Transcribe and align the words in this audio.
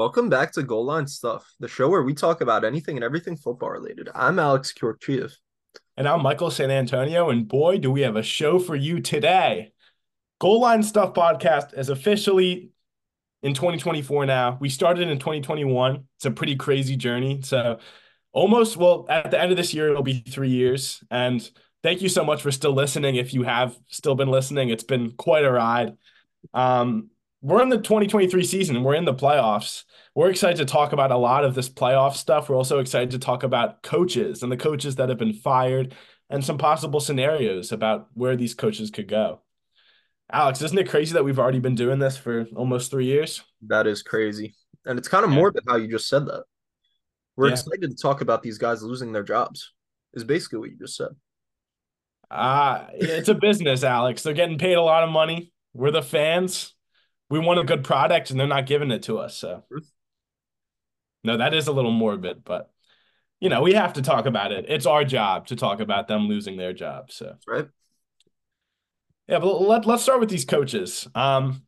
Welcome 0.00 0.30
back 0.30 0.50
to 0.52 0.62
Goal 0.62 0.86
Line 0.86 1.06
Stuff, 1.06 1.54
the 1.60 1.68
show 1.68 1.90
where 1.90 2.02
we 2.02 2.14
talk 2.14 2.40
about 2.40 2.64
anything 2.64 2.96
and 2.96 3.04
everything 3.04 3.36
football 3.36 3.68
related. 3.68 4.08
I'm 4.14 4.38
Alex 4.38 4.72
Kyorkiev. 4.72 5.30
And 5.94 6.08
I'm 6.08 6.22
Michael 6.22 6.50
San 6.50 6.70
Antonio. 6.70 7.28
And 7.28 7.46
boy, 7.46 7.76
do 7.76 7.90
we 7.90 8.00
have 8.00 8.16
a 8.16 8.22
show 8.22 8.58
for 8.58 8.74
you 8.74 9.00
today. 9.02 9.72
Goal 10.38 10.62
Line 10.62 10.82
Stuff 10.82 11.12
podcast 11.12 11.78
is 11.78 11.90
officially 11.90 12.70
in 13.42 13.52
2024 13.52 14.24
now. 14.24 14.56
We 14.58 14.70
started 14.70 15.10
in 15.10 15.18
2021. 15.18 16.04
It's 16.16 16.24
a 16.24 16.30
pretty 16.30 16.56
crazy 16.56 16.96
journey. 16.96 17.42
So, 17.42 17.78
almost, 18.32 18.78
well, 18.78 19.04
at 19.10 19.30
the 19.30 19.38
end 19.38 19.50
of 19.50 19.58
this 19.58 19.74
year, 19.74 19.90
it'll 19.90 20.02
be 20.02 20.20
three 20.20 20.48
years. 20.48 21.04
And 21.10 21.46
thank 21.82 22.00
you 22.00 22.08
so 22.08 22.24
much 22.24 22.40
for 22.40 22.50
still 22.50 22.72
listening. 22.72 23.16
If 23.16 23.34
you 23.34 23.42
have 23.42 23.76
still 23.88 24.14
been 24.14 24.30
listening, 24.30 24.70
it's 24.70 24.82
been 24.82 25.10
quite 25.10 25.44
a 25.44 25.52
ride. 25.52 25.92
Um, 26.54 27.10
we're 27.42 27.62
in 27.62 27.70
the 27.70 27.78
2023 27.78 28.44
season 28.44 28.82
we're 28.82 28.94
in 28.94 29.04
the 29.04 29.14
playoffs. 29.14 29.84
We're 30.14 30.30
excited 30.30 30.58
to 30.58 30.64
talk 30.64 30.92
about 30.92 31.10
a 31.10 31.16
lot 31.16 31.44
of 31.44 31.54
this 31.54 31.68
playoff 31.68 32.14
stuff. 32.14 32.48
We're 32.48 32.56
also 32.56 32.80
excited 32.80 33.12
to 33.12 33.18
talk 33.18 33.42
about 33.42 33.82
coaches 33.82 34.42
and 34.42 34.52
the 34.52 34.56
coaches 34.56 34.96
that 34.96 35.08
have 35.08 35.18
been 35.18 35.32
fired 35.32 35.94
and 36.28 36.44
some 36.44 36.58
possible 36.58 37.00
scenarios 37.00 37.72
about 37.72 38.08
where 38.14 38.36
these 38.36 38.54
coaches 38.54 38.90
could 38.90 39.08
go. 39.08 39.40
Alex, 40.32 40.62
isn't 40.62 40.78
it 40.78 40.88
crazy 40.88 41.14
that 41.14 41.24
we've 41.24 41.38
already 41.38 41.58
been 41.58 41.74
doing 41.74 41.98
this 41.98 42.16
for 42.16 42.46
almost 42.54 42.90
three 42.90 43.06
years? 43.06 43.42
That 43.66 43.86
is 43.86 44.02
crazy. 44.02 44.54
And 44.84 44.98
it's 44.98 45.08
kind 45.08 45.24
of 45.24 45.30
yeah. 45.30 45.36
morbid 45.36 45.64
how 45.66 45.76
you 45.76 45.88
just 45.88 46.08
said 46.08 46.26
that. 46.26 46.44
We're 47.36 47.46
yeah. 47.46 47.54
excited 47.54 47.90
to 47.90 47.96
talk 47.96 48.20
about 48.20 48.42
these 48.42 48.58
guys 48.58 48.82
losing 48.82 49.12
their 49.12 49.22
jobs, 49.22 49.72
is 50.12 50.24
basically 50.24 50.58
what 50.58 50.70
you 50.70 50.76
just 50.78 50.96
said. 50.96 51.08
Uh, 52.30 52.86
it's 52.94 53.28
a 53.28 53.34
business, 53.34 53.82
Alex. 53.82 54.22
They're 54.22 54.34
getting 54.34 54.58
paid 54.58 54.74
a 54.74 54.82
lot 54.82 55.02
of 55.02 55.10
money. 55.10 55.52
We're 55.72 55.90
the 55.90 56.02
fans 56.02 56.74
we 57.30 57.38
want 57.38 57.60
a 57.60 57.64
good 57.64 57.84
product 57.84 58.30
and 58.30 58.38
they're 58.38 58.46
not 58.46 58.66
giving 58.66 58.90
it 58.90 59.04
to 59.04 59.18
us. 59.18 59.36
So 59.36 59.64
no, 61.24 61.36
that 61.36 61.54
is 61.54 61.68
a 61.68 61.72
little 61.72 61.92
morbid, 61.92 62.44
but 62.44 62.70
you 63.40 63.48
know, 63.48 63.62
we 63.62 63.72
have 63.72 63.94
to 63.94 64.02
talk 64.02 64.26
about 64.26 64.52
it. 64.52 64.66
It's 64.68 64.86
our 64.86 65.04
job 65.04 65.46
to 65.46 65.56
talk 65.56 65.80
about 65.80 66.08
them 66.08 66.28
losing 66.28 66.56
their 66.56 66.72
job. 66.72 67.10
So 67.10 67.36
right. 67.46 67.68
Yeah, 69.28 69.38
but 69.38 69.62
let, 69.62 69.86
let's 69.86 70.02
start 70.02 70.20
with 70.20 70.28
these 70.28 70.44
coaches. 70.44 71.08
Um, 71.14 71.62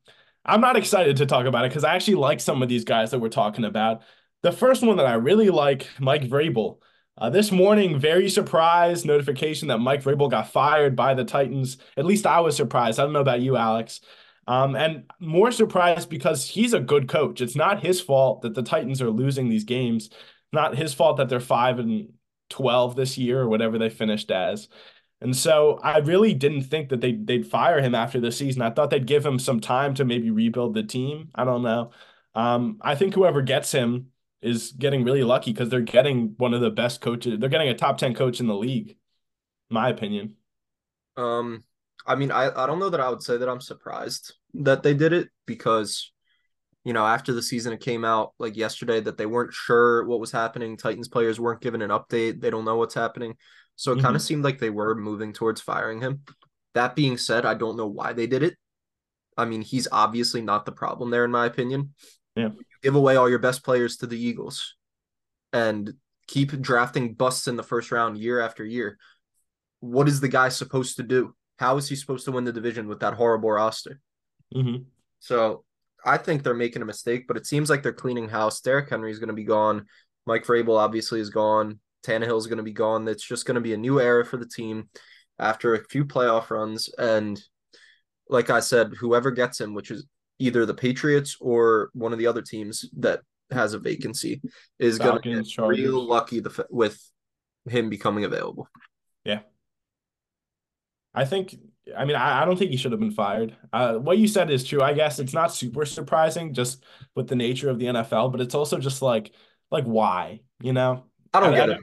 I'm 0.44 0.60
not 0.60 0.76
excited 0.76 1.18
to 1.18 1.26
talk 1.26 1.46
about 1.46 1.64
it 1.64 1.68
because 1.68 1.84
I 1.84 1.94
actually 1.94 2.16
like 2.16 2.40
some 2.40 2.60
of 2.60 2.68
these 2.68 2.84
guys 2.84 3.12
that 3.12 3.20
we're 3.20 3.28
talking 3.28 3.64
about. 3.64 4.02
The 4.42 4.50
first 4.50 4.82
one 4.82 4.96
that 4.96 5.06
I 5.06 5.14
really 5.14 5.50
like, 5.50 5.88
Mike 6.00 6.24
Vrabel. 6.24 6.78
Uh, 7.16 7.30
this 7.30 7.52
morning, 7.52 8.00
very 8.00 8.28
surprised 8.28 9.06
notification 9.06 9.68
that 9.68 9.78
Mike 9.78 10.02
Vrabel 10.02 10.30
got 10.30 10.50
fired 10.50 10.96
by 10.96 11.14
the 11.14 11.24
Titans. 11.24 11.76
At 11.96 12.06
least 12.06 12.26
I 12.26 12.40
was 12.40 12.56
surprised. 12.56 12.98
I 12.98 13.04
don't 13.04 13.12
know 13.12 13.20
about 13.20 13.42
you, 13.42 13.56
Alex. 13.56 14.00
Um, 14.46 14.74
and 14.74 15.04
more 15.20 15.52
surprised 15.52 16.10
because 16.10 16.48
he's 16.48 16.74
a 16.74 16.80
good 16.80 17.08
coach. 17.08 17.40
It's 17.40 17.56
not 17.56 17.84
his 17.84 18.00
fault 18.00 18.42
that 18.42 18.54
the 18.54 18.62
Titans 18.62 19.00
are 19.00 19.10
losing 19.10 19.48
these 19.48 19.64
games. 19.64 20.10
Not 20.52 20.76
his 20.76 20.92
fault 20.92 21.16
that 21.18 21.28
they're 21.28 21.40
five 21.40 21.78
and 21.78 22.12
twelve 22.50 22.96
this 22.96 23.16
year 23.16 23.40
or 23.40 23.48
whatever 23.48 23.78
they 23.78 23.88
finished 23.88 24.30
as. 24.30 24.68
And 25.20 25.36
so 25.36 25.78
I 25.82 25.98
really 25.98 26.34
didn't 26.34 26.62
think 26.62 26.88
that 26.88 27.00
they 27.00 27.12
they'd 27.12 27.46
fire 27.46 27.80
him 27.80 27.94
after 27.94 28.20
the 28.20 28.32
season. 28.32 28.60
I 28.62 28.70
thought 28.70 28.90
they'd 28.90 29.06
give 29.06 29.24
him 29.24 29.38
some 29.38 29.60
time 29.60 29.94
to 29.94 30.04
maybe 30.04 30.30
rebuild 30.30 30.74
the 30.74 30.82
team. 30.82 31.30
I 31.34 31.44
don't 31.44 31.62
know. 31.62 31.92
Um, 32.34 32.78
I 32.82 32.96
think 32.96 33.14
whoever 33.14 33.42
gets 33.42 33.70
him 33.72 34.08
is 34.42 34.72
getting 34.72 35.04
really 35.04 35.22
lucky 35.22 35.52
because 35.52 35.68
they're 35.68 35.80
getting 35.80 36.34
one 36.38 36.54
of 36.54 36.60
the 36.60 36.70
best 36.70 37.00
coaches. 37.00 37.38
They're 37.38 37.48
getting 37.48 37.68
a 37.68 37.74
top 37.74 37.98
ten 37.98 38.14
coach 38.14 38.40
in 38.40 38.48
the 38.48 38.54
league, 38.56 38.96
my 39.70 39.88
opinion. 39.88 40.36
Um, 41.16 41.62
I 42.06 42.14
mean, 42.14 42.30
I, 42.30 42.50
I 42.50 42.66
don't 42.66 42.78
know 42.78 42.90
that 42.90 43.00
I 43.00 43.08
would 43.08 43.22
say 43.22 43.36
that 43.36 43.48
I'm 43.48 43.60
surprised 43.60 44.34
that 44.54 44.82
they 44.82 44.94
did 44.94 45.12
it 45.12 45.28
because, 45.46 46.12
you 46.84 46.92
know, 46.92 47.06
after 47.06 47.32
the 47.32 47.42
season, 47.42 47.72
it 47.72 47.80
came 47.80 48.04
out 48.04 48.32
like 48.38 48.56
yesterday 48.56 49.00
that 49.00 49.16
they 49.16 49.26
weren't 49.26 49.52
sure 49.52 50.04
what 50.04 50.20
was 50.20 50.32
happening. 50.32 50.76
Titans 50.76 51.08
players 51.08 51.38
weren't 51.38 51.60
given 51.60 51.82
an 51.82 51.90
update. 51.90 52.40
They 52.40 52.50
don't 52.50 52.64
know 52.64 52.76
what's 52.76 52.94
happening. 52.94 53.36
So 53.76 53.92
it 53.92 53.96
mm-hmm. 53.96 54.04
kind 54.04 54.16
of 54.16 54.22
seemed 54.22 54.44
like 54.44 54.58
they 54.58 54.70
were 54.70 54.94
moving 54.94 55.32
towards 55.32 55.60
firing 55.60 56.00
him. 56.00 56.22
That 56.74 56.96
being 56.96 57.18
said, 57.18 57.46
I 57.46 57.54
don't 57.54 57.76
know 57.76 57.86
why 57.86 58.12
they 58.12 58.26
did 58.26 58.42
it. 58.42 58.56
I 59.36 59.44
mean, 59.44 59.62
he's 59.62 59.88
obviously 59.90 60.42
not 60.42 60.66
the 60.66 60.72
problem 60.72 61.10
there, 61.10 61.24
in 61.24 61.30
my 61.30 61.46
opinion. 61.46 61.94
Yeah. 62.36 62.48
You 62.48 62.64
give 62.82 62.94
away 62.94 63.16
all 63.16 63.28
your 63.28 63.38
best 63.38 63.64
players 63.64 63.98
to 63.98 64.06
the 64.06 64.20
Eagles 64.20 64.74
and 65.52 65.94
keep 66.26 66.50
drafting 66.60 67.14
busts 67.14 67.48
in 67.48 67.56
the 67.56 67.62
first 67.62 67.92
round 67.92 68.18
year 68.18 68.40
after 68.40 68.64
year. 68.64 68.98
What 69.80 70.08
is 70.08 70.20
the 70.20 70.28
guy 70.28 70.48
supposed 70.48 70.96
to 70.96 71.02
do? 71.02 71.34
How 71.62 71.76
is 71.76 71.88
he 71.88 71.94
supposed 71.94 72.24
to 72.24 72.32
win 72.32 72.42
the 72.42 72.52
division 72.52 72.88
with 72.88 72.98
that 73.00 73.14
horrible 73.14 73.52
roster? 73.52 74.00
Mm-hmm. 74.52 74.82
So 75.20 75.62
I 76.04 76.16
think 76.16 76.42
they're 76.42 76.54
making 76.54 76.82
a 76.82 76.84
mistake, 76.84 77.28
but 77.28 77.36
it 77.36 77.46
seems 77.46 77.70
like 77.70 77.84
they're 77.84 77.92
cleaning 77.92 78.28
house. 78.28 78.60
Derrick 78.60 78.90
Henry 78.90 79.12
is 79.12 79.20
going 79.20 79.28
to 79.28 79.32
be 79.32 79.44
gone. 79.44 79.86
Mike 80.26 80.44
Vrabel 80.44 80.76
obviously 80.76 81.20
is 81.20 81.30
gone. 81.30 81.78
Tannehill 82.04 82.38
is 82.38 82.48
going 82.48 82.56
to 82.56 82.64
be 82.64 82.72
gone. 82.72 83.06
It's 83.06 83.24
just 83.24 83.46
going 83.46 83.54
to 83.54 83.60
be 83.60 83.74
a 83.74 83.76
new 83.76 84.00
era 84.00 84.26
for 84.26 84.38
the 84.38 84.48
team 84.48 84.88
after 85.38 85.76
a 85.76 85.84
few 85.84 86.04
playoff 86.04 86.50
runs. 86.50 86.88
And 86.98 87.40
like 88.28 88.50
I 88.50 88.58
said, 88.58 88.94
whoever 88.98 89.30
gets 89.30 89.60
him, 89.60 89.72
which 89.72 89.92
is 89.92 90.04
either 90.40 90.66
the 90.66 90.74
Patriots 90.74 91.36
or 91.40 91.90
one 91.92 92.12
of 92.12 92.18
the 92.18 92.26
other 92.26 92.42
teams 92.42 92.86
that 92.98 93.20
has 93.52 93.72
a 93.72 93.78
vacancy, 93.78 94.42
is 94.80 94.98
going 94.98 95.22
to 95.22 95.34
get 95.36 95.46
Chargers. 95.46 95.78
real 95.78 96.04
lucky 96.04 96.40
the, 96.40 96.66
with 96.70 97.00
him 97.68 97.88
becoming 97.88 98.24
available. 98.24 98.66
Yeah, 99.24 99.42
I 101.14 101.24
think. 101.24 101.56
I 101.96 102.04
mean, 102.04 102.14
I, 102.14 102.42
I 102.42 102.44
don't 102.44 102.56
think 102.56 102.70
he 102.70 102.76
should 102.76 102.92
have 102.92 103.00
been 103.00 103.10
fired. 103.10 103.56
Uh, 103.72 103.94
what 103.94 104.16
you 104.16 104.28
said 104.28 104.50
is 104.50 104.64
true. 104.64 104.80
I 104.80 104.92
guess 104.92 105.18
it's 105.18 105.32
not 105.32 105.52
super 105.52 105.84
surprising 105.84 106.54
just 106.54 106.84
with 107.16 107.26
the 107.26 107.34
nature 107.34 107.68
of 107.70 107.80
the 107.80 107.86
NFL, 107.86 108.30
but 108.30 108.40
it's 108.40 108.54
also 108.54 108.78
just 108.78 109.02
like, 109.02 109.32
like 109.70 109.84
why? 109.84 110.42
You 110.60 110.72
know, 110.72 111.06
I 111.34 111.40
don't 111.40 111.54
I, 111.54 111.56
get 111.56 111.70
I, 111.70 111.72
it. 111.72 111.80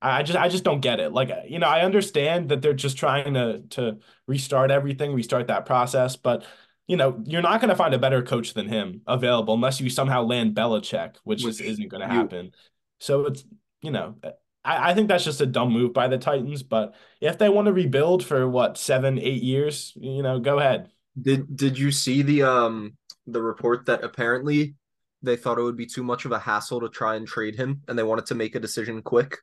I 0.00 0.22
just 0.22 0.38
I 0.38 0.48
just 0.48 0.64
don't 0.64 0.80
get 0.80 0.98
it. 0.98 1.12
Like 1.12 1.30
you 1.46 1.58
know, 1.58 1.68
I 1.68 1.82
understand 1.82 2.48
that 2.48 2.62
they're 2.62 2.72
just 2.72 2.96
trying 2.96 3.34
to 3.34 3.62
to 3.70 3.98
restart 4.26 4.70
everything, 4.70 5.12
restart 5.12 5.46
that 5.48 5.66
process, 5.66 6.16
but 6.16 6.44
you 6.88 6.96
know, 6.96 7.22
you're 7.24 7.42
not 7.42 7.60
going 7.60 7.68
to 7.68 7.76
find 7.76 7.94
a 7.94 7.98
better 7.98 8.22
coach 8.22 8.54
than 8.54 8.68
him 8.68 9.02
available 9.06 9.54
unless 9.54 9.80
you 9.80 9.88
somehow 9.88 10.22
land 10.22 10.54
Belichick, 10.54 11.16
which, 11.22 11.44
which 11.44 11.58
just 11.58 11.60
isn't 11.60 11.88
going 11.88 12.00
to 12.00 12.12
happen. 12.12 12.50
So 12.98 13.26
it's 13.26 13.44
you 13.82 13.90
know, 13.90 14.16
I, 14.64 14.90
I 14.90 14.94
think 14.94 15.08
that's 15.08 15.24
just 15.24 15.40
a 15.40 15.46
dumb 15.46 15.72
move 15.72 15.92
by 15.92 16.08
the 16.08 16.18
Titans. 16.18 16.62
But 16.62 16.94
if 17.20 17.38
they 17.38 17.48
want 17.48 17.66
to 17.66 17.72
rebuild 17.72 18.24
for 18.24 18.48
what 18.48 18.78
seven, 18.78 19.18
eight 19.18 19.42
years, 19.42 19.92
you 19.96 20.22
know, 20.22 20.38
go 20.38 20.58
ahead. 20.58 20.90
Did 21.20 21.56
Did 21.56 21.78
you 21.78 21.90
see 21.90 22.22
the 22.22 22.42
um 22.42 22.96
the 23.26 23.42
report 23.42 23.86
that 23.86 24.02
apparently 24.02 24.74
they 25.22 25.36
thought 25.36 25.58
it 25.58 25.62
would 25.62 25.76
be 25.76 25.86
too 25.86 26.02
much 26.02 26.24
of 26.24 26.32
a 26.32 26.38
hassle 26.38 26.80
to 26.80 26.88
try 26.88 27.16
and 27.16 27.26
trade 27.26 27.56
him, 27.56 27.82
and 27.86 27.98
they 27.98 28.02
wanted 28.02 28.26
to 28.26 28.34
make 28.34 28.54
a 28.54 28.60
decision 28.60 29.02
quick? 29.02 29.38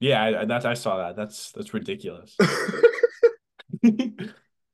Yeah, 0.00 0.40
I, 0.40 0.44
that 0.44 0.66
I 0.66 0.74
saw 0.74 0.98
that. 0.98 1.16
That's 1.16 1.52
that's 1.52 1.74
ridiculous. 1.74 2.36
it 3.82 4.32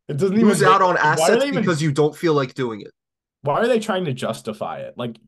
doesn't 0.09 0.37
even 0.37 0.49
lose 0.49 0.63
out 0.63 0.83
on 0.83 0.97
assets 0.97 1.45
even, 1.45 1.61
because 1.61 1.83
you 1.83 1.93
don't 1.93 2.17
feel 2.17 2.35
like 2.35 2.55
doing 2.55 2.81
it. 2.81 2.91
Why 3.43 3.61
are 3.61 3.67
they 3.67 3.81
trying 3.81 4.05
to 4.05 4.13
justify 4.13 4.81
it? 4.81 4.95
Like, 4.97 5.19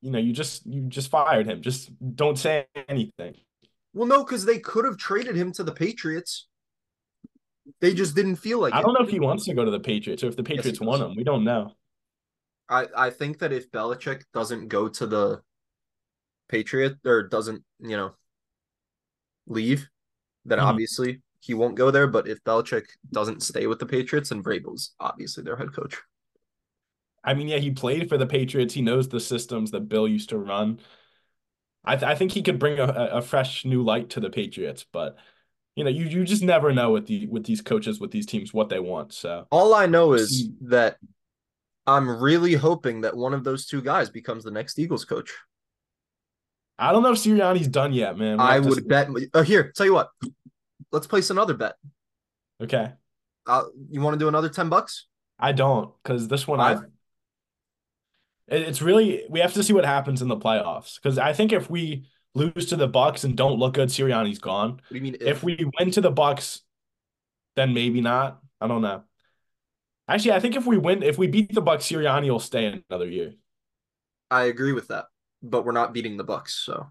you 0.00 0.10
know, 0.10 0.18
you 0.18 0.32
just 0.32 0.66
you 0.66 0.82
just 0.82 1.10
fired 1.10 1.46
him. 1.46 1.62
Just 1.62 1.90
don't 2.14 2.38
say 2.38 2.66
anything. 2.88 3.34
Well, 3.94 4.08
no, 4.08 4.24
because 4.24 4.44
they 4.44 4.58
could 4.58 4.84
have 4.84 4.96
traded 4.96 5.36
him 5.36 5.52
to 5.52 5.64
the 5.64 5.72
Patriots. 5.72 6.48
They 7.80 7.94
just 7.94 8.16
didn't 8.16 8.36
feel 8.36 8.58
like 8.58 8.72
I 8.72 8.80
it. 8.80 8.82
don't 8.82 8.94
know 8.94 9.04
if 9.04 9.10
he 9.10 9.20
wants 9.20 9.44
to 9.44 9.54
go 9.54 9.64
to 9.64 9.70
the 9.70 9.80
Patriots 9.80 10.24
or 10.24 10.28
if 10.28 10.36
the 10.36 10.42
Patriots 10.42 10.80
yes, 10.80 10.86
want 10.86 11.02
him. 11.02 11.14
We 11.14 11.24
don't 11.24 11.44
know. 11.44 11.72
I, 12.68 12.86
I 12.96 13.10
think 13.10 13.38
that 13.40 13.52
if 13.52 13.70
Belichick 13.70 14.22
doesn't 14.32 14.68
go 14.68 14.88
to 14.88 15.06
the 15.06 15.42
Patriot 16.48 16.96
or 17.04 17.22
doesn't, 17.24 17.62
you 17.80 17.96
know, 17.96 18.12
leave, 19.46 19.88
then 20.44 20.58
mm-hmm. 20.58 20.68
obviously 20.68 21.20
he 21.40 21.54
won't 21.54 21.76
go 21.76 21.90
there. 21.90 22.06
But 22.06 22.28
if 22.28 22.42
Belichick 22.44 22.86
doesn't 23.12 23.42
stay 23.42 23.66
with 23.66 23.78
the 23.78 23.86
Patriots, 23.86 24.30
then 24.30 24.42
Vrabel's 24.42 24.94
obviously 24.98 25.44
their 25.44 25.56
head 25.56 25.72
coach. 25.72 25.96
I 27.24 27.34
mean, 27.34 27.48
yeah, 27.48 27.58
he 27.58 27.70
played 27.70 28.08
for 28.08 28.18
the 28.18 28.26
Patriots. 28.26 28.74
He 28.74 28.82
knows 28.82 29.08
the 29.08 29.20
systems 29.20 29.70
that 29.70 29.88
Bill 29.88 30.08
used 30.08 30.30
to 30.30 30.38
run. 30.38 30.80
I, 31.84 31.96
th- 31.96 32.08
I 32.08 32.14
think 32.14 32.32
he 32.32 32.42
could 32.42 32.58
bring 32.58 32.78
a, 32.78 32.84
a 32.84 33.22
fresh 33.22 33.64
new 33.64 33.82
light 33.82 34.10
to 34.10 34.20
the 34.20 34.30
Patriots, 34.30 34.84
but 34.92 35.16
you 35.74 35.84
know, 35.84 35.90
you 35.90 36.04
you 36.04 36.24
just 36.24 36.42
never 36.42 36.72
know 36.72 36.90
with 36.92 37.06
the 37.06 37.26
with 37.26 37.44
these 37.44 37.60
coaches 37.60 37.98
with 37.98 38.10
these 38.10 38.26
teams 38.26 38.52
what 38.52 38.68
they 38.68 38.78
want. 38.78 39.12
So 39.12 39.46
all 39.50 39.74
I 39.74 39.86
know 39.86 40.12
is 40.12 40.50
that 40.62 40.98
I'm 41.86 42.22
really 42.22 42.54
hoping 42.54 43.00
that 43.00 43.16
one 43.16 43.34
of 43.34 43.42
those 43.42 43.66
two 43.66 43.82
guys 43.82 44.10
becomes 44.10 44.44
the 44.44 44.50
next 44.50 44.78
Eagles 44.78 45.04
coach. 45.04 45.32
I 46.78 46.92
don't 46.92 47.02
know 47.02 47.12
if 47.12 47.18
Sirianni's 47.18 47.68
done 47.68 47.92
yet, 47.92 48.16
man. 48.16 48.38
I 48.38 48.58
would 48.58 48.86
bet. 48.86 49.08
Uh, 49.34 49.42
here, 49.42 49.72
tell 49.74 49.86
you 49.86 49.94
what. 49.94 50.10
Let's 50.90 51.06
place 51.06 51.30
another 51.30 51.54
bet. 51.54 51.74
Okay. 52.62 52.92
Uh, 53.46 53.64
you 53.90 54.00
want 54.00 54.14
to 54.14 54.18
do 54.18 54.28
another 54.28 54.48
ten 54.48 54.68
bucks? 54.68 55.06
I 55.38 55.52
don't, 55.52 55.90
because 56.02 56.28
this 56.28 56.46
one 56.46 56.60
I 56.60 56.78
it's 58.52 58.82
really 58.82 59.24
we 59.28 59.40
have 59.40 59.54
to 59.54 59.62
see 59.62 59.72
what 59.72 59.84
happens 59.84 60.22
in 60.22 60.28
the 60.28 60.36
playoffs 60.36 60.96
because 61.00 61.18
I 61.18 61.32
think 61.32 61.52
if 61.52 61.70
we 61.70 62.06
lose 62.34 62.66
to 62.66 62.76
the 62.76 62.88
Bucks 62.88 63.24
and 63.24 63.36
don't 63.36 63.58
look 63.58 63.74
good, 63.74 63.88
Sirianni's 63.88 64.38
gone. 64.38 64.72
What 64.72 64.82
do 64.90 64.96
you 64.96 65.02
mean? 65.02 65.16
If, 65.20 65.38
if 65.38 65.42
we 65.42 65.58
win 65.78 65.90
to 65.92 66.00
the 66.00 66.10
Bucks, 66.10 66.62
then 67.56 67.74
maybe 67.74 68.00
not. 68.00 68.40
I 68.60 68.68
don't 68.68 68.82
know. 68.82 69.04
Actually, 70.08 70.32
I 70.32 70.40
think 70.40 70.56
if 70.56 70.66
we 70.66 70.78
win, 70.78 71.02
if 71.02 71.18
we 71.18 71.26
beat 71.26 71.54
the 71.54 71.60
Bucks, 71.62 71.86
Sirianni 71.86 72.30
will 72.30 72.38
stay 72.40 72.82
another 72.90 73.08
year. 73.08 73.34
I 74.30 74.44
agree 74.44 74.72
with 74.72 74.88
that, 74.88 75.06
but 75.42 75.64
we're 75.64 75.72
not 75.72 75.92
beating 75.92 76.16
the 76.16 76.24
Bucks, 76.24 76.54
so 76.54 76.88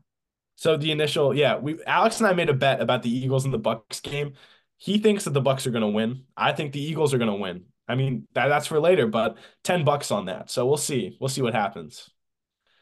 So 0.55 0.77
the 0.77 0.91
initial, 0.91 1.35
yeah, 1.35 1.57
we 1.57 1.83
Alex 1.85 2.19
and 2.19 2.27
I 2.27 2.33
made 2.33 2.49
a 2.49 2.53
bet 2.53 2.81
about 2.81 3.03
the 3.03 3.15
Eagles 3.15 3.45
and 3.45 3.53
the 3.53 3.59
Bucks 3.59 3.99
game. 3.99 4.33
He 4.77 4.99
thinks 4.99 5.25
that 5.25 5.31
the 5.31 5.41
Bucks 5.41 5.67
are 5.67 5.71
going 5.71 5.81
to 5.81 5.87
win. 5.87 6.25
I 6.37 6.53
think 6.53 6.73
the 6.73 6.83
Eagles 6.83 7.13
are 7.13 7.17
going 7.17 7.31
to 7.31 7.37
win. 7.37 7.65
I 7.91 7.95
mean, 7.95 8.27
that, 8.33 8.47
that's 8.47 8.67
for 8.67 8.79
later, 8.79 9.07
but 9.07 9.37
10 9.63 9.83
bucks 9.85 10.11
on 10.11 10.25
that. 10.25 10.49
So 10.51 10.65
we'll 10.65 10.77
see. 10.77 11.17
We'll 11.19 11.29
see 11.29 11.41
what 11.41 11.53
happens. 11.53 12.09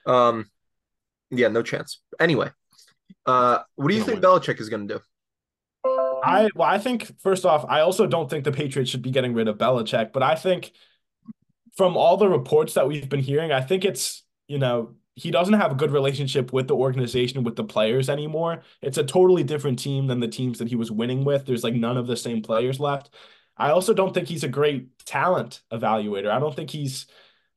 um 0.06 0.50
yeah, 1.32 1.48
no 1.48 1.62
chance. 1.62 2.02
Anyway, 2.20 2.50
uh 3.26 3.60
what 3.76 3.90
do 3.90 3.96
you 3.96 4.04
think 4.04 4.22
Belichick 4.22 4.60
is 4.60 4.70
going 4.70 4.88
to 4.88 4.96
do? 4.96 5.02
I 6.22 6.50
well, 6.56 6.68
I 6.68 6.78
think 6.80 7.20
first 7.22 7.46
off, 7.46 7.66
I 7.70 7.82
also 7.82 8.06
don't 8.08 8.30
think 8.30 8.44
the 8.44 8.52
Patriots 8.52 8.92
should 8.92 9.02
be 9.02 9.12
getting 9.12 9.34
rid 9.34 9.48
of 9.48 9.58
Belichick, 9.58 10.12
but 10.14 10.24
I 10.24 10.36
think 10.36 10.72
from 11.78 11.96
all 11.98 12.18
the 12.18 12.30
reports 12.30 12.74
that 12.74 12.88
we've 12.88 13.10
been 13.10 13.20
hearing, 13.22 13.52
I 13.52 13.62
think 13.62 13.86
it's, 13.86 14.24
you 14.48 14.60
know, 14.60 14.96
he 15.16 15.32
doesn't 15.32 15.54
have 15.56 15.72
a 15.72 15.76
good 15.76 15.92
relationship 15.92 16.54
with 16.54 16.68
the 16.68 16.76
organization, 16.76 17.44
with 17.44 17.56
the 17.56 17.64
players 17.64 18.10
anymore. 18.10 18.64
It's 18.82 18.98
a 18.98 19.04
totally 19.04 19.44
different 19.44 19.80
team 19.80 20.08
than 20.08 20.20
the 20.20 20.28
teams 20.28 20.60
that 20.60 20.70
he 20.70 20.76
was 20.76 20.92
winning 20.92 21.24
with. 21.26 21.46
There's 21.46 21.64
like 21.64 21.76
none 21.76 21.98
of 21.98 22.08
the 22.08 22.18
same 22.18 22.42
players 22.42 22.80
left. 22.80 23.12
I 23.60 23.72
also 23.72 23.94
don't 23.94 24.14
think 24.14 24.28
he's 24.28 24.44
a 24.44 24.48
great 24.48 24.98
talent 25.06 25.62
evaluator. 25.72 26.30
I 26.32 26.40
don't 26.40 26.56
think 26.56 26.72
he's 26.72 27.08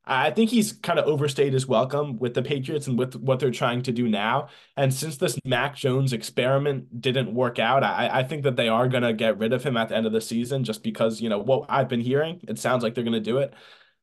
I 0.04 0.30
think 0.32 0.50
he's 0.50 0.72
kind 0.72 0.98
of 0.98 1.06
overstayed 1.06 1.52
his 1.52 1.68
welcome 1.68 2.18
with 2.18 2.34
the 2.34 2.42
Patriots 2.42 2.88
and 2.88 2.98
with 2.98 3.14
what 3.14 3.38
they're 3.38 3.52
trying 3.52 3.82
to 3.82 3.92
do 3.92 4.08
now. 4.08 4.48
And 4.76 4.92
since 4.92 5.16
this 5.16 5.38
Mac 5.44 5.76
Jones 5.76 6.12
experiment 6.12 7.00
didn't 7.00 7.32
work 7.32 7.60
out, 7.60 7.84
I, 7.84 8.08
I 8.12 8.22
think 8.24 8.42
that 8.42 8.56
they 8.56 8.68
are 8.68 8.88
going 8.88 9.04
to 9.04 9.12
get 9.12 9.38
rid 9.38 9.52
of 9.52 9.62
him 9.62 9.76
at 9.76 9.90
the 9.90 9.96
end 9.96 10.06
of 10.06 10.12
the 10.12 10.20
season 10.20 10.64
just 10.64 10.82
because, 10.82 11.20
you 11.20 11.28
know, 11.28 11.38
what 11.38 11.66
I've 11.68 11.88
been 11.88 12.00
hearing, 12.00 12.40
it 12.48 12.58
sounds 12.58 12.82
like 12.82 12.94
they're 12.94 13.04
going 13.04 13.12
to 13.12 13.20
do 13.20 13.38
it. 13.38 13.54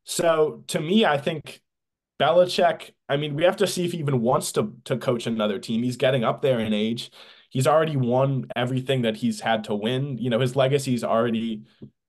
So 0.05 0.63
to 0.67 0.79
me, 0.79 1.05
I 1.05 1.17
think 1.17 1.61
Belichick, 2.19 2.91
I 3.09 3.17
mean, 3.17 3.35
we 3.35 3.43
have 3.43 3.57
to 3.57 3.67
see 3.67 3.83
if 3.85 3.91
he 3.91 3.99
even 3.99 4.21
wants 4.21 4.53
to 4.53 4.73
to 4.85 4.97
coach 4.97 5.27
another 5.27 5.59
team. 5.59 5.83
He's 5.83 5.97
getting 5.97 6.23
up 6.23 6.41
there 6.41 6.59
in 6.59 6.73
age. 6.73 7.11
He's 7.49 7.67
already 7.67 7.97
won 7.97 8.47
everything 8.55 9.01
that 9.03 9.17
he's 9.17 9.41
had 9.41 9.63
to 9.65 9.75
win. 9.75 10.17
You 10.17 10.29
know, 10.29 10.39
his 10.39 10.55
legacy's 10.55 11.03
already 11.03 11.63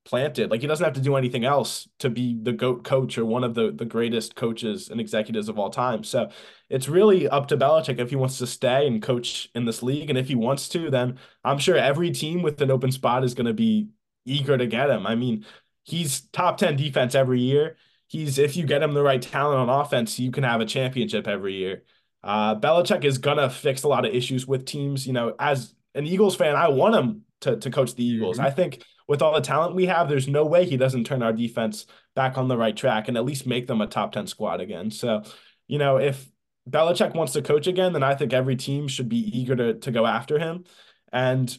planted. 0.04 0.50
Like 0.50 0.60
he 0.60 0.66
doesn't 0.66 0.84
have 0.84 0.94
to 0.94 1.00
do 1.00 1.16
anything 1.16 1.44
else 1.44 1.88
to 1.98 2.10
be 2.10 2.38
the 2.42 2.52
GOAT 2.52 2.84
coach 2.84 3.16
or 3.18 3.24
one 3.24 3.44
of 3.44 3.54
the, 3.54 3.70
the 3.70 3.84
greatest 3.84 4.34
coaches 4.34 4.88
and 4.88 5.00
executives 5.00 5.48
of 5.48 5.58
all 5.58 5.70
time. 5.70 6.04
So 6.04 6.30
it's 6.68 6.88
really 6.88 7.28
up 7.28 7.48
to 7.48 7.56
Belichick 7.56 7.98
if 7.98 8.10
he 8.10 8.16
wants 8.16 8.38
to 8.38 8.46
stay 8.46 8.86
and 8.86 9.02
coach 9.02 9.48
in 9.54 9.66
this 9.66 9.82
league. 9.82 10.10
And 10.10 10.18
if 10.18 10.28
he 10.28 10.34
wants 10.34 10.68
to, 10.70 10.90
then 10.90 11.18
I'm 11.44 11.58
sure 11.58 11.76
every 11.76 12.10
team 12.10 12.42
with 12.42 12.60
an 12.60 12.70
open 12.70 12.92
spot 12.92 13.24
is 13.24 13.34
going 13.34 13.46
to 13.46 13.54
be 13.54 13.88
eager 14.24 14.56
to 14.56 14.66
get 14.66 14.90
him. 14.90 15.06
I 15.06 15.14
mean, 15.14 15.44
he's 15.84 16.22
top 16.32 16.58
10 16.58 16.76
defense 16.76 17.14
every 17.14 17.40
year. 17.40 17.76
He's 18.06 18.38
if 18.38 18.56
you 18.56 18.66
get 18.66 18.82
him 18.82 18.92
the 18.94 19.02
right 19.02 19.22
talent 19.22 19.70
on 19.70 19.80
offense, 19.80 20.18
you 20.18 20.32
can 20.32 20.42
have 20.42 20.60
a 20.60 20.66
championship 20.66 21.28
every 21.28 21.54
year. 21.54 21.84
Uh, 22.22 22.54
Belichick 22.56 23.04
is 23.04 23.18
gonna 23.18 23.48
fix 23.50 23.82
a 23.82 23.88
lot 23.88 24.04
of 24.04 24.14
issues 24.14 24.46
with 24.46 24.64
teams. 24.66 25.06
You 25.06 25.12
know, 25.12 25.34
as 25.38 25.74
an 25.94 26.06
Eagles 26.06 26.36
fan, 26.36 26.56
I 26.56 26.68
want 26.68 26.94
him 26.94 27.22
to 27.40 27.56
to 27.56 27.70
coach 27.70 27.94
the 27.94 28.04
Eagles. 28.04 28.38
Mhm. 28.38 28.44
I 28.44 28.50
think 28.50 28.84
with 29.08 29.22
all 29.22 29.34
the 29.34 29.40
talent 29.40 29.74
we 29.74 29.86
have, 29.86 30.08
there's 30.08 30.28
no 30.28 30.44
way 30.44 30.64
he 30.64 30.76
doesn't 30.76 31.04
turn 31.04 31.22
our 31.22 31.32
defense 31.32 31.86
back 32.14 32.38
on 32.38 32.48
the 32.48 32.56
right 32.56 32.76
track 32.76 33.08
and 33.08 33.16
at 33.16 33.24
least 33.24 33.46
make 33.46 33.66
them 33.66 33.80
a 33.80 33.86
top 33.86 34.12
10 34.12 34.26
squad 34.26 34.60
again. 34.60 34.90
So, 34.90 35.22
you 35.66 35.78
know, 35.78 35.96
if 35.96 36.30
Belichick 36.68 37.14
wants 37.14 37.32
to 37.32 37.42
coach 37.42 37.66
again, 37.66 37.92
then 37.92 38.02
I 38.02 38.14
think 38.14 38.32
every 38.32 38.56
team 38.56 38.86
should 38.88 39.08
be 39.08 39.18
eager 39.38 39.56
to 39.56 39.74
to 39.74 39.90
go 39.90 40.06
after 40.06 40.38
him. 40.38 40.64
And 41.12 41.56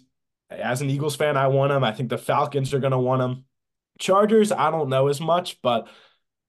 as 0.50 0.82
an 0.82 0.90
Eagles 0.90 1.16
fan, 1.16 1.38
I 1.38 1.48
want 1.48 1.72
him. 1.72 1.84
I 1.84 1.92
think 1.92 2.10
the 2.10 2.18
Falcons 2.18 2.74
are 2.74 2.80
gonna 2.80 3.00
want 3.00 3.22
him. 3.22 3.46
Chargers, 4.00 4.52
I 4.52 4.72
don't 4.72 4.90
know 4.90 5.08
as 5.08 5.20
much, 5.22 5.62
but 5.62 5.88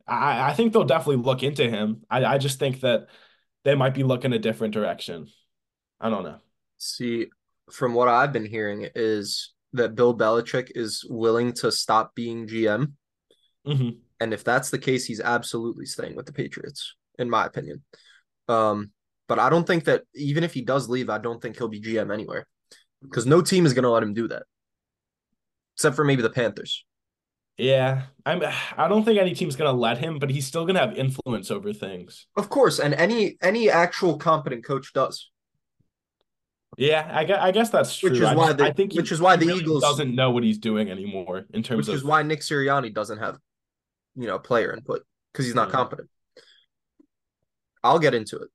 I, 0.06 0.50
I 0.50 0.54
think 0.54 0.72
they'll 0.72 0.84
definitely 0.84 1.22
look 1.24 1.42
into 1.42 1.68
him. 1.68 2.02
I, 2.10 2.24
I 2.24 2.38
just 2.38 2.58
think 2.58 2.80
that 2.80 3.08
they 3.64 3.74
might 3.74 3.94
be 3.94 4.02
looking 4.02 4.32
a 4.32 4.38
different 4.38 4.74
direction. 4.74 5.28
I 6.00 6.10
don't 6.10 6.24
know. 6.24 6.38
See, 6.78 7.26
from 7.70 7.94
what 7.94 8.08
I've 8.08 8.32
been 8.32 8.44
hearing 8.46 8.88
is 8.94 9.52
that 9.72 9.94
Bill 9.94 10.16
Belichick 10.16 10.72
is 10.74 11.04
willing 11.08 11.52
to 11.54 11.72
stop 11.72 12.14
being 12.14 12.46
GM. 12.46 12.92
hmm 13.64 13.90
And 14.20 14.34
if 14.34 14.44
that's 14.44 14.70
the 14.70 14.78
case, 14.78 15.04
he's 15.04 15.20
absolutely 15.20 15.86
staying 15.86 16.16
with 16.16 16.26
the 16.26 16.32
Patriots, 16.32 16.94
in 17.18 17.30
my 17.30 17.46
opinion. 17.46 17.82
Um, 18.48 18.90
but 19.28 19.38
I 19.38 19.48
don't 19.48 19.66
think 19.66 19.84
that 19.84 20.02
even 20.14 20.44
if 20.44 20.52
he 20.52 20.62
does 20.62 20.88
leave, 20.88 21.08
I 21.08 21.18
don't 21.18 21.40
think 21.40 21.56
he'll 21.56 21.68
be 21.68 21.80
GM 21.80 22.12
anywhere. 22.12 22.46
Because 23.00 23.26
no 23.26 23.40
team 23.42 23.66
is 23.66 23.72
gonna 23.72 23.90
let 23.90 24.02
him 24.02 24.14
do 24.14 24.28
that. 24.28 24.44
Except 25.76 25.96
for 25.96 26.04
maybe 26.04 26.22
the 26.22 26.30
Panthers. 26.30 26.84
Yeah, 27.58 28.02
I'm. 28.24 28.42
I 28.76 28.88
don't 28.88 29.04
think 29.04 29.18
any 29.18 29.34
team's 29.34 29.56
gonna 29.56 29.72
let 29.72 29.98
him, 29.98 30.18
but 30.18 30.30
he's 30.30 30.46
still 30.46 30.64
gonna 30.64 30.78
have 30.80 30.96
influence 30.96 31.50
over 31.50 31.72
things. 31.72 32.26
Of 32.36 32.48
course, 32.48 32.78
and 32.80 32.94
any 32.94 33.36
any 33.42 33.70
actual 33.70 34.16
competent 34.16 34.64
coach 34.64 34.92
does. 34.94 35.30
Yeah, 36.78 37.08
I 37.12 37.24
guess, 37.24 37.38
I 37.40 37.50
guess 37.50 37.68
that's 37.70 37.94
true. 37.96 38.10
Which 38.10 38.20
is 38.20 38.24
I, 38.24 38.34
why 38.34 38.52
the- 38.54 38.64
I 38.64 38.72
think 38.72 38.92
he- 38.92 38.98
which 38.98 39.12
is 39.12 39.20
why 39.20 39.36
the 39.36 39.46
really 39.46 39.60
Eagles- 39.60 39.82
doesn't 39.82 40.14
know 40.14 40.30
what 40.30 40.42
he's 40.42 40.56
doing 40.58 40.90
anymore 40.90 41.44
in 41.52 41.62
terms 41.62 41.76
Which 41.76 41.88
of 41.88 41.92
Which 41.92 41.96
is 41.98 42.04
why 42.04 42.22
Nick 42.22 42.40
Sirianni 42.40 42.94
doesn't 42.94 43.18
have, 43.18 43.38
you 44.16 44.26
know, 44.26 44.38
player 44.38 44.72
input 44.72 45.02
because 45.32 45.44
he's 45.44 45.54
not 45.54 45.68
Yeah. 45.68 45.72
competent. 45.74 46.08
I'll 47.84 47.98
get 47.98 48.14
into 48.14 48.38
it. 48.38 48.48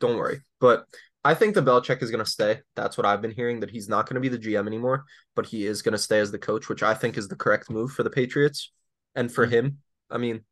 Don't 0.00 0.16
worry. 0.16 0.40
But 0.58 0.86
I 1.22 1.34
think 1.34 1.54
the 1.54 1.62
Belichick 1.62 2.02
is 2.02 2.10
going 2.10 2.24
to 2.24 2.30
stay. 2.30 2.60
That's 2.76 2.96
what 2.96 3.06
I've 3.06 3.20
been 3.20 3.30
hearing. 3.30 3.60
That 3.60 3.70
he's 3.70 3.88
not 3.88 4.08
going 4.08 4.14
to 4.14 4.20
be 4.20 4.34
the 4.34 4.38
GM 4.38 4.66
anymore, 4.66 5.04
but 5.36 5.46
he 5.46 5.66
is 5.66 5.82
going 5.82 5.92
to 5.92 5.98
stay 5.98 6.18
as 6.18 6.30
the 6.30 6.38
coach, 6.38 6.68
which 6.68 6.82
I 6.82 6.94
think 6.94 7.18
is 7.18 7.28
the 7.28 7.36
correct 7.36 7.70
move 7.70 7.92
for 7.92 8.02
the 8.02 8.10
Patriots 8.10 8.72
and 9.14 9.30
for 9.30 9.46
Mhm. 9.46 9.50
him. 9.50 9.78
I 10.08 10.18
mean, 10.18 10.44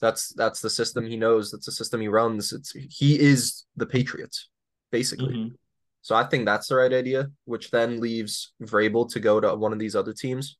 that's 0.00 0.32
that's 0.34 0.60
the 0.60 0.68
system 0.70 1.06
he 1.06 1.16
knows. 1.16 1.50
That's 1.50 1.66
the 1.66 1.72
system 1.72 2.00
he 2.00 2.08
runs. 2.08 2.52
It's 2.52 2.72
he 2.72 3.18
is 3.18 3.64
the 3.76 3.86
Patriots 3.86 4.48
basically. 4.90 5.34
Mhm. 5.34 5.56
So 6.02 6.14
I 6.14 6.24
think 6.24 6.44
that's 6.44 6.66
the 6.68 6.76
right 6.76 6.92
idea, 6.92 7.30
which 7.44 7.70
then 7.70 8.00
leaves 8.00 8.52
Vrabel 8.60 9.08
to 9.12 9.20
go 9.20 9.40
to 9.40 9.54
one 9.54 9.72
of 9.72 9.78
these 9.78 9.96
other 9.96 10.12
teams, 10.12 10.58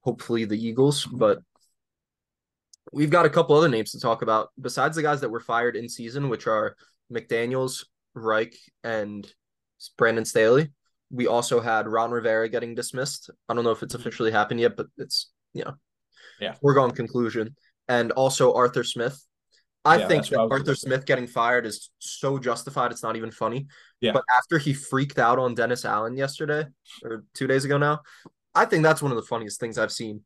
hopefully 0.00 0.44
the 0.46 0.56
Eagles. 0.56 1.04
But 1.04 1.42
we've 2.92 3.10
got 3.10 3.26
a 3.26 3.30
couple 3.30 3.56
other 3.56 3.68
names 3.68 3.90
to 3.90 4.00
talk 4.00 4.22
about 4.22 4.50
besides 4.58 4.96
the 4.96 5.02
guys 5.02 5.20
that 5.20 5.30
were 5.30 5.40
fired 5.40 5.76
in 5.76 5.88
season, 5.88 6.28
which 6.28 6.46
are 6.46 6.76
McDaniels, 7.12 7.84
Reich, 8.14 8.56
and 8.84 9.30
Brandon 9.96 10.24
Staley. 10.24 10.70
We 11.10 11.26
also 11.26 11.60
had 11.60 11.88
Ron 11.88 12.10
Rivera 12.10 12.48
getting 12.48 12.74
dismissed. 12.74 13.30
I 13.48 13.54
don't 13.54 13.64
know 13.64 13.70
if 13.70 13.82
it's 13.82 13.94
mm-hmm. 13.94 14.00
officially 14.00 14.30
happened 14.30 14.60
yet, 14.60 14.76
but 14.76 14.86
it's 14.96 15.30
you 15.52 15.64
know, 15.64 15.74
Yeah. 16.40 16.54
foregone 16.54 16.92
conclusion. 16.92 17.56
And 17.88 18.12
also 18.12 18.54
Arthur 18.54 18.84
Smith. 18.84 19.20
I 19.84 19.98
Yeah, 19.98 20.08
think 20.08 20.28
that 20.28 20.38
Arthur. 20.38 20.74
Smith 20.74 21.06
getting 21.06 21.26
fired 21.26 21.66
is 21.66 21.90
so 21.98 22.38
justified. 22.38 22.92
It's 22.92 23.02
not 23.02 23.16
even 23.16 23.30
funny. 23.30 23.66
Yeah. 24.00 24.12
But 24.12 24.24
after 24.30 24.58
he 24.58 24.74
freaked 24.74 25.18
out 25.18 25.38
on 25.38 25.54
Dennis 25.54 25.84
Allen 25.84 26.16
yesterday 26.16 26.66
or 27.02 27.24
two 27.34 27.46
days 27.46 27.64
ago 27.64 27.78
now, 27.78 28.02
I 28.54 28.66
think 28.66 28.82
that's 28.82 29.02
one 29.02 29.10
of 29.10 29.16
the 29.16 29.22
funniest 29.26 29.58
things 29.58 29.78
I've 29.78 29.92
seen. 29.92 30.22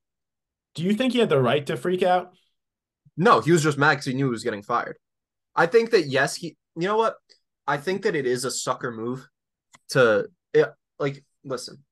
Do 0.74 0.82
you 0.82 0.94
think 0.94 1.12
he 1.12 1.20
had 1.20 1.28
the 1.28 1.40
right 1.40 1.64
to 1.66 1.76
freak 1.76 2.02
out? 2.02 2.34
No, 3.16 3.40
he 3.40 3.52
was 3.52 3.62
just 3.62 3.78
mad 3.78 3.90
because 3.90 4.06
he 4.06 4.14
knew 4.14 4.26
he 4.26 4.30
was 4.30 4.42
getting 4.42 4.62
fired. 4.62 4.98
I 5.54 5.66
think 5.66 5.90
that 5.90 6.08
yes, 6.08 6.34
he. 6.34 6.56
You 6.76 6.88
know 6.88 6.96
what? 6.96 7.14
I 7.66 7.76
think 7.78 8.02
that 8.02 8.14
it 8.14 8.26
is 8.26 8.44
a 8.44 8.50
sucker 8.50 8.90
move 8.90 9.26
to 9.90 10.28
it, 10.52 10.72
like 10.98 11.24
listen. 11.44 11.84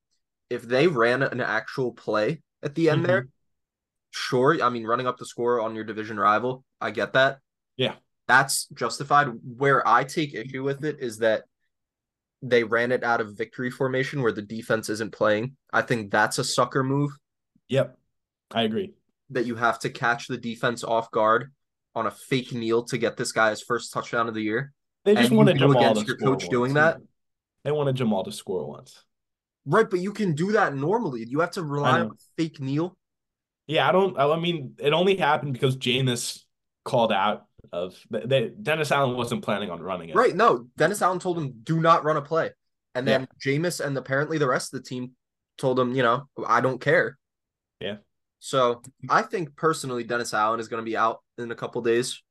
If 0.50 0.62
they 0.62 0.86
ran 0.86 1.22
an 1.22 1.40
actual 1.40 1.92
play 1.92 2.42
at 2.62 2.74
the 2.74 2.90
end 2.90 3.02
Mhm. 3.02 3.06
there, 3.06 3.28
sure. 4.10 4.62
I 4.62 4.68
mean, 4.68 4.84
running 4.86 5.06
up 5.06 5.16
the 5.18 5.24
score 5.26 5.60
on 5.60 5.74
your 5.74 5.84
division 5.84 6.18
rival, 6.20 6.64
I 6.80 6.90
get 6.90 7.12
that. 7.14 7.38
Yeah. 7.76 7.96
that's 8.28 8.66
justified. 8.68 9.26
Where 9.58 9.86
I 9.86 10.04
take 10.04 10.32
issue 10.32 10.62
with 10.62 10.84
it 10.84 11.00
is 11.00 11.18
that 11.18 11.44
they 12.40 12.62
ran 12.64 12.92
it 12.92 13.02
out 13.02 13.20
of 13.20 13.36
victory 13.36 13.70
formation 13.70 14.22
where 14.22 14.32
the 14.32 14.40
defense 14.42 14.88
isn't 14.88 15.12
playing. 15.12 15.56
I 15.72 15.82
think 15.82 16.10
that's 16.10 16.38
a 16.38 16.44
sucker 16.44 16.82
move 16.84 17.10
Yep, 17.68 17.98
I 18.52 18.62
agree. 18.62 18.94
that 19.30 19.44
you 19.44 19.56
have 19.56 19.78
to 19.80 19.90
catch 19.90 20.28
the 20.28 20.38
defense 20.38 20.82
off 20.84 21.10
guard 21.10 21.52
on 21.94 22.06
a 22.06 22.10
fake 22.10 22.52
kneel 22.52 22.84
to 22.84 22.96
get 22.96 23.16
this 23.16 23.32
guy 23.32 23.50
his 23.50 23.60
first 23.62 23.92
touchdown 23.92 24.28
of 24.28 24.34
the 24.34 24.42
year. 24.42 24.72
They 25.04 25.14
just 25.14 25.28
And 25.28 25.36
wanted 25.36 25.56
Jamaal 25.56 25.76
against 25.76 26.02
to 26.02 26.06
your 26.06 26.18
score 26.18 26.36
coach 26.36 26.48
doing 26.48 26.74
that? 26.74 26.98
They 27.64 27.72
wanted 27.72 27.96
Jamaal 27.96 28.24
to 28.24 28.32
score 28.32 28.66
once. 28.68 29.04
Right, 29.64 29.88
but 29.88 30.00
you 30.00 30.12
can 30.12 30.34
do 30.34 30.52
that 30.52 30.74
normally. 30.74 31.24
You 31.26 31.40
have 31.40 31.52
to 31.52 31.62
rely 31.62 32.00
on 32.00 32.16
fake 32.36 32.60
kneel. 32.60 32.96
Yeah, 33.66 33.88
I 33.88 33.92
don't. 33.92 34.18
I 34.18 34.38
mean, 34.38 34.74
it 34.78 34.92
only 34.92 35.16
happened 35.16 35.52
because 35.52 35.76
Jameis 35.76 36.42
called 36.84 37.12
out 37.12 37.46
of 37.72 37.96
they, 38.10 38.50
Dennis 38.60 38.90
Allen 38.90 39.16
wasn't 39.16 39.42
planning 39.42 39.70
on 39.70 39.80
running 39.80 40.08
it. 40.08 40.16
Right, 40.16 40.34
no. 40.34 40.66
Dennis 40.76 41.00
Allen 41.00 41.20
told 41.20 41.38
him, 41.38 41.54
do 41.62 41.80
not 41.80 42.04
run 42.04 42.16
a 42.16 42.22
play. 42.22 42.50
And 42.94 43.06
then 43.06 43.26
Jameis 43.44 43.84
and 43.84 43.96
apparently 43.96 44.38
the 44.38 44.48
rest 44.48 44.74
of 44.74 44.82
the 44.82 44.88
team 44.88 45.12
told 45.58 45.78
him, 45.78 45.94
you 45.94 46.02
know, 46.02 46.28
I 46.46 46.60
don't 46.60 46.80
care. 46.80 47.18
Yeah. 47.80 47.96
So 48.40 48.82
I 49.08 49.22
think 49.22 49.56
personally, 49.56 50.04
Dennis 50.04 50.34
Allen 50.34 50.60
is 50.60 50.68
going 50.68 50.84
to 50.84 50.88
be 50.88 50.96
out 50.96 51.20
in 51.38 51.50
a 51.50 51.54
couple 51.54 51.80
days 51.80 52.22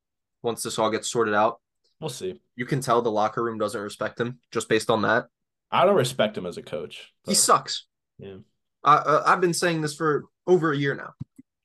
once 0.43 0.61
this 0.61 0.77
all 0.77 0.91
gets 0.91 1.09
sorted 1.09 1.33
out. 1.33 1.61
We'll 2.01 2.09
see. 2.09 2.41
You 2.55 2.65
can 2.65 2.81
tell 2.81 3.01
the 3.01 3.11
locker 3.11 3.43
room 3.43 3.59
doesn't 3.59 3.79
respect 3.79 4.19
him 4.19 4.39
just 4.51 4.67
based 4.67 4.89
on 4.89 5.03
that. 5.03 5.27
I 5.71 5.85
don't 5.85 5.95
respect 5.95 6.37
him 6.37 6.45
as 6.47 6.57
a 6.57 6.63
coach. 6.63 7.13
He 7.25 7.35
sucks. 7.35 7.85
Yeah. 8.17 8.37
I, 8.83 8.95
uh, 8.95 9.23
I've 9.25 9.39
been 9.39 9.53
saying 9.53 9.81
this 9.81 9.95
for 9.95 10.25
over 10.47 10.73
a 10.73 10.77
year 10.77 10.95
now, 10.95 11.13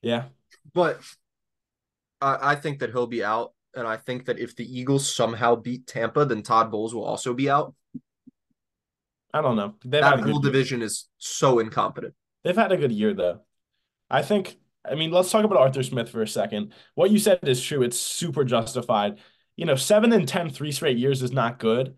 yeah. 0.02 0.24
but 0.74 1.00
I, 2.20 2.52
I 2.52 2.54
think 2.54 2.80
that 2.80 2.90
he'll 2.90 3.06
be 3.06 3.24
out. 3.24 3.54
and 3.74 3.88
I 3.88 3.96
think 3.96 4.26
that 4.26 4.38
if 4.38 4.54
the 4.54 4.78
Eagles 4.78 5.12
somehow 5.12 5.56
beat 5.56 5.86
Tampa, 5.86 6.26
then 6.26 6.42
Todd 6.42 6.70
Bowles 6.70 6.94
will 6.94 7.04
also 7.04 7.32
be 7.32 7.48
out. 7.48 7.74
I 9.32 9.40
don't 9.40 9.56
know. 9.56 9.74
They've 9.84 10.02
that 10.02 10.20
whole 10.20 10.40
division 10.40 10.80
year. 10.80 10.86
is 10.86 11.08
so 11.18 11.58
incompetent. 11.58 12.14
They've 12.44 12.56
had 12.56 12.72
a 12.72 12.76
good 12.76 12.92
year 12.92 13.14
though. 13.14 13.40
I 14.10 14.22
think. 14.22 14.56
I 14.88 14.94
mean, 14.94 15.10
let's 15.10 15.32
talk 15.32 15.44
about 15.44 15.58
Arthur 15.58 15.82
Smith 15.82 16.10
for 16.10 16.22
a 16.22 16.28
second. 16.28 16.72
What 16.94 17.10
you 17.10 17.18
said 17.18 17.40
is 17.42 17.60
true. 17.60 17.82
It's 17.82 17.98
super 17.98 18.44
justified. 18.44 19.18
You 19.56 19.64
know, 19.64 19.74
seven 19.76 20.12
and 20.12 20.28
10 20.28 20.50
three 20.50 20.72
straight 20.72 20.98
years 20.98 21.22
is 21.22 21.32
not 21.32 21.58
good. 21.58 21.96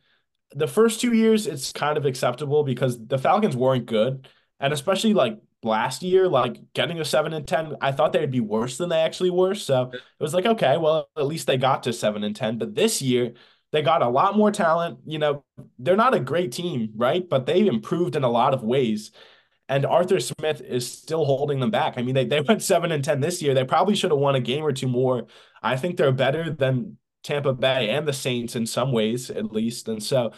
The 0.53 0.67
first 0.69 1.01
two 1.01 1.13
years, 1.13 1.47
it's 1.47 1.73
kind 1.73 1.99
of 1.99 2.07
acceptable 2.07 2.65
because 2.65 3.05
the 3.07 3.19
Falcons 3.19 3.57
weren't 3.57 3.87
good. 3.87 4.29
And 4.61 4.73
especially 4.73 5.15
like 5.15 5.39
last 5.63 6.03
year, 6.03 6.29
like 6.29 6.73
getting 6.73 7.01
a 7.01 7.05
seven 7.05 7.33
and 7.33 7.47
10, 7.47 7.77
I 7.81 7.93
thought 7.93 8.13
they'd 8.13 8.31
be 8.31 8.41
worse 8.41 8.79
than 8.79 8.89
they 8.89 9.01
actually 9.01 9.31
were. 9.31 9.55
So 9.55 9.91
it 9.93 10.23
was 10.23 10.35
like, 10.35 10.47
okay, 10.47 10.77
well, 10.77 11.09
at 11.17 11.27
least 11.27 11.47
they 11.47 11.57
got 11.57 11.83
to 11.85 11.93
seven 11.93 12.25
and 12.25 12.35
10. 12.35 12.59
But 12.59 12.75
this 12.75 13.03
year, 13.03 13.35
they 13.73 13.83
got 13.83 14.03
a 14.03 14.09
lot 14.09 14.37
more 14.37 14.51
talent. 14.51 15.01
You 15.05 15.19
know, 15.19 15.45
they're 15.79 15.97
not 15.97 16.15
a 16.15 16.21
great 16.21 16.53
team, 16.53 16.93
right? 16.97 17.29
But 17.29 17.47
they've 17.47 17.67
improved 17.67 18.17
in 18.17 18.25
a 18.25 18.31
lot 18.31 18.55
of 18.55 18.63
ways. 18.63 19.11
And 19.69 19.85
Arthur 19.85 20.19
Smith 20.19 20.63
is 20.63 20.91
still 20.91 21.27
holding 21.27 21.61
them 21.61 21.71
back. 21.71 21.99
I 21.99 22.03
mean, 22.03 22.15
they, 22.15 22.25
they 22.25 22.41
went 22.41 22.63
seven 22.63 22.91
and 22.91 23.05
10 23.05 23.21
this 23.21 23.43
year. 23.43 23.53
They 23.53 23.65
probably 23.65 23.95
should 23.95 24.11
have 24.11 24.19
won 24.19 24.35
a 24.35 24.41
game 24.41 24.65
or 24.65 24.73
two 24.73 24.89
more. 24.89 25.27
I 25.63 25.77
think 25.77 25.97
they're 25.97 26.13
better 26.13 26.51
than 26.51 26.97
Tampa 27.23 27.53
Bay 27.53 27.91
and 27.91 28.07
the 28.07 28.13
Saints 28.13 28.57
in 28.57 28.67
some 28.67 28.93
ways, 28.93 29.31
at 29.31 29.53
least. 29.53 29.89
And 29.89 30.03
so 30.03 30.33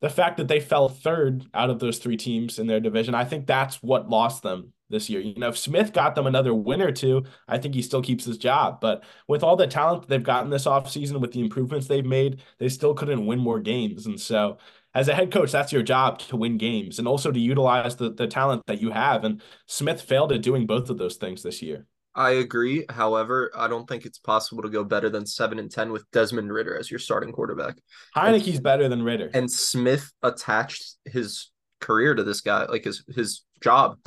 the 0.00 0.10
fact 0.10 0.36
that 0.38 0.48
they 0.48 0.60
fell 0.60 0.88
third 0.88 1.46
out 1.54 1.70
of 1.70 1.78
those 1.78 1.98
three 1.98 2.16
teams 2.16 2.58
in 2.58 2.66
their 2.66 2.80
division, 2.80 3.14
I 3.14 3.24
think 3.24 3.46
that's 3.46 3.82
what 3.82 4.10
lost 4.10 4.42
them 4.42 4.72
this 4.90 5.08
year. 5.08 5.20
You 5.20 5.34
know, 5.34 5.48
if 5.48 5.58
Smith 5.58 5.92
got 5.92 6.14
them 6.14 6.26
another 6.26 6.52
win 6.54 6.82
or 6.82 6.92
two, 6.92 7.24
I 7.48 7.58
think 7.58 7.74
he 7.74 7.82
still 7.82 8.02
keeps 8.02 8.24
his 8.24 8.36
job. 8.36 8.80
But 8.80 9.04
with 9.28 9.42
all 9.42 9.56
the 9.56 9.66
talent 9.66 10.08
they've 10.08 10.22
gotten 10.22 10.50
this 10.50 10.66
offseason, 10.66 11.20
with 11.20 11.32
the 11.32 11.40
improvements 11.40 11.86
they've 11.86 12.04
made, 12.04 12.42
they 12.58 12.68
still 12.68 12.94
couldn't 12.94 13.26
win 13.26 13.38
more 13.38 13.60
games. 13.60 14.06
And 14.06 14.20
so 14.20 14.58
as 14.94 15.08
a 15.08 15.14
head 15.14 15.32
coach, 15.32 15.52
that's 15.52 15.72
your 15.72 15.82
job 15.82 16.18
to 16.20 16.36
win 16.36 16.58
games 16.58 16.98
and 16.98 17.08
also 17.08 17.30
to 17.32 17.40
utilize 17.40 17.96
the, 17.96 18.10
the 18.10 18.26
talent 18.26 18.62
that 18.66 18.82
you 18.82 18.90
have. 18.90 19.24
And 19.24 19.40
Smith 19.66 20.02
failed 20.02 20.32
at 20.32 20.42
doing 20.42 20.66
both 20.66 20.90
of 20.90 20.98
those 20.98 21.16
things 21.16 21.42
this 21.42 21.62
year. 21.62 21.86
I 22.14 22.30
agree. 22.32 22.84
However, 22.90 23.50
I 23.56 23.68
don't 23.68 23.88
think 23.88 24.04
it's 24.04 24.18
possible 24.18 24.62
to 24.62 24.68
go 24.68 24.84
better 24.84 25.08
than 25.08 25.24
seven 25.26 25.58
and 25.58 25.70
ten 25.70 25.92
with 25.92 26.10
Desmond 26.10 26.52
Ridder 26.52 26.76
as 26.76 26.90
your 26.90 26.98
starting 26.98 27.32
quarterback. 27.32 27.76
Heinicke's 28.14 28.56
and, 28.56 28.62
better 28.62 28.88
than 28.88 29.02
Ridder. 29.02 29.30
And 29.32 29.50
Smith 29.50 30.12
attached 30.22 30.96
his 31.04 31.50
career 31.80 32.14
to 32.14 32.22
this 32.22 32.42
guy, 32.42 32.66
like 32.66 32.84
his 32.84 33.04
his 33.14 33.44
job 33.62 33.98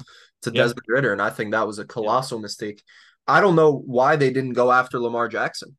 to. 0.43 0.51
Desmond 0.51 0.85
Ridder, 0.87 1.11
and 1.11 1.21
I 1.21 1.31
think 1.31 1.51
that 1.51 1.65
was 1.65 1.79
a 1.79 1.85
colossal 1.85 2.39
mistake. 2.39 2.83
I 3.27 3.41
don't 3.41 3.55
know 3.55 3.71
why 3.71 4.15
they 4.15 4.29
didn't 4.29 4.53
go 4.53 4.71
after 4.71 4.99
Lamar 4.99 5.27
Jackson 5.27 5.75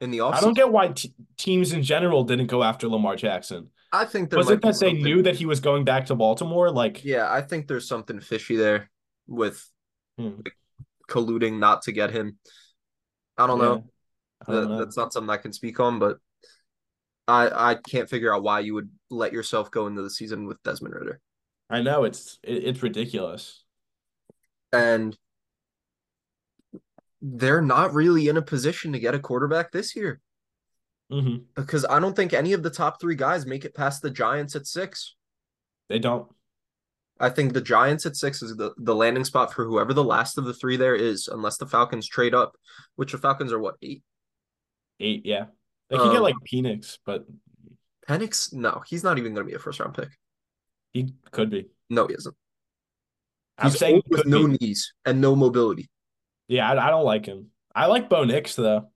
in 0.00 0.10
the 0.10 0.18
offseason. 0.18 0.34
I 0.34 0.40
don't 0.40 0.54
get 0.54 0.70
why 0.70 0.88
t- 0.88 1.14
teams 1.38 1.72
in 1.72 1.82
general 1.82 2.24
didn't 2.24 2.48
go 2.48 2.62
after 2.62 2.88
Lamar 2.88 3.16
Jackson. 3.16 3.70
I 3.92 4.04
think 4.04 4.32
was 4.32 4.50
it 4.50 4.60
that 4.62 4.78
they 4.80 4.92
knew 4.92 5.22
that 5.22 5.36
he 5.36 5.46
was 5.46 5.60
going 5.60 5.84
back 5.84 6.06
to 6.06 6.14
Baltimore? 6.14 6.70
Like, 6.70 7.04
yeah, 7.04 7.30
I 7.30 7.40
think 7.42 7.68
there's 7.68 7.86
something 7.86 8.20
fishy 8.20 8.56
there 8.56 8.90
with 9.26 9.64
hmm. 10.18 10.30
like, 10.44 10.56
colluding 11.14 11.58
not 11.58 11.82
to 11.82 11.92
get 11.92 12.10
him. 12.10 12.38
I 13.38 13.46
don't 13.46 13.60
yeah. 13.60 13.64
know. 13.64 13.84
I 14.46 14.52
don't 14.52 14.62
that, 14.62 14.68
know. 14.68 14.78
That's 14.78 14.96
not 14.96 15.12
something 15.12 15.30
I 15.30 15.36
can 15.36 15.52
speak 15.52 15.78
on, 15.80 15.98
but 15.98 16.18
I 17.28 17.70
I 17.70 17.74
can't 17.76 18.10
figure 18.10 18.34
out 18.34 18.42
why 18.42 18.60
you 18.60 18.74
would 18.74 18.90
let 19.10 19.32
yourself 19.32 19.70
go 19.70 19.86
into 19.86 20.02
the 20.02 20.10
season 20.10 20.46
with 20.46 20.62
Desmond 20.62 20.94
Ridder. 20.94 21.20
I 21.70 21.82
know 21.82 22.04
it's 22.04 22.38
it, 22.42 22.64
it's 22.64 22.82
ridiculous. 22.82 23.64
And 24.72 25.16
they're 27.22 27.62
not 27.62 27.94
really 27.94 28.28
in 28.28 28.36
a 28.36 28.42
position 28.42 28.92
to 28.92 28.98
get 28.98 29.14
a 29.14 29.20
quarterback 29.20 29.72
this 29.72 29.96
year. 29.96 30.20
Mm-hmm. 31.10 31.44
Because 31.54 31.86
I 31.88 32.00
don't 32.00 32.16
think 32.16 32.32
any 32.32 32.52
of 32.52 32.62
the 32.62 32.70
top 32.70 33.00
three 33.00 33.14
guys 33.14 33.46
make 33.46 33.64
it 33.64 33.74
past 33.74 34.02
the 34.02 34.10
Giants 34.10 34.56
at 34.56 34.66
six. 34.66 35.14
They 35.88 35.98
don't. 35.98 36.28
I 37.20 37.30
think 37.30 37.52
the 37.52 37.60
Giants 37.60 38.06
at 38.06 38.16
six 38.16 38.42
is 38.42 38.56
the, 38.56 38.72
the 38.76 38.94
landing 38.94 39.24
spot 39.24 39.52
for 39.52 39.64
whoever 39.64 39.94
the 39.94 40.04
last 40.04 40.36
of 40.36 40.44
the 40.44 40.54
three 40.54 40.76
there 40.76 40.96
is, 40.96 41.28
unless 41.28 41.58
the 41.58 41.66
Falcons 41.66 42.08
trade 42.08 42.34
up, 42.34 42.56
which 42.96 43.12
the 43.12 43.18
Falcons 43.18 43.52
are 43.52 43.58
what, 43.58 43.76
eight? 43.82 44.02
Eight, 45.00 45.24
yeah. 45.24 45.46
They 45.90 45.96
can 45.96 46.08
um, 46.08 46.12
get 46.12 46.22
like 46.22 46.34
Penix, 46.52 46.98
but 47.04 47.24
Penix, 48.08 48.52
no, 48.52 48.82
he's 48.86 49.04
not 49.04 49.18
even 49.18 49.34
going 49.34 49.46
to 49.46 49.50
be 49.50 49.54
a 49.54 49.60
first 49.60 49.80
round 49.80 49.94
pick. 49.94 50.08
He 50.92 51.12
could 51.30 51.50
be. 51.50 51.68
No, 51.90 52.06
he 52.06 52.14
isn't. 52.14 52.34
I'm 53.58 53.70
he's 53.70 53.78
saying 53.78 54.02
with 54.08 54.26
no 54.26 54.46
be. 54.46 54.56
knees 54.60 54.92
and 55.04 55.20
no 55.20 55.36
mobility. 55.36 55.88
Yeah, 56.48 56.70
I, 56.70 56.86
I 56.86 56.90
don't 56.90 57.04
like 57.04 57.26
him. 57.26 57.50
I 57.74 57.86
like 57.86 58.08
Bo 58.08 58.24
Nix 58.24 58.56
though. 58.56 58.90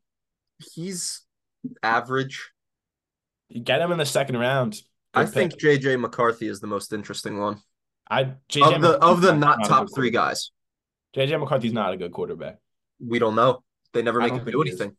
He's 0.74 1.22
average. 1.82 2.50
You 3.48 3.60
get 3.60 3.80
him 3.80 3.92
in 3.92 3.98
the 3.98 4.06
second 4.06 4.38
round. 4.38 4.72
Good 4.72 5.20
I 5.20 5.24
pick. 5.24 5.34
think 5.34 5.60
JJ 5.60 6.00
McCarthy 6.00 6.48
is 6.48 6.60
the 6.60 6.66
most 6.66 6.92
interesting 6.92 7.38
one. 7.38 7.60
I 8.10 8.34
JJ 8.48 8.76
of 8.76 8.82
the 8.82 8.98
of 8.98 9.20
the 9.20 9.34
not, 9.34 9.60
not 9.60 9.68
top 9.68 9.88
three 9.94 10.10
guys. 10.10 10.50
JJ 11.16 11.38
McCarthy's 11.40 11.72
not 11.72 11.92
a 11.92 11.96
good 11.96 12.12
quarterback. 12.12 12.58
We 13.00 13.18
don't 13.18 13.34
know. 13.34 13.62
They 13.92 14.02
never 14.02 14.20
make 14.20 14.32
him 14.32 14.44
do 14.44 14.62
anything. 14.62 14.96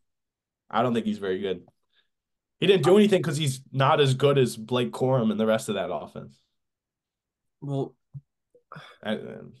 I 0.70 0.82
don't 0.82 0.94
think 0.94 1.06
he's 1.06 1.18
very 1.18 1.40
good. 1.40 1.62
He 2.60 2.66
didn't 2.66 2.84
do 2.84 2.96
anything 2.96 3.22
because 3.22 3.36
he's 3.36 3.62
not 3.72 4.00
as 4.00 4.14
good 4.14 4.38
as 4.38 4.56
Blake 4.56 4.92
Corum 4.92 5.30
and 5.30 5.40
the 5.40 5.46
rest 5.46 5.68
of 5.68 5.76
that 5.76 5.92
offense. 5.92 6.38
Well, 7.60 7.94
I, 9.02 9.14
um, 9.14 9.54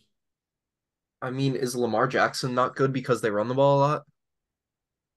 I 1.22 1.30
mean, 1.30 1.56
is 1.56 1.74
Lamar 1.74 2.06
Jackson 2.06 2.54
not 2.54 2.76
good 2.76 2.92
because 2.92 3.20
they 3.20 3.30
run 3.30 3.48
the 3.48 3.54
ball 3.54 3.78
a 3.78 3.80
lot? 3.80 4.02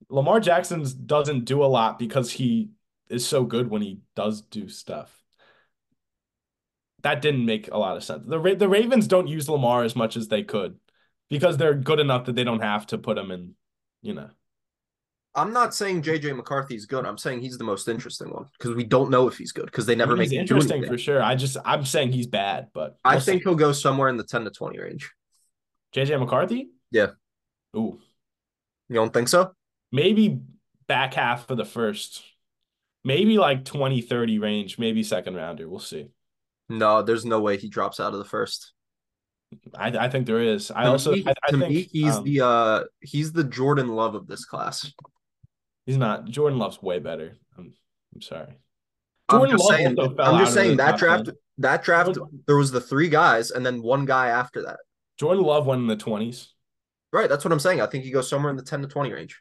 Lamar 0.09 0.39
Jackson 0.39 0.85
doesn't 1.05 1.45
do 1.45 1.63
a 1.63 1.65
lot 1.65 1.99
because 1.99 2.31
he 2.31 2.69
is 3.09 3.27
so 3.27 3.43
good 3.43 3.69
when 3.69 3.81
he 3.81 3.99
does 4.15 4.41
do 4.41 4.67
stuff 4.67 5.23
that 7.03 7.22
didn't 7.22 7.45
make 7.45 7.69
a 7.72 7.77
lot 7.77 7.98
of 7.98 8.03
sense. 8.03 8.25
The 8.25 8.55
the 8.57 8.69
Ravens 8.69 9.07
don't 9.07 9.27
use 9.27 9.50
Lamar 9.50 9.83
as 9.83 9.95
much 9.95 10.17
as 10.17 10.27
they 10.27 10.43
could 10.43 10.77
because 11.29 11.57
they're 11.57 11.74
good 11.74 12.00
enough 12.00 12.25
that 12.25 12.36
they 12.36 12.43
don't 12.43 12.62
have 12.62 12.88
to 12.88 12.98
put 12.98 13.17
him 13.17 13.31
in, 13.31 13.55
you 14.01 14.13
know. 14.13 14.29
I'm 15.36 15.51
not 15.51 15.74
saying 15.74 16.03
JJ 16.03 16.36
McCarthy's 16.36 16.86
good. 16.86 17.05
I'm 17.05 17.17
saying 17.17 17.41
he's 17.41 17.57
the 17.57 17.63
most 17.63 17.88
interesting 17.88 18.29
one 18.29 18.45
because 18.57 18.75
we 18.75 18.83
don't 18.83 19.10
know 19.10 19.27
if 19.27 19.38
he's 19.38 19.51
good 19.51 19.65
because 19.65 19.86
they 19.86 19.95
never 19.95 20.15
make 20.15 20.31
interesting 20.31 20.86
for 20.86 20.98
sure. 20.98 21.24
I 21.24 21.36
just 21.36 21.57
I'm 21.65 21.86
saying 21.86 22.12
he's 22.12 22.27
bad, 22.27 22.67
but 22.74 22.98
we'll 23.03 23.15
I 23.15 23.19
think 23.19 23.41
see. 23.41 23.50
he'll 23.50 23.55
go 23.55 23.72
somewhere 23.72 24.10
in 24.10 24.17
the 24.17 24.24
10 24.24 24.43
to 24.43 24.51
20 24.51 24.79
range. 24.79 25.12
JJ 25.95 26.19
McCarthy? 26.19 26.69
Yeah. 26.91 27.12
Ooh. 27.75 28.00
You 28.89 28.95
don't 28.95 29.12
think 29.12 29.27
so? 29.27 29.53
Maybe 29.91 30.39
back 30.88 31.15
half 31.15 31.50
of 31.50 31.57
the 31.57 31.65
first. 31.65 32.24
Maybe 33.03 33.38
like 33.38 33.65
20 33.65 34.01
30 34.01 34.39
range, 34.39 34.77
maybe 34.77 35.01
second 35.01 35.36
rounder. 35.36 35.67
We'll 35.67 35.79
see. 35.79 36.10
No, 36.77 37.01
there's 37.01 37.25
no 37.25 37.39
way 37.39 37.58
he 37.58 37.70
drops 37.70 38.00
out 38.00 38.13
of 38.13 38.20
the 38.20 38.25
first. 38.25 38.74
I, 39.75 39.88
I 39.89 40.10
think 40.10 40.25
there 40.25 40.39
is. 40.39 40.72
I 40.72 40.84
to 40.84 40.89
also 40.89 41.12
me, 41.12 41.24
I, 41.27 41.32
I 41.32 41.51
to 41.51 41.58
think 41.58 41.70
me, 41.70 41.82
he's 41.84 42.15
um, 42.15 42.24
the 42.24 42.42
uh 42.42 42.84
he's 43.01 43.32
the 43.32 43.44
Jordan 43.44 43.89
Love 43.89 44.15
of 44.15 44.27
this 44.27 44.46
class. 44.46 44.92
He's 45.86 45.98
not. 45.98 46.25
Jordan 46.25 46.58
Love's 46.58 46.82
way 46.82 47.00
better. 47.00 47.38
I'm 47.58 47.74
I'm 48.15 48.22
sorry. 48.22 48.58
Jordan 49.30 49.51
I'm 49.51 49.58
just 49.58 49.70
Love 49.70 49.77
saying, 49.77 50.20
I'm 50.20 50.39
just 50.39 50.53
saying 50.53 50.77
that 50.77 50.98
draft 50.98 51.25
10. 51.25 51.36
that 51.60 51.84
draft 51.84 52.18
there 52.48 52.58
was 52.58 52.72
the 52.72 52.82
three 52.82 53.10
guys 53.10 53.51
and 53.51 53.65
then 53.65 53.82
one 53.82 54.06
guy 54.06 54.27
after 54.27 54.63
that. 54.63 54.77
Jordan 55.20 55.44
Love 55.44 55.68
went 55.68 55.82
in 55.82 55.88
the 55.88 55.96
twenties. 55.96 56.53
Right, 57.12 57.30
that's 57.30 57.46
what 57.46 57.51
I'm 57.51 57.60
saying. 57.60 57.80
I 57.80 57.86
think 57.86 58.03
he 58.06 58.10
goes 58.10 58.27
somewhere 58.27 58.50
in 58.50 58.58
the 58.58 58.63
10 58.63 58.82
to 58.82 58.88
20 58.88 59.13
range. 59.13 59.39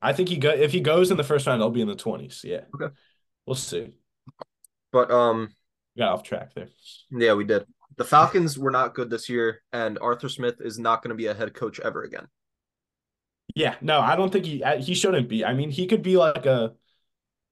I 0.00 0.12
think 0.12 0.28
he 0.28 0.36
go 0.36 0.50
if 0.50 0.70
he 0.70 0.80
goes 0.80 1.10
in 1.10 1.16
the 1.16 1.24
first 1.24 1.48
round, 1.48 1.60
he'll 1.60 1.70
be 1.70 1.80
in 1.80 1.88
the 1.88 1.96
20s. 1.96 2.44
Yeah. 2.44 2.60
Okay. 2.74 2.94
We'll 3.44 3.56
see. 3.56 3.92
But 4.92 5.10
um 5.10 5.52
got 6.00 6.12
off 6.12 6.22
track 6.24 6.52
there. 6.54 6.68
Yeah, 7.10 7.34
we 7.34 7.44
did. 7.44 7.64
The 7.96 8.04
Falcons 8.04 8.58
were 8.58 8.70
not 8.70 8.94
good 8.94 9.10
this 9.10 9.28
year, 9.28 9.62
and 9.72 9.98
Arthur 10.00 10.28
Smith 10.28 10.56
is 10.60 10.78
not 10.78 11.02
going 11.02 11.10
to 11.10 11.14
be 11.14 11.26
a 11.26 11.34
head 11.34 11.54
coach 11.54 11.78
ever 11.80 12.02
again. 12.02 12.26
Yeah, 13.54 13.74
no, 13.80 14.00
I 14.00 14.16
don't 14.16 14.32
think 14.32 14.46
he 14.46 14.64
he 14.80 14.94
shouldn't 14.94 15.28
be. 15.28 15.44
I 15.44 15.54
mean, 15.54 15.70
he 15.70 15.86
could 15.86 16.02
be 16.02 16.16
like 16.16 16.46
a 16.46 16.72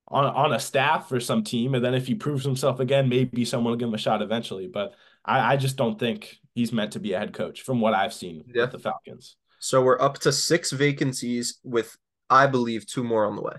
on 0.09 0.25
on 0.25 0.52
a 0.52 0.61
staff 0.61 1.09
for 1.09 1.21
some 1.21 1.45
team, 1.45 1.75
and 1.75 1.85
then 1.85 1.95
if 1.95 2.07
he 2.07 2.14
proves 2.14 2.45
himself 2.45 2.81
again, 2.81 3.09
maybe 3.09 3.45
someone 3.45 3.73
will 3.73 3.78
give 3.78 3.88
him 3.88 3.95
a 3.95 3.99
shot 3.99 4.23
eventually. 4.23 4.69
But 4.69 4.95
I, 5.25 5.55
I 5.55 5.57
just 5.57 5.76
don't 5.76 5.99
think 5.99 6.37
he's 6.55 6.73
meant 6.73 6.93
to 6.93 7.00
be 7.00 7.12
a 7.12 7.19
head 7.19 7.35
coach 7.35 7.62
from 7.62 7.81
what 7.81 7.95
I've 7.95 8.14
seen 8.14 8.45
yeah. 8.47 8.62
with 8.62 8.73
the 8.73 8.78
Falcons. 8.78 9.37
So 9.61 9.83
we're 9.83 10.00
up 10.00 10.19
to 10.21 10.33
six 10.33 10.71
vacancies 10.71 11.59
with, 11.64 11.97
I 12.31 12.47
believe, 12.47 12.87
two 12.87 13.02
more 13.02 13.26
on 13.26 13.37
the 13.37 13.43
way. 13.43 13.57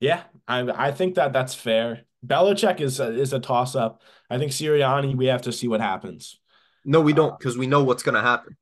Yeah, 0.00 0.22
I 0.48 0.88
I 0.88 0.92
think 0.92 1.16
that 1.16 1.32
that's 1.32 1.54
fair. 1.54 2.02
Belichick 2.24 2.80
is 2.80 3.00
a, 3.00 3.12
is 3.12 3.32
a 3.32 3.40
toss 3.40 3.74
up. 3.74 4.02
I 4.30 4.38
think 4.38 4.52
Sirianni, 4.52 5.16
we 5.16 5.26
have 5.26 5.42
to 5.42 5.52
see 5.52 5.68
what 5.68 5.80
happens. 5.80 6.38
No, 6.84 7.00
we 7.00 7.12
don't, 7.12 7.32
uh, 7.32 7.36
because 7.36 7.58
we 7.58 7.66
know 7.66 7.84
what's 7.84 8.02
going 8.02 8.14
to 8.14 8.20
happen. 8.20 8.56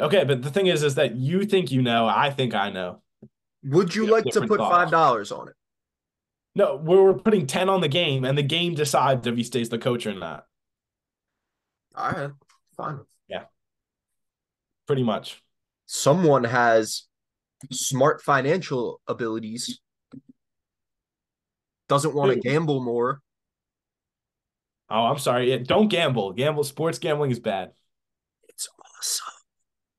Okay, 0.00 0.24
but 0.24 0.42
the 0.42 0.50
thing 0.50 0.66
is, 0.66 0.82
is 0.82 0.94
that 0.94 1.16
you 1.16 1.44
think 1.44 1.70
you 1.70 1.82
know. 1.82 2.06
I 2.06 2.30
think 2.30 2.54
I 2.54 2.70
know. 2.70 3.02
Would 3.64 3.94
you 3.94 4.06
like 4.06 4.24
to 4.24 4.40
put 4.46 4.58
thoughts. 4.58 4.74
five 4.74 4.90
dollars 4.90 5.30
on 5.30 5.48
it? 5.48 5.54
No, 6.54 6.76
we're 6.76 7.14
putting 7.14 7.46
ten 7.46 7.68
on 7.68 7.80
the 7.80 7.88
game, 7.88 8.24
and 8.24 8.36
the 8.36 8.42
game 8.42 8.74
decides 8.74 9.26
if 9.26 9.36
he 9.36 9.44
stays 9.44 9.68
the 9.68 9.78
coach 9.78 10.06
or 10.06 10.14
not. 10.14 10.46
All 11.94 12.10
right, 12.10 12.30
fine. 12.76 13.00
Yeah, 13.28 13.44
pretty 14.86 15.02
much. 15.02 15.42
Someone 15.86 16.44
has 16.44 17.04
smart 17.70 18.22
financial 18.22 19.00
abilities, 19.06 19.80
doesn't 21.90 22.14
want 22.14 22.32
to 22.32 22.40
gamble 22.40 22.82
more. 22.82 23.20
Oh, 24.88 25.04
I'm 25.04 25.18
sorry. 25.18 25.58
Don't 25.58 25.88
gamble. 25.88 26.32
Gamble. 26.32 26.64
Sports 26.64 26.98
gambling 26.98 27.32
is 27.32 27.40
bad. 27.40 27.72
It's 28.48 28.68
awesome. 28.78 29.34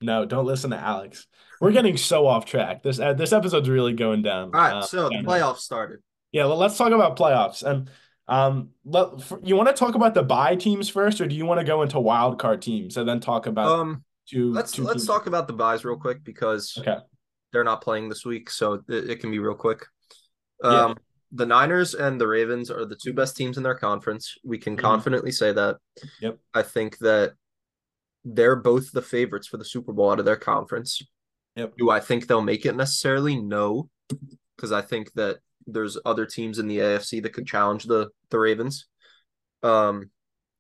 No, 0.02 0.26
don't 0.26 0.46
listen 0.46 0.72
to 0.72 0.78
Alex. 0.78 1.28
We're 1.60 1.74
getting 1.74 1.98
so 1.98 2.26
off 2.26 2.46
track. 2.46 2.82
This 2.82 3.00
uh, 3.00 3.14
this 3.14 3.34
episode's 3.34 3.70
really 3.70 3.94
going 3.94 4.24
down. 4.24 4.46
All 4.46 4.62
right, 4.62 4.74
uh, 4.74 4.82
so 4.82 5.10
the 5.10 5.18
playoffs 5.18 5.60
started. 5.60 6.00
Yeah, 6.32 6.46
well, 6.46 6.58
let's 6.58 6.78
talk 6.78 6.92
about 6.92 7.18
playoffs. 7.18 7.62
And 7.62 7.90
um, 8.28 8.70
let, 8.84 9.22
for, 9.22 9.40
you 9.44 9.56
want 9.56 9.70
to 9.70 9.76
talk 9.76 9.94
about 9.94 10.16
the 10.16 10.24
buy 10.24 10.56
teams 10.56 10.90
first, 10.90 11.22
or 11.22 11.28
do 11.28 11.36
you 11.36 11.46
want 11.46 11.60
to 11.60 11.66
go 11.66 11.84
into 11.84 12.00
wild 12.00 12.40
card 12.40 12.62
teams 12.62 12.98
and 12.98 13.08
then 13.08 13.20
talk 13.20 13.46
about 13.46 13.68
um? 13.68 14.04
Two, 14.28 14.52
let's 14.52 14.72
two 14.72 14.84
let's 14.84 15.02
teams? 15.02 15.08
talk 15.08 15.28
about 15.28 15.48
the 15.48 15.54
buys 15.54 15.86
real 15.86 15.98
quick 15.98 16.24
because 16.24 16.76
okay. 16.80 16.98
they're 17.52 17.64
not 17.64 17.82
playing 17.82 18.10
this 18.10 18.26
week, 18.26 18.50
so 18.50 18.82
it, 18.88 19.10
it 19.10 19.20
can 19.20 19.30
be 19.30 19.40
real 19.40 19.56
quick. 19.56 19.86
Um, 20.64 20.74
yeah. 20.74 20.94
The 21.32 21.46
Niners 21.46 21.94
and 21.94 22.20
the 22.20 22.28
Ravens 22.28 22.70
are 22.70 22.86
the 22.86 22.96
two 22.96 23.14
best 23.14 23.38
teams 23.38 23.58
in 23.58 23.64
their 23.64 23.76
conference. 23.76 24.36
We 24.44 24.58
can 24.58 24.76
mm-hmm. 24.76 24.86
confidently 24.86 25.32
say 25.32 25.54
that. 25.54 25.78
Yep. 26.20 26.40
I 26.54 26.62
think 26.62 26.98
that 27.00 27.34
they're 28.26 28.56
both 28.56 28.92
the 28.92 29.02
favorites 29.02 29.48
for 29.48 29.58
the 29.58 29.66
Super 29.66 29.94
Bowl 29.94 30.12
out 30.12 30.20
of 30.20 30.26
their 30.26 30.36
conference. 30.36 31.02
Yep. 31.56 31.74
Do 31.78 31.90
I 31.90 32.00
think 32.00 32.28
they'll 32.28 32.42
make 32.42 32.66
it 32.66 32.76
necessarily? 32.76 33.42
No, 33.42 33.90
because 34.56 34.72
I 34.72 34.82
think 34.82 35.12
that 35.14 35.40
there's 35.68 35.98
other 36.06 36.26
teams 36.26 36.60
in 36.60 36.68
the 36.68 36.80
AFC 36.80 37.24
that 37.24 37.34
could 37.34 37.48
challenge 37.48 37.86
the 37.86 38.10
the 38.30 38.40
Ravens. 38.40 38.88
Um, 39.64 40.10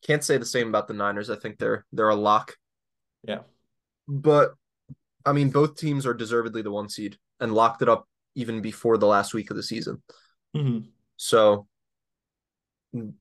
can't 0.05 0.23
say 0.23 0.37
the 0.37 0.45
same 0.45 0.67
about 0.67 0.87
the 0.87 0.93
Niners. 0.93 1.29
I 1.29 1.35
think 1.35 1.57
they're 1.57 1.85
they're 1.91 2.09
a 2.09 2.15
lock. 2.15 2.55
Yeah. 3.23 3.39
But 4.07 4.53
I 5.25 5.33
mean, 5.33 5.49
both 5.49 5.75
teams 5.75 6.05
are 6.05 6.13
deservedly 6.13 6.61
the 6.61 6.71
one 6.71 6.89
seed 6.89 7.17
and 7.39 7.53
locked 7.53 7.81
it 7.81 7.89
up 7.89 8.07
even 8.35 8.61
before 8.61 8.97
the 8.97 9.07
last 9.07 9.33
week 9.33 9.49
of 9.49 9.57
the 9.57 9.63
season. 9.63 10.01
Mm-hmm. 10.55 10.87
So, 11.17 11.67
you 12.93 13.13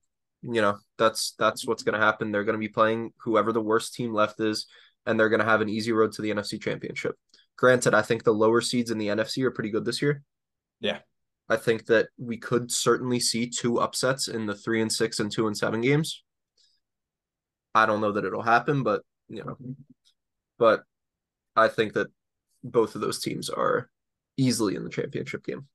know, 0.43 0.79
that's 0.99 1.35
that's 1.39 1.67
what's 1.67 1.83
going 1.83 1.99
to 1.99 2.05
happen. 2.05 2.33
They're 2.33 2.45
going 2.45 2.55
to 2.55 2.59
be 2.59 2.69
playing 2.69 3.13
whoever 3.19 3.53
the 3.53 3.61
worst 3.61 3.95
team 3.95 4.13
left 4.13 4.41
is, 4.41 4.67
and 5.07 5.19
they're 5.19 5.29
going 5.29 5.41
to 5.41 5.47
have 5.47 5.61
an 5.61 5.69
easy 5.69 5.93
road 5.93 6.13
to 6.13 6.23
the 6.23 6.31
NFC 6.31 6.61
Championship. 6.61 7.17
Granted, 7.57 7.95
I 7.95 8.03
think 8.03 8.25
the 8.25 8.33
lower 8.33 8.61
seeds 8.61 8.91
in 8.91 8.99
the 8.99 9.09
NFC 9.09 9.45
are 9.45 9.51
pretty 9.51 9.71
good 9.71 9.85
this 9.85 10.01
year. 10.01 10.23
Yeah. 10.81 11.01
I 11.49 11.57
think 11.57 11.87
that 11.87 12.09
we 12.17 12.37
could 12.37 12.71
certainly 12.71 13.19
see 13.21 13.49
two 13.49 13.81
upsets 13.81 14.29
in 14.29 14.47
the 14.47 14.55
three 14.55 14.81
and 14.81 14.91
six 14.91 15.19
and 15.19 15.31
two 15.31 15.47
and 15.47 15.57
seven 15.57 15.81
games. 15.81 16.23
I 17.75 17.87
don't 17.87 18.01
know 18.01 18.13
that 18.13 18.25
it'll 18.25 18.41
happen, 18.41 18.83
but 18.83 19.03
you 19.29 19.45
know, 19.45 19.57
but 20.59 20.85
I 21.57 21.69
think 21.69 21.95
that 21.95 22.07
both 22.63 22.95
of 22.95 23.01
those 23.01 23.21
teams 23.21 23.51
are 23.51 23.91
easily 24.37 24.77
in 24.77 24.85
the 24.85 24.91
championship 24.91 25.45
game. 25.45 25.67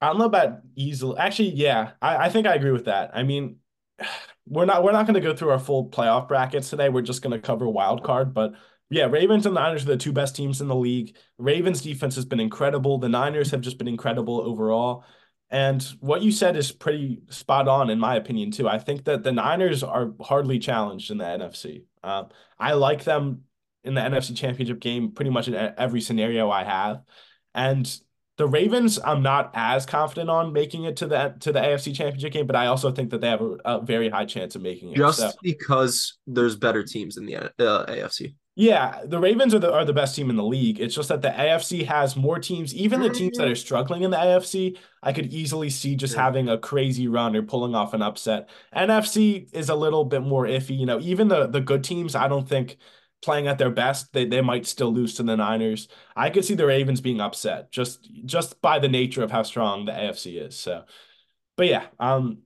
I 0.00 0.06
don't 0.08 0.18
know 0.18 0.24
about 0.24 0.60
easily. 0.76 1.18
Actually, 1.18 1.50
yeah, 1.50 1.92
I, 2.00 2.26
I 2.26 2.28
think 2.30 2.46
I 2.46 2.54
agree 2.54 2.72
with 2.72 2.86
that. 2.86 3.10
I 3.14 3.22
mean, 3.22 3.56
we're 4.46 4.64
not 4.64 4.82
we're 4.82 4.92
not 4.92 5.06
going 5.06 5.14
to 5.14 5.20
go 5.20 5.34
through 5.34 5.50
our 5.50 5.58
full 5.58 5.88
playoff 5.90 6.28
brackets 6.28 6.70
today. 6.70 6.88
We're 6.88 7.02
just 7.02 7.22
going 7.22 7.32
to 7.32 7.46
cover 7.46 7.68
wild 7.68 8.02
card. 8.02 8.34
But 8.34 8.54
yeah, 8.88 9.04
Ravens 9.06 9.46
and 9.46 9.54
Niners 9.54 9.84
are 9.84 9.86
the 9.86 9.96
two 9.96 10.12
best 10.12 10.34
teams 10.34 10.60
in 10.60 10.68
the 10.68 10.74
league. 10.74 11.16
Ravens 11.38 11.82
defense 11.82 12.16
has 12.16 12.24
been 12.24 12.40
incredible. 12.40 12.98
The 12.98 13.08
Niners 13.08 13.50
have 13.52 13.60
just 13.60 13.78
been 13.78 13.88
incredible 13.88 14.40
overall. 14.40 15.04
And 15.50 15.82
what 16.00 16.22
you 16.22 16.30
said 16.30 16.56
is 16.56 16.70
pretty 16.70 17.22
spot 17.28 17.66
on, 17.68 17.90
in 17.90 17.98
my 17.98 18.16
opinion, 18.16 18.52
too. 18.52 18.68
I 18.68 18.78
think 18.78 19.04
that 19.04 19.24
the 19.24 19.32
Niners 19.32 19.82
are 19.82 20.12
hardly 20.20 20.60
challenged 20.60 21.10
in 21.10 21.18
the 21.18 21.24
NFC. 21.24 21.84
Um, 22.04 22.28
I 22.58 22.74
like 22.74 23.04
them 23.04 23.42
in 23.82 23.94
the 23.94 24.00
NFC 24.00 24.36
Championship 24.36 24.80
game 24.80 25.12
pretty 25.12 25.30
much 25.30 25.48
in 25.48 25.54
every 25.54 26.00
scenario 26.00 26.50
I 26.50 26.64
have. 26.64 27.02
And 27.54 28.00
the 28.40 28.46
Ravens, 28.46 28.98
I'm 29.04 29.22
not 29.22 29.50
as 29.52 29.84
confident 29.84 30.30
on 30.30 30.50
making 30.54 30.84
it 30.84 30.96
to 30.96 31.06
the 31.06 31.34
to 31.40 31.52
the 31.52 31.60
AFC 31.60 31.94
Championship 31.94 32.32
game, 32.32 32.46
but 32.46 32.56
I 32.56 32.68
also 32.68 32.90
think 32.90 33.10
that 33.10 33.20
they 33.20 33.28
have 33.28 33.42
a, 33.42 33.58
a 33.66 33.80
very 33.82 34.08
high 34.08 34.24
chance 34.24 34.56
of 34.56 34.62
making 34.62 34.92
it. 34.92 34.96
Just 34.96 35.18
so. 35.18 35.30
because 35.42 36.16
there's 36.26 36.56
better 36.56 36.82
teams 36.82 37.18
in 37.18 37.26
the 37.26 37.36
uh, 37.36 37.50
AFC. 37.58 38.34
Yeah, 38.56 39.02
the 39.04 39.18
Ravens 39.18 39.54
are 39.54 39.58
the 39.58 39.70
are 39.70 39.84
the 39.84 39.92
best 39.92 40.16
team 40.16 40.30
in 40.30 40.36
the 40.36 40.42
league. 40.42 40.80
It's 40.80 40.94
just 40.94 41.10
that 41.10 41.20
the 41.20 41.28
AFC 41.28 41.84
has 41.84 42.16
more 42.16 42.38
teams. 42.38 42.74
Even 42.74 43.02
the 43.02 43.10
teams 43.10 43.36
that 43.36 43.46
are 43.46 43.54
struggling 43.54 44.04
in 44.04 44.10
the 44.10 44.16
AFC, 44.16 44.78
I 45.02 45.12
could 45.12 45.34
easily 45.34 45.68
see 45.68 45.94
just 45.94 46.14
having 46.14 46.48
a 46.48 46.56
crazy 46.56 47.06
run 47.06 47.36
or 47.36 47.42
pulling 47.42 47.74
off 47.74 47.92
an 47.92 48.00
upset. 48.00 48.48
NFC 48.74 49.50
is 49.52 49.68
a 49.68 49.74
little 49.74 50.06
bit 50.06 50.22
more 50.22 50.46
iffy. 50.46 50.78
You 50.78 50.86
know, 50.86 50.98
even 51.00 51.28
the 51.28 51.46
the 51.46 51.60
good 51.60 51.84
teams, 51.84 52.14
I 52.14 52.26
don't 52.26 52.48
think 52.48 52.78
playing 53.22 53.48
at 53.48 53.58
their 53.58 53.70
best, 53.70 54.12
they, 54.12 54.24
they 54.24 54.40
might 54.40 54.66
still 54.66 54.92
lose 54.92 55.14
to 55.14 55.22
the 55.22 55.36
Niners. 55.36 55.88
I 56.16 56.30
could 56.30 56.44
see 56.44 56.54
the 56.54 56.66
Ravens 56.66 57.00
being 57.00 57.20
upset 57.20 57.70
just 57.70 58.08
just 58.24 58.60
by 58.62 58.78
the 58.78 58.88
nature 58.88 59.22
of 59.22 59.30
how 59.30 59.42
strong 59.42 59.84
the 59.84 59.92
AFC 59.92 60.40
is. 60.46 60.56
So, 60.58 60.84
but 61.56 61.66
yeah, 61.66 61.86
um, 61.98 62.38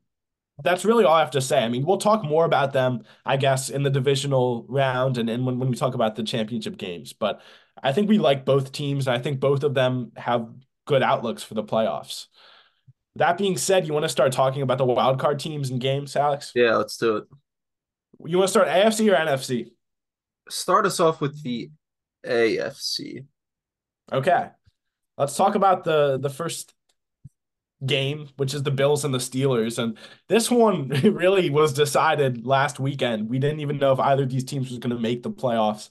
that's 0.63 0.85
really 0.85 1.05
all 1.05 1.15
I 1.15 1.21
have 1.21 1.33
to 1.33 1.41
say. 1.41 1.65
I 1.65 1.69
mean, 1.69 1.85
we'll 1.85 1.99
talk 1.99 2.25
more 2.25 2.45
about 2.45 2.73
them, 2.73 3.05
I 3.25 3.37
guess, 3.37 3.71
in 3.71 3.83
the 3.83 3.91
divisional 3.91 4.65
round 4.69 5.19
and, 5.19 5.29
and 5.29 5.45
when, 5.45 5.59
when 5.59 5.69
we 5.69 5.77
talk 5.77 5.95
about 5.95 6.15
the 6.15 6.23
championship 6.23 6.77
games. 6.77 7.13
But 7.13 7.41
I 7.83 7.93
think 7.93 8.09
we 8.09 8.19
like 8.19 8.45
both 8.45 8.71
teams. 8.71 9.09
I 9.09 9.19
think 9.19 9.41
both 9.41 9.65
of 9.65 9.75
them 9.75 10.13
have 10.17 10.49
good 10.87 11.03
outlooks 11.03 11.43
for 11.43 11.55
the 11.55 11.65
playoffs. 11.65 12.27
That 13.17 13.39
being 13.39 13.57
said, 13.57 13.87
you 13.87 13.93
want 13.93 14.05
to 14.05 14.09
start 14.09 14.33
talking 14.33 14.63
about 14.63 14.79
the 14.79 14.85
wild 14.85 15.19
card 15.19 15.39
teams 15.39 15.71
and 15.71 15.81
games, 15.81 16.17
Alex? 16.17 16.53
Yeah, 16.55 16.77
let's 16.77 16.97
do 16.97 17.17
it. 17.17 17.25
You 18.25 18.39
want 18.39 18.49
to 18.49 18.53
start 18.53 18.69
AFC 18.69 19.13
or 19.13 19.17
NFC? 19.17 19.71
Start 20.49 20.87
us 20.87 21.01
off 21.01 21.21
with 21.21 21.43
the 21.43 21.71
AFC. 22.27 23.25
Okay. 24.13 24.49
Let's 25.17 25.37
talk 25.37 25.55
about 25.55 25.85
the 25.85 26.19
the 26.19 26.31
first 26.31 26.75
game, 27.85 28.29
which 28.37 28.55
is 28.55 28.63
the 28.63 28.71
Bills 28.71 29.05
and 29.05 29.13
the 29.13 29.19
Steelers. 29.19 29.79
And 29.79 29.99
this 30.29 30.51
one 30.51 30.89
really 31.05 31.51
was 31.51 31.73
decided 31.73 32.47
last 32.47 32.81
weekend. 32.81 33.29
We 33.29 33.39
didn't 33.39 33.61
even 33.61 33.79
know 33.79 33.93
if 33.93 34.01
either 34.01 34.25
of 34.25 34.31
these 34.31 34.45
teams 34.45 34.71
was 34.71 34.79
going 34.79 34.95
to 34.95 35.01
make 35.01 35.23
the 35.23 35.31
playoffs. 35.31 35.91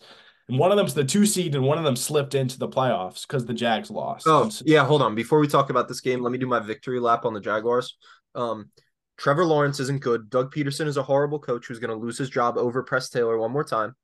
And 0.49 0.59
one 0.59 0.71
of 0.71 0.77
them's 0.77 0.93
the 0.93 1.05
two 1.05 1.25
seed, 1.25 1.55
and 1.55 1.63
one 1.63 1.77
of 1.77 1.85
them 1.85 1.95
slipped 1.95 2.35
into 2.35 2.59
the 2.59 2.67
playoffs 2.67 3.25
because 3.25 3.45
the 3.45 3.53
Jags 3.53 3.89
lost. 3.89 4.27
Oh, 4.27 4.51
yeah. 4.65 4.85
Hold 4.85 5.01
on. 5.01 5.15
Before 5.15 5.39
we 5.39 5.47
talk 5.47 5.69
about 5.69 5.87
this 5.87 6.01
game, 6.01 6.21
let 6.21 6.31
me 6.31 6.37
do 6.37 6.47
my 6.47 6.59
victory 6.59 6.99
lap 6.99 7.23
on 7.23 7.33
the 7.33 7.39
Jaguars. 7.39 7.95
Um, 8.35 8.69
Trevor 9.17 9.45
Lawrence 9.45 9.79
isn't 9.79 10.01
good. 10.01 10.29
Doug 10.29 10.53
Pederson 10.53 10.87
is 10.87 10.97
a 10.97 11.03
horrible 11.03 11.39
coach 11.39 11.67
who's 11.67 11.79
going 11.79 11.97
to 11.97 12.03
lose 12.03 12.17
his 12.17 12.29
job 12.29 12.57
over 12.57 12.83
Press 12.83 13.09
Taylor 13.09 13.37
one 13.37 13.51
more 13.51 13.63
time. 13.63 13.95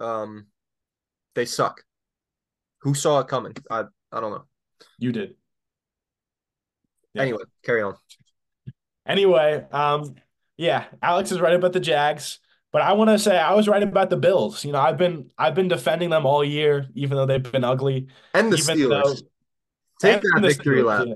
Um, 0.00 0.46
they 1.34 1.44
suck. 1.44 1.84
Who 2.82 2.94
saw 2.94 3.20
it 3.20 3.28
coming? 3.28 3.54
I 3.70 3.84
I 4.12 4.20
don't 4.20 4.30
know. 4.30 4.44
You 4.98 5.12
did. 5.12 5.34
Yeah. 7.14 7.22
Anyway, 7.22 7.42
carry 7.64 7.82
on. 7.82 7.94
Anyway, 9.06 9.66
um, 9.72 10.14
yeah, 10.56 10.84
Alex 11.02 11.32
is 11.32 11.40
right 11.40 11.54
about 11.54 11.72
the 11.72 11.80
Jags, 11.80 12.38
but 12.72 12.82
I 12.82 12.92
want 12.92 13.10
to 13.10 13.18
say 13.18 13.36
I 13.36 13.54
was 13.54 13.68
right 13.68 13.82
about 13.82 14.10
the 14.10 14.16
Bills. 14.16 14.64
You 14.64 14.72
know, 14.72 14.80
I've 14.80 14.96
been 14.96 15.30
I've 15.36 15.54
been 15.54 15.68
defending 15.68 16.10
them 16.10 16.26
all 16.26 16.44
year, 16.44 16.86
even 16.94 17.16
though 17.16 17.26
they've 17.26 17.42
been 17.42 17.64
ugly. 17.64 18.08
And 18.34 18.52
the 18.52 18.56
Steelers. 18.56 19.20
Though, 19.20 19.26
Take 20.00 20.22
that 20.22 20.40
victory 20.40 20.82
lap. 20.82 21.06
Yeah. 21.06 21.14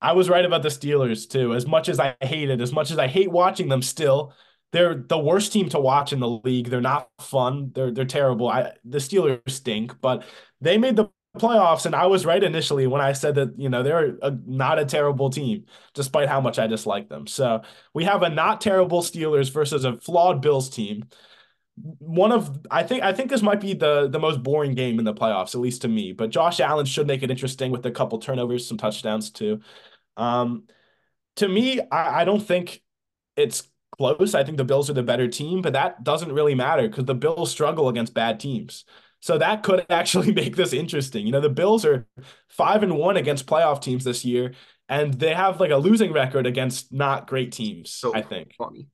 I 0.00 0.12
was 0.12 0.28
right 0.28 0.44
about 0.44 0.62
the 0.62 0.68
Steelers 0.68 1.28
too. 1.28 1.54
As 1.54 1.66
much 1.66 1.88
as 1.88 2.00
I 2.00 2.16
hate 2.20 2.50
it, 2.50 2.60
as 2.60 2.72
much 2.72 2.90
as 2.90 2.98
I 2.98 3.06
hate 3.06 3.30
watching 3.30 3.68
them, 3.68 3.82
still 3.82 4.34
they're 4.72 4.94
the 4.94 5.18
worst 5.18 5.52
team 5.52 5.68
to 5.70 5.80
watch 5.80 6.12
in 6.12 6.20
the 6.20 6.28
league. 6.28 6.68
They're 6.68 6.80
not 6.80 7.08
fun. 7.20 7.70
They're 7.74 7.90
they're 7.92 8.04
terrible. 8.04 8.48
I 8.48 8.72
the 8.84 8.98
Steelers 8.98 9.48
stink, 9.50 10.00
but 10.00 10.24
they 10.60 10.78
made 10.78 10.96
the 10.96 11.08
playoffs, 11.38 11.86
and 11.86 11.94
I 11.94 12.06
was 12.06 12.26
right 12.26 12.42
initially 12.42 12.86
when 12.86 13.00
I 13.00 13.12
said 13.12 13.34
that 13.36 13.58
you 13.58 13.68
know 13.68 13.82
they're 13.82 14.16
a, 14.22 14.30
not 14.46 14.78
a 14.78 14.84
terrible 14.84 15.30
team, 15.30 15.66
despite 15.94 16.28
how 16.28 16.40
much 16.40 16.58
I 16.58 16.66
dislike 16.66 17.08
them. 17.08 17.26
So 17.26 17.62
we 17.94 18.04
have 18.04 18.22
a 18.22 18.30
not 18.30 18.60
terrible 18.60 19.02
Steelers 19.02 19.52
versus 19.52 19.84
a 19.84 19.96
flawed 20.00 20.40
Bills 20.42 20.70
team. 20.70 21.04
One 21.76 22.32
of 22.32 22.60
I 22.70 22.82
think 22.82 23.02
I 23.02 23.12
think 23.12 23.30
this 23.30 23.42
might 23.42 23.60
be 23.60 23.74
the 23.74 24.08
the 24.08 24.18
most 24.18 24.42
boring 24.42 24.74
game 24.74 24.98
in 24.98 25.04
the 25.04 25.14
playoffs, 25.14 25.54
at 25.54 25.60
least 25.60 25.82
to 25.82 25.88
me. 25.88 26.12
But 26.12 26.30
Josh 26.30 26.60
Allen 26.60 26.86
should 26.86 27.06
make 27.06 27.22
it 27.22 27.30
interesting 27.30 27.70
with 27.70 27.86
a 27.86 27.90
couple 27.90 28.18
turnovers, 28.18 28.66
some 28.66 28.78
touchdowns 28.78 29.30
too. 29.30 29.60
Um, 30.16 30.64
to 31.36 31.48
me, 31.48 31.80
I, 31.80 32.22
I 32.22 32.24
don't 32.24 32.40
think 32.46 32.82
it's 33.36 33.68
close. 34.02 34.34
I 34.34 34.42
think 34.42 34.56
the 34.56 34.64
Bills 34.64 34.90
are 34.90 34.94
the 34.94 35.02
better 35.02 35.28
team, 35.28 35.62
but 35.62 35.74
that 35.74 36.02
doesn't 36.02 36.32
really 36.32 36.54
matter 36.54 36.88
because 36.88 37.04
the 37.04 37.14
Bills 37.14 37.50
struggle 37.50 37.88
against 37.88 38.14
bad 38.14 38.40
teams. 38.40 38.84
So 39.20 39.38
that 39.38 39.62
could 39.62 39.86
actually 39.90 40.32
make 40.32 40.56
this 40.56 40.72
interesting. 40.72 41.26
You 41.26 41.32
know, 41.32 41.40
the 41.40 41.48
Bills 41.48 41.84
are 41.84 42.06
five 42.48 42.82
and 42.82 42.96
one 42.96 43.16
against 43.16 43.46
playoff 43.46 43.80
teams 43.80 44.04
this 44.04 44.24
year, 44.24 44.54
and 44.88 45.14
they 45.14 45.34
have 45.34 45.60
like 45.60 45.70
a 45.70 45.76
losing 45.76 46.12
record 46.12 46.46
against 46.46 46.92
not 46.92 47.28
great 47.28 47.52
teams. 47.52 47.90
So 47.90 48.14
I 48.14 48.22
think. 48.22 48.54
Funny. 48.58 48.88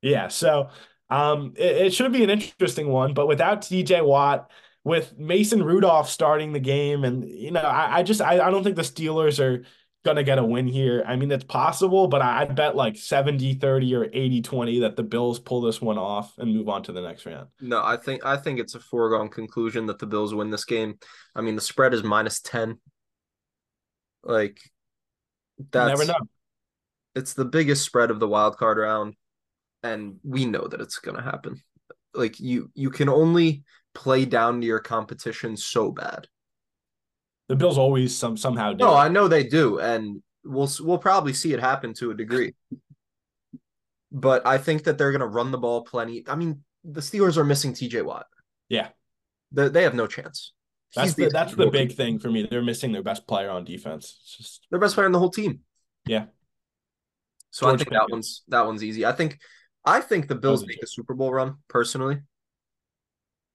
Yeah. 0.00 0.28
So 0.28 0.70
um, 1.10 1.52
it, 1.56 1.76
it 1.86 1.94
should 1.94 2.12
be 2.12 2.24
an 2.24 2.30
interesting 2.30 2.88
one, 2.88 3.14
but 3.14 3.28
without 3.28 3.60
TJ 3.62 4.04
Watt, 4.04 4.50
with 4.84 5.18
Mason 5.18 5.62
Rudolph 5.62 6.08
starting 6.08 6.52
the 6.52 6.60
game, 6.60 7.04
and 7.04 7.28
you 7.28 7.50
know, 7.50 7.60
I, 7.60 7.98
I 7.98 8.02
just 8.02 8.22
I, 8.22 8.40
I 8.40 8.50
don't 8.50 8.64
think 8.64 8.76
the 8.76 8.82
Steelers 8.82 9.38
are 9.38 9.64
gonna 10.04 10.22
get 10.22 10.38
a 10.38 10.44
win 10.44 10.66
here. 10.66 11.04
I 11.06 11.16
mean, 11.16 11.30
it's 11.30 11.44
possible, 11.44 12.08
but 12.08 12.22
I'd 12.22 12.54
bet 12.54 12.76
like 12.76 12.96
70 12.96 13.54
30 13.54 13.94
or 13.94 14.08
80 14.12 14.42
20 14.42 14.80
that 14.80 14.96
the 14.96 15.02
Bills 15.02 15.38
pull 15.38 15.60
this 15.60 15.80
one 15.80 15.98
off 15.98 16.32
and 16.38 16.54
move 16.54 16.68
on 16.68 16.82
to 16.84 16.92
the 16.92 17.02
next 17.02 17.26
round. 17.26 17.48
No, 17.60 17.82
I 17.82 17.96
think 17.96 18.24
I 18.24 18.36
think 18.36 18.60
it's 18.60 18.74
a 18.74 18.80
foregone 18.80 19.28
conclusion 19.28 19.86
that 19.86 19.98
the 19.98 20.06
Bills 20.06 20.34
win 20.34 20.50
this 20.50 20.64
game. 20.64 20.98
I 21.34 21.40
mean, 21.40 21.54
the 21.54 21.60
spread 21.60 21.94
is 21.94 22.02
minus 22.02 22.40
10. 22.40 22.78
Like 24.22 24.60
that's 25.70 25.98
never 25.98 26.12
know. 26.12 26.26
It's 27.14 27.34
the 27.34 27.44
biggest 27.44 27.84
spread 27.84 28.10
of 28.10 28.20
the 28.20 28.28
wild 28.28 28.56
card 28.56 28.78
round 28.78 29.14
and 29.82 30.16
we 30.22 30.44
know 30.44 30.66
that 30.66 30.80
it's 30.80 31.00
to 31.00 31.22
happen. 31.22 31.62
Like 32.14 32.40
you 32.40 32.70
you 32.74 32.90
can 32.90 33.08
only 33.08 33.64
play 33.94 34.24
down 34.24 34.60
to 34.60 34.66
your 34.66 34.80
competition 34.80 35.56
so 35.56 35.90
bad. 35.90 36.26
The 37.48 37.56
Bills 37.56 37.78
always 37.78 38.16
some 38.16 38.36
somehow 38.36 38.72
do. 38.72 38.84
No, 38.84 38.94
I 38.94 39.08
know 39.08 39.26
they 39.26 39.44
do, 39.44 39.80
and 39.80 40.22
we'll 40.44 40.70
we'll 40.80 40.98
probably 40.98 41.32
see 41.32 41.52
it 41.52 41.60
happen 41.60 41.94
to 41.94 42.10
a 42.10 42.14
degree. 42.14 42.54
But 44.12 44.46
I 44.46 44.58
think 44.58 44.84
that 44.84 44.98
they're 44.98 45.12
going 45.12 45.20
to 45.20 45.26
run 45.26 45.50
the 45.50 45.58
ball 45.58 45.82
plenty. 45.82 46.24
I 46.26 46.34
mean, 46.34 46.62
the 46.84 47.00
Steelers 47.00 47.36
are 47.36 47.44
missing 47.44 47.74
T.J. 47.74 48.02
Watt. 48.02 48.26
Yeah, 48.68 48.88
they, 49.52 49.68
they 49.68 49.82
have 49.82 49.94
no 49.94 50.06
chance. 50.06 50.52
That's 50.94 51.14
the, 51.14 51.24
the 51.24 51.30
that's 51.30 51.54
the 51.54 51.70
big 51.70 51.94
thing 51.94 52.18
for 52.18 52.30
me. 52.30 52.46
They're 52.50 52.62
missing 52.62 52.92
their 52.92 53.02
best 53.02 53.26
player 53.26 53.50
on 53.50 53.64
defense. 53.64 54.18
It's 54.22 54.36
just 54.36 54.66
their 54.70 54.80
best 54.80 54.94
player 54.94 55.06
on 55.06 55.12
the 55.12 55.18
whole 55.18 55.30
team. 55.30 55.60
Yeah. 56.06 56.26
So 57.50 57.66
George 57.66 57.74
I 57.74 57.76
think 57.78 57.90
Pickens. 57.90 57.98
that 57.98 58.12
one's 58.12 58.42
that 58.48 58.66
one's 58.66 58.84
easy. 58.84 59.06
I 59.06 59.12
think 59.12 59.38
I 59.84 60.00
think 60.00 60.28
the 60.28 60.34
Bills 60.34 60.66
make 60.66 60.82
a 60.82 60.86
Super 60.86 61.14
Bowl 61.14 61.32
run 61.32 61.56
personally. 61.68 62.18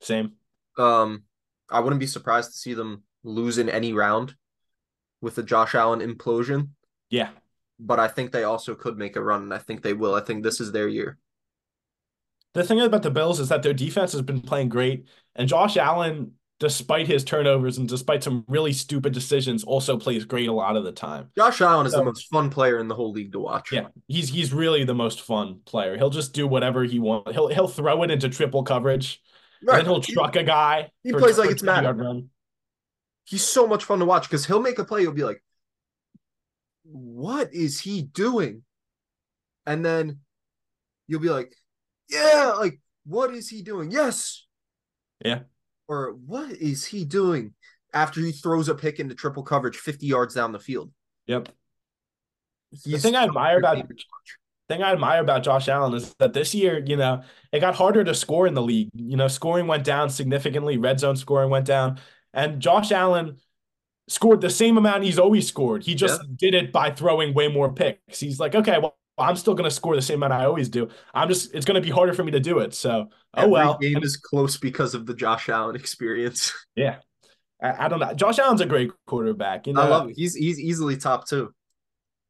Same. 0.02 0.34
Um, 0.78 1.24
I 1.70 1.80
wouldn't 1.80 2.00
be 2.00 2.08
surprised 2.08 2.52
to 2.52 2.58
see 2.58 2.74
them 2.74 3.04
lose 3.24 3.58
in 3.58 3.70
any 3.70 3.94
round 3.94 4.36
with 5.22 5.36
the 5.36 5.44
Josh 5.44 5.74
Allen 5.74 6.00
implosion. 6.00 6.70
Yeah. 7.10 7.30
But 7.80 8.00
I 8.00 8.08
think 8.08 8.32
they 8.32 8.44
also 8.44 8.76
could 8.76 8.98
make 8.98 9.16
a 9.16 9.24
run, 9.24 9.44
and 9.44 9.54
I 9.54 9.58
think 9.58 9.82
they 9.82 9.94
will. 9.94 10.14
I 10.14 10.22
think 10.22 10.44
this 10.44 10.60
is 10.60 10.72
their 10.72 10.88
year. 10.88 11.18
The 12.54 12.64
thing 12.64 12.80
about 12.82 13.02
the 13.02 13.10
Bills 13.10 13.40
is 13.40 13.50
that 13.50 13.64
their 13.64 13.74
defense 13.74 14.12
has 14.12 14.22
been 14.22 14.42
playing 14.42 14.70
great, 14.70 15.08
and 15.36 15.50
Josh 15.50 15.76
Allen, 15.76 16.34
despite 16.60 17.08
his 17.08 17.24
turnovers 17.24 17.80
and 17.80 17.90
despite 17.90 18.24
some 18.24 18.46
really 18.48 18.74
stupid 18.74 19.12
decisions, 19.12 19.64
also 19.64 19.98
plays 19.98 20.24
great 20.24 20.48
a 20.48 20.54
lot 20.54 20.76
of 20.76 20.84
the 20.84 20.92
time. 20.92 21.32
Josh 21.36 21.62
Allen 21.62 21.88
is 21.88 21.94
so, 21.94 22.00
the 22.00 22.06
most 22.06 22.28
fun 22.30 22.52
player 22.52 22.78
in 22.78 22.88
the 22.88 22.96
whole 22.96 23.12
league 23.12 23.32
to 23.32 23.40
watch. 23.40 23.72
Yeah, 23.72 23.88
he's 24.08 24.30
he's 24.30 24.54
really 24.54 24.84
the 24.84 24.94
most 24.94 25.22
fun 25.22 25.62
player. 25.66 25.98
He'll 25.98 26.12
just 26.12 26.34
do 26.34 26.48
whatever 26.48 26.84
he 26.84 27.00
wants. 27.00 27.32
He'll 27.32 27.48
he'll 27.48 27.68
throw 27.68 28.04
it 28.04 28.12
into 28.12 28.30
triple 28.30 28.64
coverage. 28.64 29.20
Right. 29.66 29.80
And 29.80 29.88
he'll 29.88 30.02
truck 30.02 30.36
a 30.36 30.44
guy. 30.44 30.92
He 31.04 31.12
for, 31.12 31.20
plays 31.20 31.38
like 31.38 31.50
it's 31.50 31.64
Madden. 31.64 32.30
He's 33.26 33.44
so 33.44 33.68
much 33.68 33.84
fun 33.86 34.00
to 34.00 34.06
watch 34.06 34.24
because 34.24 34.46
he'll 34.46 34.62
make 34.62 34.80
a 34.80 34.86
play. 34.86 35.02
You'll 35.02 35.14
be 35.14 35.24
like, 35.24 35.42
what 36.84 37.54
is 37.54 37.80
he 37.80 38.02
doing? 38.02 38.64
And 39.66 39.86
then 39.86 40.20
you'll 41.08 41.22
be 41.22 41.30
like, 41.30 41.54
yeah, 42.10 42.54
like, 42.58 42.80
what 43.06 43.34
is 43.34 43.50
he 43.50 43.62
doing? 43.62 43.92
Yes. 43.92 44.46
Yeah. 45.24 45.40
Or 45.88 46.16
what 46.26 46.52
is 46.52 46.86
he 46.86 47.06
doing 47.06 47.54
after 47.94 48.20
he 48.20 48.32
throws 48.32 48.68
a 48.68 48.76
pick 48.76 49.00
into 49.00 49.16
triple 49.16 49.44
coverage 49.44 49.78
50 49.78 50.06
yards 50.06 50.36
down 50.36 50.52
the 50.52 50.60
field? 50.60 50.92
Yep. 51.28 51.50
He's 52.72 52.84
the 52.84 52.98
thing 52.98 53.16
I 53.16 53.24
admire 53.24 53.60
about 53.60 53.78
thing 54.70 54.82
I 54.82 54.94
admire 54.94 55.22
about 55.22 55.44
Josh 55.44 55.68
Allen 55.68 55.94
is 55.94 56.14
that 56.16 56.34
this 56.34 56.56
year, 56.56 56.84
you 56.86 56.96
know, 56.96 57.22
it 57.52 57.60
got 57.60 57.76
harder 57.76 58.04
to 58.04 58.16
score 58.16 58.48
in 58.48 58.54
the 58.54 58.62
league. 58.62 58.90
You 58.96 59.18
know, 59.18 59.28
scoring 59.28 59.68
went 59.68 59.84
down 59.84 60.10
significantly, 60.10 60.78
red 60.78 61.00
zone 61.00 61.16
scoring 61.16 61.50
went 61.50 61.66
down. 61.66 62.00
And 62.34 62.60
Josh 62.60 62.92
Allen 62.92 63.38
scored 64.08 64.42
the 64.42 64.50
same 64.50 64.78
amount 64.78 65.04
he's 65.04 65.20
always 65.20 65.48
scored. 65.48 65.84
He 65.84 65.96
just 65.96 66.22
yeah. 66.22 66.36
did 66.38 66.54
it 66.56 66.72
by 66.72 66.92
throwing 66.92 67.34
way 67.34 67.48
more 67.48 67.72
picks. 67.72 68.20
He's 68.20 68.40
like, 68.40 68.56
okay, 68.56 68.80
well, 68.80 68.98
I'm 69.18 69.36
still 69.36 69.54
going 69.54 69.70
to 69.70 69.76
score 69.76 69.96
the 69.96 70.02
same 70.02 70.24
amount 70.24 70.34
I 70.34 70.46
always 70.46 70.70
do. 70.70 70.90
I'm 71.14 71.28
just, 71.28 71.54
it's 71.54 71.66
going 71.66 71.82
to 71.82 71.86
be 71.86 71.92
harder 71.92 72.14
for 72.14 72.24
me 72.24 72.32
to 72.32 72.40
do 72.40 72.60
it. 72.60 72.74
So, 72.74 73.10
oh 73.36 73.42
Every 73.42 73.52
well. 73.52 73.78
game 73.78 74.02
is 74.02 74.18
close 74.18 74.58
because 74.58 74.96
of 74.96 75.06
the 75.06 75.14
Josh 75.14 75.50
Allen 75.50 75.76
experience. 75.76 76.52
Yeah. 76.76 76.98
I, 77.62 77.86
I, 77.86 77.88
don't 77.88 78.00
know. 78.00 78.12
Josh 78.16 78.40
Allen's 78.40 78.60
a 78.60 78.66
great 78.66 78.90
quarterback. 79.06 79.68
You 79.68 79.74
know, 79.74 79.82
I 79.82 79.88
love 79.88 80.10
it. 80.10 80.16
He's, 80.18 80.34
he's 80.34 80.60
easily 80.60 80.98
top 80.98 81.28
two. 81.28 81.54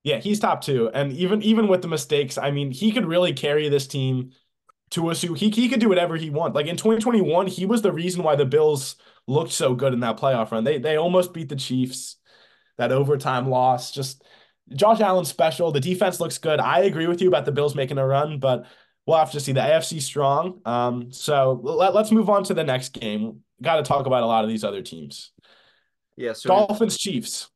Yeah, 0.03 0.17
he's 0.17 0.37
top 0.41 0.59
two. 0.59 0.89
And 0.93 1.13
even, 1.13 1.41
even 1.41 1.69
with 1.69 1.81
the 1.81 1.87
mistakes, 1.87 2.37
I 2.37 2.51
mean, 2.51 2.71
he 2.71 2.91
could 2.91 3.05
really 3.05 3.31
carry 3.31 3.69
this 3.69 3.87
team 3.87 4.31
to 4.93 5.09
a, 5.09 5.13
he, 5.13 5.49
he 5.49 5.69
could 5.69 5.79
do 5.79 5.89
whatever 5.89 6.15
he 6.15 6.29
wants. 6.29 6.55
Like 6.55 6.67
in 6.67 6.77
2021, 6.77 7.47
he 7.47 7.65
was 7.65 7.81
the 7.81 7.91
reason 7.91 8.23
why 8.23 8.35
the 8.35 8.45
Bills– 8.45 8.95
looked 9.27 9.51
so 9.51 9.73
good 9.73 9.93
in 9.93 10.01
that 10.01 10.17
playoff 10.17 10.51
run. 10.51 10.63
They 10.63 10.77
they 10.77 10.97
almost 10.97 11.33
beat 11.33 11.49
the 11.49 11.55
Chiefs. 11.55 12.17
That 12.79 12.91
overtime 12.91 13.49
loss, 13.51 13.91
just 13.91 14.23
Josh 14.75 14.99
Allen 14.99 15.25
special. 15.25 15.71
The 15.71 15.79
defense 15.79 16.19
looks 16.19 16.39
good. 16.39 16.59
I 16.59 16.79
agree 16.79 17.05
with 17.05 17.21
you 17.21 17.27
about 17.27 17.45
the 17.45 17.51
Bills 17.51 17.75
making 17.75 17.99
a 17.99 18.05
run, 18.05 18.39
but 18.39 18.65
we'll 19.05 19.19
have 19.19 19.31
to 19.33 19.39
see. 19.39 19.51
The 19.51 19.59
AFC 19.59 20.01
strong. 20.01 20.59
Um, 20.65 21.11
so 21.11 21.59
let, 21.61 21.93
us 21.95 22.11
move 22.11 22.31
on 22.31 22.43
to 22.45 22.55
the 22.55 22.63
next 22.63 22.93
game. 22.93 23.41
Got 23.61 23.75
to 23.75 23.83
talk 23.83 24.07
about 24.07 24.23
a 24.23 24.25
lot 24.25 24.43
of 24.43 24.49
these 24.49 24.63
other 24.63 24.81
teams. 24.81 25.31
Yeah, 26.17 26.33
so 26.33 26.47
Dolphins 26.49 26.97
Chiefs. 26.97 27.51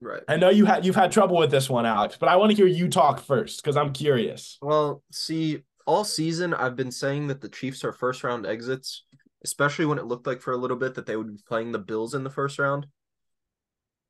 Right. 0.00 0.22
I 0.26 0.38
know 0.38 0.48
you 0.48 0.64
had 0.64 0.86
you've 0.86 0.96
had 0.96 1.12
trouble 1.12 1.36
with 1.36 1.50
this 1.50 1.68
one, 1.68 1.84
Alex, 1.84 2.16
but 2.18 2.30
I 2.30 2.36
want 2.36 2.52
to 2.52 2.56
hear 2.56 2.66
you 2.66 2.88
talk 2.88 3.20
first 3.20 3.62
because 3.62 3.76
I'm 3.76 3.92
curious. 3.92 4.56
Well, 4.62 5.02
see, 5.12 5.62
all 5.86 6.04
season 6.04 6.54
I've 6.54 6.76
been 6.76 6.92
saying 6.92 7.28
that 7.28 7.40
the 7.40 7.48
Chiefs 7.48 7.84
are 7.84 7.92
first 7.92 8.24
round 8.24 8.46
exits 8.46 9.04
especially 9.44 9.86
when 9.86 9.98
it 9.98 10.06
looked 10.06 10.26
like 10.26 10.40
for 10.40 10.52
a 10.52 10.56
little 10.56 10.76
bit 10.76 10.94
that 10.94 11.06
they 11.06 11.16
would 11.16 11.36
be 11.36 11.42
playing 11.46 11.72
the 11.72 11.78
Bills 11.78 12.14
in 12.14 12.24
the 12.24 12.30
first 12.30 12.58
round. 12.58 12.86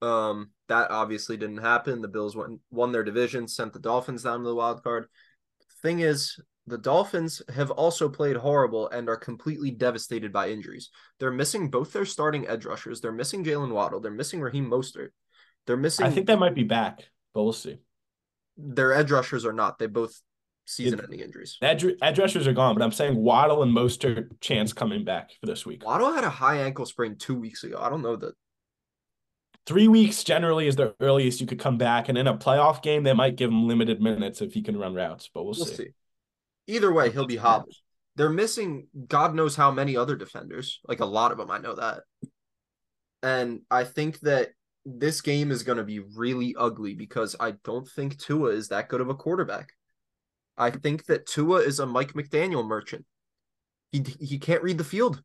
Um, 0.00 0.50
that 0.68 0.90
obviously 0.90 1.36
didn't 1.36 1.58
happen. 1.58 2.02
The 2.02 2.08
Bills 2.08 2.36
went 2.36 2.60
won 2.70 2.92
their 2.92 3.04
division, 3.04 3.48
sent 3.48 3.72
the 3.72 3.78
Dolphins 3.78 4.24
down 4.24 4.40
to 4.40 4.48
the 4.48 4.54
wild 4.54 4.82
card. 4.82 5.06
Thing 5.80 6.00
is, 6.00 6.38
the 6.66 6.78
Dolphins 6.78 7.42
have 7.54 7.70
also 7.70 8.08
played 8.08 8.36
horrible 8.36 8.88
and 8.90 9.08
are 9.08 9.16
completely 9.16 9.70
devastated 9.70 10.32
by 10.32 10.50
injuries. 10.50 10.90
They're 11.18 11.32
missing 11.32 11.70
both 11.70 11.92
their 11.92 12.04
starting 12.04 12.46
edge 12.46 12.64
rushers. 12.64 13.00
They're 13.00 13.12
missing 13.12 13.44
Jaylen 13.44 13.72
Waddle. 13.72 14.00
They're 14.00 14.10
missing 14.10 14.40
Raheem 14.40 14.68
Mostert. 14.68 15.08
They're 15.66 15.76
missing. 15.76 16.06
I 16.06 16.10
think 16.10 16.26
that 16.26 16.38
might 16.38 16.54
be 16.54 16.64
back, 16.64 17.00
but 17.32 17.42
we'll 17.42 17.52
see. 17.52 17.78
Their 18.56 18.92
edge 18.92 19.10
rushers 19.10 19.44
are 19.44 19.52
not. 19.52 19.78
They 19.78 19.86
both 19.86 20.20
season-ending 20.64 21.20
injuries. 21.20 21.58
Edge 21.60 21.84
rushers 22.18 22.46
are 22.46 22.52
gone, 22.52 22.74
but 22.74 22.82
I'm 22.82 22.92
saying 22.92 23.16
Waddle 23.16 23.62
and 23.62 23.76
Mostert 23.76 24.40
chance 24.40 24.72
coming 24.72 25.04
back 25.04 25.30
for 25.40 25.46
this 25.46 25.66
week. 25.66 25.84
Waddle 25.84 26.12
had 26.12 26.24
a 26.24 26.30
high 26.30 26.58
ankle 26.58 26.86
sprain 26.86 27.16
two 27.16 27.34
weeks 27.34 27.64
ago. 27.64 27.78
I 27.80 27.90
don't 27.90 28.02
know 28.02 28.16
that. 28.16 28.34
Three 29.64 29.86
weeks 29.86 30.24
generally 30.24 30.66
is 30.66 30.74
the 30.74 30.94
earliest 30.98 31.40
you 31.40 31.46
could 31.46 31.60
come 31.60 31.78
back, 31.78 32.08
and 32.08 32.18
in 32.18 32.26
a 32.26 32.36
playoff 32.36 32.82
game, 32.82 33.04
they 33.04 33.12
might 33.12 33.36
give 33.36 33.50
him 33.50 33.68
limited 33.68 34.02
minutes 34.02 34.40
if 34.40 34.52
he 34.54 34.62
can 34.62 34.76
run 34.76 34.94
routes. 34.94 35.30
But 35.32 35.44
we'll, 35.44 35.54
we'll 35.54 35.66
see. 35.66 35.74
see. 35.74 35.88
Either 36.66 36.92
way, 36.92 37.10
he'll 37.10 37.26
be 37.26 37.36
hobbled. 37.36 37.74
They're 38.16 38.28
missing 38.28 38.88
God 39.08 39.34
knows 39.34 39.54
how 39.56 39.70
many 39.70 39.96
other 39.96 40.16
defenders, 40.16 40.80
like 40.86 41.00
a 41.00 41.06
lot 41.06 41.32
of 41.32 41.38
them. 41.38 41.50
I 41.50 41.58
know 41.58 41.76
that, 41.76 42.00
and 43.22 43.60
I 43.70 43.84
think 43.84 44.18
that 44.20 44.50
this 44.84 45.20
game 45.20 45.52
is 45.52 45.62
going 45.62 45.78
to 45.78 45.84
be 45.84 46.00
really 46.00 46.56
ugly 46.58 46.94
because 46.94 47.36
I 47.38 47.52
don't 47.62 47.88
think 47.88 48.18
Tua 48.18 48.50
is 48.50 48.68
that 48.68 48.88
good 48.88 49.00
of 49.00 49.10
a 49.10 49.14
quarterback. 49.14 49.68
I 50.56 50.70
think 50.70 51.06
that 51.06 51.26
Tua 51.26 51.60
is 51.60 51.78
a 51.78 51.86
Mike 51.86 52.12
McDaniel 52.12 52.66
merchant. 52.66 53.04
He 53.90 54.04
he 54.20 54.38
can't 54.38 54.62
read 54.62 54.78
the 54.78 54.84
field. 54.84 55.22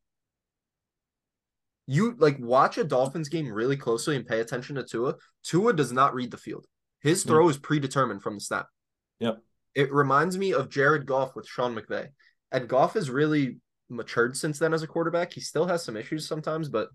You 1.85 2.15
like 2.17 2.37
watch 2.39 2.77
a 2.77 2.83
Dolphins 2.83 3.29
game 3.29 3.47
really 3.47 3.77
closely 3.77 4.15
and 4.15 4.25
pay 4.25 4.39
attention 4.41 4.75
to 4.75 4.83
Tua. 4.83 5.15
Tua 5.43 5.73
does 5.73 5.91
not 5.91 6.13
read 6.13 6.31
the 6.31 6.37
field. 6.37 6.65
His 7.01 7.23
throw 7.23 7.45
mm. 7.45 7.49
is 7.51 7.57
predetermined 7.57 8.21
from 8.21 8.35
the 8.35 8.41
snap. 8.41 8.67
Yep. 9.19 9.39
It 9.75 9.93
reminds 9.93 10.37
me 10.37 10.53
of 10.53 10.69
Jared 10.69 11.05
Goff 11.05 11.35
with 11.35 11.47
Sean 11.47 11.75
McVay. 11.75 12.07
And 12.51 12.67
Goff 12.67 12.93
has 12.95 13.09
really 13.09 13.59
matured 13.89 14.35
since 14.35 14.59
then 14.59 14.73
as 14.73 14.83
a 14.83 14.87
quarterback. 14.87 15.31
He 15.31 15.41
still 15.41 15.67
has 15.67 15.83
some 15.83 15.95
issues 15.95 16.27
sometimes, 16.27 16.67
but 16.67 16.89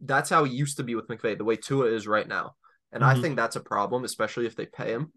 that's 0.00 0.30
how 0.30 0.44
he 0.44 0.54
used 0.54 0.76
to 0.76 0.84
be 0.84 0.94
with 0.94 1.08
McVay, 1.08 1.36
the 1.36 1.44
way 1.44 1.56
Tua 1.56 1.86
is 1.86 2.06
right 2.06 2.28
now. 2.28 2.54
And 2.92 3.02
mm-hmm. 3.02 3.18
I 3.18 3.20
think 3.20 3.36
that's 3.36 3.56
a 3.56 3.60
problem, 3.60 4.04
especially 4.04 4.46
if 4.46 4.56
they 4.56 4.66
pay 4.66 4.92
him. 4.92 5.12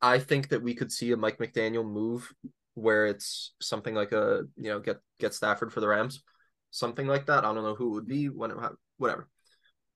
I 0.00 0.18
think 0.18 0.48
that 0.48 0.62
we 0.62 0.74
could 0.74 0.92
see 0.92 1.12
a 1.12 1.16
Mike 1.16 1.38
McDaniel 1.38 1.84
move 1.84 2.32
where 2.74 3.06
it's 3.06 3.52
something 3.60 3.94
like 3.94 4.12
a 4.12 4.42
you 4.56 4.70
know 4.70 4.80
get 4.80 4.98
get 5.18 5.34
Stafford 5.34 5.72
for 5.72 5.80
the 5.80 5.88
Rams, 5.88 6.22
something 6.70 7.06
like 7.06 7.26
that. 7.26 7.44
I 7.44 7.52
don't 7.54 7.64
know 7.64 7.74
who 7.74 7.88
it 7.88 7.94
would 7.94 8.08
be 8.08 8.28
when 8.28 8.50
it 8.50 8.56
whatever. 8.98 9.28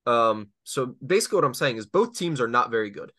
Um, 0.07 0.49
so 0.65 0.95
basically, 1.05 1.37
what 1.37 1.45
I'm 1.45 1.55
saying 1.55 1.77
is 1.77 1.87
both 1.87 2.17
teams 2.17 2.41
are 2.41 2.49
not 2.49 2.71
very 2.71 2.91
good, 2.91 3.13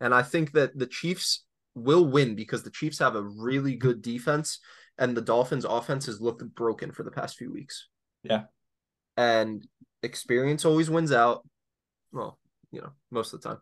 and 0.00 0.14
I 0.14 0.22
think 0.22 0.52
that 0.52 0.76
the 0.76 0.86
Chiefs 0.86 1.44
will 1.74 2.06
win 2.06 2.34
because 2.34 2.62
the 2.62 2.70
Chiefs 2.70 2.98
have 2.98 3.14
a 3.14 3.22
really 3.22 3.76
good 3.76 4.02
defense, 4.02 4.58
and 4.98 5.16
the 5.16 5.22
Dolphins' 5.22 5.64
offense 5.64 6.06
has 6.06 6.20
looked 6.20 6.44
broken 6.54 6.92
for 6.92 7.02
the 7.02 7.10
past 7.10 7.36
few 7.36 7.52
weeks. 7.52 7.88
Yeah, 8.22 8.44
and 9.16 9.64
experience 10.02 10.64
always 10.64 10.90
wins 10.90 11.12
out. 11.12 11.46
Well, 12.10 12.38
you 12.72 12.80
know, 12.80 12.90
most 13.10 13.32
of 13.32 13.40
the 13.40 13.48
time. 13.48 13.58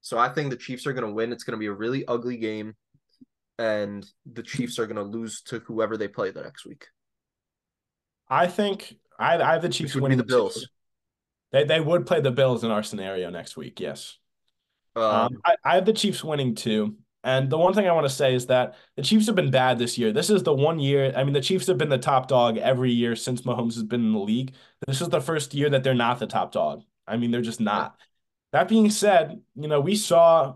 So 0.00 0.18
I 0.18 0.28
think 0.28 0.50
the 0.50 0.56
Chiefs 0.56 0.86
are 0.86 0.92
going 0.92 1.06
to 1.06 1.12
win. 1.12 1.32
It's 1.32 1.44
going 1.44 1.56
to 1.56 1.58
be 1.58 1.66
a 1.66 1.72
really 1.72 2.06
ugly 2.06 2.36
game, 2.36 2.74
and 3.58 4.06
the 4.30 4.42
Chiefs 4.42 4.78
are 4.78 4.86
going 4.86 4.96
to 4.96 5.02
lose 5.02 5.42
to 5.42 5.58
whoever 5.60 5.96
they 5.96 6.08
play 6.08 6.30
the 6.30 6.42
next 6.42 6.64
week. 6.64 6.86
I 8.28 8.46
think 8.46 8.96
I, 9.18 9.40
I 9.40 9.52
have 9.52 9.62
the 9.62 9.68
Chiefs 9.68 9.94
winning 9.94 10.18
the 10.18 10.24
Bills. 10.24 10.68
They 11.52 11.64
they 11.64 11.80
would 11.80 12.06
play 12.06 12.20
the 12.20 12.30
Bills 12.30 12.64
in 12.64 12.70
our 12.70 12.82
scenario 12.82 13.30
next 13.30 13.56
week. 13.56 13.80
Yes. 13.80 14.18
Um, 14.96 15.02
Um, 15.04 15.38
I, 15.44 15.56
I 15.64 15.74
have 15.76 15.86
the 15.86 15.92
Chiefs 15.92 16.22
winning 16.22 16.54
too. 16.54 16.96
And 17.24 17.50
the 17.50 17.58
one 17.58 17.74
thing 17.74 17.86
I 17.88 17.92
want 17.92 18.06
to 18.06 18.14
say 18.14 18.34
is 18.34 18.46
that 18.46 18.76
the 18.96 19.02
Chiefs 19.02 19.26
have 19.26 19.34
been 19.34 19.50
bad 19.50 19.78
this 19.78 19.98
year. 19.98 20.12
This 20.12 20.30
is 20.30 20.44
the 20.44 20.54
one 20.54 20.78
year. 20.78 21.12
I 21.16 21.24
mean, 21.24 21.34
the 21.34 21.40
Chiefs 21.40 21.66
have 21.66 21.76
been 21.76 21.88
the 21.88 21.98
top 21.98 22.28
dog 22.28 22.58
every 22.58 22.92
year 22.92 23.16
since 23.16 23.42
Mahomes 23.42 23.74
has 23.74 23.82
been 23.82 24.00
in 24.02 24.12
the 24.12 24.18
league. 24.20 24.54
This 24.86 25.00
is 25.00 25.08
the 25.08 25.20
first 25.20 25.52
year 25.52 25.68
that 25.70 25.82
they're 25.82 25.94
not 25.94 26.20
the 26.20 26.26
top 26.26 26.52
dog. 26.52 26.84
I 27.06 27.16
mean, 27.16 27.30
they're 27.30 27.42
just 27.42 27.60
not. 27.60 27.96
That 28.52 28.68
being 28.68 28.90
said, 28.90 29.40
you 29.54 29.68
know, 29.68 29.80
we 29.80 29.94
saw 29.96 30.54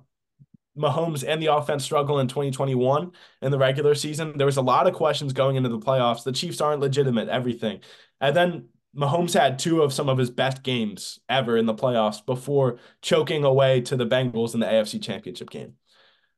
Mahomes 0.76 1.24
and 1.26 1.42
the 1.42 1.54
offense 1.54 1.84
struggle 1.84 2.18
in 2.20 2.28
2021 2.28 3.12
in 3.42 3.50
the 3.50 3.58
regular 3.58 3.94
season. 3.94 4.36
There 4.36 4.46
was 4.46 4.56
a 4.56 4.62
lot 4.62 4.86
of 4.86 4.94
questions 4.94 5.32
going 5.32 5.56
into 5.56 5.68
the 5.68 5.78
playoffs. 5.78 6.24
The 6.24 6.32
Chiefs 6.32 6.60
aren't 6.60 6.80
legitimate, 6.80 7.28
everything. 7.28 7.80
And 8.20 8.34
then 8.34 8.68
Mahomes 8.96 9.38
had 9.38 9.58
two 9.58 9.82
of 9.82 9.92
some 9.92 10.08
of 10.08 10.18
his 10.18 10.30
best 10.30 10.62
games 10.62 11.18
ever 11.28 11.56
in 11.56 11.66
the 11.66 11.74
playoffs 11.74 12.24
before 12.24 12.78
choking 13.02 13.44
away 13.44 13.80
to 13.82 13.96
the 13.96 14.06
Bengals 14.06 14.54
in 14.54 14.60
the 14.60 14.66
AFC 14.66 15.02
Championship 15.02 15.50
game. 15.50 15.74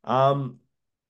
Um, 0.02 0.58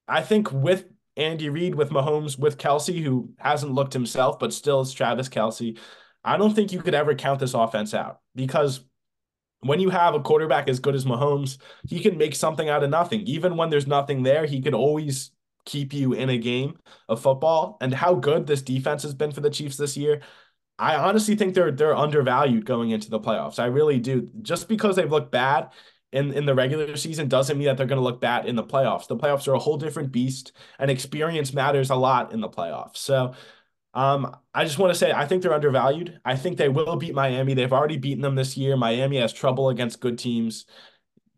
I 0.07 0.23
think 0.23 0.53
with 0.53 0.87
Andy 1.17 1.49
Reid, 1.49 1.75
with 1.75 1.91
Mahomes, 1.91 2.39
with 2.39 2.59
Kelce, 2.59 3.03
who 3.03 3.31
hasn't 3.39 3.73
looked 3.73 3.93
himself, 3.93 4.39
but 4.39 4.53
still 4.53 4.81
is 4.81 4.93
Travis 4.93 5.29
Kelce, 5.29 5.79
I 6.25 6.37
don't 6.37 6.55
think 6.55 6.73
you 6.73 6.81
could 6.81 6.95
ever 6.95 7.15
count 7.15 7.41
this 7.41 7.55
offense 7.55 7.95
out 7.95 8.21
because 8.35 8.81
when 9.65 9.81
you 9.81 9.91
have 9.91 10.15
a 10.15 10.21
quarterback 10.21 10.69
as 10.69 10.79
good 10.79 10.95
as 10.95 11.05
Mahomes, 11.05 11.59
he 11.89 12.01
can 12.01 12.19
make 12.19 12.35
something 12.35 12.69
out 12.69 12.85
of 12.85 12.91
nothing. 12.91 13.23
Even 13.23 13.57
when 13.57 13.71
there's 13.71 13.87
nothing 13.87 14.23
there, 14.23 14.45
he 14.45 14.61
can 14.61 14.75
always 14.75 15.31
keep 15.65 15.95
you 15.95 16.13
in 16.13 16.29
a 16.29 16.39
game 16.39 16.77
of 17.09 17.23
football. 17.23 17.79
And 17.81 17.93
how 17.93 18.15
good 18.15 18.47
this 18.47 18.63
defense 18.63 19.03
has 19.03 19.15
been 19.15 19.33
for 19.33 19.41
the 19.41 19.51
Chiefs 19.51 19.79
this 19.79 19.97
year, 19.97 20.21
I 20.79 20.97
honestly 20.97 21.37
think 21.37 21.55
they're 21.55 21.71
they're 21.71 21.97
undervalued 21.97 22.67
going 22.67 22.91
into 22.91 23.09
the 23.09 23.21
playoffs. 23.21 23.59
I 23.59 23.67
really 23.67 24.01
do. 24.01 24.29
Just 24.43 24.69
because 24.69 24.97
they've 24.97 25.11
looked 25.11 25.33
bad 25.33 25.71
in, 26.13 26.33
in 26.33 26.47
the 26.47 26.55
regular 26.55 26.97
season 26.97 27.29
doesn't 27.29 27.57
mean 27.57 27.67
that 27.67 27.77
they're 27.77 27.87
going 27.87 28.01
to 28.01 28.05
look 28.05 28.21
bad 28.21 28.47
in 28.47 28.57
the 28.57 28.65
playoffs. 28.65 29.07
The 29.07 29.17
playoffs 29.17 29.49
are 29.49 29.55
a 29.55 29.59
whole 29.59 29.77
different 29.77 30.13
beast, 30.13 30.53
and 30.79 30.91
experience 30.91 31.53
matters 31.53 31.91
a 31.91 31.95
lot 31.95 32.33
in 32.33 32.41
the 32.41 32.49
playoffs. 32.49 32.99
So 32.99 33.35
um, 33.95 34.37
I 34.53 34.65
just 34.65 34.79
want 34.79 34.93
to 34.93 34.99
say 34.99 35.13
I 35.13 35.25
think 35.27 35.43
they're 35.43 35.55
undervalued. 35.55 36.21
I 36.25 36.37
think 36.37 36.59
they 36.59 36.69
will 36.69 36.97
beat 36.97 37.15
Miami. 37.15 37.55
They've 37.55 37.73
already 37.73 37.97
beaten 37.97 38.23
them 38.23 38.35
this 38.35 38.57
year. 38.57 38.77
Miami 38.77 39.19
has 39.19 39.33
trouble 39.33 39.69
against 39.69 40.01
good 40.01 40.19
teams. 40.19 40.67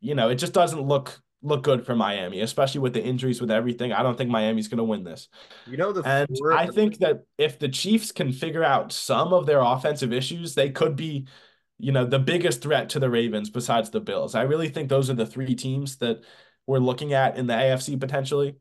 You 0.00 0.14
know, 0.14 0.30
it 0.30 0.36
just 0.36 0.54
doesn't 0.54 0.80
look 0.80 1.20
look 1.42 1.62
good 1.62 1.84
for 1.84 1.94
Miami, 1.94 2.40
especially 2.40 2.80
with 2.80 2.94
the 2.94 3.02
injuries, 3.02 3.40
with 3.40 3.50
everything. 3.50 3.92
I 3.92 4.02
don't 4.02 4.16
think 4.16 4.30
Miami's 4.30 4.68
going 4.68 4.78
to 4.78 4.84
win 4.84 5.04
this. 5.04 5.28
you 5.66 5.76
know 5.76 5.92
the 5.92 6.02
And 6.02 6.28
I 6.52 6.66
think 6.66 6.98
that 6.98 7.24
if 7.38 7.58
the 7.58 7.68
Chiefs 7.68 8.10
can 8.10 8.32
figure 8.32 8.64
out 8.64 8.92
some 8.92 9.32
of 9.32 9.46
their 9.46 9.60
offensive 9.60 10.12
issues, 10.12 10.54
they 10.54 10.70
could 10.70 10.96
be, 10.96 11.26
you 11.78 11.92
know, 11.92 12.04
the 12.04 12.18
biggest 12.18 12.62
threat 12.62 12.88
to 12.90 12.98
the 12.98 13.10
Ravens 13.10 13.50
besides 13.50 13.90
the 13.90 14.00
Bills. 14.00 14.34
I 14.34 14.42
really 14.42 14.70
think 14.70 14.88
those 14.88 15.10
are 15.10 15.14
the 15.14 15.26
three 15.26 15.54
teams 15.54 15.96
that 15.98 16.24
we're 16.66 16.78
looking 16.78 17.12
at 17.12 17.36
in 17.36 17.46
the 17.46 17.54
AFC 17.54 18.00
potentially. 18.00 18.56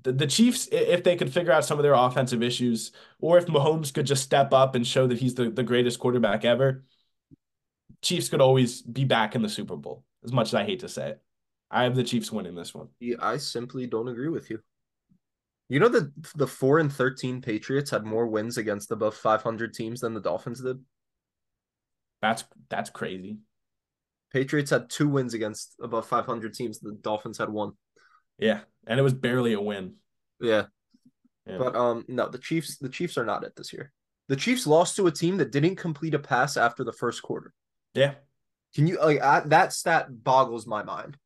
The, 0.00 0.12
the 0.12 0.26
Chiefs, 0.26 0.68
if 0.72 1.04
they 1.04 1.16
could 1.16 1.32
figure 1.32 1.52
out 1.52 1.64
some 1.66 1.78
of 1.78 1.82
their 1.82 1.92
offensive 1.94 2.42
issues, 2.42 2.92
or 3.20 3.36
if 3.36 3.46
Mahomes 3.46 3.92
could 3.92 4.06
just 4.06 4.22
step 4.22 4.52
up 4.52 4.74
and 4.74 4.86
show 4.86 5.06
that 5.06 5.18
he's 5.18 5.34
the, 5.34 5.50
the 5.50 5.62
greatest 5.62 6.00
quarterback 6.00 6.44
ever, 6.44 6.84
Chiefs 8.00 8.28
could 8.30 8.40
always 8.40 8.82
be 8.82 9.04
back 9.04 9.34
in 9.34 9.42
the 9.42 9.48
Super 9.48 9.76
Bowl, 9.76 10.04
as 10.24 10.32
much 10.32 10.48
as 10.48 10.54
I 10.54 10.64
hate 10.64 10.80
to 10.80 10.88
say 10.88 11.10
it. 11.10 11.22
I 11.70 11.84
have 11.84 11.94
the 11.94 12.04
Chiefs 12.04 12.32
winning 12.32 12.54
this 12.54 12.74
one. 12.74 12.88
Yeah, 13.00 13.16
I 13.20 13.36
simply 13.36 13.86
don't 13.86 14.08
agree 14.08 14.28
with 14.28 14.50
you. 14.50 14.60
You 15.68 15.80
know 15.80 15.88
the 15.88 16.12
the 16.34 16.46
four 16.46 16.80
and 16.80 16.92
thirteen 16.92 17.40
Patriots 17.40 17.90
had 17.90 18.04
more 18.04 18.26
wins 18.26 18.58
against 18.58 18.90
above 18.90 19.14
five 19.14 19.42
hundred 19.42 19.72
teams 19.72 20.00
than 20.00 20.12
the 20.12 20.20
Dolphins 20.20 20.60
did. 20.60 20.78
That's 22.20 22.44
that's 22.68 22.90
crazy. 22.90 23.38
Patriots 24.32 24.70
had 24.70 24.90
two 24.90 25.08
wins 25.08 25.32
against 25.32 25.76
above 25.80 26.06
five 26.06 26.26
hundred 26.26 26.52
teams. 26.54 26.78
The 26.78 26.92
Dolphins 26.92 27.38
had 27.38 27.48
one. 27.48 27.72
Yeah. 28.42 28.60
And 28.86 28.98
it 28.98 29.02
was 29.02 29.14
barely 29.14 29.52
a 29.52 29.60
win. 29.60 29.94
Yeah, 30.40 30.64
Yeah. 31.46 31.58
but 31.58 31.76
um, 31.76 32.04
no, 32.08 32.28
the 32.28 32.38
Chiefs 32.38 32.78
the 32.78 32.88
Chiefs 32.88 33.16
are 33.16 33.24
not 33.24 33.44
it 33.44 33.54
this 33.56 33.72
year. 33.72 33.92
The 34.28 34.34
Chiefs 34.36 34.66
lost 34.66 34.96
to 34.96 35.06
a 35.06 35.12
team 35.12 35.36
that 35.36 35.52
didn't 35.52 35.76
complete 35.76 36.14
a 36.14 36.18
pass 36.18 36.56
after 36.56 36.82
the 36.82 36.92
first 36.92 37.22
quarter. 37.22 37.52
Yeah. 37.94 38.14
Can 38.74 38.86
you 38.88 38.98
like 38.98 39.20
I, 39.22 39.40
that 39.46 39.72
stat 39.72 40.06
boggles 40.24 40.66
my 40.66 40.82
mind? 40.82 41.16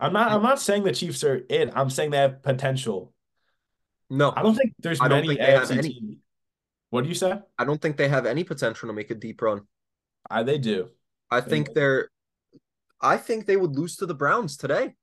I'm 0.00 0.12
not 0.12 0.32
I'm 0.32 0.42
not 0.42 0.60
saying 0.60 0.82
the 0.82 0.92
Chiefs 0.92 1.22
are 1.22 1.44
it. 1.48 1.70
I'm 1.76 1.90
saying 1.90 2.10
they 2.10 2.18
have 2.18 2.42
potential. 2.42 3.12
No, 4.10 4.32
I 4.36 4.42
don't 4.42 4.54
think 4.56 4.74
there's 4.80 5.00
I 5.00 5.06
many 5.08 5.28
think 5.28 5.40
AFC 5.40 5.70
any. 5.78 5.88
teams. 5.94 6.16
What 6.90 7.02
do 7.04 7.08
you 7.08 7.14
say? 7.14 7.38
I 7.58 7.64
don't 7.64 7.80
think 7.80 7.96
they 7.96 8.08
have 8.08 8.26
any 8.26 8.42
potential 8.44 8.88
to 8.88 8.92
make 8.92 9.10
a 9.10 9.14
deep 9.14 9.40
run. 9.42 9.62
I, 10.30 10.42
they 10.42 10.58
do. 10.58 10.90
I 11.30 11.40
They 11.40 11.50
think 11.50 11.68
might. 11.68 11.74
they're. 11.74 12.08
I 13.00 13.16
think 13.18 13.46
they 13.46 13.56
would 13.56 13.76
lose 13.76 13.96
to 13.96 14.06
the 14.06 14.14
Browns 14.14 14.56
today. 14.56 14.94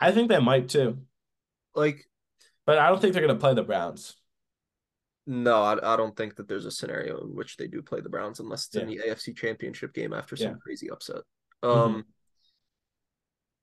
I 0.00 0.12
think 0.12 0.28
they 0.28 0.38
might 0.40 0.68
too. 0.68 0.98
Like, 1.74 2.08
But 2.66 2.78
I 2.78 2.88
don't 2.88 3.00
think 3.00 3.12
they're 3.14 3.26
gonna 3.26 3.38
play 3.38 3.54
the 3.54 3.62
Browns. 3.62 4.16
no, 5.26 5.62
I, 5.62 5.94
I 5.94 5.96
don't 5.96 6.16
think 6.16 6.36
that 6.36 6.48
there's 6.48 6.64
a 6.64 6.70
scenario 6.70 7.20
in 7.20 7.34
which 7.34 7.56
they 7.58 7.66
do 7.66 7.82
play 7.82 8.00
the 8.00 8.08
Browns 8.08 8.40
unless 8.40 8.66
it's 8.66 8.76
in 8.76 8.88
the 8.88 9.00
AFC 9.06 9.36
Championship 9.36 9.92
game 9.92 10.14
after 10.14 10.36
some 10.36 10.52
Yeah. 10.52 10.58
crazy 10.62 10.90
upset. 10.90 11.22
Mhm. 11.62 11.76
Um, 11.76 12.04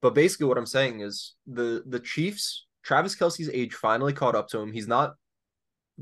but 0.01 0.13
basically, 0.13 0.45
what 0.47 0.57
I'm 0.59 0.65
saying 0.67 0.99
is 1.01 1.35
the 1.47 1.83
the 1.87 1.99
Chiefs. 1.99 2.67
Travis 2.83 3.15
Kelce's 3.15 3.49
age 3.49 3.73
finally 3.73 4.13
caught 4.13 4.35
up 4.35 4.47
to 4.49 4.59
him. 4.59 4.71
He's 4.71 4.87
not 4.87 5.15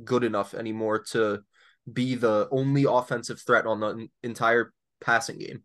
good 0.03 0.25
enough 0.25 0.53
anymore 0.53 0.99
to 1.11 1.43
be 1.91 2.15
the 2.15 2.49
only 2.51 2.83
offensive 2.83 3.39
threat 3.39 3.65
on 3.65 3.79
the 3.79 4.09
entire 4.21 4.73
passing 4.99 5.37
game. 5.37 5.63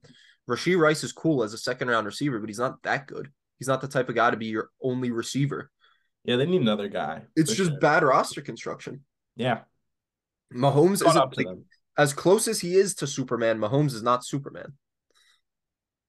Rashee 0.49 0.79
Rice 0.79 1.03
is 1.03 1.13
cool 1.13 1.43
as 1.43 1.53
a 1.55 1.59
second 1.59 1.89
round 1.89 2.07
receiver, 2.07 2.39
but 2.39 2.49
he's 2.49 2.59
not 2.61 2.81
that 2.85 3.09
good. 3.09 3.33
He's 3.59 3.69
not 3.69 3.81
the 3.81 3.89
type 3.89 4.09
of 4.09 4.15
guy 4.15 4.31
to 4.31 4.37
be 4.37 4.47
your 4.47 4.71
only 4.83 5.11
receiver. 5.11 5.71
Yeah, 6.25 6.37
they 6.37 6.47
need 6.47 6.61
another 6.61 6.89
guy. 6.89 7.23
It's 7.37 7.55
just 7.55 7.71
sure. 7.71 7.81
bad 7.81 8.03
roster 8.03 8.41
construction. 8.41 9.05
Yeah. 9.37 9.61
Mahomes 10.55 11.03
Caught 11.03 11.11
isn't 11.11 11.23
up 11.23 11.33
to 11.33 11.47
like, 11.47 11.57
as 11.97 12.13
close 12.13 12.49
as 12.49 12.61
he 12.61 12.77
is 12.77 12.95
to 12.97 13.07
Superman. 13.07 13.59
Mahomes 13.59 13.95
is 13.95 14.03
not 14.03 14.25
Superman. 14.25 14.75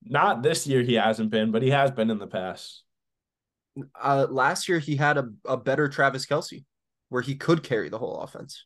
Not 0.03 0.43
this 0.43 0.65
year 0.67 0.81
he 0.81 0.93
hasn't 0.95 1.29
been, 1.29 1.51
but 1.51 1.61
he 1.61 1.69
has 1.71 1.91
been 1.91 2.09
in 2.09 2.19
the 2.19 2.27
past. 2.27 2.83
Uh, 3.99 4.27
last 4.29 4.69
year 4.69 4.79
he 4.79 4.95
had 4.95 5.17
a, 5.17 5.29
a 5.45 5.57
better 5.57 5.87
Travis 5.87 6.25
Kelce, 6.25 6.63
where 7.09 7.21
he 7.21 7.35
could 7.35 7.63
carry 7.63 7.89
the 7.89 7.97
whole 7.97 8.19
offense. 8.19 8.65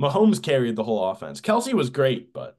Mahomes 0.00 0.42
carried 0.42 0.76
the 0.76 0.84
whole 0.84 1.10
offense. 1.10 1.40
Kelce 1.40 1.72
was 1.72 1.90
great, 1.90 2.32
but 2.32 2.58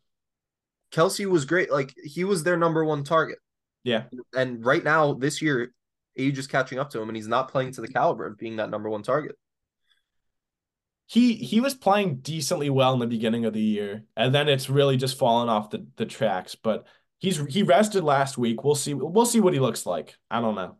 Kelce 0.93 1.25
was 1.25 1.45
great. 1.45 1.71
Like 1.71 1.93
he 2.03 2.23
was 2.23 2.43
their 2.43 2.57
number 2.57 2.83
one 2.85 3.03
target. 3.03 3.39
Yeah. 3.85 4.03
And 4.35 4.65
right 4.65 4.83
now, 4.83 5.13
this 5.13 5.41
year, 5.41 5.71
age 6.17 6.37
is 6.37 6.47
catching 6.47 6.79
up 6.79 6.89
to 6.89 7.01
him, 7.01 7.07
and 7.07 7.15
he's 7.15 7.27
not 7.27 7.49
playing 7.49 7.71
to 7.73 7.81
the 7.81 7.87
caliber 7.87 8.25
of 8.25 8.37
being 8.37 8.57
that 8.57 8.69
number 8.69 8.89
one 8.89 9.03
target. 9.03 9.37
He 11.07 11.35
he 11.35 11.61
was 11.61 11.75
playing 11.75 12.17
decently 12.17 12.69
well 12.69 12.93
in 12.93 12.99
the 12.99 13.07
beginning 13.07 13.45
of 13.45 13.53
the 13.53 13.61
year, 13.61 14.03
and 14.17 14.33
then 14.33 14.49
it's 14.49 14.69
really 14.69 14.97
just 14.97 15.19
fallen 15.19 15.49
off 15.49 15.69
the, 15.69 15.85
the 15.97 16.05
tracks. 16.05 16.55
But 16.55 16.87
he's 17.19 17.37
he 17.45 17.61
rested 17.63 18.03
last 18.03 18.37
week. 18.37 18.63
We'll 18.63 18.75
see 18.75 18.95
we'll 18.95 19.27
see 19.27 19.39
what 19.39 19.53
he 19.53 19.59
looks 19.59 19.85
like. 19.85 20.15
I 20.31 20.41
don't 20.41 20.55
know. 20.55 20.77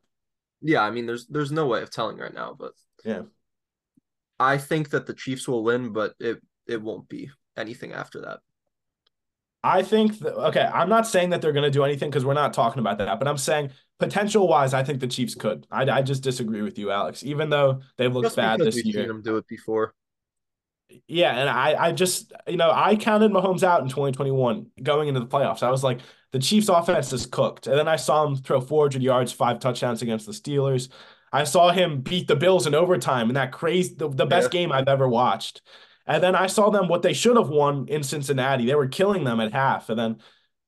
Yeah, 0.62 0.82
I 0.82 0.90
mean, 0.90 1.06
there's 1.06 1.28
there's 1.28 1.52
no 1.52 1.68
way 1.68 1.84
of 1.84 1.92
telling 1.92 2.18
right 2.18 2.34
now, 2.34 2.56
but 2.58 2.74
Yeah. 3.04 3.24
I 4.40 4.58
think 4.58 4.90
that 4.90 5.06
the 5.06 5.14
Chiefs 5.14 5.48
will 5.48 5.64
win, 5.64 5.94
but 5.94 6.16
it 6.20 6.42
it 6.68 6.82
won't 6.82 7.08
be 7.08 7.30
anything 7.56 7.94
after 7.94 8.22
that. 8.22 8.40
I 9.66 9.82
think 9.84 10.20
that, 10.20 10.36
okay, 10.50 10.62
I'm 10.62 10.90
not 10.90 11.08
saying 11.08 11.32
that 11.32 11.42
they're 11.42 11.52
going 11.54 11.64
to 11.64 11.72
do 11.72 11.84
anything 11.84 12.10
because 12.10 12.24
we're 12.24 12.34
not 12.34 12.54
talking 12.54 12.80
about 12.80 13.00
that, 13.00 13.18
but 13.20 13.28
I'm 13.28 13.38
saying 13.38 13.72
potential 14.00 14.48
wise, 14.48 14.74
I 14.74 14.84
think 14.84 15.00
the 15.00 15.08
Chiefs 15.08 15.34
could. 15.36 15.66
I, 15.72 15.90
I 15.90 16.02
just 16.04 16.22
disagree 16.24 16.62
with 16.62 16.78
you, 16.78 16.92
Alex. 16.92 17.24
Even 17.24 17.50
though 17.50 17.82
they've 17.98 18.14
looked 18.14 18.26
Just 18.26 18.36
bad 18.36 18.60
this 18.60 18.76
we've 18.76 18.86
year. 18.86 19.04
seen 19.04 19.08
them 19.08 19.22
do 19.24 19.38
it 19.38 19.48
before. 19.48 19.94
Yeah, 21.08 21.36
and 21.36 21.50
I 21.50 21.88
I 21.88 21.92
just 21.92 22.32
you 22.48 22.58
know 22.58 22.72
I 22.72 22.96
counted 22.96 23.32
Mahomes 23.32 23.64
out 23.64 23.82
in 23.82 23.90
2021 23.90 24.68
going 24.84 25.08
into 25.08 25.20
the 25.20 25.26
playoffs. 25.28 25.64
I 25.64 25.72
was 25.72 25.84
like 25.84 26.00
the 26.32 26.40
Chiefs 26.40 26.70
offense 26.70 27.12
is 27.12 27.26
cooked. 27.26 27.68
And 27.68 27.78
then 27.78 27.88
I 27.88 27.96
saw 27.96 28.26
him 28.26 28.36
throw 28.36 28.62
400 28.62 29.02
yards, 29.02 29.32
five 29.32 29.60
touchdowns 29.60 30.02
against 30.02 30.26
the 30.26 30.32
Steelers. 30.32 30.90
I 31.34 31.44
saw 31.44 31.72
him 31.72 32.02
beat 32.02 32.28
the 32.28 32.36
Bills 32.36 32.68
in 32.68 32.76
overtime 32.76 33.30
in 33.30 33.36
that 33.36 33.52
crazy 33.52 33.96
the, 33.96 34.10
the 34.10 34.26
best 34.26 34.54
Yeah. 34.54 34.60
game 34.60 34.72
I've 34.72 34.88
ever 34.88 35.08
watched. 35.08 35.62
And 36.08 36.22
then 36.24 36.36
I 36.36 36.48
saw 36.48 36.70
them 36.70 36.88
what 36.88 37.02
they 37.02 37.14
should 37.14 37.36
have 37.38 37.50
won 37.50 37.88
in 37.88 38.04
Cincinnati. 38.04 38.66
They 38.66 38.76
were 38.76 38.88
killing 38.88 39.24
them 39.24 39.40
at 39.40 39.52
half 39.54 39.90
and 39.90 39.98
then 40.00 40.18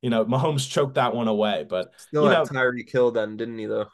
you 0.02 0.10
know 0.10 0.26
Mahomes 0.26 0.70
choked 0.70 0.96
that 0.96 1.16
one 1.16 1.28
away, 1.28 1.66
but 1.70 1.92
Still 1.98 2.24
You 2.24 2.30
had 2.30 2.52
know- 2.52 2.60
Tyreek 2.62 2.90
Hill 2.90 3.12
then, 3.12 3.38
didn't 3.38 3.58
he 3.58 3.66
though? 3.66 3.88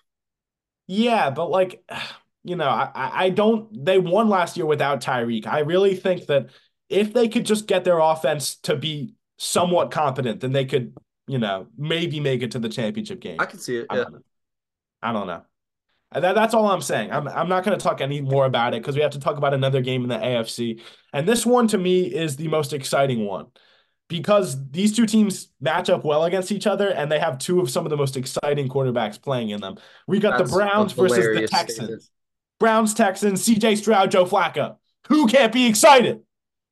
yeah, 0.87 1.29
but 1.29 1.49
like, 1.49 1.83
you 2.43 2.55
know, 2.57 2.67
I, 2.67 2.89
I 3.25 3.29
don't. 3.29 3.85
They 3.85 3.99
won 3.99 4.27
last 4.27 4.57
year 4.57 4.65
without 4.65 4.99
Tyreek. 5.01 5.47
I 5.47 5.59
really 5.59 5.95
think 5.95 6.25
that 6.25 6.47
if 6.89 7.13
they 7.13 7.29
could 7.29 7.45
just 7.45 7.67
get 7.67 7.85
their 7.85 7.99
offense 7.99 8.55
to 8.63 8.75
be 8.75 9.15
somewhat 9.37 9.91
competent, 9.91 10.41
then 10.41 10.51
they 10.51 10.65
could, 10.65 10.93
you 11.25 11.37
know, 11.39 11.67
maybe 11.77 12.19
make 12.19 12.41
it 12.43 12.51
to 12.51 12.59
the 12.59 12.67
championship 12.69 13.21
game. 13.21 13.37
I 13.39 13.45
can 13.45 13.59
see 13.59 13.77
it. 13.77 13.87
I 13.89 13.97
Yeah. 13.97 14.03
don't. 14.03 14.25
I 15.01 15.13
don't 15.13 15.27
know. 15.27 15.41
That, 16.13 16.35
that's 16.35 16.53
all 16.53 16.67
I'm 16.67 16.81
saying. 16.81 17.11
I'm 17.11 17.27
I'm 17.27 17.49
not 17.49 17.63
going 17.63 17.77
to 17.77 17.83
talk 17.83 18.01
any 18.01 18.21
more 18.21 18.45
about 18.45 18.73
it 18.73 18.81
because 18.81 18.95
we 18.95 19.01
have 19.01 19.11
to 19.11 19.19
talk 19.19 19.37
about 19.37 19.53
another 19.53 19.81
game 19.81 20.03
in 20.03 20.09
the 20.09 20.17
AFC. 20.17 20.81
And 21.11 21.27
this 21.27 21.45
one 21.45 21.67
to 21.69 21.77
me 21.77 22.03
is 22.03 22.35
the 22.35 22.47
most 22.47 22.73
exciting 22.73 23.25
one 23.25 23.47
because 24.09 24.69
these 24.69 24.95
two 24.95 25.05
teams 25.05 25.49
match 25.59 25.89
up 25.89 26.03
well 26.03 26.23
against 26.25 26.51
each 26.51 26.67
other 26.67 26.89
and 26.89 27.11
they 27.11 27.19
have 27.19 27.37
two 27.37 27.59
of 27.59 27.69
some 27.69 27.85
of 27.85 27.89
the 27.89 27.97
most 27.97 28.15
exciting 28.15 28.69
quarterbacks 28.69 29.21
playing 29.21 29.49
in 29.49 29.61
them. 29.61 29.77
We 30.07 30.19
got 30.19 30.37
That's 30.37 30.51
the 30.51 30.57
Browns 30.57 30.93
versus 30.93 31.17
the 31.17 31.47
Texans. 31.47 31.77
Statement. 31.77 32.03
Browns, 32.59 32.93
Texans, 32.93 33.47
CJ 33.47 33.77
Stroud, 33.77 34.11
Joe 34.11 34.25
Flacco. 34.25 34.77
Who 35.09 35.27
can't 35.27 35.51
be 35.51 35.65
excited? 35.65 36.21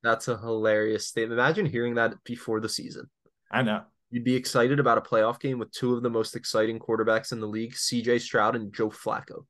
That's 0.04 0.28
a 0.28 0.38
hilarious 0.38 1.08
statement. 1.08 1.40
Imagine 1.40 1.66
hearing 1.66 1.96
that 1.96 2.24
before 2.24 2.60
the 2.60 2.70
season. 2.70 3.10
I 3.52 3.62
know. 3.62 3.84
You'd 4.12 4.24
be 4.26 4.36
excited 4.36 4.80
about 4.80 4.98
a 4.98 5.02
playoff 5.02 5.40
game 5.40 5.58
with 5.58 5.72
two 5.72 5.96
of 5.96 6.04
the 6.04 6.10
most 6.10 6.36
exciting 6.36 6.80
quarterbacks 6.80 7.32
in 7.32 7.40
the 7.40 7.48
league, 7.48 7.74
CJ 7.74 8.22
Stroud 8.22 8.56
and 8.56 8.74
Joe 8.74 8.90
Flacco. 8.90 9.46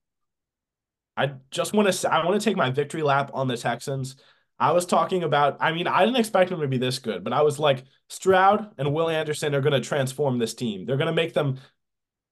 I 1.18 1.34
just 1.50 1.74
want 1.74 1.92
to 1.92 2.14
I 2.14 2.24
want 2.26 2.40
to 2.40 2.46
take 2.46 2.56
my 2.56 2.70
victory 2.70 3.02
lap 3.02 3.32
on 3.34 3.48
the 3.48 3.58
Texans. 3.58 4.16
I 4.60 4.72
was 4.72 4.86
talking 4.86 5.24
about, 5.24 5.58
I 5.60 5.72
mean, 5.72 5.88
I 5.88 6.06
didn't 6.06 6.20
expect 6.20 6.52
them 6.52 6.62
to 6.62 6.68
be 6.68 6.78
this 6.78 7.00
good, 7.00 7.24
but 7.24 7.34
I 7.34 7.42
was 7.42 7.58
like, 7.58 7.84
Stroud 8.10 8.70
and 8.78 8.94
Will 8.94 9.10
Anderson 9.10 9.56
are 9.56 9.62
going 9.62 9.74
to 9.74 9.82
transform 9.82 10.38
this 10.38 10.54
team. 10.54 10.86
They're 10.86 10.98
going 10.98 11.08
to 11.08 11.14
make 11.14 11.34
them 11.34 11.60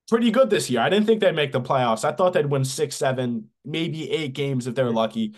pretty 0.08 0.30
good 0.30 0.52
this 0.52 0.70
year. 0.70 0.82
I 0.82 0.90
didn't 0.90 1.08
think 1.08 1.22
they'd 1.22 1.32
make 1.32 1.52
the 1.52 1.60
playoffs. 1.60 2.06
I 2.06 2.12
thought 2.12 2.34
they'd 2.34 2.46
win 2.46 2.64
six, 2.64 2.96
seven, 2.96 3.46
maybe 3.66 4.12
eight 4.12 4.34
games 4.34 4.68
if 4.68 4.76
they're 4.76 4.92
lucky. 4.92 5.34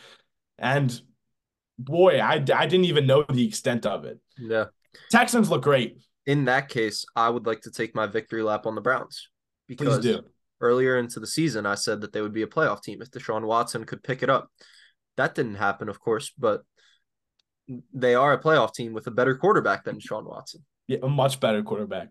And 0.58 1.02
boy, 1.80 2.20
I, 2.20 2.34
I 2.34 2.66
didn't 2.66 2.86
even 2.86 3.08
know 3.08 3.24
the 3.24 3.48
extent 3.48 3.86
of 3.86 4.04
it. 4.04 4.20
Yeah. 4.38 4.66
Texans 5.10 5.50
look 5.50 5.64
great. 5.64 5.98
In 6.26 6.46
that 6.46 6.70
case, 6.70 7.06
I 7.16 7.30
would 7.30 7.46
like 7.46 7.62
to 7.62 7.72
take 7.72 7.96
my 7.96 8.06
victory 8.06 8.44
lap 8.44 8.66
on 8.66 8.76
the 8.76 8.82
Browns 8.82 9.30
because 9.68 10.06
earlier 10.60 10.98
into 10.98 11.20
the 11.20 11.28
season, 11.28 11.66
I 11.66 11.76
said 11.76 12.02
that 12.02 12.14
they 12.14 12.22
would 12.22 12.34
be 12.34 12.44
a 12.44 12.48
playoff 12.48 12.84
team 12.84 13.02
if 13.02 13.10
Deshaun 13.10 13.46
Watson 13.46 13.86
could 13.86 14.04
pick 14.04 14.22
it 14.22 14.30
up. 14.30 14.50
That 15.18 15.36
didn't 15.36 15.56
happen, 15.56 15.90
of 15.90 16.00
course, 16.00 16.32
but 16.38 16.62
they 17.94 18.16
are 18.16 18.34
a 18.34 18.42
playoff 18.42 18.74
team 18.74 18.94
with 18.94 19.08
a 19.08 19.12
better 19.12 19.36
quarterback 19.36 19.84
than 19.84 20.00
Sean 20.00 20.26
Watson. 20.26 20.64
Yeah, 20.88 21.00
a 21.04 21.10
much 21.10 21.40
better 21.40 21.64
quarterback. 21.64 22.10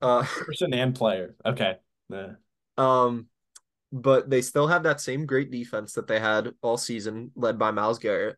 Uh, 0.00 0.22
person 0.46 0.74
and 0.74 0.94
player. 0.94 1.34
Okay. 1.44 1.76
Yeah. 2.08 2.32
Um, 2.76 3.26
but 3.92 4.28
they 4.28 4.42
still 4.42 4.66
have 4.66 4.82
that 4.82 5.00
same 5.00 5.26
great 5.26 5.50
defense 5.50 5.94
that 5.94 6.06
they 6.06 6.20
had 6.20 6.52
all 6.62 6.76
season, 6.76 7.30
led 7.34 7.58
by 7.58 7.70
Myles 7.70 7.98
Garrett. 7.98 8.36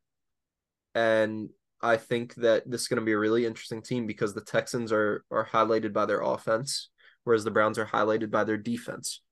And 0.94 1.50
I 1.80 1.96
think 1.96 2.34
that 2.36 2.68
this 2.68 2.82
is 2.82 2.88
going 2.88 3.00
to 3.00 3.04
be 3.04 3.12
a 3.12 3.18
really 3.18 3.46
interesting 3.46 3.82
team 3.82 4.06
because 4.06 4.34
the 4.34 4.40
Texans 4.40 4.92
are 4.92 5.24
are 5.30 5.46
highlighted 5.46 5.92
by 5.92 6.06
their 6.06 6.20
offense, 6.20 6.90
whereas 7.24 7.44
the 7.44 7.50
Browns 7.50 7.78
are 7.78 7.86
highlighted 7.86 8.30
by 8.30 8.44
their 8.44 8.56
defense. 8.56 9.22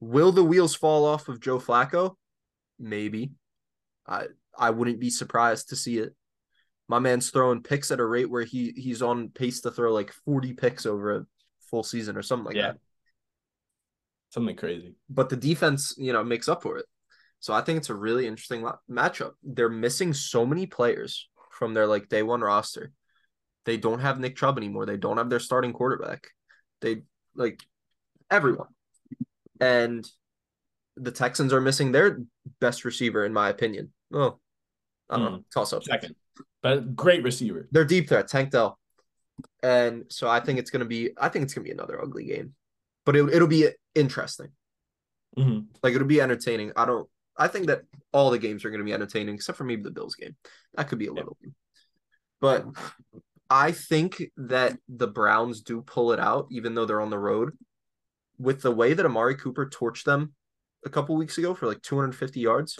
Will 0.00 0.32
the 0.32 0.44
wheels 0.44 0.74
fall 0.74 1.04
off 1.04 1.28
of 1.28 1.40
Joe 1.40 1.58
Flacco? 1.58 2.14
Maybe. 2.78 3.32
I 4.06 4.26
I 4.58 4.70
wouldn't 4.70 5.00
be 5.00 5.10
surprised 5.10 5.68
to 5.68 5.76
see 5.76 5.98
it 5.98 6.14
my 6.90 6.98
man's 6.98 7.30
throwing 7.30 7.62
picks 7.62 7.92
at 7.92 8.00
a 8.00 8.04
rate 8.04 8.28
where 8.28 8.42
he 8.42 8.72
he's 8.76 9.00
on 9.00 9.28
pace 9.28 9.60
to 9.60 9.70
throw 9.70 9.92
like 9.92 10.12
40 10.24 10.54
picks 10.54 10.86
over 10.86 11.18
a 11.18 11.26
full 11.70 11.84
season 11.84 12.16
or 12.16 12.22
something 12.22 12.46
like 12.46 12.56
yeah. 12.56 12.72
that. 12.72 12.78
Something 14.30 14.56
crazy. 14.56 14.96
But 15.08 15.28
the 15.28 15.36
defense, 15.36 15.94
you 15.96 16.12
know, 16.12 16.24
makes 16.24 16.48
up 16.48 16.64
for 16.64 16.78
it. 16.78 16.86
So 17.38 17.54
I 17.54 17.60
think 17.60 17.76
it's 17.76 17.90
a 17.90 17.94
really 17.94 18.26
interesting 18.26 18.68
matchup. 18.90 19.34
They're 19.44 19.68
missing 19.68 20.12
so 20.12 20.44
many 20.44 20.66
players 20.66 21.28
from 21.60 21.74
their 21.74 21.86
like 21.86 22.08
day 22.08 22.24
one 22.24 22.40
roster. 22.40 22.90
They 23.66 23.76
don't 23.76 24.00
have 24.00 24.18
Nick 24.18 24.34
Chubb 24.34 24.58
anymore. 24.58 24.86
They 24.86 24.96
don't 24.96 25.18
have 25.18 25.30
their 25.30 25.38
starting 25.38 25.72
quarterback. 25.72 26.26
They 26.80 27.02
like 27.36 27.62
everyone. 28.30 28.68
And 29.60 30.04
the 30.96 31.12
Texans 31.12 31.52
are 31.52 31.60
missing 31.60 31.92
their 31.92 32.18
best 32.60 32.84
receiver, 32.84 33.24
in 33.24 33.32
my 33.32 33.50
opinion. 33.50 33.92
Oh, 34.12 34.38
I 35.08 35.18
don't 35.18 35.26
mm. 35.26 35.30
know. 35.32 35.44
Toss 35.52 35.72
up. 35.72 35.84
Second 35.84 36.16
but 36.62 36.94
great 36.94 37.22
receiver. 37.22 37.68
They're 37.70 37.84
deep 37.84 38.08
threat, 38.08 38.28
Tank 38.28 38.50
Dell. 38.50 38.78
And 39.62 40.04
so 40.08 40.28
I 40.28 40.40
think 40.40 40.58
it's 40.58 40.70
gonna 40.70 40.84
be 40.84 41.10
I 41.18 41.28
think 41.28 41.44
it's 41.44 41.54
gonna 41.54 41.64
be 41.64 41.70
another 41.70 42.00
ugly 42.00 42.24
game. 42.24 42.54
But 43.06 43.16
it, 43.16 43.28
it'll 43.32 43.48
be 43.48 43.68
interesting. 43.94 44.48
Mm-hmm. 45.38 45.60
Like 45.82 45.94
it'll 45.94 46.06
be 46.06 46.20
entertaining. 46.20 46.72
I 46.76 46.86
don't 46.86 47.08
I 47.40 47.48
think 47.48 47.66
that 47.66 47.82
all 48.12 48.30
the 48.30 48.38
games 48.38 48.64
are 48.64 48.70
gonna 48.70 48.84
be 48.84 48.92
entertaining, 48.92 49.34
except 49.34 49.58
for 49.58 49.64
maybe 49.64 49.82
the 49.82 49.90
Bills 49.90 50.14
game. 50.14 50.36
That 50.74 50.88
could 50.88 50.98
be 50.98 51.08
a 51.08 51.12
little 51.12 51.36
yeah. 51.42 51.50
but 52.40 52.66
I 53.48 53.72
think 53.72 54.22
that 54.36 54.78
the 54.88 55.08
Browns 55.08 55.62
do 55.62 55.82
pull 55.82 56.12
it 56.12 56.20
out, 56.20 56.46
even 56.52 56.74
though 56.74 56.84
they're 56.84 57.00
on 57.00 57.10
the 57.10 57.18
road. 57.18 57.50
With 58.38 58.62
the 58.62 58.70
way 58.70 58.94
that 58.94 59.04
Amari 59.04 59.34
Cooper 59.34 59.66
torched 59.66 60.04
them 60.04 60.32
a 60.86 60.88
couple 60.88 61.16
weeks 61.16 61.36
ago 61.36 61.52
for 61.54 61.66
like 61.66 61.82
250 61.82 62.40
yards, 62.40 62.78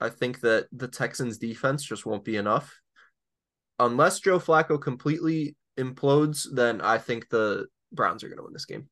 I 0.00 0.08
think 0.08 0.40
that 0.40 0.68
the 0.72 0.88
Texans 0.88 1.36
defense 1.36 1.82
just 1.82 2.06
won't 2.06 2.24
be 2.24 2.36
enough 2.36 2.74
unless 3.78 4.20
Joe 4.20 4.38
Flacco 4.38 4.80
completely 4.80 5.56
implodes, 5.78 6.46
then 6.52 6.80
I 6.80 6.98
think 6.98 7.28
the 7.28 7.66
Browns 7.92 8.24
are 8.24 8.28
going 8.28 8.38
to 8.38 8.44
win 8.44 8.52
this 8.52 8.66
game. 8.66 8.88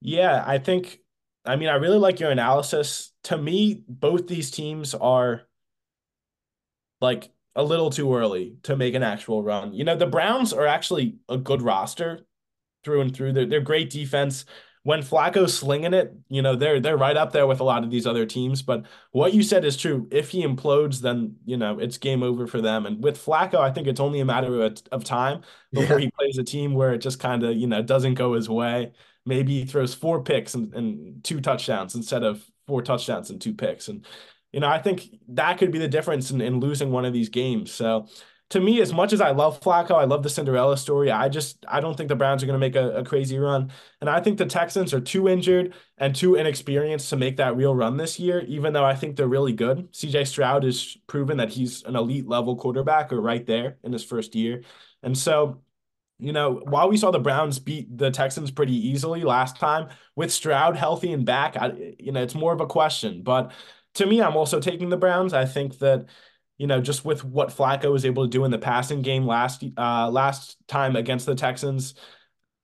Yeah, 0.00 0.42
I 0.46 0.58
think. 0.58 0.98
I 1.50 1.56
mean, 1.56 1.68
I 1.68 1.74
really 1.74 1.98
like 1.98 2.20
your 2.20 2.30
analysis. 2.30 3.12
To 3.24 3.36
me, 3.36 3.82
both 3.88 4.26
these 4.26 4.50
teams 4.50 4.94
are 4.94 5.42
like 7.00 7.30
a 7.56 7.62
little 7.62 7.90
too 7.90 8.14
early 8.14 8.56
to 8.62 8.76
make 8.76 8.94
an 8.94 9.02
actual 9.02 9.42
run. 9.42 9.74
You 9.74 9.84
know, 9.84 9.96
the 9.96 10.06
Browns 10.06 10.52
are 10.52 10.66
actually 10.66 11.16
a 11.28 11.36
good 11.36 11.62
roster 11.62 12.26
through 12.84 13.00
and 13.00 13.14
through. 13.14 13.32
They're, 13.32 13.46
they're 13.46 13.60
great 13.60 13.90
defense 13.90 14.44
when 14.82 15.02
Flacco's 15.02 15.56
slinging 15.56 15.92
it, 15.92 16.14
you 16.28 16.40
know, 16.40 16.56
they're 16.56 16.80
they're 16.80 16.96
right 16.96 17.16
up 17.16 17.32
there 17.32 17.46
with 17.46 17.60
a 17.60 17.64
lot 17.64 17.84
of 17.84 17.90
these 17.90 18.06
other 18.06 18.24
teams. 18.24 18.62
But 18.62 18.84
what 19.12 19.34
you 19.34 19.42
said 19.42 19.64
is 19.64 19.76
true. 19.76 20.08
If 20.10 20.30
he 20.30 20.44
implodes, 20.44 21.00
then 21.00 21.36
you 21.44 21.58
know 21.58 21.78
it's 21.78 21.98
game 21.98 22.22
over 22.22 22.46
for 22.46 22.62
them. 22.62 22.86
And 22.86 23.02
with 23.02 23.22
Flacco, 23.22 23.56
I 23.56 23.70
think 23.72 23.86
it's 23.86 24.00
only 24.00 24.20
a 24.20 24.24
matter 24.24 24.62
of, 24.62 24.82
of 24.90 25.04
time 25.04 25.42
before 25.72 25.98
yeah. 25.98 26.06
he 26.06 26.10
plays 26.12 26.38
a 26.38 26.44
team 26.44 26.72
where 26.72 26.94
it 26.94 26.98
just 26.98 27.20
kind 27.20 27.42
of 27.42 27.56
you 27.56 27.66
know 27.66 27.82
doesn't 27.82 28.14
go 28.14 28.32
his 28.34 28.48
way. 28.48 28.92
Maybe 29.26 29.60
he 29.60 29.66
throws 29.66 29.94
four 29.94 30.22
picks 30.22 30.54
and, 30.54 30.74
and 30.74 31.24
two 31.24 31.40
touchdowns 31.40 31.94
instead 31.94 32.22
of 32.22 32.44
four 32.66 32.82
touchdowns 32.82 33.30
and 33.30 33.40
two 33.40 33.54
picks. 33.54 33.88
And 33.88 34.06
you 34.52 34.60
know, 34.60 34.68
I 34.68 34.78
think 34.78 35.08
that 35.28 35.58
could 35.58 35.70
be 35.70 35.78
the 35.78 35.88
difference 35.88 36.30
in, 36.30 36.40
in 36.40 36.60
losing 36.60 36.90
one 36.90 37.04
of 37.04 37.12
these 37.12 37.28
games. 37.28 37.70
So 37.72 38.08
to 38.50 38.60
me, 38.60 38.80
as 38.80 38.92
much 38.92 39.12
as 39.12 39.20
I 39.20 39.30
love 39.30 39.60
Flacco, 39.60 39.92
I 39.92 40.04
love 40.04 40.24
the 40.24 40.28
Cinderella 40.28 40.76
story. 40.76 41.10
I 41.10 41.28
just 41.28 41.64
I 41.68 41.80
don't 41.80 41.96
think 41.96 42.08
the 42.08 42.16
Browns 42.16 42.42
are 42.42 42.46
going 42.46 42.60
to 42.60 42.66
make 42.66 42.74
a, 42.74 42.98
a, 42.98 43.04
crazy 43.04 43.38
run, 43.38 43.70
and 44.00 44.10
I 44.10 44.20
think 44.20 44.38
the 44.38 44.46
Texans 44.46 44.92
are 44.92 45.00
too 45.00 45.28
injured 45.28 45.74
and 45.98 46.14
too 46.14 46.34
inexperienced 46.34 47.10
to 47.10 47.16
make 47.16 47.36
that 47.36 47.56
real 47.56 47.74
run 47.74 47.96
this 47.96 48.18
year. 48.18 48.40
Even 48.48 48.72
though 48.72 48.84
I 48.84 48.96
think 48.96 49.14
they're 49.14 49.28
really 49.28 49.52
good, 49.52 49.88
C.J. 49.92 50.24
Stroud 50.24 50.64
has 50.64 50.96
proven 51.06 51.36
that 51.36 51.50
he's 51.50 51.84
an 51.84 51.94
elite 51.94 52.26
level 52.26 52.56
quarterback, 52.56 53.12
or 53.12 53.20
right 53.20 53.46
there 53.46 53.78
in 53.84 53.92
his 53.92 54.04
first 54.04 54.34
year, 54.34 54.62
and 55.02 55.16
so. 55.16 55.62
You 56.20 56.32
know, 56.32 56.60
while 56.64 56.88
we 56.88 56.96
saw 56.96 57.10
the 57.10 57.18
Browns 57.18 57.58
beat 57.58 57.96
the 57.96 58.10
Texans 58.10 58.50
pretty 58.50 58.74
easily 58.74 59.22
last 59.22 59.58
time, 59.58 59.88
with 60.16 60.32
Stroud 60.32 60.76
healthy 60.76 61.12
and 61.12 61.24
back, 61.24 61.56
I, 61.56 61.94
you 61.98 62.12
know, 62.12 62.22
it's 62.22 62.34
more 62.34 62.52
of 62.52 62.60
a 62.60 62.66
question. 62.66 63.22
But 63.22 63.52
to 63.94 64.06
me, 64.06 64.22
I'm 64.22 64.36
also 64.36 64.60
taking 64.60 64.88
the 64.88 64.96
Browns. 64.96 65.32
I 65.32 65.44
think 65.46 65.78
that 65.78 66.06
you 66.60 66.66
know, 66.66 66.82
just 66.82 67.06
with 67.06 67.24
what 67.24 67.48
Flacco 67.48 67.90
was 67.90 68.04
able 68.04 68.24
to 68.24 68.28
do 68.28 68.44
in 68.44 68.50
the 68.50 68.58
passing 68.58 69.00
game 69.00 69.26
last 69.26 69.64
uh, 69.78 70.10
last 70.10 70.58
time 70.68 70.94
against 70.94 71.24
the 71.24 71.34
Texans, 71.34 71.94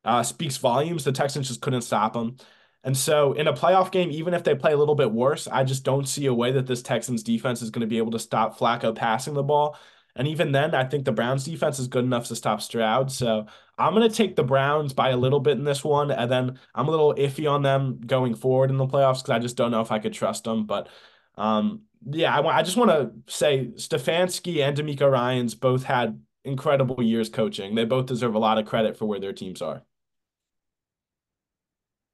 uh, 0.05 0.23
speaks 0.23 0.59
volumes. 0.59 1.03
The 1.03 1.13
Texans 1.13 1.49
just 1.49 1.63
couldn't 1.63 1.81
stop 1.81 2.15
him. 2.15 2.37
And 2.85 2.95
so 2.95 3.33
in 3.33 3.49
a 3.49 3.55
playoff 3.55 3.91
game, 3.91 4.11
even 4.11 4.35
if 4.35 4.45
they 4.45 4.55
play 4.55 4.73
a 4.73 4.77
little 4.77 4.95
bit 4.95 5.11
worse, 5.11 5.49
I 5.49 5.65
just 5.65 5.83
don't 5.83 6.07
see 6.07 6.27
a 6.27 6.35
way 6.35 6.53
that 6.53 6.67
this 6.67 6.83
Texans 6.83 7.23
defense 7.23 7.63
is 7.63 7.71
going 7.71 7.81
to 7.81 7.87
be 7.87 7.97
able 7.97 8.13
to 8.13 8.19
stop 8.19 8.59
Flacco 8.59 8.95
passing 8.95 9.33
the 9.33 9.43
ball. 9.43 9.79
And 10.17 10.27
even 10.27 10.51
then, 10.51 10.75
I 10.75 10.85
think 10.85 11.05
the 11.05 11.13
Browns 11.13 11.45
defense 11.45 11.79
is 11.79 11.89
good 11.89 12.05
enough 12.05 12.27
to 12.29 12.37
stop 12.37 12.63
Stroud. 12.63 13.13
So 13.13 13.47
I'm 13.79 13.95
going 13.95 14.09
to 14.09 14.15
take 14.15 14.35
the 14.35 14.43
Browns 14.43 14.93
by 14.95 15.11
a 15.11 15.17
little 15.17 15.41
bit 15.41 15.59
in 15.59 15.65
this 15.65 15.85
one. 15.85 16.11
And 16.11 16.31
then 16.31 16.59
I'm 16.75 16.89
a 16.89 16.91
little 16.91 17.15
iffy 17.15 17.51
on 17.51 17.63
them 17.63 18.01
going 18.05 18.35
forward 18.35 18.71
in 18.71 18.79
the 18.79 18.87
playoffs 18.87 19.19
because 19.23 19.31
I 19.31 19.39
just 19.39 19.57
don't 19.57 19.71
know 19.71 19.83
if 19.83 19.93
I 19.93 19.99
could 19.99 20.15
trust 20.15 20.45
them. 20.45 20.67
But 20.67 20.89
um, 21.37 21.83
yeah, 22.11 22.35
I, 22.37 22.59
I 22.59 22.63
just 22.63 22.79
want 22.79 22.91
to 22.91 23.13
say 23.33 23.73
Stefanski 23.75 24.67
and 24.67 24.77
DeMeco 24.77 25.11
Ryans 25.11 25.55
both 25.55 25.85
had 25.85 26.21
incredible 26.45 27.03
years 27.03 27.29
coaching. 27.29 27.75
They 27.75 27.85
both 27.85 28.07
deserve 28.07 28.35
a 28.35 28.39
lot 28.39 28.59
of 28.59 28.67
credit 28.67 28.97
for 28.97 29.05
where 29.05 29.21
their 29.21 29.33
teams 29.33 29.61
are. 29.61 29.83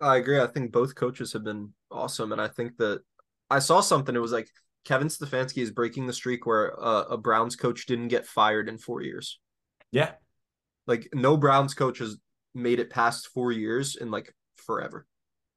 I 0.00 0.16
agree. 0.16 0.40
I 0.40 0.48
think 0.48 0.72
both 0.72 0.96
coaches 0.96 1.32
have 1.32 1.44
been 1.44 1.72
awesome, 1.90 2.32
and 2.32 2.40
I 2.40 2.48
think 2.48 2.76
that 2.78 3.02
I 3.48 3.60
saw 3.60 3.80
something. 3.80 4.16
It 4.16 4.18
was 4.18 4.32
like 4.32 4.48
Kevin 4.84 5.08
Stefanski 5.08 5.62
is 5.62 5.70
breaking 5.70 6.06
the 6.06 6.12
streak 6.12 6.46
where 6.46 6.78
uh, 6.82 7.04
a 7.10 7.16
Browns 7.16 7.56
coach 7.56 7.86
didn't 7.86 8.08
get 8.08 8.26
fired 8.26 8.68
in 8.68 8.78
four 8.78 9.02
years. 9.02 9.38
Yeah, 9.90 10.12
like 10.86 11.08
no 11.14 11.36
Browns 11.36 11.74
coach 11.74 11.98
has 11.98 12.16
made 12.54 12.80
it 12.80 12.90
past 12.90 13.28
four 13.28 13.52
years 13.52 13.96
in 13.96 14.10
like 14.10 14.34
forever. 14.56 15.06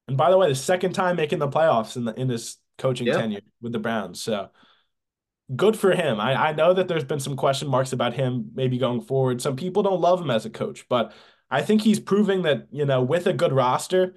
And 0.08 0.16
by 0.16 0.30
the 0.30 0.38
way, 0.38 0.48
the 0.48 0.54
second 0.54 0.92
time 0.92 1.16
making 1.16 1.38
the 1.38 1.48
playoffs 1.48 1.96
in 1.96 2.04
the 2.04 2.14
in 2.14 2.28
his 2.28 2.56
coaching 2.78 3.06
yeah. 3.06 3.16
tenure 3.16 3.40
with 3.60 3.72
the 3.72 3.78
Browns. 3.78 4.22
So 4.22 4.50
good 5.54 5.78
for 5.78 5.92
him. 5.92 6.20
I, 6.20 6.48
I 6.48 6.52
know 6.52 6.74
that 6.74 6.88
there's 6.88 7.04
been 7.04 7.20
some 7.20 7.36
question 7.36 7.68
marks 7.68 7.92
about 7.92 8.14
him 8.14 8.50
maybe 8.54 8.78
going 8.78 9.00
forward. 9.00 9.40
Some 9.40 9.56
people 9.56 9.82
don't 9.82 10.00
love 10.00 10.20
him 10.20 10.30
as 10.30 10.44
a 10.46 10.50
coach, 10.50 10.88
but 10.88 11.12
I 11.50 11.62
think 11.62 11.82
he's 11.82 12.00
proving 12.00 12.42
that, 12.42 12.66
you 12.70 12.84
know, 12.84 13.02
with 13.02 13.26
a 13.26 13.32
good 13.32 13.52
roster 13.52 14.14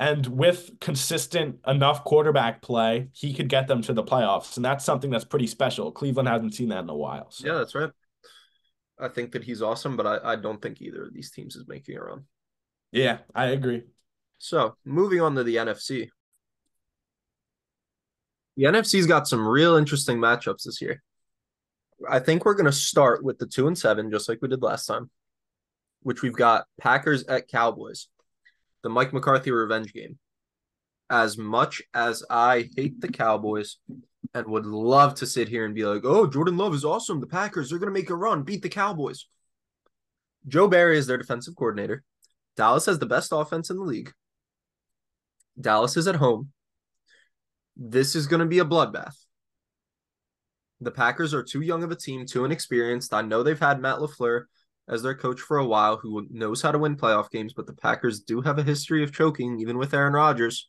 and 0.00 0.26
with 0.26 0.80
consistent 0.80 1.58
enough 1.66 2.04
quarterback 2.04 2.62
play, 2.62 3.08
he 3.12 3.34
could 3.34 3.50
get 3.50 3.68
them 3.68 3.82
to 3.82 3.92
the 3.92 4.02
playoffs. 4.02 4.56
And 4.56 4.64
that's 4.64 4.82
something 4.82 5.10
that's 5.10 5.26
pretty 5.26 5.46
special. 5.46 5.92
Cleveland 5.92 6.26
hasn't 6.26 6.54
seen 6.54 6.70
that 6.70 6.84
in 6.84 6.88
a 6.88 6.96
while. 6.96 7.30
So. 7.30 7.46
Yeah, 7.46 7.58
that's 7.58 7.74
right. 7.74 7.90
I 8.98 9.08
think 9.08 9.32
that 9.32 9.44
he's 9.44 9.60
awesome, 9.60 9.98
but 9.98 10.06
I, 10.06 10.32
I 10.32 10.36
don't 10.36 10.60
think 10.60 10.80
either 10.80 11.04
of 11.04 11.12
these 11.12 11.30
teams 11.30 11.54
is 11.54 11.68
making 11.68 11.98
a 11.98 12.02
run. 12.02 12.24
Yeah, 12.92 13.18
I 13.34 13.48
agree. 13.48 13.82
So 14.38 14.74
moving 14.86 15.20
on 15.20 15.34
to 15.34 15.44
the 15.44 15.56
NFC. 15.56 16.08
The 18.56 18.64
NFC's 18.64 19.06
got 19.06 19.28
some 19.28 19.46
real 19.46 19.76
interesting 19.76 20.16
matchups 20.16 20.64
this 20.64 20.80
year. 20.80 21.02
I 22.08 22.20
think 22.20 22.46
we're 22.46 22.54
gonna 22.54 22.72
start 22.72 23.22
with 23.22 23.38
the 23.38 23.46
two 23.46 23.66
and 23.66 23.76
seven, 23.76 24.10
just 24.10 24.30
like 24.30 24.38
we 24.40 24.48
did 24.48 24.62
last 24.62 24.86
time, 24.86 25.10
which 26.02 26.22
we've 26.22 26.32
got 26.32 26.64
Packers 26.78 27.24
at 27.24 27.48
Cowboys, 27.48 28.08
the 28.82 28.88
Mike 28.88 29.12
McCarthy 29.12 29.50
revenge 29.50 29.92
game. 29.92 30.18
As 31.08 31.36
much 31.36 31.82
as 31.92 32.24
I 32.30 32.68
hate 32.76 33.00
the 33.00 33.08
Cowboys 33.08 33.76
and 34.34 34.46
would 34.46 34.66
love 34.66 35.16
to 35.16 35.26
sit 35.26 35.48
here 35.48 35.64
and 35.64 35.74
be 35.74 35.84
like, 35.84 36.02
oh, 36.04 36.26
Jordan 36.26 36.56
Love 36.56 36.74
is 36.74 36.84
awesome. 36.84 37.20
The 37.20 37.26
Packers, 37.26 37.72
are 37.72 37.78
going 37.78 37.92
to 37.92 37.98
make 37.98 38.10
a 38.10 38.14
run, 38.14 38.42
beat 38.42 38.62
the 38.62 38.68
Cowboys. 38.68 39.26
Joe 40.46 40.68
Barry 40.68 40.98
is 40.98 41.06
their 41.06 41.18
defensive 41.18 41.56
coordinator. 41.56 42.04
Dallas 42.56 42.86
has 42.86 42.98
the 42.98 43.06
best 43.06 43.32
offense 43.32 43.70
in 43.70 43.76
the 43.76 43.82
league. 43.82 44.12
Dallas 45.60 45.96
is 45.96 46.06
at 46.06 46.16
home. 46.16 46.52
This 47.76 48.14
is 48.14 48.26
going 48.26 48.40
to 48.40 48.46
be 48.46 48.58
a 48.60 48.64
bloodbath. 48.64 49.14
The 50.80 50.90
Packers 50.90 51.34
are 51.34 51.42
too 51.42 51.60
young 51.60 51.82
of 51.82 51.90
a 51.90 51.96
team, 51.96 52.24
too 52.24 52.44
inexperienced. 52.44 53.12
I 53.12 53.22
know 53.22 53.42
they've 53.42 53.58
had 53.58 53.80
Matt 53.80 53.98
LaFleur 53.98 54.44
as 54.90 55.02
their 55.02 55.14
coach 55.14 55.40
for 55.40 55.58
a 55.58 55.66
while 55.66 55.96
who 55.96 56.26
knows 56.30 56.60
how 56.60 56.72
to 56.72 56.78
win 56.78 56.96
playoff 56.96 57.30
games, 57.30 57.54
but 57.54 57.66
the 57.66 57.72
Packers 57.72 58.20
do 58.20 58.42
have 58.42 58.58
a 58.58 58.62
history 58.62 59.02
of 59.02 59.14
choking, 59.14 59.58
even 59.60 59.78
with 59.78 59.94
Aaron 59.94 60.12
Rodgers. 60.12 60.66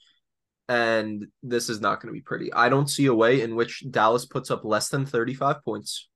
And 0.70 1.28
this 1.44 1.68
is 1.68 1.82
not 1.82 2.02
going 2.02 2.14
to 2.14 2.18
be 2.18 2.22
pretty. 2.22 2.54
I 2.54 2.70
don't 2.70 2.90
see 2.90 3.08
a 3.08 3.14
way 3.14 3.42
in 3.42 3.56
which 3.56 3.84
Dallas 3.92 4.26
puts 4.26 4.50
up 4.50 4.64
less 4.64 4.88
than 4.88 5.06
35 5.06 5.66
points 5.66 6.08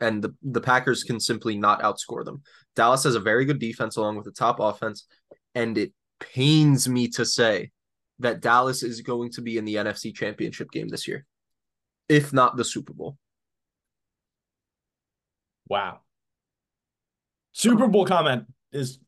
and 0.00 0.22
the, 0.22 0.34
the 0.42 0.60
Packers 0.60 1.04
can 1.04 1.20
simply 1.20 1.56
not 1.56 1.82
outscore 1.82 2.24
them. 2.24 2.42
Dallas 2.74 3.04
has 3.04 3.14
a 3.14 3.20
very 3.20 3.44
good 3.44 3.58
defense 3.58 3.96
along 3.96 4.16
with 4.16 4.26
a 4.26 4.32
top 4.32 4.60
offense, 4.60 5.06
and 5.54 5.78
it 5.78 5.92
pains 6.20 6.88
me 6.88 7.08
to 7.08 7.24
say 7.24 7.70
that 8.18 8.40
Dallas 8.40 8.82
is 8.82 9.00
going 9.00 9.30
to 9.32 9.42
be 9.42 9.58
in 9.58 9.64
the 9.64 9.76
NFC 9.76 10.14
Championship 10.14 10.70
game 10.70 10.88
this 10.88 11.08
year, 11.08 11.26
if 12.08 12.32
not 12.32 12.56
the 12.56 12.64
Super 12.64 12.92
Bowl. 12.92 13.16
Wow. 15.68 16.00
Super 17.56 17.88
Bowl 17.88 18.04
comment 18.04 18.44
is 18.72 18.98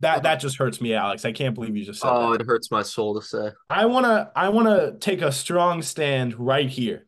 that 0.00 0.22
that 0.22 0.36
just 0.40 0.56
hurts 0.56 0.80
me, 0.80 0.94
Alex. 0.94 1.26
I 1.26 1.32
can't 1.32 1.54
believe 1.54 1.76
you 1.76 1.84
just 1.84 2.00
said 2.00 2.08
Oh, 2.10 2.32
that. 2.32 2.40
it 2.40 2.46
hurts 2.46 2.70
my 2.70 2.80
soul 2.82 3.20
to 3.20 3.26
say. 3.26 3.50
I 3.68 3.84
wanna 3.84 4.30
I 4.34 4.48
wanna 4.48 4.92
take 4.98 5.20
a 5.20 5.30
strong 5.30 5.82
stand 5.82 6.38
right 6.38 6.68
here. 6.68 7.06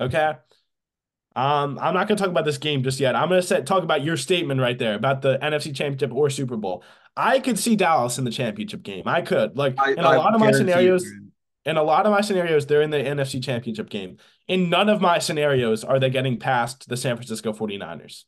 Okay. 0.00 0.32
Um, 1.36 1.78
I'm 1.80 1.94
not 1.94 2.08
gonna 2.08 2.18
talk 2.18 2.28
about 2.28 2.44
this 2.44 2.58
game 2.58 2.82
just 2.82 2.98
yet. 2.98 3.14
I'm 3.14 3.28
gonna 3.28 3.42
say, 3.42 3.62
talk 3.62 3.84
about 3.84 4.02
your 4.02 4.16
statement 4.16 4.60
right 4.60 4.76
there 4.76 4.94
about 4.94 5.22
the 5.22 5.38
NFC 5.40 5.72
Championship 5.74 6.12
or 6.12 6.28
Super 6.30 6.56
Bowl. 6.56 6.82
I 7.16 7.38
could 7.38 7.58
see 7.58 7.76
Dallas 7.76 8.18
in 8.18 8.24
the 8.24 8.30
championship 8.32 8.82
game. 8.82 9.04
I 9.06 9.22
could 9.22 9.56
like 9.56 9.74
I, 9.78 9.92
in 9.92 10.00
a 10.00 10.02
I 10.08 10.16
lot 10.16 10.34
of 10.34 10.40
my 10.40 10.50
scenarios. 10.52 11.04
you- 11.04 11.28
In 11.66 11.76
a 11.76 11.82
lot 11.82 12.06
of 12.06 12.10
my 12.12 12.22
scenarios, 12.22 12.64
they're 12.66 12.80
in 12.82 12.90
the 12.90 12.96
NFC 12.96 13.38
Championship 13.40 13.90
game. 13.90 14.16
In 14.48 14.70
none 14.70 14.88
of 14.88 15.00
my 15.02 15.18
scenarios 15.20 15.84
are 15.84 16.00
they 16.00 16.08
getting 16.10 16.38
past 16.38 16.88
the 16.88 16.96
San 16.96 17.14
Francisco 17.16 17.52
49ers. 17.52 18.24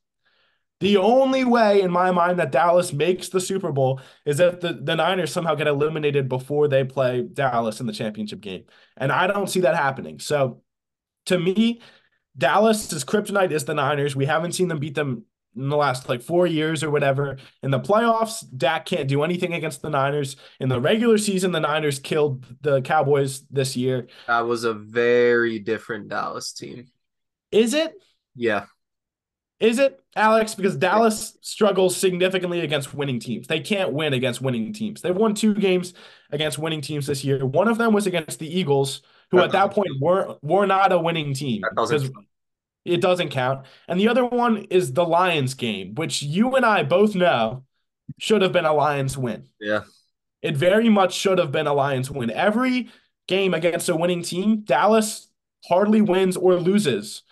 The 0.83 0.97
only 0.97 1.45
way 1.45 1.81
in 1.81 1.93
my 1.93 2.11
mind 2.11 2.41
that 2.41 2.51
Dallas 2.51 2.93
makes 2.93 3.29
the 3.29 3.41
Super 3.41 3.71
Bowl 3.71 4.01
is 4.25 4.41
if 4.41 4.59
the, 4.59 4.73
the 4.73 4.97
Niners 4.97 5.33
somehow 5.33 5.55
get 5.55 5.69
eliminated 5.69 6.29
before 6.29 6.67
they 6.67 6.83
play 6.83 7.23
Dallas 7.23 7.79
in 7.79 7.87
the 7.87 7.93
championship 7.93 8.41
game. 8.41 8.65
And 8.97 9.13
I 9.13 9.29
don't 9.29 9.49
see 9.49 9.61
that 9.61 9.77
happening. 9.77 10.19
So 10.19 10.63
to 11.27 11.39
me, 11.39 11.81
Dallas 12.37 12.89
Dallas's 12.89 13.05
kryptonite 13.05 13.53
is 13.53 13.65
the 13.65 13.75
Niners. 13.75 14.17
We 14.17 14.27
haven't 14.27 14.53
seen 14.53 14.67
them 14.67 14.81
beat 14.81 14.97
them 14.97 15.25
in 15.55 15.69
the 15.69 15.77
last 15.77 16.09
like 16.09 16.21
four 16.21 16.49
years 16.49 16.83
or 16.83 16.91
whatever. 16.91 17.37
In 17.63 17.71
the 17.71 17.79
playoffs, 17.79 18.45
Dak 18.57 18.85
can't 18.85 19.07
do 19.07 19.23
anything 19.23 19.55
against 19.55 19.83
the 19.83 19.91
Niners. 19.91 20.35
In 20.59 20.69
the 20.69 20.81
regular 20.81 21.17
season, 21.17 21.53
the 21.53 21.61
Niners 21.61 22.01
killed 22.01 22.45
the 22.63 22.83
Cowboys 22.83 23.43
this 23.51 23.77
year. 23.77 24.09
That 24.27 24.47
was 24.47 24.65
a 24.65 24.75
very 24.75 25.61
different 25.61 26.09
Dallas 26.09 26.53
team. 26.53 26.87
Is 27.53 27.73
it? 27.73 27.93
Yeah. 28.35 28.65
Is 29.63 29.79
it, 29.79 30.03
Alex? 30.17 30.57
Because 30.57 30.75
Dallas 30.75 31.39
struggles 31.41 31.97
significantly 31.97 32.61
against 32.61 32.93
winning 32.95 33.21
teams. 33.21 33.47
They 33.47 33.61
can't 33.61 33.93
win 33.93 34.13
against 34.13 34.43
winning 34.43 34.73
teams. 34.73 35.01
They've 35.01 35.15
won 35.15 35.35
two 35.35 35.55
games 35.55 35.95
against 36.33 36.59
winning 36.59 36.81
teams 36.81 37.07
this 37.07 37.23
year. 37.23 37.47
One 37.47 37.69
of 37.69 37.79
them 37.79 37.93
was 37.93 38.09
against 38.09 38.41
the 38.41 38.59
Eagles, 38.59 39.03
who 39.31 39.39
at 39.39 39.53
that 39.53 39.71
point 39.71 39.93
were 40.01 40.37
were 40.43 40.67
not 40.67 40.91
a 40.91 40.99
winning 40.99 41.33
team. 41.33 41.63
Doesn't 41.77 42.13
It 42.85 43.01
doesn't 43.01 43.29
count. 43.29 43.65
And 43.87 44.01
the 44.01 44.09
other 44.09 44.25
one 44.25 44.65
is 44.65 44.93
the 44.93 45.05
Lions 45.05 45.55
game, 45.55 45.95
which 45.95 46.25
you 46.25 46.57
and 46.57 46.67
I 46.67 46.83
both 46.83 47.15
know 47.15 47.65
should 48.19 48.43
have 48.43 48.51
been 48.51 48.65
a 48.65 48.73
Lions 48.73 49.17
win. 49.17 49.47
Yeah. 49.61 49.83
It 50.43 50.57
very 50.57 50.89
much 50.89 51.15
should 51.15 51.39
have 51.39 51.53
been 51.53 51.69
a 51.69 51.73
Lions 51.73 52.11
win. 52.11 52.31
Every 52.31 52.91
game 53.29 53.55
against 53.55 53.89
a 53.89 53.95
winning 53.95 54.23
team, 54.23 54.63
Dallas 54.63 55.29
hardly 55.69 56.03
wins 56.03 56.37
or 56.37 56.57
loses. 56.57 57.23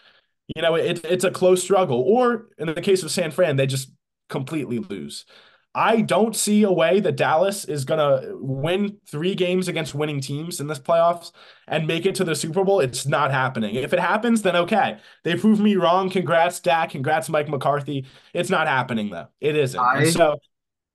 You 0.56 0.62
know, 0.62 0.74
it, 0.74 1.04
it's 1.04 1.24
a 1.24 1.30
close 1.30 1.62
struggle. 1.62 2.00
Or 2.00 2.48
in 2.58 2.66
the 2.66 2.80
case 2.82 3.02
of 3.02 3.10
San 3.10 3.30
Fran, 3.30 3.56
they 3.56 3.66
just 3.66 3.90
completely 4.28 4.78
lose. 4.78 5.24
I 5.72 6.00
don't 6.00 6.34
see 6.34 6.64
a 6.64 6.72
way 6.72 6.98
that 6.98 7.16
Dallas 7.16 7.64
is 7.64 7.84
going 7.84 7.98
to 8.00 8.36
win 8.40 8.96
three 9.08 9.36
games 9.36 9.68
against 9.68 9.94
winning 9.94 10.20
teams 10.20 10.58
in 10.58 10.66
this 10.66 10.80
playoffs 10.80 11.30
and 11.68 11.86
make 11.86 12.06
it 12.06 12.16
to 12.16 12.24
the 12.24 12.34
Super 12.34 12.64
Bowl. 12.64 12.80
It's 12.80 13.06
not 13.06 13.30
happening. 13.30 13.76
If 13.76 13.92
it 13.92 14.00
happens, 14.00 14.42
then 14.42 14.56
okay. 14.56 14.98
They 15.22 15.36
proved 15.36 15.60
me 15.62 15.76
wrong. 15.76 16.10
Congrats, 16.10 16.58
Dak. 16.58 16.90
Congrats, 16.90 17.28
Mike 17.28 17.48
McCarthy. 17.48 18.04
It's 18.34 18.50
not 18.50 18.66
happening, 18.66 19.10
though. 19.10 19.28
It 19.40 19.54
isn't. 19.54 19.78
I- 19.80 20.10
so 20.10 20.40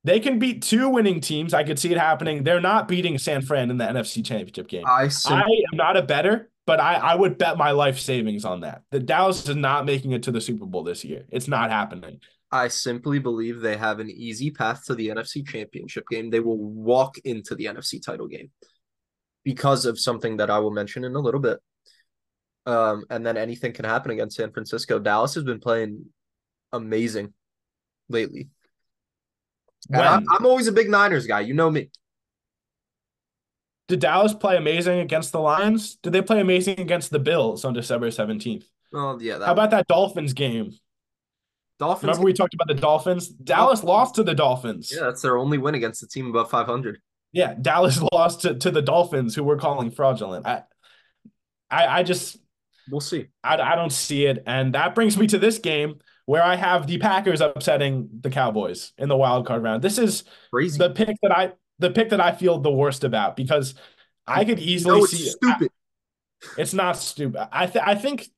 they 0.04 0.20
can 0.20 0.38
beat 0.38 0.62
two 0.62 0.88
winning 0.90 1.20
teams. 1.20 1.54
I 1.54 1.64
could 1.64 1.78
see 1.78 1.90
it 1.90 1.98
happening. 1.98 2.44
They're 2.44 2.60
not 2.60 2.86
beating 2.86 3.16
San 3.18 3.40
Fran 3.42 3.70
in 3.70 3.78
the 3.78 3.86
NFC 3.86 4.22
Championship 4.24 4.68
game. 4.68 4.84
I 4.86 5.08
I 5.34 5.40
am 5.40 5.76
not 5.76 5.96
a 5.96 6.02
better, 6.02 6.50
but 6.66 6.80
I, 6.80 6.94
I 6.94 7.14
would 7.14 7.38
bet 7.38 7.56
my 7.56 7.70
life 7.70 7.98
savings 7.98 8.44
on 8.44 8.60
that. 8.60 8.82
The 8.90 9.00
Dallas 9.00 9.48
is 9.48 9.56
not 9.56 9.86
making 9.86 10.12
it 10.12 10.24
to 10.24 10.32
the 10.32 10.40
Super 10.40 10.66
Bowl 10.66 10.82
this 10.82 11.04
year. 11.04 11.24
It's 11.30 11.48
not 11.48 11.70
happening. 11.70 12.20
I 12.50 12.68
simply 12.68 13.18
believe 13.18 13.60
they 13.60 13.76
have 13.76 14.00
an 14.00 14.10
easy 14.10 14.50
path 14.50 14.84
to 14.86 14.94
the 14.94 15.08
NFC 15.08 15.46
Championship 15.46 16.04
game. 16.08 16.30
They 16.30 16.40
will 16.40 16.58
walk 16.58 17.18
into 17.18 17.54
the 17.54 17.66
NFC 17.66 18.04
title 18.04 18.26
game 18.26 18.50
because 19.44 19.86
of 19.86 19.98
something 19.98 20.38
that 20.38 20.50
I 20.50 20.58
will 20.58 20.72
mention 20.72 21.04
in 21.04 21.14
a 21.14 21.20
little 21.20 21.40
bit. 21.40 21.58
Um, 22.66 23.04
and 23.10 23.24
then 23.24 23.36
anything 23.36 23.72
can 23.72 23.84
happen 23.84 24.10
against 24.10 24.36
San 24.36 24.52
Francisco. 24.52 24.98
Dallas 24.98 25.34
has 25.34 25.44
been 25.44 25.60
playing 25.60 26.06
amazing 26.72 27.32
lately. 28.08 28.48
I'm, 29.92 30.26
I'm 30.30 30.46
always 30.46 30.66
a 30.66 30.72
big 30.72 30.90
Niners 30.90 31.26
guy. 31.28 31.40
You 31.40 31.54
know 31.54 31.70
me. 31.70 31.90
Did 33.88 34.00
Dallas 34.00 34.34
play 34.34 34.56
amazing 34.56 35.00
against 35.00 35.32
the 35.32 35.40
Lions? 35.40 35.96
Did 35.96 36.12
they 36.12 36.22
play 36.22 36.40
amazing 36.40 36.80
against 36.80 37.10
the 37.10 37.18
Bills 37.18 37.64
on 37.64 37.72
December 37.72 38.08
17th? 38.08 38.64
Oh 38.94 39.18
yeah, 39.20 39.38
that 39.38 39.46
How 39.46 39.52
about 39.52 39.70
that 39.70 39.86
Dolphins 39.86 40.32
game? 40.32 40.72
Dolphins? 41.78 42.04
Remember 42.08 42.24
we 42.24 42.32
talked 42.32 42.54
about 42.54 42.68
the 42.68 42.80
Dolphins? 42.80 43.28
Dallas 43.28 43.84
lost 43.84 44.14
to 44.14 44.22
the 44.22 44.34
Dolphins. 44.34 44.92
yeah, 44.94 45.04
that's 45.04 45.22
their 45.22 45.36
only 45.36 45.58
win 45.58 45.74
against 45.74 46.02
a 46.02 46.08
team 46.08 46.28
above 46.28 46.50
500. 46.50 47.00
Yeah, 47.32 47.54
Dallas 47.60 48.00
lost 48.12 48.42
to, 48.42 48.54
to 48.54 48.70
the 48.70 48.82
Dolphins, 48.82 49.34
who 49.34 49.44
we're 49.44 49.58
calling 49.58 49.90
fraudulent. 49.90 50.46
I, 50.46 50.62
I, 51.70 51.98
I 51.98 52.02
just 52.02 52.38
We'll 52.90 53.00
see. 53.00 53.26
I, 53.42 53.56
I 53.56 53.74
don't 53.74 53.92
see 53.92 54.26
it. 54.26 54.42
And 54.46 54.74
that 54.74 54.94
brings 54.94 55.18
me 55.18 55.26
to 55.28 55.38
this 55.38 55.58
game 55.58 55.96
where 56.24 56.42
I 56.42 56.56
have 56.56 56.86
the 56.86 56.98
Packers 56.98 57.40
upsetting 57.40 58.08
the 58.20 58.30
Cowboys 58.30 58.92
in 58.98 59.08
the 59.08 59.16
wild 59.16 59.46
card 59.46 59.62
round. 59.62 59.82
This 59.82 59.98
is 59.98 60.24
Crazy. 60.52 60.78
the 60.78 60.90
pick 60.90 61.16
that 61.22 61.36
I 61.36 61.52
the 61.78 61.90
pick 61.90 62.10
that 62.10 62.20
I 62.20 62.32
feel 62.32 62.58
the 62.58 62.70
worst 62.70 63.04
about 63.04 63.36
because 63.36 63.74
I 64.26 64.44
could 64.44 64.58
easily 64.58 64.98
no, 64.98 65.04
it's 65.04 65.12
see 65.12 65.28
stupid. 65.28 65.70
it's 66.58 66.74
not 66.74 66.96
stupid. 66.96 67.48
I 67.52 67.66
th- 67.66 67.84
I 67.86 67.94
think 67.94 68.28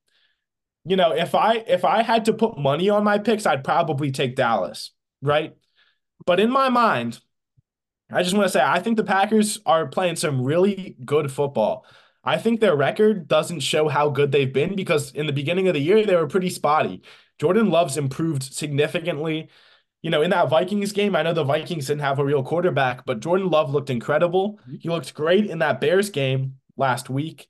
you 0.85 0.97
know 0.97 1.13
if 1.13 1.35
I 1.35 1.55
if 1.57 1.85
I 1.85 2.03
had 2.03 2.25
to 2.27 2.33
put 2.33 2.59
money 2.59 2.91
on 2.91 3.05
my 3.05 3.19
picks, 3.19 3.47
I'd 3.47 3.65
probably 3.65 4.11
take 4.11 4.37
Dallas, 4.37 4.93
right? 5.23 5.57
But 6.27 6.41
in 6.41 6.51
my 6.51 6.69
mind, 6.69 7.21
I 8.11 8.23
just 8.23 8.35
want 8.35 8.47
to 8.47 8.51
say 8.53 8.63
I 8.63 8.81
think 8.81 8.97
the 8.97 9.05
Packers 9.05 9.61
are 9.67 9.87
playing 9.87 10.17
some 10.17 10.43
really 10.43 10.97
good 11.05 11.31
football. 11.31 11.87
I 12.25 12.37
think 12.37 12.61
their 12.61 12.77
record 12.77 13.29
doesn't 13.29 13.61
show 13.61 13.89
how 13.89 14.11
good 14.11 14.33
they've 14.33 14.53
been 14.53 14.75
because 14.77 15.13
in 15.13 15.27
the 15.27 15.33
beginning 15.33 15.69
of 15.69 15.75
the 15.75 15.81
year 15.81 16.05
they 16.05 16.17
were 16.17 16.27
pretty 16.27 16.51
spotty. 16.51 17.03
Jordan 17.39 17.71
Love's 17.71 17.97
improved 17.97 18.43
significantly. 18.43 19.49
You 20.03 20.11
know, 20.11 20.23
in 20.23 20.31
that 20.31 20.49
Vikings 20.49 20.93
game, 20.93 21.17
I 21.17 21.23
know 21.23 21.33
the 21.33 21.43
Vikings 21.45 21.87
didn't 21.89 22.03
have 22.03 22.19
a 22.21 22.25
real 22.25 22.43
quarterback, 22.43 23.05
but 23.05 23.21
Jordan 23.21 23.51
Love 23.51 23.71
looked 23.71 23.91
incredible. 23.91 24.61
He 24.79 24.89
looked 24.89 25.13
great 25.15 25.47
in 25.47 25.59
that 25.59 25.81
Bears 25.81 26.11
game 26.11 26.55
last 26.77 27.11
week. 27.11 27.49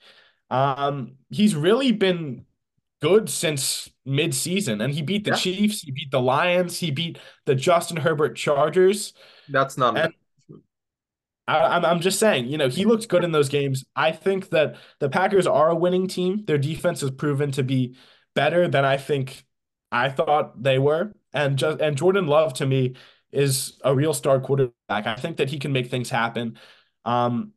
Um, 0.51 1.17
he's 1.29 1.55
really 1.55 1.93
been 1.93 2.47
good 3.03 3.29
since 3.29 3.91
mid-season, 4.07 4.81
and 4.81 4.93
he 4.95 5.03
beat 5.03 5.25
the 5.25 5.33
Yeah. 5.33 5.37
Chiefs, 5.37 5.83
he 5.83 5.93
beat 5.93 6.11
the 6.11 6.21
Lions, 6.21 6.79
he 6.79 6.91
beat 6.91 7.19
the 7.45 7.55
Justin 7.55 7.99
Herbert 7.99 8.35
Chargers. 8.35 9.13
That's 9.49 9.77
not 9.77 9.97
And- 9.99 10.15
I'm 11.47 11.83
I'm 11.85 12.01
just 12.01 12.19
saying, 12.19 12.49
you 12.49 12.59
know, 12.59 12.69
he 12.69 12.85
looked 12.85 13.09
good 13.09 13.25
in 13.25 13.33
those 13.33 13.49
games. 13.49 13.85
I 13.97 14.13
think 14.13 14.51
that 14.51 14.77
the 15.01 15.09
Packers 15.09 15.47
are 15.47 15.71
a 15.71 15.75
winning 15.75 16.07
team. 16.07 16.45
Their 16.45 16.59
defense 16.59 17.01
has 17.01 17.11
proven 17.11 17.53
to 17.53 17.63
be 17.63 17.97
better 18.35 18.69
than 18.69 18.85
I 18.85 18.99
think 18.99 19.47
I 19.91 20.11
thought 20.11 20.63
they 20.63 20.79
were. 20.79 21.13
And 21.33 21.59
just 21.59 21.81
and 21.81 21.97
Jordan 21.97 22.27
Love 22.27 22.55
to 22.55 22.67
me 22.67 22.95
is 23.33 23.79
a 23.85 23.95
real 23.95 24.15
star 24.15 24.41
quarterback. 24.41 25.07
I 25.07 25.17
think 25.17 25.37
that 25.39 25.51
he 25.51 25.59
can 25.59 25.73
make 25.73 25.91
things 25.91 26.11
happen. 26.11 26.59
Um, 27.05 27.53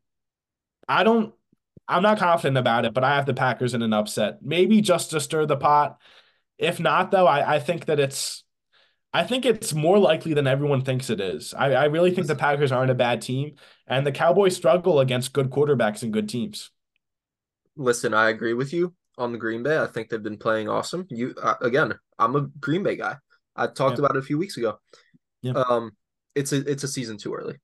I 0.88 1.04
don't 1.04 1.34
I'm 1.88 2.04
not 2.04 2.20
confident 2.20 2.58
about 2.58 2.86
it, 2.86 2.94
but 2.94 3.04
I 3.04 3.16
have 3.16 3.26
the 3.26 3.34
Packers 3.34 3.74
in 3.74 3.82
an 3.82 3.94
upset. 3.94 4.40
Maybe 4.42 4.82
just 4.82 5.12
to 5.12 5.20
stir 5.20 5.46
the 5.46 5.58
pot. 5.58 6.00
If 6.58 6.80
not, 6.80 7.12
though, 7.12 7.28
I, 7.28 7.56
I 7.56 7.60
think 7.60 7.86
that 7.86 8.00
it's 8.00 8.44
I 9.14 9.24
think 9.26 9.46
it's 9.46 9.74
more 9.74 10.00
likely 10.00 10.34
than 10.34 10.48
everyone 10.48 10.84
thinks 10.84 11.10
it 11.10 11.20
is. 11.20 11.54
I, 11.54 11.74
I 11.74 11.86
really 11.86 12.12
think 12.12 12.28
the 12.28 12.36
Packers 12.36 12.72
aren't 12.72 12.92
a 12.92 12.96
bad 12.96 13.22
team, 13.22 13.56
and 13.88 14.06
the 14.06 14.12
Cowboys 14.12 14.56
struggle 14.56 15.00
against 15.00 15.34
good 15.34 15.50
quarterbacks 15.50 16.04
and 16.04 16.14
good 16.14 16.30
teams. 16.30 16.72
Listen, 17.76 18.14
I 18.14 18.30
agree 18.30 18.54
with 18.54 18.74
you 18.74 18.94
on 19.22 19.32
the 19.32 19.38
Green 19.38 19.64
Bay. 19.64 19.78
I 19.78 19.88
think 19.88 20.10
they've 20.10 20.22
been 20.22 20.38
playing 20.38 20.68
awesome. 20.68 21.06
You 21.10 21.34
uh, 21.42 21.56
again, 21.62 21.94
I'm 22.20 22.36
a 22.36 22.42
Green 22.60 22.84
Bay 22.84 22.96
guy. 22.96 23.16
I 23.56 23.68
talked 23.68 23.98
yeah. 23.98 24.06
about 24.06 24.16
it 24.16 24.20
a 24.20 24.26
few 24.26 24.38
weeks 24.38 24.58
ago. 24.58 24.80
Yeah. 25.42 25.54
Um, 25.54 25.92
it's 26.36 26.52
a 26.52 26.58
it's 26.70 26.84
a 26.84 26.88
season 26.88 27.18
too 27.18 27.34
early. 27.34 27.58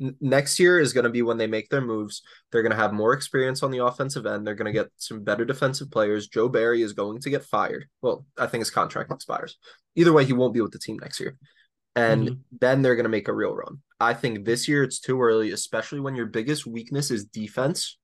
N- 0.00 0.16
next 0.20 0.58
year 0.58 0.80
is 0.80 0.92
going 0.92 1.04
to 1.04 1.10
be 1.10 1.22
when 1.22 1.38
they 1.38 1.46
make 1.46 1.68
their 1.68 1.80
moves. 1.80 2.22
They're 2.50 2.62
going 2.62 2.72
to 2.72 2.78
have 2.78 2.92
more 2.92 3.12
experience 3.12 3.62
on 3.62 3.70
the 3.70 3.84
offensive 3.84 4.26
end. 4.26 4.46
They're 4.46 4.54
going 4.54 4.72
to 4.72 4.78
get 4.78 4.90
some 4.96 5.22
better 5.22 5.44
defensive 5.44 5.90
players. 5.90 6.28
Joe 6.28 6.48
Barry 6.48 6.82
is 6.82 6.92
going 6.92 7.20
to 7.20 7.30
get 7.30 7.44
fired. 7.44 7.86
Well, 8.02 8.26
I 8.38 8.46
think 8.46 8.62
his 8.62 8.70
contract 8.70 9.12
expires. 9.12 9.56
Either 9.94 10.12
way, 10.12 10.24
he 10.24 10.32
won't 10.32 10.54
be 10.54 10.60
with 10.60 10.72
the 10.72 10.78
team 10.78 10.98
next 11.00 11.20
year. 11.20 11.36
And 11.94 12.28
mm-hmm. 12.28 12.40
then 12.60 12.82
they're 12.82 12.96
going 12.96 13.04
to 13.04 13.10
make 13.10 13.28
a 13.28 13.32
real 13.32 13.54
run. 13.54 13.80
I 13.98 14.12
think 14.12 14.44
this 14.44 14.68
year 14.68 14.82
it's 14.82 15.00
too 15.00 15.20
early, 15.20 15.52
especially 15.52 16.00
when 16.00 16.14
your 16.14 16.26
biggest 16.26 16.66
weakness 16.66 17.10
is 17.10 17.24
defense. 17.24 17.96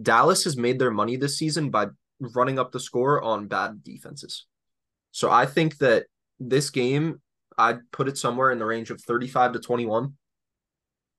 Dallas 0.00 0.44
has 0.44 0.56
made 0.56 0.78
their 0.78 0.90
money 0.90 1.16
this 1.16 1.38
season 1.38 1.70
by 1.70 1.86
running 2.34 2.58
up 2.58 2.72
the 2.72 2.80
score 2.80 3.22
on 3.22 3.48
bad 3.48 3.82
defenses. 3.82 4.46
So 5.10 5.30
I 5.30 5.46
think 5.46 5.78
that 5.78 6.06
this 6.40 6.70
game, 6.70 7.20
I'd 7.56 7.90
put 7.92 8.08
it 8.08 8.18
somewhere 8.18 8.50
in 8.50 8.58
the 8.58 8.66
range 8.66 8.90
of 8.90 9.00
35 9.00 9.52
to 9.52 9.60
21. 9.60 10.14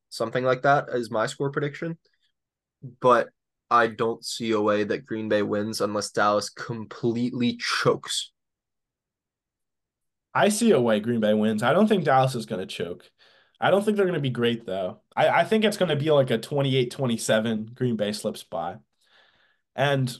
Something 0.09 0.43
like 0.43 0.63
that 0.63 0.89
is 0.89 1.11
my 1.11 1.27
score 1.27 1.51
prediction. 1.51 1.97
But 2.99 3.29
I 3.69 3.87
don't 3.87 4.23
see 4.23 4.51
a 4.51 4.61
way 4.61 4.83
that 4.83 5.05
Green 5.05 5.29
Bay 5.29 5.41
wins 5.41 5.81
unless 5.81 6.11
Dallas 6.11 6.49
completely 6.49 7.57
chokes. 7.57 8.31
I 10.33 10.49
see 10.49 10.71
a 10.71 10.81
way 10.81 10.99
Green 10.99 11.21
Bay 11.21 11.33
wins. 11.33 11.63
I 11.63 11.73
don't 11.73 11.87
think 11.87 12.03
Dallas 12.03 12.35
is 12.35 12.45
going 12.45 12.59
to 12.59 12.67
choke. 12.67 13.09
I 13.59 13.71
don't 13.71 13.83
think 13.83 13.95
they're 13.95 14.05
going 14.05 14.15
to 14.15 14.21
be 14.21 14.29
great, 14.29 14.65
though. 14.65 15.01
I, 15.15 15.29
I 15.29 15.43
think 15.45 15.63
it's 15.63 15.77
going 15.77 15.89
to 15.89 15.95
be 15.95 16.11
like 16.11 16.29
a 16.29 16.37
28 16.37 16.91
27 16.91 17.71
Green 17.73 17.95
Bay 17.95 18.11
slips 18.11 18.43
by. 18.43 18.75
And 19.75 20.15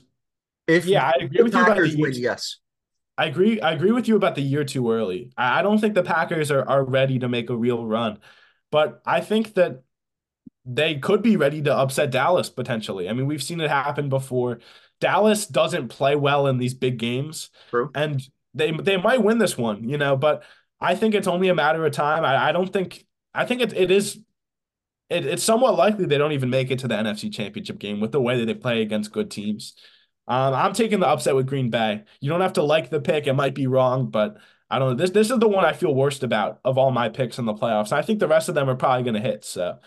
if 0.66 0.86
yeah, 0.86 1.06
I 1.08 1.24
agree 1.24 1.42
with 1.42 1.54
you 1.54 1.62
about 1.62 1.76
the 1.76 1.88
year. 1.88 1.98
Win, 1.98 2.12
yes. 2.14 2.58
I 3.18 3.26
agree. 3.26 3.60
I 3.60 3.72
agree 3.72 3.92
with 3.92 4.08
you 4.08 4.16
about 4.16 4.34
the 4.34 4.42
year 4.42 4.64
too 4.64 4.90
early. 4.90 5.32
I, 5.36 5.60
I 5.60 5.62
don't 5.62 5.78
think 5.78 5.94
the 5.94 6.02
Packers 6.02 6.50
are, 6.50 6.68
are 6.68 6.84
ready 6.84 7.18
to 7.20 7.28
make 7.28 7.50
a 7.50 7.56
real 7.56 7.86
run, 7.86 8.18
but 8.70 9.00
I 9.06 9.20
think 9.20 9.54
that 9.54 9.82
they 10.66 10.96
could 10.96 11.22
be 11.22 11.36
ready 11.36 11.62
to 11.62 11.74
upset 11.74 12.10
Dallas 12.10 12.50
potentially. 12.50 13.08
I 13.08 13.12
mean, 13.12 13.26
we've 13.26 13.42
seen 13.42 13.60
it 13.60 13.70
happen 13.70 14.08
before. 14.08 14.58
Dallas 15.00 15.46
doesn't 15.46 15.88
play 15.88 16.16
well 16.16 16.46
in 16.48 16.58
these 16.58 16.74
big 16.74 16.98
games, 16.98 17.50
True. 17.70 17.90
and 17.94 18.20
they 18.54 18.72
they 18.72 18.96
might 18.96 19.22
win 19.22 19.38
this 19.38 19.56
one, 19.56 19.88
you 19.88 19.98
know. 19.98 20.16
But 20.16 20.42
I 20.80 20.94
think 20.94 21.14
it's 21.14 21.28
only 21.28 21.48
a 21.48 21.54
matter 21.54 21.84
of 21.86 21.92
time. 21.92 22.24
I, 22.24 22.48
I 22.48 22.52
don't 22.52 22.72
think. 22.72 23.06
I 23.34 23.44
think 23.44 23.60
it 23.60 23.72
it 23.72 23.90
is. 23.90 24.18
It, 25.08 25.24
it's 25.24 25.42
somewhat 25.44 25.76
likely 25.76 26.06
they 26.06 26.18
don't 26.18 26.32
even 26.32 26.50
make 26.50 26.70
it 26.72 26.80
to 26.80 26.88
the 26.88 26.96
NFC 26.96 27.32
Championship 27.32 27.78
game 27.78 28.00
with 28.00 28.10
the 28.10 28.20
way 28.20 28.38
that 28.38 28.46
they 28.46 28.54
play 28.54 28.82
against 28.82 29.12
good 29.12 29.30
teams. 29.30 29.74
Um, 30.28 30.54
I'm 30.54 30.72
taking 30.72 31.00
the 31.00 31.06
upset 31.06 31.36
with 31.36 31.46
Green 31.46 31.70
Bay. 31.70 32.02
You 32.20 32.30
don't 32.30 32.40
have 32.40 32.54
to 32.54 32.62
like 32.62 32.90
the 32.90 33.00
pick; 33.00 33.26
it 33.26 33.34
might 33.34 33.54
be 33.54 33.66
wrong, 33.66 34.10
but 34.10 34.38
I 34.68 34.78
don't 34.78 34.90
know. 34.90 34.94
This 34.96 35.10
this 35.10 35.30
is 35.30 35.38
the 35.38 35.48
one 35.48 35.64
I 35.64 35.72
feel 35.72 35.94
worst 35.94 36.22
about 36.22 36.60
of 36.64 36.78
all 36.78 36.90
my 36.90 37.08
picks 37.08 37.38
in 37.38 37.44
the 37.44 37.54
playoffs. 37.54 37.92
I 37.92 38.02
think 38.02 38.18
the 38.18 38.28
rest 38.28 38.48
of 38.48 38.54
them 38.54 38.68
are 38.68 38.76
probably 38.76 39.04
going 39.04 39.22
to 39.22 39.28
hit. 39.28 39.44
So 39.44 39.78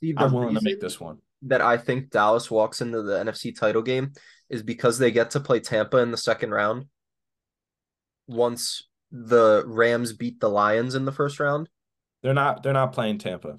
See, 0.00 0.14
I'm 0.16 0.32
willing 0.32 0.54
to 0.54 0.60
make 0.62 0.80
this 0.80 1.00
one. 1.00 1.18
That 1.42 1.60
I 1.60 1.76
think 1.76 2.10
Dallas 2.10 2.50
walks 2.50 2.80
into 2.80 3.02
the 3.02 3.18
NFC 3.18 3.56
title 3.56 3.82
game 3.82 4.12
is 4.48 4.62
because 4.62 4.98
they 4.98 5.10
get 5.10 5.32
to 5.32 5.40
play 5.40 5.60
Tampa 5.60 5.98
in 5.98 6.10
the 6.10 6.16
second 6.16 6.50
round. 6.50 6.86
Once 8.26 8.88
the 9.10 9.64
Rams 9.66 10.12
beat 10.12 10.40
the 10.40 10.50
Lions 10.50 10.94
in 10.94 11.04
the 11.04 11.12
first 11.12 11.40
round, 11.40 11.68
they're 12.22 12.34
not. 12.34 12.62
They're 12.62 12.72
not 12.72 12.92
playing 12.92 13.18
Tampa. 13.18 13.58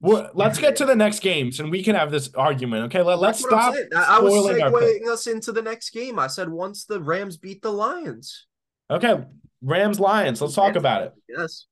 Well, 0.00 0.30
let's 0.34 0.58
get 0.58 0.76
to 0.76 0.84
the 0.84 0.94
next 0.94 1.20
games 1.20 1.60
and 1.60 1.70
we 1.70 1.82
can 1.82 1.94
have 1.94 2.10
this 2.10 2.32
argument. 2.34 2.84
Okay, 2.86 3.02
Let, 3.02 3.18
let's 3.18 3.40
stop. 3.40 3.74
I 3.96 4.20
was 4.20 4.32
segueing 4.32 5.08
us 5.08 5.26
into 5.26 5.52
the 5.52 5.62
next 5.62 5.90
game. 5.90 6.18
I 6.18 6.28
said 6.28 6.48
once 6.48 6.84
the 6.84 7.00
Rams 7.00 7.36
beat 7.36 7.62
the 7.62 7.72
Lions. 7.72 8.46
Okay, 8.90 9.24
Rams 9.62 10.00
Lions. 10.00 10.40
Let's 10.40 10.54
talk 10.54 10.76
about 10.76 11.02
it. 11.02 11.12
Yes, 11.28 11.66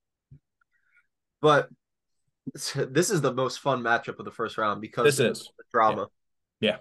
but 1.40 1.68
this 2.74 3.10
is 3.10 3.20
the 3.20 3.32
most 3.32 3.60
fun 3.60 3.82
matchup 3.82 4.18
of 4.18 4.24
the 4.24 4.30
first 4.30 4.58
round 4.58 4.80
because 4.80 5.04
this 5.04 5.20
is 5.20 5.50
the 5.58 5.64
drama. 5.72 6.06
Yeah. 6.60 6.70
yeah. 6.70 6.76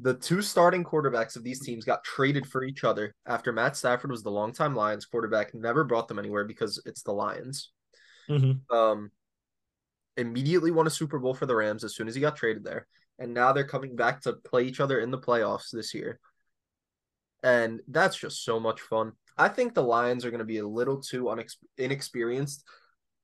The 0.00 0.14
two 0.14 0.40
starting 0.40 0.84
quarterbacks 0.84 1.36
of 1.36 1.42
these 1.42 1.60
teams 1.60 1.84
got 1.84 2.04
traded 2.04 2.46
for 2.46 2.62
each 2.62 2.84
other 2.84 3.14
after 3.26 3.52
Matt 3.52 3.76
Stafford 3.76 4.12
was 4.12 4.22
the 4.22 4.30
longtime 4.30 4.76
Lions 4.76 5.04
quarterback, 5.04 5.52
never 5.52 5.82
brought 5.82 6.06
them 6.06 6.18
anywhere 6.18 6.44
because 6.44 6.80
it's 6.86 7.02
the 7.02 7.12
Lions. 7.12 7.72
Mm-hmm. 8.28 8.76
Um, 8.76 9.10
immediately 10.16 10.70
won 10.70 10.86
a 10.86 10.90
Super 10.90 11.18
Bowl 11.18 11.34
for 11.34 11.46
the 11.46 11.54
Rams 11.54 11.84
as 11.84 11.94
soon 11.94 12.08
as 12.08 12.14
he 12.14 12.20
got 12.20 12.36
traded 12.36 12.64
there. 12.64 12.86
And 13.18 13.34
now 13.34 13.52
they're 13.52 13.64
coming 13.64 13.96
back 13.96 14.22
to 14.22 14.32
play 14.32 14.64
each 14.64 14.80
other 14.80 15.00
in 15.00 15.10
the 15.10 15.18
playoffs 15.18 15.70
this 15.72 15.94
year. 15.94 16.18
And 17.42 17.80
that's 17.88 18.16
just 18.16 18.44
so 18.44 18.60
much 18.60 18.80
fun. 18.80 19.12
I 19.36 19.48
think 19.48 19.74
the 19.74 19.82
Lions 19.82 20.24
are 20.24 20.30
going 20.30 20.40
to 20.40 20.44
be 20.44 20.58
a 20.58 20.66
little 20.66 21.00
too 21.00 21.24
unex- 21.24 21.56
inexperienced. 21.78 22.64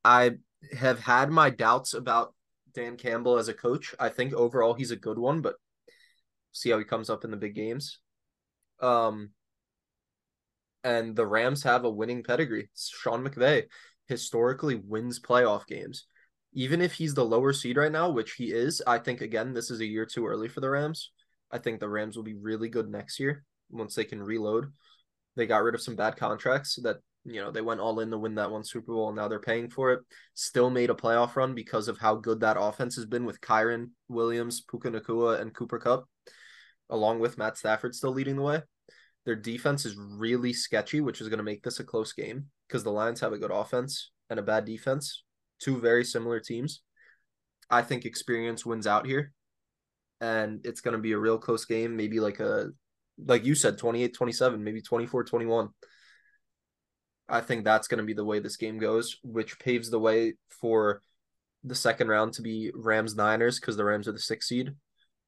I 0.04 0.36
have 0.76 1.00
had 1.00 1.30
my 1.30 1.50
doubts 1.50 1.94
about 1.94 2.34
Dan 2.72 2.96
Campbell 2.96 3.38
as 3.38 3.48
a 3.48 3.54
coach. 3.54 3.94
I 3.98 4.08
think 4.08 4.32
overall 4.32 4.74
he's 4.74 4.90
a 4.90 4.96
good 4.96 5.18
one, 5.18 5.40
but 5.40 5.56
see 6.52 6.70
how 6.70 6.78
he 6.78 6.84
comes 6.84 7.10
up 7.10 7.24
in 7.24 7.30
the 7.30 7.36
big 7.36 7.54
games. 7.54 7.98
Um, 8.80 9.30
and 10.84 11.16
the 11.16 11.26
Rams 11.26 11.62
have 11.64 11.84
a 11.84 11.90
winning 11.90 12.22
pedigree. 12.22 12.70
Sean 12.76 13.26
McVay 13.26 13.64
historically 14.08 14.76
wins 14.76 15.20
playoff 15.20 15.66
games 15.66 16.06
even 16.56 16.80
if 16.80 16.94
he's 16.94 17.12
the 17.12 17.24
lower 17.24 17.52
seed 17.52 17.76
right 17.76 17.92
now, 17.92 18.08
which 18.08 18.32
he 18.32 18.46
is, 18.46 18.82
I 18.86 18.98
think 18.98 19.20
again 19.20 19.52
this 19.52 19.70
is 19.70 19.80
a 19.80 19.86
year 19.86 20.06
too 20.06 20.26
early 20.26 20.48
for 20.48 20.60
the 20.60 20.70
Rams. 20.70 21.12
I 21.52 21.58
think 21.58 21.78
the 21.78 21.88
Rams 21.88 22.16
will 22.16 22.24
be 22.24 22.34
really 22.34 22.70
good 22.70 22.88
next 22.88 23.20
year 23.20 23.44
once 23.70 23.94
they 23.94 24.04
can 24.04 24.22
reload. 24.22 24.72
They 25.36 25.46
got 25.46 25.62
rid 25.62 25.74
of 25.74 25.82
some 25.82 25.96
bad 25.96 26.16
contracts 26.16 26.78
that 26.82 26.96
you 27.26 27.42
know 27.42 27.50
they 27.50 27.60
went 27.60 27.80
all 27.80 28.00
in 28.00 28.10
to 28.10 28.18
win 28.18 28.36
that 28.36 28.50
one 28.50 28.64
Super 28.64 28.94
Bowl 28.94 29.08
and 29.08 29.16
now 29.16 29.28
they're 29.28 29.38
paying 29.38 29.68
for 29.68 29.92
it. 29.92 30.00
Still 30.32 30.70
made 30.70 30.88
a 30.88 30.94
playoff 30.94 31.36
run 31.36 31.54
because 31.54 31.88
of 31.88 31.98
how 31.98 32.14
good 32.14 32.40
that 32.40 32.56
offense 32.58 32.96
has 32.96 33.04
been 33.04 33.26
with 33.26 33.42
Kyren 33.42 33.90
Williams, 34.08 34.62
Puka 34.62 34.90
Nacua, 34.90 35.38
and 35.42 35.54
Cooper 35.54 35.78
Kupp, 35.78 36.08
along 36.88 37.20
with 37.20 37.36
Matt 37.36 37.58
Stafford 37.58 37.94
still 37.94 38.12
leading 38.12 38.36
the 38.36 38.42
way. 38.42 38.62
Their 39.26 39.36
defense 39.36 39.84
is 39.84 39.94
really 39.98 40.54
sketchy, 40.54 41.02
which 41.02 41.20
is 41.20 41.28
going 41.28 41.38
to 41.38 41.44
make 41.44 41.62
this 41.62 41.80
a 41.80 41.84
close 41.84 42.14
game 42.14 42.46
because 42.66 42.82
the 42.82 42.92
Lions 42.92 43.20
have 43.20 43.34
a 43.34 43.38
good 43.38 43.50
offense 43.50 44.10
and 44.30 44.38
a 44.38 44.42
bad 44.42 44.64
defense 44.64 45.24
two 45.60 45.80
very 45.80 46.04
similar 46.04 46.40
teams. 46.40 46.82
I 47.70 47.82
think 47.82 48.04
experience 48.04 48.64
wins 48.64 48.86
out 48.86 49.06
here. 49.06 49.32
And 50.20 50.64
it's 50.64 50.80
going 50.80 50.96
to 50.96 51.02
be 51.02 51.12
a 51.12 51.18
real 51.18 51.38
close 51.38 51.64
game, 51.64 51.96
maybe 51.96 52.20
like 52.20 52.40
a 52.40 52.70
like 53.18 53.44
you 53.44 53.54
said 53.54 53.78
28-27, 53.78 54.58
maybe 54.58 54.82
24-21. 54.82 55.68
I 57.28 57.40
think 57.40 57.64
that's 57.64 57.88
going 57.88 57.98
to 57.98 58.04
be 58.04 58.12
the 58.12 58.24
way 58.24 58.38
this 58.38 58.56
game 58.56 58.78
goes, 58.78 59.16
which 59.22 59.58
paves 59.58 59.90
the 59.90 59.98
way 59.98 60.34
for 60.60 61.02
the 61.64 61.74
second 61.74 62.08
round 62.08 62.34
to 62.34 62.42
be 62.42 62.70
Rams 62.74 63.16
Niners 63.16 63.58
because 63.58 63.76
the 63.76 63.84
Rams 63.84 64.06
are 64.06 64.12
the 64.12 64.18
sixth 64.18 64.48
seed 64.48 64.74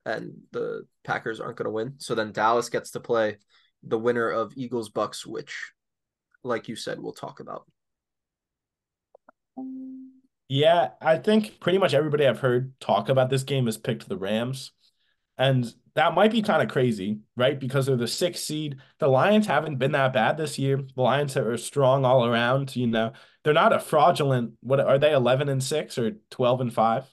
and 0.04 0.32
the 0.52 0.86
Packers 1.04 1.40
aren't 1.40 1.56
going 1.56 1.66
to 1.66 1.72
win. 1.72 1.94
So 1.98 2.14
then 2.14 2.32
Dallas 2.32 2.68
gets 2.68 2.92
to 2.92 3.00
play 3.00 3.38
the 3.82 3.98
winner 3.98 4.30
of 4.30 4.52
Eagles 4.56 4.90
Bucks, 4.90 5.26
which, 5.26 5.72
like 6.44 6.68
you 6.68 6.76
said, 6.76 7.00
we'll 7.00 7.12
talk 7.12 7.40
about. 7.40 7.64
Um, 9.56 9.97
Yeah, 10.48 10.90
I 11.00 11.18
think 11.18 11.60
pretty 11.60 11.78
much 11.78 11.94
everybody 11.94 12.26
I've 12.26 12.40
heard 12.40 12.72
talk 12.80 13.08
about 13.08 13.28
this 13.28 13.42
game 13.42 13.66
has 13.66 13.76
picked 13.76 14.08
the 14.08 14.16
Rams. 14.16 14.72
And 15.36 15.72
that 15.94 16.14
might 16.14 16.32
be 16.32 16.42
kind 16.42 16.62
of 16.62 16.68
crazy, 16.68 17.20
right? 17.36 17.58
Because 17.58 17.86
they're 17.86 17.96
the 17.96 18.08
sixth 18.08 18.44
seed. 18.44 18.76
The 18.98 19.08
Lions 19.08 19.46
haven't 19.46 19.76
been 19.76 19.92
that 19.92 20.12
bad 20.12 20.36
this 20.36 20.58
year. 20.58 20.80
The 20.96 21.02
Lions 21.02 21.36
are 21.36 21.56
strong 21.56 22.04
all 22.04 22.26
around. 22.26 22.74
You 22.74 22.86
know, 22.86 23.12
they're 23.44 23.52
not 23.52 23.72
a 23.72 23.78
fraudulent. 23.78 24.54
What 24.60 24.80
are 24.80 24.98
they? 24.98 25.12
Eleven 25.12 25.48
and 25.48 25.62
six 25.62 25.98
or 25.98 26.12
twelve 26.30 26.60
and 26.60 26.72
five? 26.72 27.04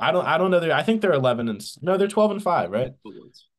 I 0.00 0.12
don't. 0.12 0.26
I 0.26 0.38
don't 0.38 0.50
know. 0.50 0.70
I 0.70 0.82
think 0.82 1.00
they're 1.00 1.12
eleven 1.12 1.48
and 1.48 1.60
no, 1.82 1.96
they're 1.96 2.08
twelve 2.08 2.30
and 2.30 2.42
five, 2.42 2.70
right? 2.70 2.92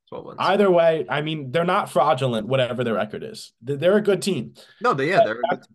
12 0.09 0.25
wins. 0.25 0.37
Either 0.39 0.71
way, 0.71 1.05
I 1.09 1.21
mean, 1.21 1.51
they're 1.51 1.65
not 1.65 1.89
fraudulent. 1.89 2.47
Whatever 2.47 2.83
their 2.83 2.93
record 2.93 3.23
is, 3.23 3.51
they're 3.61 3.97
a 3.97 4.01
good 4.01 4.21
team. 4.21 4.53
No, 4.81 4.93
they 4.93 5.09
yeah, 5.09 5.23
they're. 5.25 5.41
That, 5.49 5.67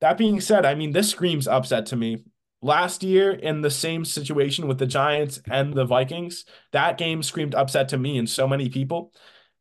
that 0.00 0.18
being 0.18 0.40
said, 0.40 0.64
I 0.64 0.74
mean, 0.74 0.92
this 0.92 1.10
screams 1.10 1.48
upset 1.48 1.86
to 1.86 1.96
me. 1.96 2.24
Last 2.60 3.02
year, 3.04 3.30
in 3.32 3.60
the 3.60 3.70
same 3.70 4.04
situation 4.04 4.66
with 4.66 4.78
the 4.78 4.86
Giants 4.86 5.40
and 5.48 5.74
the 5.74 5.84
Vikings, 5.84 6.44
that 6.72 6.98
game 6.98 7.22
screamed 7.22 7.54
upset 7.54 7.88
to 7.90 7.98
me 7.98 8.18
and 8.18 8.28
so 8.28 8.48
many 8.48 8.68
people. 8.68 9.12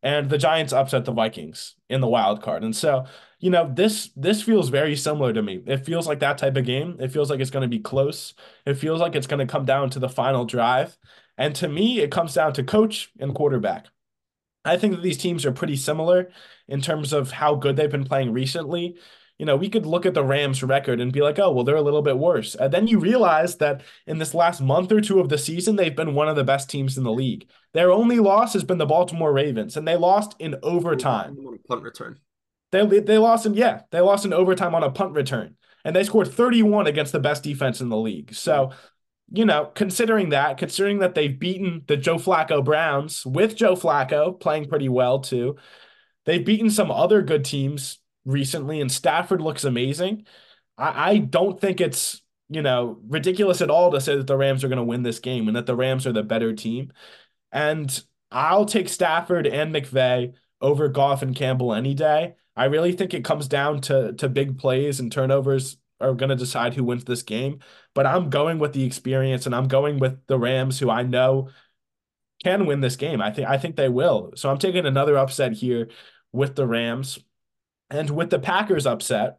And 0.02 0.30
the 0.30 0.38
Giants 0.38 0.74
upset 0.74 1.06
the 1.06 1.12
Vikings 1.12 1.76
in 1.90 2.02
the 2.02 2.08
wild 2.08 2.42
card. 2.42 2.64
And 2.64 2.76
so 2.76 3.06
you 3.40 3.52
know, 3.52 3.72
this 3.72 4.10
this 4.16 4.42
feels 4.42 4.70
very 4.70 4.96
similar 4.96 5.32
to 5.34 5.44
me. 5.44 5.62
It 5.68 5.86
feels 5.86 6.08
like 6.08 6.20
that 6.20 6.38
type 6.38 6.58
of 6.58 6.66
game. 6.66 6.98
It 7.00 7.12
feels 7.12 7.30
like 7.30 7.40
it's 7.40 7.52
going 7.52 7.62
to 7.62 7.68
be 7.68 7.80
close. 7.80 8.34
It 8.66 8.76
feels 8.76 9.00
like 9.00 9.16
it's 9.16 9.28
going 9.28 9.46
to 9.46 9.52
come 9.52 9.66
down 9.66 9.90
to 9.92 10.00
the 10.00 10.10
final 10.10 10.46
drive. 10.46 10.98
And 11.38 11.56
to 11.58 11.68
me, 11.70 12.00
it 12.00 12.12
comes 12.12 12.34
down 12.34 12.54
to 12.54 12.64
coach 12.64 13.12
and 13.20 13.36
quarterback. 13.36 13.86
I 14.66 14.78
think 14.78 14.96
that 14.96 15.04
these 15.04 15.20
teams 15.20 15.46
are 15.46 15.52
pretty 15.52 15.76
similar 15.76 16.32
in 16.68 16.82
terms 16.82 17.14
of 17.14 17.32
how 17.32 17.56
good 17.56 17.76
they've 17.76 17.92
been 17.92 18.06
playing 18.06 18.34
recently. 18.34 18.98
You 19.38 19.46
know, 19.46 19.56
we 19.56 19.70
could 19.70 19.86
look 19.86 20.06
at 20.06 20.16
the 20.16 20.24
Rams 20.24 20.64
record 20.64 21.00
and 21.00 21.14
be 21.14 21.22
like, 21.22 21.38
oh, 21.38 21.52
well, 21.52 21.64
they're 21.64 21.76
a 21.76 21.82
little 21.82 22.02
bit 22.02 22.18
worse. 22.18 22.56
And 22.56 22.74
then 22.74 22.88
you 22.88 23.00
realize 23.00 23.58
that 23.58 23.82
in 24.08 24.18
this 24.18 24.34
last 24.34 24.62
month 24.62 24.92
or 24.92 25.00
two 25.00 25.20
of 25.20 25.30
the 25.30 25.38
season, 25.38 25.76
they've 25.76 25.96
been 25.96 26.16
one 26.16 26.28
of 26.28 26.36
the 26.36 26.44
best 26.44 26.70
teams 26.70 26.98
in 26.98 27.04
the 27.04 27.12
league. 27.12 27.48
Their 27.74 27.92
only 27.92 28.20
loss 28.20 28.54
has 28.54 28.64
been 28.64 28.80
the 28.80 28.88
Baltimore 28.88 29.32
Ravens, 29.32 29.78
and 29.78 29.88
they 29.88 29.96
lost 29.96 30.36
in 30.40 30.56
overtime. 30.64 31.38
Punt 31.68 31.84
return. 31.84 32.18
They, 32.72 32.86
they 32.86 33.18
lost 33.18 33.46
in, 33.46 33.54
yeah, 33.54 33.82
they 33.92 34.02
lost 34.02 34.26
in 34.26 34.34
overtime 34.34 34.74
on 34.74 34.84
a 34.84 34.92
punt 34.92 35.14
return. 35.14 35.56
And 35.86 35.96
they 35.96 36.04
scored 36.04 36.34
31 36.34 36.88
against 36.88 37.12
the 37.12 37.20
best 37.20 37.44
defense 37.44 37.80
in 37.80 37.90
the 37.90 37.98
league. 37.98 38.34
So, 38.34 38.72
you 39.32 39.46
know, 39.46 39.72
considering 39.74 40.30
that, 40.30 40.58
considering 40.58 41.00
that 41.00 41.16
they've 41.16 41.38
beaten 41.38 41.84
the 41.88 41.96
Joe 41.96 42.18
Flacco 42.18 42.64
Browns 42.64 43.26
with 43.26 43.56
Joe 43.56 43.76
Flacco 43.76 44.38
playing 44.38 44.68
pretty 44.68 44.90
well 44.90 45.20
too, 45.20 45.58
they've 46.26 46.46
beaten 46.46 46.70
some 46.70 46.92
other 46.92 47.22
good 47.22 47.46
teams 47.46 48.00
recently, 48.28 48.82
and 48.82 48.92
Stafford 48.92 49.42
looks 49.42 49.64
amazing. 49.64 50.28
I, 50.78 51.12
I 51.12 51.18
don't 51.18 51.60
think 51.60 51.82
it's 51.82 52.22
you 52.50 52.62
know 52.62 53.00
ridiculous 53.08 53.62
at 53.62 53.72
all 53.72 53.92
to 53.92 54.02
say 54.02 54.16
that 54.18 54.28
the 54.28 54.38
Rams 54.38 54.64
are 54.64 54.68
going 54.70 54.78
to 54.78 54.84
win 54.84 55.04
this 55.04 55.20
game 55.20 55.48
and 55.48 55.58
that 55.58 55.66
the 55.66 55.76
Rams 55.76 56.06
are 56.06 56.14
the 56.14 56.24
better 56.24 56.54
team. 56.54 56.94
And 57.52 58.04
I'll 58.32 58.66
take 58.66 58.90
Stafford 58.90 59.48
and 59.48 59.74
McVay 59.74 60.34
over 60.62 60.90
Goff 60.90 61.22
and 61.22 61.36
Campbell 61.36 61.74
any 61.74 61.94
day. 61.94 62.36
I 62.56 62.66
really 62.66 62.92
think 62.94 63.14
it 63.14 63.26
comes 63.26 63.48
down 63.48 63.82
to 63.82 64.14
to 64.14 64.30
big 64.30 64.60
plays 64.60 65.00
and 65.00 65.12
turnovers 65.12 65.78
are 66.00 66.14
going 66.14 66.30
to 66.30 66.36
decide 66.36 66.74
who 66.76 66.84
wins 66.84 67.06
this 67.06 67.24
game. 67.24 67.60
But 67.96 68.06
I'm 68.06 68.30
going 68.30 68.60
with 68.60 68.74
the 68.74 68.84
experience 68.84 69.46
and 69.46 69.56
I'm 69.56 69.68
going 69.68 70.00
with 70.00 70.26
the 70.28 70.38
Rams, 70.38 70.80
who 70.80 70.90
I 70.92 71.04
know 71.04 71.50
can 72.44 72.66
win 72.66 72.82
this 72.82 72.96
game. 72.96 73.22
I 73.22 73.32
think 73.32 73.48
I 73.48 73.58
think 73.58 73.76
they 73.76 73.90
will. 73.90 74.34
So 74.36 74.50
I'm 74.50 74.58
taking 74.60 74.86
another 74.86 75.18
upset 75.18 75.54
here 75.54 75.90
with 76.32 76.56
the 76.56 76.68
Rams 76.68 77.20
and 77.90 78.10
with 78.10 78.30
the 78.30 78.40
Packers 78.40 78.86
upset. 78.86 79.38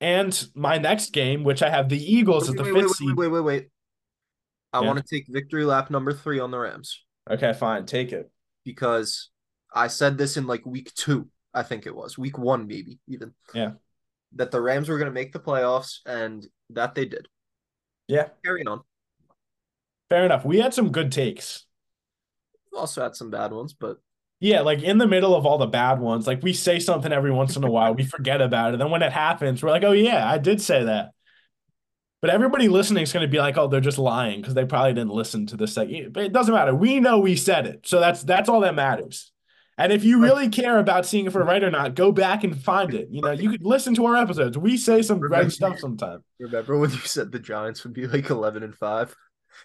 And 0.00 0.48
my 0.54 0.78
next 0.78 1.12
game, 1.12 1.44
which 1.44 1.62
I 1.62 1.70
have 1.70 1.88
the 1.88 1.98
Eagles 2.02 2.48
wait, 2.50 2.58
at 2.58 2.64
the 2.64 2.72
wait, 2.72 2.80
fifth 2.82 2.86
wait, 2.90 2.96
seed. 2.96 3.08
Wait, 3.16 3.28
wait, 3.28 3.28
wait, 3.28 3.40
wait. 3.44 3.68
I 4.72 4.80
Yeah. 4.80 4.86
want 4.86 4.98
to 4.98 5.04
take 5.16 5.26
victory 5.28 5.64
lap 5.64 5.90
number 5.90 6.12
three 6.12 6.40
on 6.40 6.50
the 6.50 6.58
Rams 6.58 7.04
Okay, 7.30 7.52
fine, 7.52 7.86
take 7.86 8.12
it. 8.12 8.30
because 8.64 9.30
I 9.72 9.86
said 9.88 10.18
this 10.18 10.36
in 10.36 10.46
like 10.46 10.66
week 10.66 10.92
two, 10.94 11.28
I 11.54 11.62
think 11.62 11.86
it 11.86 11.94
was 11.94 12.18
week 12.18 12.36
one, 12.38 12.66
maybe 12.66 12.98
even. 13.06 13.34
Yeah. 13.54 13.72
That 14.32 14.50
the 14.50 14.60
Rams 14.60 14.88
were 14.88 14.98
going 14.98 15.10
to 15.10 15.14
make 15.14 15.32
the 15.32 15.40
playoffs, 15.40 15.98
and 16.06 16.46
that 16.70 16.94
they 16.94 17.04
did. 17.04 17.28
Yeah, 18.08 18.30
Carrying 18.44 18.66
on. 18.66 18.80
fair 20.08 20.24
enough. 20.24 20.44
We 20.44 20.58
had 20.58 20.74
some 20.74 20.90
good 20.90 21.12
takes. 21.12 21.66
We 22.72 22.78
also 22.78 23.02
had 23.02 23.14
some 23.14 23.30
bad 23.30 23.52
ones, 23.52 23.72
but 23.74 23.98
Yeah, 24.42 24.62
like 24.62 24.82
in 24.82 24.98
the 24.98 25.06
middle 25.06 25.36
of 25.36 25.46
all 25.46 25.56
the 25.56 25.66
bad 25.68 26.00
ones, 26.00 26.26
like 26.26 26.42
we 26.42 26.52
say 26.52 26.80
something 26.80 27.12
every 27.12 27.30
once 27.30 27.54
in 27.56 27.62
a 27.62 27.70
while, 27.70 27.94
we 27.94 28.02
forget 28.04 28.40
about 28.40 28.70
it. 28.70 28.72
And 28.74 28.80
then 28.80 28.90
when 28.90 29.02
it 29.02 29.12
happens, 29.12 29.62
we're 29.62 29.70
like, 29.70 29.84
oh, 29.84 29.92
yeah, 29.92 30.28
I 30.28 30.38
did 30.38 30.60
say 30.60 30.82
that. 30.84 31.10
But 32.20 32.30
everybody 32.30 32.66
listening 32.68 33.04
is 33.04 33.12
going 33.12 33.24
to 33.24 33.30
be 33.30 33.38
like, 33.38 33.56
oh, 33.56 33.68
they're 33.68 33.80
just 33.80 33.98
lying 33.98 34.40
because 34.40 34.54
they 34.54 34.64
probably 34.64 34.94
didn't 34.94 35.12
listen 35.12 35.46
to 35.46 35.56
this. 35.56 35.74
But 35.76 35.88
it 35.90 36.32
doesn't 36.32 36.52
matter. 36.54 36.74
We 36.74 36.98
know 36.98 37.20
we 37.20 37.36
said 37.36 37.66
it. 37.68 37.86
So 37.86 38.00
that's 38.00 38.24
that's 38.24 38.48
all 38.48 38.60
that 38.60 38.74
matters. 38.74 39.30
And 39.78 39.92
if 39.92 40.02
you 40.04 40.20
really 40.20 40.48
care 40.48 40.78
about 40.78 41.06
seeing 41.06 41.26
if 41.26 41.34
we're 41.34 41.44
right 41.44 41.62
or 41.62 41.70
not, 41.70 41.94
go 41.94 42.10
back 42.12 42.42
and 42.44 42.60
find 42.60 42.94
it. 42.94 43.08
You 43.10 43.22
know, 43.22 43.30
you 43.30 43.48
could 43.50 43.64
listen 43.64 43.94
to 43.94 44.06
our 44.06 44.16
episodes. 44.16 44.58
We 44.58 44.76
say 44.76 45.02
some 45.02 45.18
Remember- 45.20 45.44
right 45.44 45.52
stuff 45.52 45.78
sometimes. 45.78 46.22
remember 46.40 46.76
when 46.78 46.90
you 46.90 46.98
said 46.98 47.30
the 47.32 47.38
Giants 47.38 47.82
would 47.84 47.92
be 47.92 48.06
like 48.08 48.28
eleven 48.28 48.62
and 48.64 48.74
five? 48.74 49.14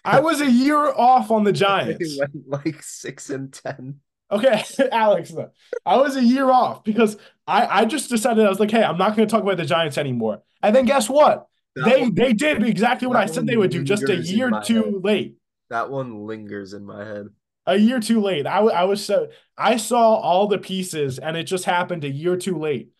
I 0.04 0.20
was 0.20 0.40
a 0.40 0.50
year 0.50 0.78
off 0.78 1.30
on 1.32 1.42
the 1.44 1.52
They 1.52 1.58
Giants. 1.58 2.18
went 2.18 2.48
like 2.48 2.82
six 2.82 3.28
and 3.30 3.52
ten. 3.52 4.00
Okay, 4.30 4.62
Alex. 4.92 5.32
I 5.86 5.96
was 5.96 6.16
a 6.16 6.22
year 6.22 6.50
off 6.50 6.84
because 6.84 7.16
I, 7.46 7.80
I 7.80 7.84
just 7.84 8.10
decided 8.10 8.44
I 8.44 8.48
was 8.48 8.60
like, 8.60 8.70
hey, 8.70 8.82
I'm 8.82 8.98
not 8.98 9.16
going 9.16 9.26
to 9.26 9.32
talk 9.32 9.42
about 9.42 9.56
the 9.56 9.64
Giants 9.64 9.98
anymore. 9.98 10.42
And 10.62 10.74
then 10.74 10.84
guess 10.84 11.08
what? 11.08 11.48
That 11.76 11.84
they 11.84 12.00
one, 12.02 12.14
they 12.14 12.32
did 12.32 12.62
exactly 12.62 13.08
what 13.08 13.16
I 13.16 13.26
said 13.26 13.46
they 13.46 13.56
would 13.56 13.70
do, 13.70 13.82
just 13.82 14.08
a 14.08 14.16
year 14.16 14.50
too 14.62 14.82
head. 14.84 15.04
late. 15.04 15.36
that 15.70 15.90
one 15.90 16.26
lingers 16.26 16.72
in 16.74 16.84
my 16.84 17.04
head. 17.04 17.28
A 17.66 17.76
year 17.76 18.00
too 18.00 18.20
late. 18.20 18.46
I, 18.46 18.58
I 18.60 18.84
was 18.84 19.04
so 19.04 19.28
I 19.56 19.76
saw 19.76 20.14
all 20.16 20.46
the 20.48 20.58
pieces 20.58 21.18
and 21.18 21.36
it 21.36 21.44
just 21.44 21.64
happened 21.66 22.04
a 22.04 22.10
year 22.10 22.36
too 22.36 22.58
late 22.58 22.92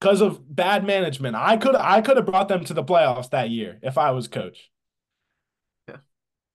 because 0.00 0.20
of 0.20 0.54
bad 0.54 0.84
management. 0.84 1.36
I 1.36 1.56
could 1.56 1.74
I 1.76 2.00
could 2.02 2.16
have 2.16 2.26
brought 2.26 2.48
them 2.48 2.64
to 2.64 2.74
the 2.74 2.84
playoffs 2.84 3.30
that 3.30 3.50
year 3.50 3.78
if 3.82 3.98
I 3.98 4.10
was 4.10 4.28
coach. 4.28 4.70
Yeah. 5.88 5.96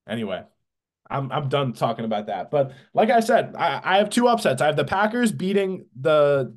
Anyway, 0.08 0.44
I'm 1.12 1.32
I'm 1.32 1.50
done 1.50 1.74
talking 1.74 2.06
about 2.06 2.28
that. 2.28 2.50
But 2.50 2.74
like 2.94 3.10
I 3.10 3.20
said, 3.20 3.56
I, 3.56 3.82
I 3.84 3.98
have 3.98 4.10
two 4.10 4.28
upsets. 4.28 4.62
I 4.62 4.68
have 4.68 4.76
the 4.76 4.86
Packers 4.86 5.32
beating 5.32 5.86
the 6.00 6.56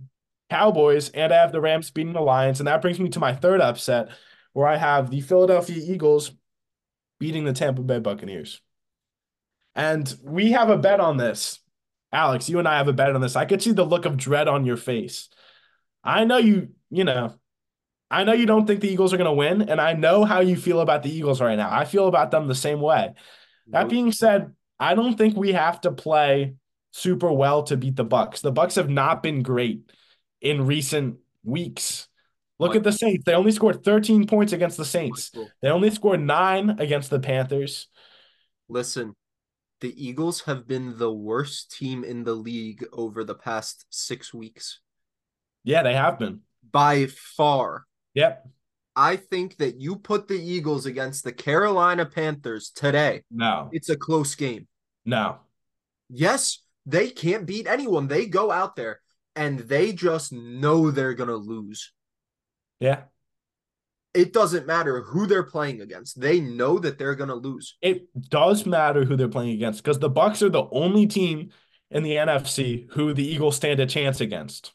Cowboys, 0.48 1.10
and 1.10 1.32
I 1.32 1.36
have 1.36 1.52
the 1.52 1.60
Rams 1.60 1.90
beating 1.90 2.12
the 2.12 2.20
Lions, 2.20 2.60
and 2.60 2.66
that 2.68 2.80
brings 2.80 3.00
me 3.00 3.08
to 3.10 3.18
my 3.18 3.34
third 3.34 3.60
upset, 3.60 4.10
where 4.52 4.68
I 4.68 4.76
have 4.76 5.10
the 5.10 5.20
Philadelphia 5.20 5.82
Eagles 5.84 6.32
beating 7.18 7.44
the 7.44 7.52
Tampa 7.52 7.82
Bay 7.82 7.98
Buccaneers. 7.98 8.60
And 9.74 10.14
we 10.22 10.52
have 10.52 10.70
a 10.70 10.78
bet 10.78 11.00
on 11.00 11.16
this. 11.16 11.58
Alex, 12.12 12.48
you 12.48 12.60
and 12.60 12.68
I 12.68 12.78
have 12.78 12.86
a 12.86 12.92
bet 12.92 13.14
on 13.14 13.20
this. 13.20 13.34
I 13.34 13.44
could 13.44 13.60
see 13.60 13.72
the 13.72 13.84
look 13.84 14.04
of 14.04 14.16
dread 14.16 14.46
on 14.46 14.64
your 14.64 14.76
face. 14.76 15.28
I 16.04 16.24
know 16.24 16.36
you, 16.36 16.68
you 16.90 17.02
know, 17.02 17.34
I 18.10 18.22
know 18.22 18.34
you 18.34 18.46
don't 18.46 18.66
think 18.66 18.80
the 18.80 18.92
Eagles 18.92 19.12
are 19.12 19.16
going 19.16 19.26
to 19.26 19.32
win, 19.32 19.68
and 19.68 19.80
I 19.80 19.94
know 19.94 20.24
how 20.24 20.40
you 20.40 20.56
feel 20.56 20.80
about 20.80 21.02
the 21.02 21.10
Eagles 21.10 21.40
right 21.40 21.56
now. 21.56 21.68
I 21.72 21.84
feel 21.84 22.06
about 22.06 22.30
them 22.30 22.46
the 22.46 22.54
same 22.54 22.80
way. 22.80 23.14
That 23.68 23.88
being 23.88 24.12
said, 24.12 24.52
I 24.78 24.94
don't 24.94 25.16
think 25.16 25.36
we 25.36 25.52
have 25.52 25.80
to 25.82 25.92
play 25.92 26.54
super 26.90 27.32
well 27.32 27.62
to 27.64 27.76
beat 27.76 27.96
the 27.96 28.04
Bucks. 28.04 28.40
The 28.40 28.52
Bucks 28.52 28.74
have 28.74 28.90
not 28.90 29.22
been 29.22 29.42
great 29.42 29.90
in 30.40 30.66
recent 30.66 31.16
weeks. 31.42 32.08
Look 32.58 32.76
at 32.76 32.84
the 32.84 32.92
Saints. 32.92 33.24
They 33.24 33.34
only 33.34 33.50
scored 33.52 33.82
13 33.82 34.26
points 34.26 34.52
against 34.52 34.76
the 34.76 34.84
Saints. 34.84 35.32
They 35.60 35.68
only 35.68 35.90
scored 35.90 36.20
9 36.20 36.76
against 36.78 37.10
the 37.10 37.18
Panthers. 37.18 37.88
Listen, 38.68 39.14
the 39.80 39.92
Eagles 40.02 40.42
have 40.42 40.66
been 40.66 40.96
the 40.98 41.12
worst 41.12 41.72
team 41.76 42.04
in 42.04 42.24
the 42.24 42.34
league 42.34 42.84
over 42.92 43.24
the 43.24 43.34
past 43.34 43.86
six 43.90 44.32
weeks 44.32 44.80
Yeah, 45.64 45.82
they 45.82 45.94
have 45.94 46.18
been. 46.18 46.40
by 46.70 47.06
far. 47.06 47.86
Yep. 48.14 48.48
I 48.96 49.16
think 49.16 49.56
that 49.56 49.80
you 49.80 49.96
put 49.96 50.28
the 50.28 50.40
Eagles 50.40 50.86
against 50.86 51.24
the 51.24 51.32
Carolina 51.32 52.06
Panthers 52.06 52.70
today. 52.70 53.22
No. 53.30 53.68
It's 53.72 53.88
a 53.88 53.96
close 53.96 54.34
game. 54.34 54.68
No. 55.04 55.38
Yes, 56.08 56.60
they 56.86 57.08
can't 57.08 57.46
beat 57.46 57.66
anyone. 57.66 58.06
They 58.06 58.26
go 58.26 58.50
out 58.50 58.76
there 58.76 59.00
and 59.34 59.58
they 59.60 59.92
just 59.92 60.32
know 60.32 60.90
they're 60.90 61.14
going 61.14 61.28
to 61.28 61.36
lose. 61.36 61.92
Yeah. 62.78 63.02
It 64.12 64.32
doesn't 64.32 64.66
matter 64.66 65.02
who 65.02 65.26
they're 65.26 65.42
playing 65.42 65.80
against. 65.80 66.20
They 66.20 66.40
know 66.40 66.78
that 66.78 66.98
they're 66.98 67.16
going 67.16 67.30
to 67.30 67.34
lose. 67.34 67.76
It 67.82 68.06
does 68.30 68.64
matter 68.64 69.04
who 69.04 69.16
they're 69.16 69.28
playing 69.28 69.54
against 69.54 69.82
because 69.82 69.98
the 69.98 70.08
Bucks 70.08 70.40
are 70.40 70.48
the 70.48 70.68
only 70.70 71.08
team 71.08 71.50
in 71.90 72.04
the 72.04 72.12
NFC 72.12 72.86
who 72.92 73.12
the 73.12 73.26
Eagles 73.26 73.56
stand 73.56 73.80
a 73.80 73.86
chance 73.86 74.20
against. 74.20 74.72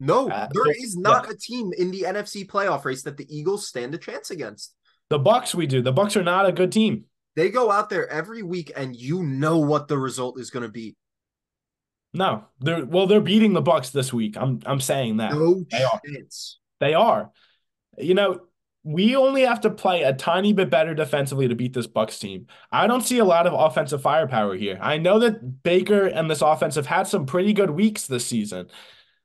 No, 0.00 0.30
Uh, 0.30 0.48
there 0.52 0.72
is 0.72 0.96
not 0.96 1.30
a 1.30 1.36
team 1.36 1.72
in 1.76 1.90
the 1.90 2.02
NFC 2.02 2.46
playoff 2.46 2.84
race 2.84 3.02
that 3.02 3.18
the 3.18 3.26
Eagles 3.28 3.68
stand 3.68 3.94
a 3.94 3.98
chance 3.98 4.30
against. 4.30 4.74
The 5.10 5.18
Bucks 5.18 5.54
we 5.54 5.66
do. 5.66 5.82
The 5.82 5.92
Bucks 5.92 6.16
are 6.16 6.22
not 6.22 6.46
a 6.46 6.52
good 6.52 6.72
team. 6.72 7.04
They 7.36 7.50
go 7.50 7.70
out 7.70 7.90
there 7.90 8.08
every 8.08 8.42
week 8.42 8.72
and 8.74 8.96
you 8.96 9.22
know 9.22 9.58
what 9.58 9.88
the 9.88 9.98
result 9.98 10.40
is 10.40 10.50
going 10.50 10.62
to 10.62 10.72
be. 10.72 10.96
No. 12.14 12.44
They're 12.60 12.84
well, 12.84 13.06
they're 13.06 13.20
beating 13.20 13.52
the 13.52 13.60
Bucks 13.60 13.90
this 13.90 14.12
week. 14.12 14.36
I'm 14.36 14.60
I'm 14.64 14.80
saying 14.80 15.18
that. 15.18 15.32
No 15.32 15.64
They 15.70 15.84
are. 15.84 16.00
They 16.80 16.94
are. 16.94 17.30
You 17.98 18.14
know, 18.14 18.40
we 18.82 19.14
only 19.14 19.42
have 19.42 19.60
to 19.62 19.70
play 19.70 20.02
a 20.02 20.14
tiny 20.14 20.52
bit 20.52 20.70
better 20.70 20.94
defensively 20.94 21.48
to 21.48 21.54
beat 21.54 21.74
this 21.74 21.86
Bucks 21.86 22.18
team. 22.18 22.46
I 22.72 22.86
don't 22.86 23.02
see 23.02 23.18
a 23.18 23.24
lot 23.24 23.46
of 23.46 23.52
offensive 23.52 24.00
firepower 24.00 24.56
here. 24.56 24.78
I 24.80 24.96
know 24.96 25.18
that 25.18 25.62
Baker 25.62 26.06
and 26.06 26.30
this 26.30 26.40
offense 26.40 26.76
have 26.76 26.86
had 26.86 27.06
some 27.06 27.26
pretty 27.26 27.52
good 27.52 27.70
weeks 27.70 28.06
this 28.06 28.24
season. 28.24 28.68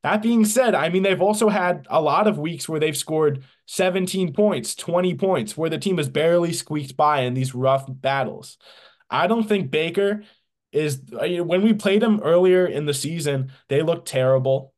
That 0.05 0.21
being 0.21 0.45
said, 0.45 0.75
I 0.75 0.89
mean, 0.89 1.01
they've 1.01 1.19
also 1.19 1.49
had 1.49 1.87
a 1.89 1.99
lot 1.99 2.27
of 2.27 2.37
weeks 2.37 2.69
where 2.69 2.79
they've 2.79 2.95
scored 2.95 3.43
17 3.65 4.33
points, 4.33 4.75
20 4.75 5.15
points, 5.15 5.57
where 5.57 5.67
the 5.71 5.79
team 5.79 5.97
has 5.97 6.09
barely 6.09 6.53
squeaked 6.53 6.95
by 6.95 7.21
in 7.21 7.33
these 7.33 7.55
rough 7.55 7.85
battles. 7.89 8.59
I 9.09 9.25
don't 9.25 9.49
think 9.49 9.71
Baker 9.71 10.21
is, 10.71 11.01
uh, 11.11 11.43
when 11.43 11.63
we 11.63 11.73
played 11.73 12.03
them 12.03 12.19
earlier 12.23 12.67
in 12.67 12.85
the 12.85 12.93
season, 12.93 13.51
they 13.67 13.81
looked 13.81 14.07
terrible. 14.07 14.75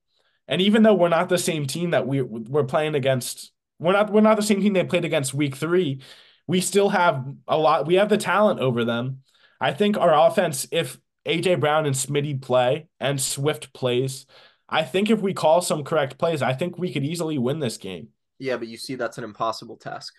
And 0.47 0.61
even 0.61 0.81
though 0.83 0.93
we're 0.93 1.09
not 1.09 1.27
the 1.27 1.37
same 1.37 1.67
team 1.67 1.89
that 1.89 2.07
we 2.07 2.21
we're 2.21 2.63
playing 2.63 2.95
against, 2.95 3.51
we're 3.79 3.91
not 3.91 4.09
we're 4.09 4.21
not 4.21 4.37
the 4.37 4.43
same 4.43 4.61
team 4.61 4.71
they 4.71 4.85
played 4.85 5.03
against 5.03 5.33
week 5.33 5.57
three. 5.57 5.99
We 6.47 6.61
still 6.61 6.87
have 6.87 7.27
a 7.49 7.57
lot. 7.57 7.85
We 7.85 7.95
have 7.95 8.07
the 8.07 8.15
talent 8.15 8.61
over 8.61 8.85
them. 8.85 9.23
I 9.59 9.73
think 9.73 9.97
our 9.97 10.29
offense, 10.29 10.69
if 10.71 10.97
AJ 11.25 11.59
Brown 11.59 11.85
and 11.85 11.95
Smitty 11.95 12.41
play 12.41 12.87
and 13.01 13.19
Swift 13.19 13.73
plays, 13.73 14.25
I 14.69 14.83
think 14.83 15.09
if 15.09 15.21
we 15.21 15.33
call 15.33 15.61
some 15.61 15.83
correct 15.83 16.17
plays, 16.17 16.41
I 16.41 16.53
think 16.53 16.77
we 16.77 16.91
could 16.91 17.03
easily 17.03 17.37
win 17.37 17.59
this 17.59 17.77
game. 17.77 18.09
Yeah, 18.39 18.57
but 18.57 18.67
you 18.67 18.77
see, 18.77 18.95
that's 18.95 19.17
an 19.17 19.23
impossible 19.23 19.77
task. 19.77 20.13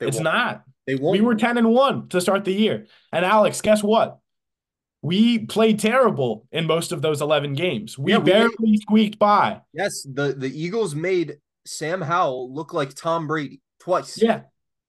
They 0.00 0.06
it's 0.06 0.18
not. 0.18 0.64
They 0.86 0.96
won't. 0.96 1.18
We 1.18 1.20
were 1.20 1.34
10 1.34 1.58
and 1.58 1.70
1 1.70 2.08
to 2.08 2.20
start 2.20 2.44
the 2.44 2.52
year. 2.52 2.86
And 3.12 3.24
Alex, 3.24 3.60
guess 3.60 3.82
what? 3.82 4.18
We 5.02 5.38
played 5.38 5.78
terrible 5.78 6.46
in 6.50 6.66
most 6.66 6.90
of 6.90 7.02
those 7.02 7.20
11 7.20 7.54
games. 7.54 7.98
We 7.98 8.12
yeah, 8.12 8.18
barely 8.18 8.54
made, 8.58 8.80
squeaked 8.80 9.18
by. 9.18 9.60
Yes, 9.72 10.02
the, 10.02 10.34
the 10.36 10.48
Eagles 10.48 10.94
made 10.94 11.36
Sam 11.66 12.00
Howell 12.00 12.52
look 12.52 12.72
like 12.72 12.94
Tom 12.94 13.26
Brady 13.26 13.60
twice. 13.80 14.20
Yeah. 14.20 14.42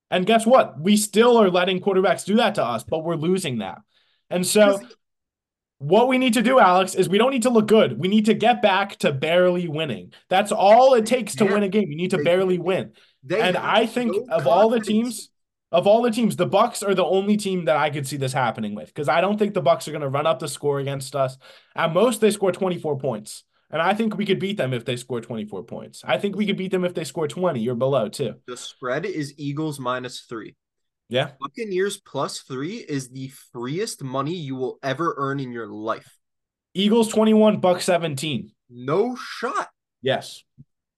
And 0.10 0.26
guess 0.26 0.46
what? 0.46 0.80
We 0.80 0.98
still 0.98 1.38
are 1.38 1.50
letting 1.50 1.82
quarterbacks 1.82 2.26
do 2.26 2.36
that 2.36 2.56
to 2.56 2.64
us, 2.64 2.84
but 2.84 3.04
we're 3.04 3.16
losing 3.16 3.60
that. 3.60 3.80
And 4.30 4.46
so 4.46 4.80
what 5.80 6.08
we 6.08 6.18
need 6.18 6.34
to 6.34 6.42
do, 6.42 6.60
Alex, 6.60 6.96
is 6.96 7.10
we 7.10 7.18
don't 7.18 7.32
need 7.32 7.44
to 7.44 7.50
look 7.50 7.68
good. 7.68 8.00
We 8.00 8.08
need 8.08 8.26
to 8.26 8.34
get 8.34 8.62
back 8.62 8.96
to 8.98 9.12
barely 9.12 9.68
winning. 9.68 10.14
That's 10.30 10.52
all 10.52 10.94
it 10.94 11.06
takes 11.06 11.36
to 11.36 11.46
yeah. 11.46 11.54
win 11.54 11.64
a 11.64 11.70
game. 11.70 11.90
You 11.90 11.98
need 11.98 12.12
to 12.12 12.18
they, 12.18 12.24
barely 12.24 12.58
win. 12.58 12.94
and 13.30 13.58
I 13.58 13.86
think 13.86 14.14
no 14.14 14.22
of 14.22 14.44
confidence. 14.44 14.48
all 14.48 14.70
the 14.70 14.80
teams, 14.80 15.30
of 15.72 15.88
all 15.88 16.02
the 16.02 16.12
teams, 16.12 16.38
the 16.38 16.46
Bucks 16.46 16.82
are 16.82 16.96
the 16.96 17.04
only 17.04 17.36
team 17.36 17.66
that 17.66 17.76
I 17.76 17.90
could 17.90 18.08
see 18.08 18.18
this 18.18 18.34
happening 18.34 18.74
with 18.74 18.88
because 18.88 19.10
I 19.10 19.20
don't 19.20 19.38
think 19.38 19.54
the 19.54 19.62
Bucks 19.62 19.88
are 19.88 19.92
going 19.92 20.02
to 20.02 20.10
run 20.10 20.28
up 20.28 20.40
the 20.40 20.48
score 20.48 20.80
against 20.80 21.16
us. 21.16 21.38
At 21.76 21.94
most, 21.94 22.22
they 22.22 22.32
score 22.32 22.52
24 22.52 22.98
points. 22.98 23.44
And 23.72 23.82
I 23.82 23.94
think 23.94 24.16
we 24.16 24.26
could 24.26 24.40
beat 24.40 24.58
them 24.58 24.74
if 24.74 24.86
they 24.86 24.96
score 24.96 25.20
24 25.20 25.64
points. 25.64 26.04
I 26.06 26.18
think 26.18 26.36
we 26.36 26.46
could 26.46 26.56
beat 26.56 26.72
them 26.72 26.86
if 26.86 26.94
they 26.94 27.04
score 27.04 27.28
20 27.28 27.68
or 27.68 27.76
below, 27.76 28.08
too. 28.08 28.36
The 28.48 28.56
spread 28.56 29.06
is 29.06 29.34
Eagles 29.38 29.80
minus 29.80 30.22
three. 30.22 30.56
Yeah. 31.10 31.32
Buccaneers 31.40 31.98
plus 31.98 32.40
three 32.40 32.78
is 32.78 33.10
the 33.10 33.32
freest 33.52 34.04
money 34.04 34.36
you 34.36 34.56
will 34.56 34.80
ever 34.82 35.14
earn 35.18 35.40
in 35.40 35.52
your 35.52 35.68
life. 35.68 36.18
Eagles 36.74 37.10
21, 37.10 37.60
Buck 37.60 37.82
17. 37.82 38.52
No 38.70 39.16
shot. 39.16 39.70
Yes. 40.02 40.44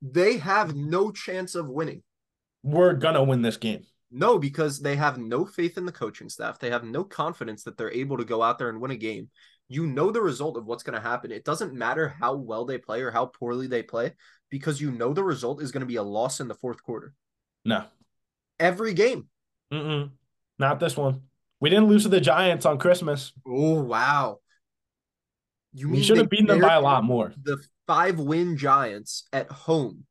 They 0.02 0.38
have 0.38 0.76
no 0.76 1.12
chance 1.12 1.56
of 1.56 1.70
winning. 1.70 2.04
We're 2.64 2.94
going 2.94 3.16
to 3.16 3.24
win 3.24 3.42
this 3.42 3.58
game. 3.58 3.84
No, 4.10 4.40
because 4.40 4.80
they 4.80 4.96
have 4.96 5.18
no 5.18 5.46
faith 5.46 5.78
in 5.78 5.86
the 5.86 5.92
coaching 5.92 6.30
staff. 6.30 6.60
They 6.60 6.70
have 6.70 6.84
no 6.84 7.04
confidence 7.04 7.64
that 7.64 7.78
they're 7.78 7.92
able 7.92 8.18
to 8.18 8.26
go 8.26 8.42
out 8.42 8.58
there 8.58 8.70
and 8.70 8.80
win 8.80 8.92
a 8.92 8.96
game. 8.96 9.30
You 9.68 9.86
know 9.86 10.12
the 10.12 10.22
result 10.22 10.58
of 10.58 10.66
what's 10.66 10.84
going 10.84 10.96
to 10.96 11.08
happen. 11.08 11.32
It 11.32 11.44
doesn't 11.44 11.74
matter 11.74 12.08
how 12.08 12.36
well 12.36 12.64
they 12.64 12.78
play 12.78 13.02
or 13.02 13.12
how 13.12 13.26
poorly 13.26 13.68
they 13.68 13.84
play 13.84 14.14
because 14.50 14.80
you 14.80 14.92
know 14.92 15.14
the 15.14 15.24
result 15.24 15.62
is 15.62 15.72
going 15.72 15.82
to 15.82 15.88
be 15.88 15.98
a 15.98 16.04
loss 16.04 16.40
in 16.40 16.48
the 16.48 16.56
fourth 16.56 16.82
quarter. 16.82 17.14
No. 17.66 17.84
Every 18.60 18.94
game. 18.94 19.28
Mm-mm. 19.72 20.12
Not 20.60 20.80
this 20.80 20.98
one. 20.98 21.22
We 21.60 21.70
didn't 21.70 21.88
lose 21.88 22.04
to 22.04 22.10
the 22.10 22.22
Giants 22.22 22.66
on 22.66 22.78
Christmas. 22.78 23.34
Oh 23.46 23.82
wow! 23.82 24.40
You 25.74 25.90
we 25.90 26.04
should 26.04 26.18
have 26.18 26.30
beaten 26.30 26.48
them 26.48 26.62
by 26.62 26.76
a 26.76 26.82
lot 26.82 27.04
more. 27.04 27.34
The 27.42 27.58
five 27.88 28.20
win 28.20 28.58
Giants 28.58 29.28
at 29.34 29.50
home. 29.50 30.06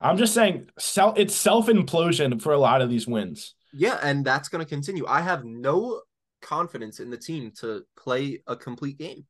I'm 0.00 0.18
just 0.18 0.34
saying, 0.34 0.68
self 0.78 1.18
it's 1.18 1.34
self 1.34 1.68
implosion 1.68 2.40
for 2.40 2.52
a 2.52 2.58
lot 2.58 2.82
of 2.82 2.90
these 2.90 3.06
wins. 3.06 3.54
Yeah, 3.72 3.98
and 4.02 4.24
that's 4.24 4.48
going 4.48 4.64
to 4.64 4.68
continue. 4.68 5.06
I 5.06 5.20
have 5.20 5.44
no 5.44 6.02
confidence 6.42 7.00
in 7.00 7.10
the 7.10 7.16
team 7.16 7.52
to 7.60 7.82
play 7.98 8.42
a 8.46 8.56
complete 8.56 8.98
game. 8.98 9.26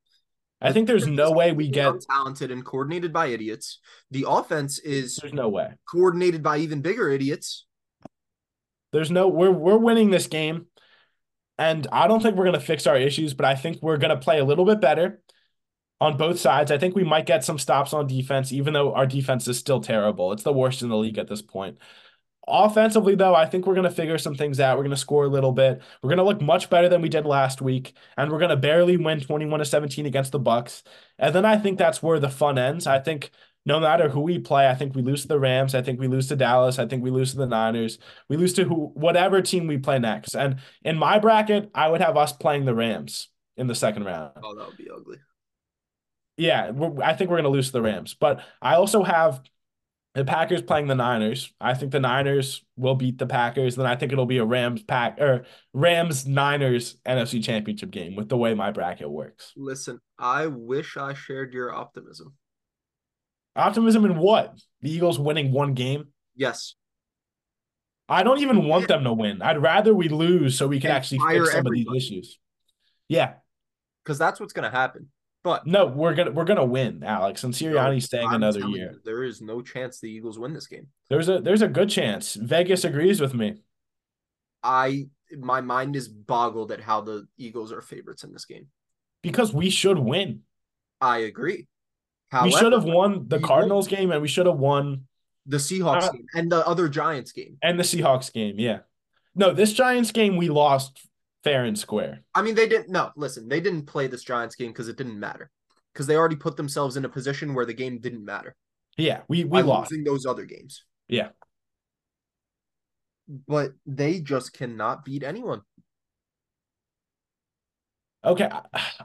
I 0.61 0.73
think 0.73 0.87
there's 0.87 1.07
no 1.07 1.33
way 1.33 1.53
we 1.53 1.69
get 1.69 1.95
talented 2.09 2.51
and 2.51 2.64
coordinated 2.64 3.12
by 3.12 3.27
idiots. 3.27 3.81
The 4.11 4.25
offense 4.27 4.79
is 4.79 5.17
there's 5.17 5.35
no 5.35 5.49
way 5.49 5.75
coordinated 5.91 6.43
by 6.43 6.59
even 6.59 6.81
bigger 6.81 7.09
idiots. 7.11 7.67
There's 8.97 9.11
no 9.11 9.28
we're 9.28 9.51
we're 9.51 9.78
winning 9.78 10.11
this 10.11 10.26
game. 10.26 10.66
And 11.59 11.86
I 11.92 12.07
don't 12.07 12.22
think 12.22 12.36
we're 12.36 12.44
going 12.44 12.59
to 12.59 12.61
fix 12.61 12.86
our 12.86 12.97
issues, 12.97 13.34
but 13.34 13.47
I 13.47 13.55
think 13.55 13.78
we're 13.82 13.97
going 13.97 14.11
to 14.11 14.22
play 14.22 14.38
a 14.38 14.44
little 14.44 14.64
bit 14.64 14.80
better 14.80 15.22
on 16.01 16.16
both 16.16 16.38
sides. 16.38 16.70
I 16.70 16.78
think 16.78 16.94
we 16.94 17.05
might 17.05 17.26
get 17.26 17.44
some 17.44 17.59
stops 17.59 17.92
on 17.92 18.07
defense, 18.07 18.53
even 18.53 18.74
though 18.74 18.94
our 18.94 19.07
defense 19.07 19.49
is 19.49 19.59
still 19.59 19.80
terrible. 19.80 20.32
It's 20.32 20.42
the 20.42 20.53
worst 20.53 20.82
in 20.82 20.88
the 20.88 20.97
league 20.97 21.18
at 21.18 21.28
this 21.28 21.42
point. 21.42 21.78
Offensively, 22.49 23.16
though, 23.16 23.34
I 23.34 23.47
think 23.47 23.66
we're 23.66 23.74
going 23.74 23.88
to 23.88 23.90
figure 23.90 24.18
some 24.18 24.36
things 24.36 24.61
out. 24.61 24.76
We're 24.76 24.84
going 24.84 24.90
to 24.90 24.97
score 24.97 25.24
a 25.24 25.28
little 25.28 25.51
bit. 25.51 25.82
We're 26.03 26.11
going 26.11 26.18
to 26.18 26.24
look 26.24 26.40
much 26.40 26.70
better 26.70 26.88
than 26.88 27.03
we 27.03 27.09
did 27.09 27.26
last 27.26 27.61
week, 27.61 27.94
and 28.16 28.30
we're 28.30 28.38
going 28.38 28.51
to 28.51 28.57
barely 28.57 28.97
win 28.97 29.20
21 29.20 29.59
to 29.59 29.64
17 29.64 30.07
against 30.07 30.30
the 30.30 30.38
Bucks. 30.38 30.84
And 31.18 31.34
then 31.34 31.44
I 31.44 31.59
think 31.59 31.78
that's 31.78 32.03
where 32.03 32.20
the 32.20 32.28
fun 32.28 32.57
ends. 32.57 32.86
I 32.86 33.01
think 33.01 33.32
no 33.67 33.81
matter 33.81 34.09
who 34.09 34.21
we 34.21 34.39
play, 34.39 34.69
I 34.69 34.75
think 34.75 34.95
we 34.95 35.03
lose 35.03 35.23
to 35.23 35.29
the 35.29 35.41
Rams. 35.41 35.75
I 35.75 35.83
think 35.83 35.99
we 35.99 36.07
lose 36.07 36.29
to 36.29 36.37
Dallas. 36.37 36.79
I 36.79 36.87
think 36.87 37.03
we 37.03 37.11
lose 37.11 37.33
to 37.33 37.39
the 37.39 37.47
Niners. 37.47 37.99
We 38.29 38.37
lose 38.37 38.55
to 38.55 38.64
who, 38.64 38.93
whatever 38.95 39.43
team 39.43 39.67
we 39.67 39.77
play 39.77 39.99
next. 39.99 40.35
And 40.35 40.61
in 40.83 40.97
my 40.97 41.19
bracket, 41.19 41.71
I 41.75 41.89
would 41.89 42.01
have 42.01 42.17
us 42.17 42.33
playing 42.33 42.64
the 42.64 42.75
Rams 42.75 43.29
in 43.57 43.67
the 43.67 43.75
second 43.75 44.05
round. 44.05 44.33
Oh, 44.43 44.55
that 44.55 44.69
would 44.69 44.77
be 44.77 44.89
ugly. 44.89 45.19
Yeah, 46.37 46.71
I 47.03 47.14
think 47.14 47.29
we're 47.29 47.37
going 47.37 47.45
to 47.45 47.51
lose 47.51 47.67
to 47.67 47.73
the 47.73 47.83
Rams. 47.83 48.14
But 48.14 48.41
I 48.62 48.75
also 48.75 49.03
have 49.03 49.41
the 50.14 50.25
Packers 50.25 50.62
playing 50.62 50.87
the 50.87 50.95
Niners. 50.95 51.53
I 51.61 51.75
think 51.75 51.91
the 51.91 52.01
Niners 52.01 52.64
will 52.77 52.95
beat 52.95 53.19
the 53.19 53.27
Packers. 53.27 53.75
Then 53.75 53.87
I 53.87 53.97
think 53.97 54.12
it'll 54.12 54.27
be 54.27 54.39
a 54.39 54.45
Rams 54.45 54.83
pack 54.83 55.21
or 55.21 55.45
Rams 55.73 56.25
Niners 56.27 56.97
NFC 57.05 57.43
Championship 57.43 57.91
game 57.91 58.14
with 58.14 58.29
the 58.29 58.37
way 58.37 58.55
my 58.55 58.71
bracket 58.71 59.11
works. 59.11 59.53
Listen, 59.57 59.99
I 60.19 60.47
wish 60.47 60.97
I 60.97 61.14
shared 61.14 61.53
your 61.53 61.75
optimism. 61.75 62.35
Optimism 63.57 64.04
in 64.04 64.18
what? 64.18 64.54
The 64.82 64.92
Eagles 64.92 65.18
winning 65.18 65.50
one 65.52 65.74
game? 65.74 66.09
Yes. 66.34 66.74
I 68.09 68.22
don't 68.22 68.38
even 68.38 68.66
want 68.66 68.86
them 68.86 69.04
to 69.04 69.12
win. 69.12 69.42
I'd 69.42 69.61
rather 69.61 69.92
we 69.94 70.09
lose 70.09 70.57
so 70.57 70.68
we 70.68 70.78
can 70.78 70.90
and 70.90 70.96
actually 70.96 71.18
fix 71.18 71.50
some 71.50 71.59
everybody. 71.59 71.86
of 71.86 71.92
these 71.92 72.04
issues. 72.04 72.38
Yeah. 73.09 73.34
Because 74.04 74.18
that's 74.18 74.38
what's 74.38 74.52
gonna 74.52 74.70
happen. 74.70 75.09
But 75.42 75.66
no, 75.66 75.86
we're 75.86 76.14
gonna 76.14 76.30
we're 76.30 76.44
gonna 76.44 76.64
win, 76.64 77.02
Alex. 77.04 77.44
And 77.44 77.54
Sirianni's 77.54 78.04
staying 78.04 78.28
I'm 78.28 78.34
another 78.34 78.61
year. 78.61 78.92
You, 78.92 79.00
there 79.04 79.24
is 79.24 79.40
no 79.40 79.62
chance 79.62 80.00
the 80.00 80.11
Eagles 80.11 80.38
win 80.38 80.52
this 80.52 80.66
game. 80.66 80.88
There's 81.09 81.28
a 81.28 81.40
there's 81.40 81.62
a 81.62 81.68
good 81.68 81.88
chance. 81.88 82.34
Vegas 82.34 82.84
agrees 82.84 83.20
with 83.20 83.34
me. 83.34 83.62
I 84.62 85.07
my 85.38 85.61
mind 85.61 85.96
is 85.96 86.09
boggled 86.09 86.72
at 86.72 86.80
how 86.80 87.00
the 87.00 87.26
Eagles 87.38 87.72
are 87.72 87.80
favorites 87.80 88.24
in 88.24 88.32
this 88.32 88.44
game. 88.44 88.66
Because 89.22 89.52
we 89.52 89.70
should 89.70 89.98
win. 89.98 90.40
I 91.00 91.18
agree. 91.18 91.66
However, 92.31 92.47
we 92.47 92.53
should 92.53 92.72
have 92.72 92.85
won 92.85 93.29
the 93.29 93.39
Cardinals 93.39 93.87
game 93.87 94.11
and 94.11 94.20
we 94.20 94.29
should 94.29 94.47
have 94.47 94.59
won 94.59 95.05
the 95.47 95.59
Seahawks 95.59 96.03
uh, 96.05 96.12
game 96.12 96.27
and 96.35 96.51
the 96.51 96.66
other 96.66 96.89
Giants 96.89 97.33
game. 97.33 97.57
And 97.62 97.79
the 97.79 97.85
Seahawks 97.85 98.33
game, 98.33 98.59
yeah. 98.59 98.81
No, 99.35 99.53
this 99.53 99.72
Giants 99.72 100.11
game 100.12 100.37
we 100.37 100.49
lost 100.49 101.07
fair 101.45 101.64
and 101.64 101.79
square. 101.79 102.22
I 102.35 102.43
mean, 102.43 102.55
they 102.55 102.68
didn't 102.68 102.89
no, 102.89 103.11
listen, 103.16 103.49
they 103.49 103.61
didn't 103.61 103.87
play 103.87 104.09
this 104.09 104.24
Giants 104.24 104.57
game 104.57 104.70
because 104.70 104.89
it 104.89 104.97
didn't 104.97 105.18
matter. 105.20 105.51
Because 105.93 106.07
they 106.07 106.16
already 106.16 106.37
put 106.37 106.57
themselves 106.57 106.97
in 106.97 107.05
a 107.05 107.09
position 107.09 107.55
where 107.55 107.64
the 107.64 107.72
game 107.72 108.01
didn't 108.01 108.24
matter. 108.24 108.55
Yeah, 108.99 109.20
we 109.29 109.45
we 109.45 109.62
lost 109.62 109.95
those 110.05 110.27
other 110.27 110.45
games. 110.45 110.85
Yeah. 111.09 111.29
But 113.29 113.72
they 113.87 114.20
just 114.20 114.53
cannot 114.53 115.05
beat 115.05 115.22
anyone. 115.22 115.62
Okay, 118.24 118.51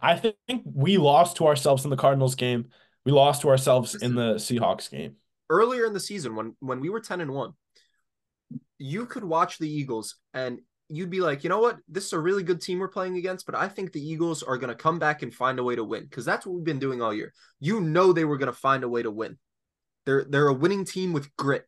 I 0.01 0.15
think 0.15 0.35
we 0.65 0.97
lost 0.97 1.37
to 1.37 1.47
ourselves 1.47 1.83
in 1.83 1.91
the 1.91 1.97
Cardinals 1.97 2.35
game. 2.35 2.69
We 3.05 3.11
lost 3.11 3.41
to 3.41 3.49
ourselves 3.49 3.95
in 3.95 4.15
the 4.15 4.35
Seahawks 4.35 4.89
game. 4.89 5.15
Earlier 5.49 5.85
in 5.85 5.93
the 5.93 5.99
season, 5.99 6.35
when 6.35 6.55
when 6.59 6.79
we 6.79 6.89
were 6.89 6.99
10 6.99 7.21
and 7.21 7.31
1, 7.31 7.53
you 8.77 9.05
could 9.05 9.23
watch 9.23 9.57
the 9.57 9.69
Eagles 9.69 10.15
and 10.33 10.59
you'd 10.89 11.09
be 11.09 11.21
like, 11.21 11.43
you 11.43 11.49
know 11.49 11.59
what? 11.59 11.77
This 11.87 12.05
is 12.05 12.13
a 12.13 12.19
really 12.19 12.43
good 12.43 12.61
team 12.61 12.79
we're 12.79 12.87
playing 12.87 13.17
against, 13.17 13.45
but 13.45 13.55
I 13.55 13.67
think 13.67 13.91
the 13.91 14.05
Eagles 14.05 14.43
are 14.43 14.57
going 14.57 14.69
to 14.69 14.75
come 14.75 14.99
back 14.99 15.23
and 15.23 15.33
find 15.33 15.57
a 15.57 15.63
way 15.63 15.75
to 15.75 15.83
win 15.83 16.03
because 16.03 16.25
that's 16.25 16.45
what 16.45 16.55
we've 16.55 16.65
been 16.65 16.79
doing 16.79 17.01
all 17.01 17.13
year. 17.13 17.33
You 17.59 17.81
know 17.81 18.11
they 18.13 18.25
were 18.25 18.37
going 18.37 18.51
to 18.51 18.57
find 18.57 18.83
a 18.83 18.89
way 18.89 19.01
to 19.01 19.11
win. 19.11 19.37
They're 20.05 20.25
they're 20.25 20.47
a 20.47 20.53
winning 20.53 20.85
team 20.85 21.13
with 21.13 21.35
grit. 21.37 21.65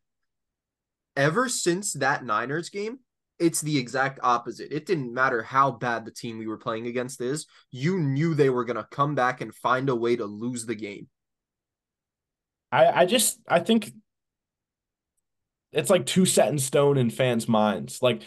Ever 1.16 1.48
since 1.48 1.92
that 1.94 2.24
Niners 2.24 2.70
game, 2.70 2.98
it's 3.38 3.60
the 3.60 3.78
exact 3.78 4.18
opposite. 4.22 4.72
It 4.72 4.86
didn't 4.86 5.12
matter 5.12 5.42
how 5.42 5.70
bad 5.72 6.04
the 6.04 6.10
team 6.10 6.38
we 6.38 6.46
were 6.46 6.58
playing 6.58 6.86
against 6.86 7.20
is. 7.20 7.46
You 7.70 7.98
knew 7.98 8.34
they 8.34 8.50
were 8.50 8.64
going 8.64 8.76
to 8.76 8.88
come 8.90 9.14
back 9.14 9.40
and 9.40 9.54
find 9.54 9.88
a 9.88 9.94
way 9.94 10.16
to 10.16 10.24
lose 10.24 10.66
the 10.66 10.74
game. 10.74 11.08
I 12.74 13.02
I 13.02 13.06
just 13.06 13.38
I 13.48 13.60
think 13.60 13.92
it's 15.72 15.90
like 15.90 16.06
too 16.06 16.26
set 16.26 16.48
in 16.48 16.58
stone 16.58 16.98
in 16.98 17.10
fans' 17.10 17.48
minds. 17.48 18.00
Like 18.02 18.22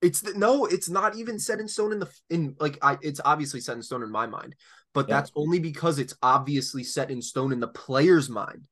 it's 0.00 0.22
the, 0.22 0.32
no, 0.34 0.64
it's 0.64 0.88
not 0.88 1.16
even 1.16 1.38
set 1.38 1.60
in 1.60 1.68
stone 1.68 1.92
in 1.92 1.98
the 2.00 2.10
in 2.30 2.56
like 2.58 2.78
I 2.82 2.96
it's 3.02 3.20
obviously 3.22 3.60
set 3.60 3.76
in 3.76 3.82
stone 3.82 4.02
in 4.02 4.10
my 4.10 4.26
mind, 4.26 4.54
but 4.94 5.08
yeah. 5.08 5.16
that's 5.16 5.32
only 5.34 5.58
because 5.58 5.98
it's 5.98 6.16
obviously 6.22 6.84
set 6.84 7.10
in 7.10 7.20
stone 7.20 7.52
in 7.52 7.60
the 7.60 7.68
player's 7.68 8.30
mind. 8.30 8.64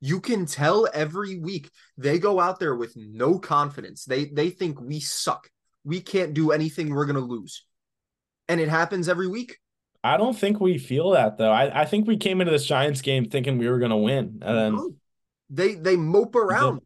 You 0.00 0.20
can 0.20 0.46
tell 0.46 0.86
every 0.94 1.40
week 1.40 1.70
they 1.96 2.20
go 2.20 2.38
out 2.38 2.60
there 2.60 2.76
with 2.76 2.96
no 2.96 3.40
confidence. 3.40 4.04
They 4.04 4.26
they 4.26 4.50
think 4.50 4.80
we 4.80 5.00
suck. 5.00 5.50
We 5.82 6.00
can't 6.00 6.34
do 6.34 6.52
anything. 6.52 6.90
We're 6.90 7.06
gonna 7.06 7.18
lose, 7.18 7.64
and 8.46 8.60
it 8.60 8.68
happens 8.68 9.08
every 9.08 9.26
week. 9.26 9.58
I 10.08 10.16
don't 10.16 10.36
think 10.36 10.58
we 10.58 10.78
feel 10.78 11.10
that 11.10 11.36
though. 11.36 11.52
I, 11.52 11.82
I 11.82 11.84
think 11.84 12.06
we 12.06 12.16
came 12.16 12.40
into 12.40 12.50
this 12.50 12.64
Giants 12.64 13.02
game 13.02 13.26
thinking 13.28 13.58
we 13.58 13.68
were 13.68 13.78
going 13.78 13.90
to 13.90 13.96
win, 13.96 14.38
and 14.42 14.56
then 14.56 14.74
no. 14.74 14.94
they 15.50 15.74
they 15.74 15.96
mope 15.96 16.34
around. 16.34 16.80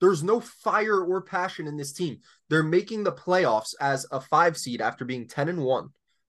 There's 0.00 0.22
no 0.22 0.40
fire 0.40 1.00
or 1.00 1.22
passion 1.22 1.66
in 1.66 1.76
this 1.76 1.92
team. 1.92 2.18
They're 2.50 2.62
making 2.62 3.04
the 3.04 3.12
playoffs 3.12 3.74
as 3.80 4.06
a 4.10 4.20
five 4.20 4.56
seed 4.56 4.80
after 4.80 5.04
being 5.04 5.26
ten 5.26 5.48
and 5.48 5.62
one. 5.62 5.88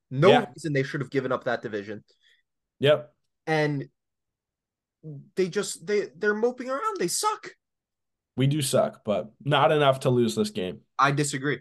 No 0.09 0.29
yeah. 0.29 0.45
reason 0.53 0.73
they 0.73 0.83
should 0.83 1.01
have 1.01 1.11
given 1.11 1.31
up 1.31 1.43
that 1.43 1.61
division. 1.61 2.03
Yep. 2.79 3.13
And 3.45 3.89
they 5.35 5.49
just 5.49 5.85
they 5.85 6.09
they're 6.17 6.33
moping 6.33 6.69
around. 6.69 6.97
They 6.97 7.07
suck. 7.07 7.51
We 8.35 8.47
do 8.47 8.61
suck, 8.63 9.03
but 9.05 9.31
not 9.43 9.71
enough 9.71 10.01
to 10.01 10.09
lose 10.09 10.35
this 10.35 10.49
game. 10.49 10.79
I 10.97 11.11
disagree. 11.11 11.59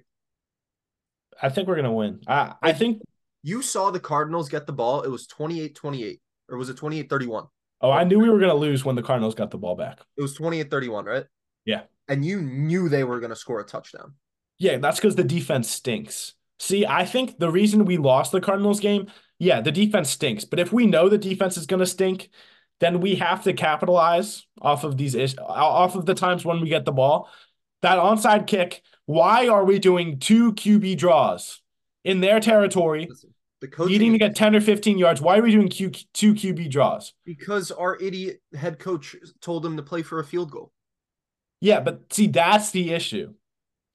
I 1.42 1.50
think 1.50 1.68
we're 1.68 1.76
gonna 1.76 1.92
win. 1.92 2.20
I 2.26 2.54
I 2.62 2.72
think 2.72 3.02
You 3.42 3.62
saw 3.62 3.90
the 3.90 4.00
Cardinals 4.00 4.48
get 4.48 4.66
the 4.66 4.72
ball. 4.72 5.02
It 5.02 5.10
was 5.10 5.26
28-28 5.26 6.20
or 6.48 6.58
was 6.58 6.68
it 6.68 6.76
28-31? 6.76 7.48
oh, 7.82 7.90
I 7.90 8.04
knew 8.04 8.18
we 8.18 8.30
were 8.30 8.38
gonna 8.38 8.54
lose 8.54 8.84
when 8.84 8.96
the 8.96 9.02
Cardinals 9.02 9.34
got 9.34 9.50
the 9.50 9.58
ball 9.58 9.74
back. 9.74 10.00
It 10.16 10.22
was 10.22 10.36
28-31, 10.38 11.04
right? 11.04 11.24
Yeah. 11.64 11.82
And 12.08 12.24
you 12.24 12.40
knew 12.40 12.88
they 12.88 13.04
were 13.04 13.20
going 13.20 13.30
to 13.30 13.36
score 13.36 13.60
a 13.60 13.64
touchdown. 13.64 14.14
Yeah, 14.58 14.78
that's 14.78 14.98
because 14.98 15.16
the 15.16 15.24
defense 15.24 15.70
stinks. 15.70 16.34
See, 16.58 16.86
I 16.86 17.04
think 17.04 17.38
the 17.38 17.50
reason 17.50 17.84
we 17.84 17.96
lost 17.96 18.32
the 18.32 18.40
Cardinals 18.40 18.80
game, 18.80 19.06
yeah, 19.38 19.60
the 19.60 19.72
defense 19.72 20.10
stinks. 20.10 20.44
But 20.44 20.60
if 20.60 20.72
we 20.72 20.86
know 20.86 21.08
the 21.08 21.18
defense 21.18 21.56
is 21.56 21.66
gonna 21.66 21.86
stink, 21.86 22.30
then 22.80 23.00
we 23.00 23.16
have 23.16 23.44
to 23.44 23.52
capitalize 23.52 24.46
off 24.60 24.84
of 24.84 24.96
these 24.96 25.14
is 25.14 25.36
off 25.38 25.94
of 25.94 26.06
the 26.06 26.14
times 26.14 26.44
when 26.44 26.60
we 26.60 26.68
get 26.68 26.84
the 26.84 26.92
ball. 26.92 27.28
That 27.82 27.98
onside 27.98 28.46
kick, 28.46 28.82
why 29.06 29.48
are 29.48 29.64
we 29.64 29.78
doing 29.80 30.18
two 30.20 30.52
QB 30.52 30.98
draws 30.98 31.60
in 32.04 32.20
their 32.20 32.40
territory, 32.40 33.06
Listen, 33.08 33.31
the 33.62 33.68
coaching 33.68 33.92
needing 33.92 34.12
to 34.12 34.18
get 34.18 34.36
10 34.36 34.54
or 34.54 34.60
15 34.60 34.98
yards? 34.98 35.22
Why 35.22 35.38
are 35.38 35.42
we 35.42 35.52
doing 35.52 35.68
Q, 35.68 35.90
two 36.12 36.34
QB 36.34 36.70
draws? 36.70 37.14
because 37.24 37.70
our 37.70 37.96
idiot 37.96 38.42
head 38.54 38.78
coach 38.78 39.16
told 39.40 39.64
him 39.64 39.78
to 39.78 39.82
play 39.82 40.02
for 40.02 40.18
a 40.18 40.24
field 40.24 40.50
goal. 40.50 40.72
Yeah, 41.60 41.80
but 41.80 42.12
see, 42.12 42.26
that's 42.26 42.72
the 42.72 42.92
issue. 42.92 43.32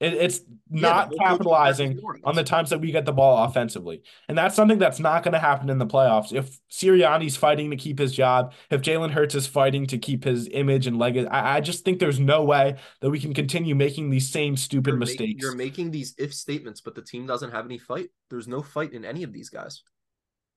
It, 0.00 0.14
it's 0.14 0.40
not 0.70 1.10
the 1.10 1.16
whole 1.18 1.38
coaching 1.38 1.48
staff 1.48 1.72
is 1.72 1.98
capitalizing 1.98 2.00
on 2.24 2.34
the 2.36 2.44
times 2.44 2.70
that 2.70 2.80
we 2.80 2.92
get 2.92 3.04
the 3.04 3.12
ball 3.12 3.44
offensively. 3.44 4.02
And 4.28 4.38
that's 4.38 4.54
something 4.54 4.78
that's 4.78 5.00
not 5.00 5.24
going 5.24 5.32
to 5.32 5.40
happen 5.40 5.70
in 5.70 5.78
the 5.78 5.86
playoffs. 5.86 6.32
If 6.32 6.58
Sirianni's 6.70 7.36
fighting 7.36 7.70
to 7.70 7.76
keep 7.76 7.98
his 7.98 8.12
job, 8.12 8.52
if 8.70 8.80
Jalen 8.80 9.10
Hurts 9.10 9.34
is 9.34 9.46
fighting 9.46 9.86
to 9.86 9.98
keep 9.98 10.24
his 10.24 10.48
image 10.52 10.86
and 10.86 10.98
legacy, 10.98 11.28
I, 11.28 11.56
I 11.56 11.60
just 11.60 11.84
think 11.84 11.98
there's 11.98 12.20
no 12.20 12.44
way 12.44 12.76
that 13.00 13.10
we 13.10 13.18
can 13.18 13.34
continue 13.34 13.74
making 13.74 14.10
these 14.10 14.30
same 14.30 14.56
stupid 14.56 14.90
You're, 14.90 14.98
mistakes. 14.98 15.20
making, 15.20 15.38
you're 15.38 15.56
making 15.56 15.90
these 15.90 16.14
if 16.16 16.32
statements, 16.32 16.80
but 16.80 16.94
the 16.94 17.02
team 17.02 17.26
doesn't 17.26 17.50
have 17.50 17.64
any 17.64 17.78
fight. 17.78 18.10
There's 18.30 18.48
no 18.48 18.62
fight 18.62 18.92
in 18.92 19.04
any 19.04 19.24
of 19.24 19.32
these 19.32 19.48
guys. 19.48 19.82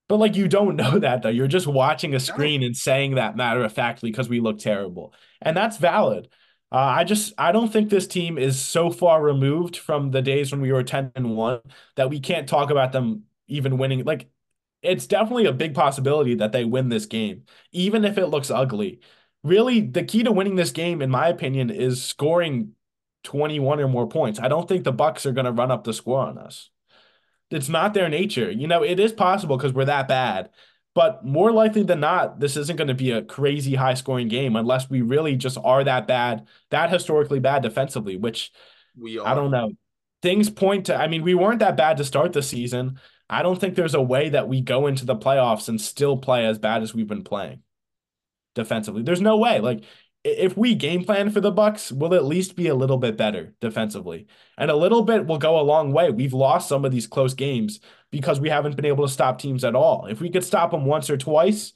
But 0.08 0.18
like 0.18 0.36
you 0.36 0.46
don't 0.46 0.76
know 0.76 0.98
that 0.98 1.22
though. 1.22 1.30
You're 1.30 1.48
just 1.48 1.66
watching 1.66 2.14
a 2.14 2.20
screen 2.20 2.62
and 2.62 2.76
saying 2.76 3.16
that 3.16 3.36
matter 3.36 3.64
of 3.64 3.72
factly 3.72 4.10
because 4.10 4.28
we 4.28 4.40
look 4.40 4.58
terrible. 4.58 5.14
And 5.40 5.56
that's 5.56 5.78
valid. 5.78 6.28
Uh, 6.72 6.76
I 6.76 7.04
just 7.04 7.34
I 7.36 7.52
don't 7.52 7.70
think 7.70 7.90
this 7.90 8.06
team 8.06 8.38
is 8.38 8.58
so 8.58 8.90
far 8.90 9.22
removed 9.22 9.76
from 9.76 10.10
the 10.10 10.22
days 10.22 10.50
when 10.50 10.62
we 10.62 10.72
were 10.72 10.82
10 10.82 11.12
and 11.14 11.36
1 11.36 11.60
that 11.96 12.08
we 12.08 12.18
can't 12.18 12.48
talk 12.48 12.70
about 12.70 12.92
them 12.92 13.24
even 13.46 13.76
winning. 13.76 14.04
Like 14.04 14.30
it's 14.80 15.06
definitely 15.06 15.46
a 15.46 15.52
big 15.52 15.74
possibility 15.74 16.36
that 16.36 16.52
they 16.52 16.64
win 16.64 16.88
this 16.88 17.06
game, 17.06 17.44
even 17.72 18.04
if 18.06 18.16
it 18.16 18.28
looks 18.28 18.50
ugly. 18.50 19.00
Really, 19.44 19.80
the 19.82 20.04
key 20.04 20.22
to 20.22 20.32
winning 20.32 20.56
this 20.56 20.70
game, 20.70 21.02
in 21.02 21.10
my 21.10 21.28
opinion, 21.28 21.68
is 21.70 22.02
scoring 22.02 22.72
21 23.24 23.80
or 23.80 23.88
more 23.88 24.08
points. 24.08 24.40
I 24.40 24.48
don't 24.48 24.68
think 24.68 24.84
the 24.84 24.92
Bucks 24.92 25.26
are 25.26 25.32
going 25.32 25.44
to 25.44 25.52
run 25.52 25.70
up 25.70 25.84
the 25.84 25.92
score 25.92 26.20
on 26.20 26.38
us. 26.38 26.70
It's 27.50 27.68
not 27.68 27.92
their 27.92 28.08
nature. 28.08 28.50
You 28.50 28.66
know, 28.66 28.82
it 28.82 28.98
is 28.98 29.12
possible 29.12 29.56
because 29.56 29.72
we're 29.74 29.84
that 29.86 30.08
bad, 30.08 30.50
but 30.94 31.24
more 31.24 31.52
likely 31.52 31.82
than 31.82 32.00
not, 32.00 32.38
this 32.40 32.56
isn't 32.56 32.76
going 32.76 32.88
to 32.88 32.94
be 32.94 33.10
a 33.12 33.22
crazy 33.22 33.74
high 33.74 33.94
scoring 33.94 34.28
game 34.28 34.56
unless 34.56 34.90
we 34.90 35.00
really 35.00 35.36
just 35.36 35.58
are 35.62 35.82
that 35.84 36.06
bad, 36.06 36.46
that 36.70 36.90
historically 36.90 37.40
bad 37.40 37.62
defensively, 37.62 38.16
which 38.16 38.52
We 38.98 39.18
are. 39.18 39.26
I 39.26 39.34
don't 39.34 39.50
know. 39.50 39.72
Things 40.20 40.50
point 40.50 40.86
to, 40.86 40.94
I 40.94 41.08
mean, 41.08 41.22
we 41.22 41.34
weren't 41.34 41.60
that 41.60 41.76
bad 41.76 41.96
to 41.96 42.04
start 42.04 42.32
the 42.32 42.42
season. 42.42 43.00
I 43.28 43.42
don't 43.42 43.58
think 43.58 43.74
there's 43.74 43.94
a 43.94 44.02
way 44.02 44.28
that 44.28 44.48
we 44.48 44.60
go 44.60 44.86
into 44.86 45.06
the 45.06 45.16
playoffs 45.16 45.68
and 45.68 45.80
still 45.80 46.16
play 46.16 46.46
as 46.46 46.58
bad 46.58 46.82
as 46.82 46.94
we've 46.94 47.06
been 47.08 47.24
playing 47.24 47.62
defensively. 48.54 49.02
There's 49.02 49.20
no 49.20 49.38
way. 49.38 49.60
Like, 49.60 49.84
if 50.24 50.56
we 50.56 50.74
game 50.76 51.04
plan 51.04 51.30
for 51.30 51.40
the 51.40 51.50
Bucks, 51.50 51.90
we'll 51.90 52.14
at 52.14 52.24
least 52.24 52.54
be 52.54 52.68
a 52.68 52.74
little 52.74 52.98
bit 52.98 53.16
better 53.16 53.54
defensively. 53.60 54.26
And 54.56 54.70
a 54.70 54.76
little 54.76 55.02
bit 55.02 55.26
will 55.26 55.38
go 55.38 55.58
a 55.58 55.62
long 55.62 55.92
way. 55.92 56.10
We've 56.10 56.34
lost 56.34 56.68
some 56.68 56.84
of 56.84 56.92
these 56.92 57.08
close 57.08 57.34
games 57.34 57.80
because 58.12 58.40
we 58.40 58.50
haven't 58.50 58.76
been 58.76 58.84
able 58.86 59.06
to 59.06 59.12
stop 59.12 59.40
teams 59.40 59.64
at 59.64 59.74
all. 59.74 60.06
If 60.06 60.20
we 60.20 60.30
could 60.30 60.44
stop 60.44 60.70
them 60.70 60.86
once 60.86 61.10
or 61.10 61.16
twice, 61.16 61.72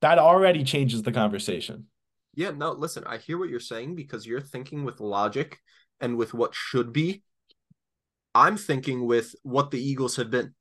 that 0.00 0.18
already 0.18 0.64
changes 0.64 1.02
the 1.02 1.12
conversation. 1.12 1.88
Yeah, 2.34 2.52
no, 2.52 2.72
listen, 2.72 3.04
I 3.06 3.18
hear 3.18 3.36
what 3.38 3.50
you're 3.50 3.60
saying 3.60 3.94
because 3.94 4.26
you're 4.26 4.40
thinking 4.40 4.84
with 4.84 5.00
logic 5.00 5.58
and 6.00 6.16
with 6.16 6.32
what 6.32 6.54
should 6.54 6.92
be. 6.92 7.22
I'm 8.34 8.56
thinking 8.56 9.04
with 9.06 9.34
what 9.42 9.70
the 9.70 9.82
Eagles 9.82 10.16
have 10.16 10.30
been. 10.30 10.54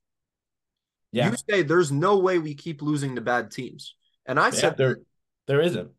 Yeah. 1.11 1.32
You 1.32 1.38
say 1.49 1.61
there's 1.61 1.91
no 1.91 2.17
way 2.19 2.39
we 2.39 2.53
keep 2.55 2.82
losing 2.82 3.15
to 3.15 3.22
bad 3.22 3.51
teams. 3.51 3.95
And 4.26 4.39
I 4.39 4.49
Yeah, 4.49 4.59
said 4.59 4.78
there 4.78 4.97
there 5.47 5.61
isn't. 5.61 5.91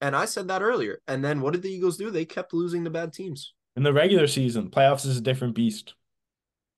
and 0.00 0.14
I 0.16 0.24
said 0.24 0.48
that 0.48 0.62
earlier. 0.62 1.00
And 1.08 1.24
then 1.24 1.40
what 1.40 1.52
did 1.52 1.62
the 1.62 1.70
Eagles 1.72 1.96
do? 1.96 2.10
They 2.10 2.24
kept 2.24 2.52
losing 2.54 2.84
to 2.84 2.90
bad 2.90 3.12
teams. 3.12 3.52
In 3.76 3.82
the 3.82 3.92
regular 3.92 4.26
season, 4.26 4.70
playoffs 4.70 5.06
is 5.06 5.16
a 5.16 5.20
different 5.20 5.54
beast. 5.54 5.94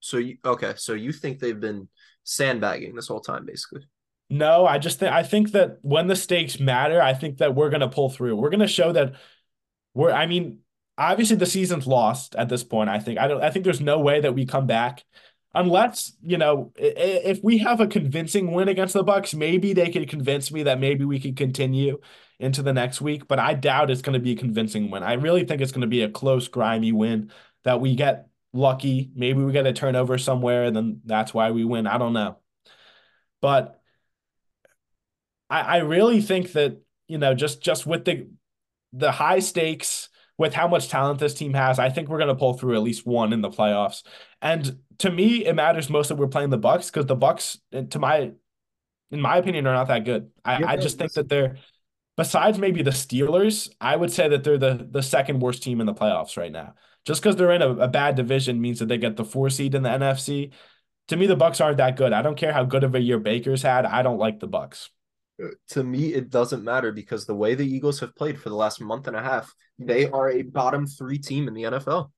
So 0.00 0.18
you 0.18 0.36
okay, 0.44 0.74
so 0.76 0.92
you 0.94 1.12
think 1.12 1.38
they've 1.38 1.58
been 1.58 1.88
sandbagging 2.24 2.94
this 2.94 3.08
whole 3.08 3.20
time, 3.20 3.46
basically. 3.46 3.86
No, 4.28 4.66
I 4.66 4.78
just 4.78 4.98
think 4.98 5.12
I 5.12 5.22
think 5.22 5.52
that 5.52 5.78
when 5.82 6.08
the 6.08 6.16
stakes 6.16 6.58
matter, 6.58 7.00
I 7.00 7.14
think 7.14 7.38
that 7.38 7.54
we're 7.54 7.70
gonna 7.70 7.88
pull 7.88 8.10
through. 8.10 8.36
We're 8.36 8.50
gonna 8.50 8.66
show 8.66 8.92
that 8.92 9.14
we're. 9.94 10.10
I 10.10 10.26
mean, 10.26 10.60
obviously 10.98 11.36
the 11.36 11.46
season's 11.46 11.86
lost 11.86 12.34
at 12.34 12.48
this 12.48 12.64
point. 12.64 12.90
I 12.90 12.98
think 12.98 13.18
I 13.18 13.28
don't. 13.28 13.42
I 13.42 13.50
think 13.50 13.64
there's 13.64 13.80
no 13.80 14.00
way 14.00 14.20
that 14.20 14.34
we 14.34 14.44
come 14.44 14.66
back 14.66 15.04
unless 15.54 16.12
you 16.22 16.38
know 16.38 16.72
if 16.76 17.40
we 17.42 17.58
have 17.58 17.80
a 17.80 17.86
convincing 17.86 18.52
win 18.52 18.68
against 18.68 18.94
the 18.94 19.04
Bucks. 19.04 19.32
Maybe 19.32 19.72
they 19.72 19.90
could 19.90 20.08
convince 20.08 20.50
me 20.50 20.64
that 20.64 20.80
maybe 20.80 21.04
we 21.04 21.20
could 21.20 21.36
continue 21.36 21.98
into 22.40 22.62
the 22.62 22.72
next 22.72 23.00
week. 23.00 23.28
But 23.28 23.38
I 23.38 23.54
doubt 23.54 23.90
it's 23.90 24.02
gonna 24.02 24.18
be 24.18 24.32
a 24.32 24.36
convincing 24.36 24.90
win. 24.90 25.04
I 25.04 25.14
really 25.14 25.44
think 25.44 25.60
it's 25.60 25.72
gonna 25.72 25.86
be 25.86 26.02
a 26.02 26.10
close, 26.10 26.48
grimy 26.48 26.90
win 26.90 27.30
that 27.62 27.80
we 27.80 27.94
get 27.94 28.28
lucky. 28.56 29.10
Maybe 29.14 29.42
we 29.42 29.52
get 29.52 29.66
a 29.66 29.72
turnover 29.72 30.18
somewhere, 30.18 30.64
and 30.64 30.74
then 30.76 31.00
that's 31.04 31.32
why 31.32 31.50
we 31.50 31.64
win. 31.64 31.86
I 31.86 31.98
don't 31.98 32.12
know, 32.12 32.38
but. 33.40 33.80
I, 35.48 35.60
I 35.60 35.76
really 35.76 36.20
think 36.22 36.54
that 36.54 36.82
you 37.06 37.18
know 37.18 37.32
just 37.32 37.62
just 37.62 37.86
with 37.86 38.04
the 38.04 38.28
the 38.92 39.12
high 39.12 39.38
stakes 39.38 40.08
with 40.38 40.54
how 40.54 40.68
much 40.68 40.88
talent 40.88 41.18
this 41.18 41.34
team 41.34 41.54
has, 41.54 41.78
I 41.78 41.88
think 41.88 42.08
we're 42.08 42.18
going 42.18 42.28
to 42.28 42.34
pull 42.34 42.54
through 42.54 42.74
at 42.76 42.82
least 42.82 43.06
one 43.06 43.32
in 43.32 43.40
the 43.40 43.48
playoffs. 43.48 44.02
And 44.42 44.78
to 44.98 45.10
me, 45.10 45.46
it 45.46 45.54
matters 45.54 45.88
most 45.88 46.08
that 46.08 46.16
we're 46.16 46.26
playing 46.26 46.50
the 46.50 46.58
Bucks 46.58 46.90
because 46.90 47.06
the 47.06 47.16
Bucks, 47.16 47.58
uh, 47.72 47.82
to 47.82 47.98
my 47.98 48.32
in 49.10 49.20
my 49.20 49.36
opinion, 49.36 49.66
are 49.66 49.74
not 49.74 49.88
that 49.88 50.04
good. 50.04 50.30
I, 50.44 50.58
Yeah, 50.60 50.68
I 50.68 50.76
just 50.76 50.98
think 50.98 51.12
that 51.12 51.28
they're 51.28 51.56
besides 52.16 52.58
maybe 52.58 52.82
the 52.82 52.90
Steelers, 52.90 53.70
I 53.80 53.96
would 53.96 54.12
say 54.12 54.28
that 54.28 54.44
they're 54.44 54.58
the 54.58 54.86
the 54.90 55.02
second 55.02 55.40
worst 55.40 55.62
team 55.62 55.80
in 55.80 55.86
the 55.86 55.94
playoffs 55.94 56.36
right 56.36 56.52
now. 56.52 56.74
Just 57.06 57.22
because 57.22 57.36
they're 57.36 57.52
in 57.52 57.62
a, 57.62 57.70
a 57.70 57.88
bad 57.88 58.16
division 58.16 58.60
means 58.60 58.80
that 58.80 58.86
they 58.86 58.98
get 58.98 59.16
the 59.16 59.24
four 59.24 59.48
seed 59.48 59.74
in 59.74 59.82
the 59.84 59.88
NFC. 59.88 60.52
To 61.08 61.16
me, 61.16 61.28
the 61.28 61.36
Bucks 61.36 61.60
aren't 61.60 61.76
that 61.76 61.96
good. 61.96 62.12
I 62.12 62.20
don't 62.20 62.36
care 62.36 62.52
how 62.52 62.64
good 62.64 62.82
of 62.82 62.96
a 62.96 63.00
year 63.00 63.20
Baker's 63.20 63.62
had. 63.62 63.86
I 63.86 64.02
don't 64.02 64.18
like 64.18 64.40
the 64.40 64.48
Bucks. 64.48 64.90
Uh, 65.42 65.48
to 65.68 65.84
me, 65.84 66.12
it 66.12 66.30
doesn't 66.30 66.64
matter 66.64 66.90
because 66.90 67.24
the 67.24 67.34
way 67.34 67.54
the 67.54 67.66
Eagles 67.66 68.00
have 68.00 68.16
played 68.16 68.40
for 68.40 68.48
the 68.48 68.56
last 68.56 68.80
month 68.80 69.06
and 69.06 69.16
a 69.16 69.22
half, 69.22 69.54
they 69.78 70.10
are 70.10 70.30
a 70.30 70.42
bottom 70.42 70.84
three 70.84 71.18
team 71.18 71.46
in 71.46 71.54
the 71.54 71.62
NFL. 71.62 72.10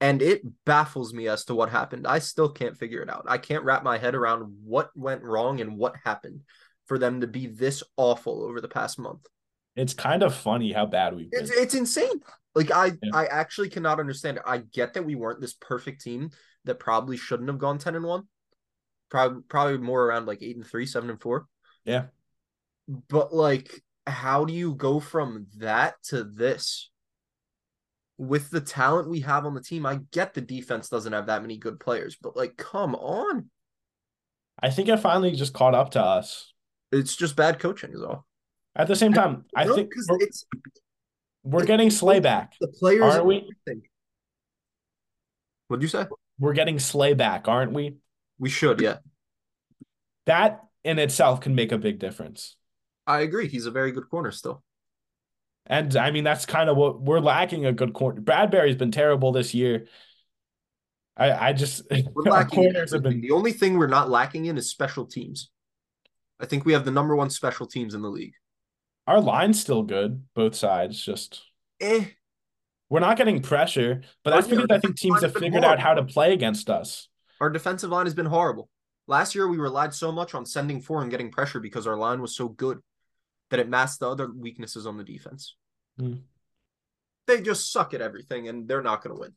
And 0.00 0.22
it 0.22 0.42
baffles 0.64 1.12
me 1.12 1.26
as 1.26 1.44
to 1.46 1.56
what 1.56 1.70
happened. 1.70 2.06
I 2.06 2.20
still 2.20 2.48
can't 2.48 2.76
figure 2.76 3.02
it 3.02 3.10
out. 3.10 3.24
I 3.26 3.38
can't 3.38 3.64
wrap 3.64 3.82
my 3.82 3.98
head 3.98 4.14
around 4.14 4.42
what 4.62 4.90
went 4.94 5.24
wrong 5.24 5.60
and 5.60 5.76
what 5.76 5.96
happened 6.04 6.42
for 6.86 7.00
them 7.00 7.20
to 7.22 7.26
be 7.26 7.48
this 7.48 7.82
awful 7.96 8.44
over 8.44 8.60
the 8.60 8.68
past 8.68 8.96
month. 8.96 9.26
It's 9.74 9.94
kind 9.94 10.22
of 10.22 10.34
funny 10.34 10.72
how 10.72 10.86
bad 10.86 11.16
we've 11.16 11.30
been. 11.30 11.42
It's 11.42 11.50
it's 11.50 11.74
insane. 11.74 12.20
Like 12.54 12.70
I 12.70 12.86
Yeah. 13.02 13.10
I 13.14 13.26
actually 13.26 13.68
cannot 13.68 14.00
understand. 14.00 14.40
I 14.46 14.58
get 14.58 14.94
that 14.94 15.04
we 15.04 15.14
weren't 15.14 15.40
this 15.40 15.54
perfect 15.54 16.02
team 16.02 16.30
that 16.64 16.78
probably 16.80 17.16
shouldn't 17.16 17.48
have 17.48 17.58
gone 17.58 17.78
10 17.78 17.94
and 17.94 18.04
1. 18.04 18.22
Probably 19.10 19.42
probably 19.48 19.78
more 19.78 20.04
around 20.04 20.26
like 20.26 20.42
8 20.42 20.56
and 20.56 20.66
3, 20.66 20.86
7 20.86 21.10
and 21.10 21.20
4. 21.20 21.46
Yeah. 21.84 22.06
But 23.08 23.34
like 23.34 23.82
how 24.06 24.44
do 24.44 24.54
you 24.54 24.74
go 24.74 25.00
from 25.00 25.46
that 25.58 26.02
to 26.04 26.24
this? 26.24 26.90
With 28.16 28.50
the 28.50 28.60
talent 28.60 29.08
we 29.08 29.20
have 29.20 29.46
on 29.46 29.54
the 29.54 29.62
team, 29.62 29.86
I 29.86 30.00
get 30.10 30.34
the 30.34 30.40
defense 30.40 30.88
doesn't 30.88 31.12
have 31.12 31.26
that 31.26 31.42
many 31.42 31.56
good 31.56 31.78
players, 31.78 32.16
but 32.20 32.36
like 32.36 32.56
come 32.56 32.94
on. 32.96 33.50
I 34.60 34.70
think 34.70 34.88
it 34.88 34.96
finally 34.96 35.32
just 35.32 35.54
caught 35.54 35.74
up 35.74 35.90
to 35.92 36.02
us. 36.02 36.52
It's 36.90 37.14
just 37.14 37.36
bad 37.36 37.60
coaching 37.60 37.92
is 37.92 38.02
all. 38.02 38.26
At 38.74 38.88
the 38.88 38.96
same 38.96 39.12
time, 39.12 39.44
I 39.54 39.64
No, 39.64 39.74
think 39.74 39.90
because 39.90 40.08
it's 40.20 40.46
we're 41.42 41.64
getting 41.64 41.90
Slay 41.90 42.20
back. 42.20 42.54
the 42.60 42.68
players 42.68 43.02
Aren't 43.02 43.16
and 43.18 43.26
we? 43.26 43.36
everything. 43.36 43.82
What'd 45.68 45.82
you 45.82 45.88
say? 45.88 46.06
We're 46.38 46.52
getting 46.54 46.78
Slay 46.78 47.14
back, 47.14 47.48
aren't 47.48 47.72
we? 47.72 47.96
We 48.38 48.48
should, 48.48 48.80
yeah. 48.80 48.98
That 50.26 50.60
in 50.84 50.98
itself 50.98 51.40
can 51.40 51.54
make 51.54 51.72
a 51.72 51.78
big 51.78 51.98
difference. 51.98 52.56
I 53.06 53.20
agree. 53.20 53.48
He's 53.48 53.66
a 53.66 53.70
very 53.70 53.92
good 53.92 54.08
corner 54.10 54.30
still. 54.30 54.62
And 55.66 55.96
I 55.96 56.10
mean, 56.10 56.24
that's 56.24 56.46
kind 56.46 56.70
of 56.70 56.76
what 56.76 57.00
we're 57.00 57.20
lacking 57.20 57.66
a 57.66 57.72
good 57.72 57.92
corner. 57.92 58.20
Bradberry's 58.20 58.76
been 58.76 58.90
terrible 58.90 59.32
this 59.32 59.54
year. 59.54 59.86
I 61.16 61.48
I 61.48 61.52
just 61.52 61.82
We're 62.14 62.22
lacking 62.30 62.62
corners 62.62 62.92
have 62.92 63.02
been 63.02 63.20
The 63.20 63.32
only 63.32 63.52
thing 63.52 63.76
we're 63.76 63.86
not 63.86 64.08
lacking 64.08 64.46
in 64.46 64.56
is 64.56 64.70
special 64.70 65.04
teams. 65.04 65.50
I 66.40 66.46
think 66.46 66.64
we 66.64 66.72
have 66.72 66.84
the 66.84 66.90
number 66.90 67.16
one 67.16 67.30
special 67.30 67.66
teams 67.66 67.94
in 67.94 68.02
the 68.02 68.08
league. 68.08 68.34
Our 69.08 69.22
line's 69.22 69.58
still 69.58 69.82
good, 69.82 70.22
both 70.34 70.54
sides. 70.54 71.02
Just 71.02 71.42
Eh. 71.80 72.04
we're 72.90 73.00
not 73.00 73.16
getting 73.16 73.40
pressure, 73.40 74.02
but 74.22 74.32
that's 74.32 74.46
because 74.46 74.66
I 74.68 74.78
think 74.80 74.98
teams 74.98 75.22
have 75.22 75.32
figured 75.32 75.64
out 75.64 75.78
how 75.78 75.94
to 75.94 76.04
play 76.04 76.34
against 76.34 76.68
us. 76.68 77.08
Our 77.40 77.48
defensive 77.48 77.88
line 77.88 78.04
has 78.04 78.14
been 78.14 78.26
horrible. 78.26 78.68
Last 79.06 79.34
year, 79.34 79.48
we 79.48 79.56
relied 79.56 79.94
so 79.94 80.12
much 80.12 80.34
on 80.34 80.44
sending 80.44 80.82
four 80.82 81.00
and 81.00 81.10
getting 81.10 81.30
pressure 81.30 81.58
because 81.58 81.86
our 81.86 81.96
line 81.96 82.20
was 82.20 82.36
so 82.36 82.48
good 82.48 82.80
that 83.48 83.58
it 83.58 83.66
masked 83.70 84.00
the 84.00 84.10
other 84.10 84.30
weaknesses 84.30 84.86
on 84.86 84.98
the 84.98 85.04
defense. 85.04 85.56
Hmm. 85.98 86.16
They 87.26 87.40
just 87.40 87.72
suck 87.72 87.94
at 87.94 88.02
everything, 88.02 88.48
and 88.48 88.68
they're 88.68 88.82
not 88.82 89.02
going 89.02 89.16
to 89.16 89.20
win. 89.22 89.32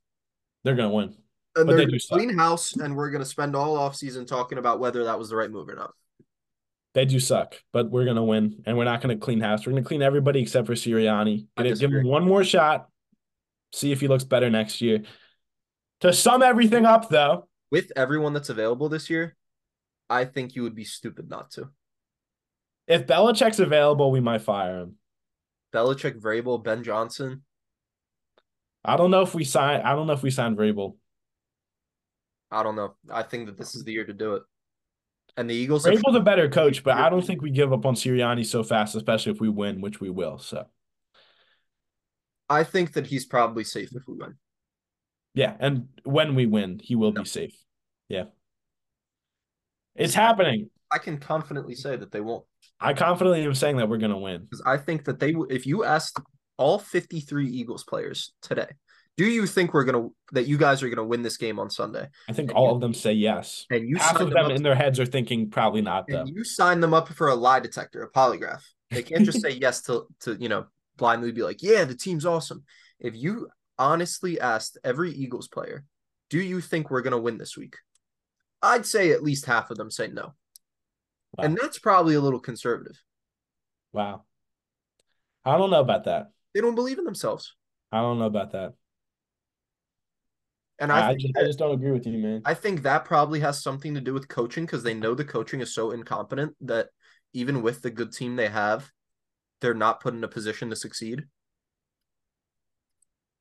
They're 0.65 0.75
gonna 0.75 0.93
win. 0.93 1.15
And 1.55 1.67
But 1.67 1.77
they're 1.77 1.87
they 1.87 1.99
clean 2.09 2.37
house, 2.37 2.75
and 2.75 2.97
we're 2.97 3.09
going 3.09 3.23
to 3.23 3.29
spend 3.29 3.55
all 3.55 3.77
offseason 3.77 4.27
talking 4.27 4.57
about 4.57 4.81
whether 4.81 5.05
that 5.05 5.17
was 5.17 5.29
the 5.29 5.37
right 5.37 5.49
move 5.49 5.69
or 5.69 5.75
not. 5.75 5.93
They 6.93 7.05
do 7.05 7.19
suck, 7.19 7.55
but 7.71 7.89
we're 7.89 8.05
gonna 8.05 8.23
win, 8.23 8.63
and 8.65 8.77
we're 8.77 8.83
not 8.83 9.01
gonna 9.01 9.17
clean 9.17 9.39
house. 9.39 9.65
We're 9.65 9.71
gonna 9.71 9.83
clean 9.83 10.01
everybody 10.01 10.41
except 10.41 10.67
for 10.67 10.73
Sirianni. 10.73 11.47
Gonna 11.55 11.75
give 11.75 11.91
him 11.91 12.05
one 12.05 12.25
more 12.25 12.43
shot, 12.43 12.89
see 13.71 13.91
if 13.91 14.01
he 14.01 14.07
looks 14.09 14.25
better 14.25 14.49
next 14.49 14.81
year. 14.81 15.03
To 16.01 16.11
sum 16.11 16.41
everything 16.41 16.85
up, 16.85 17.09
though, 17.09 17.47
With 17.69 17.91
everyone 17.95 18.33
that's 18.33 18.49
available 18.49 18.89
this 18.89 19.09
year, 19.09 19.37
I 20.09 20.25
think 20.25 20.55
you 20.55 20.63
would 20.63 20.75
be 20.75 20.83
stupid 20.83 21.29
not 21.29 21.51
to. 21.51 21.69
if 22.87 23.07
Belichick's 23.07 23.59
available, 23.59 24.11
we 24.11 24.19
might 24.19 24.41
fire 24.41 24.81
him. 24.81 24.95
Belichick, 25.73 26.19
Vrabel, 26.19 26.61
Ben 26.61 26.83
Johnson. 26.83 27.43
I 28.83 28.97
don't 28.97 29.11
know 29.11 29.21
if 29.21 29.33
we 29.33 29.45
sign. 29.45 29.81
I 29.81 29.93
don't 29.95 30.07
know 30.07 30.13
if 30.13 30.23
we 30.23 30.31
sign 30.31 30.57
Vrabel. 30.57 30.97
I 32.49 32.63
don't 32.63 32.75
know. 32.75 32.95
I 33.09 33.23
think 33.23 33.45
that 33.45 33.57
this 33.57 33.75
is 33.75 33.85
the 33.85 33.93
year 33.93 34.03
to 34.05 34.11
do 34.11 34.33
it. 34.33 34.43
And 35.37 35.49
the 35.49 35.53
Eagles 35.55 35.85
have 35.85 35.93
Vrabel's 35.95 36.15
a 36.15 36.21
better 36.21 36.49
coach, 36.49 36.83
but 36.83 36.97
I 36.97 37.09
don't 37.09 37.25
think 37.25 37.41
we 37.41 37.51
give 37.51 37.71
up 37.71 37.85
on 37.85 37.95
Sirianni 37.95 38.45
so 38.45 38.63
fast, 38.63 38.95
especially 38.95 39.31
if 39.31 39.39
we 39.39 39.49
win, 39.49 39.81
which 39.81 40.01
we 40.01 40.09
will. 40.09 40.37
So 40.39 40.65
I 42.49 42.63
think 42.63 42.93
that 42.93 43.07
he's 43.07 43.25
probably 43.25 43.63
safe 43.63 43.89
if 43.95 44.03
we 44.07 44.15
win. 44.15 44.35
yeah, 45.33 45.55
and 45.59 45.87
when 46.03 46.35
we 46.35 46.45
win, 46.45 46.79
he 46.83 46.95
will 46.95 47.11
be 47.11 47.23
safe. 47.25 47.55
Yeah, 48.09 48.25
it's 49.95 50.13
happening. 50.13 50.69
I 50.91 50.97
can 50.97 51.17
confidently 51.17 51.75
say 51.75 51.95
that 51.95 52.11
they 52.11 52.19
won't. 52.19 52.43
I 52.79 52.93
confidently 52.93 53.43
am 53.43 53.53
saying 53.53 53.77
that 53.77 53.87
we're 53.87 53.97
gonna 53.97 54.19
win. 54.19 54.41
Because 54.41 54.61
I 54.65 54.77
think 54.77 55.05
that 55.05 55.19
they, 55.19 55.33
if 55.49 55.65
you 55.65 55.85
asked 55.85 56.19
all 56.57 56.77
53 56.77 57.47
Eagles 57.47 57.85
players 57.85 58.33
today, 58.41 58.67
do 59.17 59.25
you 59.25 59.45
think 59.45 59.73
we're 59.73 59.83
gonna 59.83 60.09
that 60.31 60.47
you 60.47 60.57
guys 60.57 60.81
are 60.81 60.89
gonna 60.89 61.05
win 61.07 61.21
this 61.21 61.37
game 61.37 61.59
on 61.59 61.69
Sunday? 61.69 62.07
I 62.29 62.33
think 62.33 62.49
And 62.49 62.57
all 62.57 62.69
you- 62.69 62.75
of 62.75 62.81
them 62.81 62.93
say 62.93 63.13
yes. 63.13 63.65
And 63.69 63.87
you 63.87 63.97
Half 63.97 64.19
of 64.19 64.29
them 64.31 64.43
them 64.47 64.51
in 64.51 64.63
their 64.63 64.75
heads 64.75 64.99
are 64.99 65.05
thinking 65.05 65.49
probably 65.49 65.81
not 65.81 66.05
though. 66.07 66.21
and 66.21 66.29
you 66.29 66.43
sign 66.43 66.79
them 66.79 66.93
up 66.93 67.09
for 67.09 67.27
a 67.27 67.35
lie 67.35 67.59
detector, 67.59 68.01
a 68.03 68.09
polygraph. 68.11 68.63
They 68.89 69.03
can't 69.03 69.25
just 69.25 69.41
say 69.41 69.51
yes 69.51 69.81
to 69.83 70.07
to 70.21 70.35
you 70.39 70.49
know 70.49 70.65
blindly 70.97 71.31
be 71.31 71.43
like, 71.43 71.61
yeah, 71.63 71.83
the 71.83 71.95
team's 71.95 72.25
awesome. 72.25 72.63
If 72.99 73.15
you 73.15 73.49
honestly 73.77 74.39
asked 74.39 74.77
every 74.83 75.11
Eagles 75.11 75.47
player, 75.47 75.83
do 76.29 76.39
you 76.41 76.61
think 76.61 76.89
we're 76.89 77.01
gonna 77.01 77.19
win 77.19 77.37
this 77.37 77.57
week? 77.57 77.75
I'd 78.61 78.85
say 78.85 79.11
at 79.11 79.23
least 79.23 79.45
half 79.45 79.71
of 79.71 79.77
them 79.77 79.89
say 79.91 80.07
no. 80.07 80.33
Wow. 81.37 81.45
And 81.45 81.57
that's 81.57 81.79
probably 81.79 82.15
a 82.15 82.21
little 82.21 82.39
conservative. 82.39 83.01
Wow. 83.93 84.23
I 85.43 85.57
don't 85.57 85.71
know 85.71 85.79
about 85.79 86.03
that. 86.05 86.31
They 86.53 86.61
don't 86.61 86.75
believe 86.75 86.99
in 86.99 87.05
themselves. 87.05 87.55
I 87.91 87.99
don't 88.01 88.19
know 88.19 88.25
about 88.25 88.51
that. 88.51 88.73
And 90.81 90.91
I, 90.91 90.99
I, 90.99 91.03
I 91.03 91.07
think 91.09 91.21
just, 91.21 91.33
that- 91.35 91.43
I 91.43 91.45
just 91.45 91.59
don't 91.59 91.73
agree 91.73 91.91
with 91.91 92.07
you, 92.07 92.17
man. 92.17 92.41
I 92.43 92.55
think 92.55 92.81
that 92.81 93.05
probably 93.05 93.39
has 93.41 93.61
something 93.61 93.93
to 93.93 94.01
do 94.01 94.13
with 94.13 94.27
coaching 94.27 94.65
because 94.65 94.81
they 94.83 94.95
know 94.95 95.13
the 95.13 95.23
coaching 95.23 95.61
is 95.61 95.73
so 95.73 95.91
incompetent 95.91 96.55
that 96.61 96.87
even 97.33 97.61
with 97.61 97.81
the 97.81 97.91
good 97.91 98.11
team 98.11 98.35
they 98.35 98.49
have, 98.49 98.91
they're 99.61 99.75
not 99.75 100.01
put 100.01 100.15
in 100.15 100.23
a 100.23 100.27
position 100.27 100.71
to 100.71 100.75
succeed. 100.75 101.23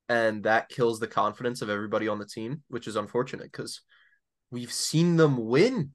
And 0.07 0.43
that 0.43 0.69
kills 0.69 0.99
the 0.99 1.07
confidence 1.07 1.63
of 1.63 1.69
everybody 1.69 2.07
on 2.07 2.19
the 2.19 2.27
team, 2.27 2.61
which 2.67 2.87
is 2.87 2.95
unfortunate 2.95 3.51
because 3.51 3.81
we've 4.51 4.71
seen 4.71 5.15
them 5.15 5.47
win. 5.47 5.91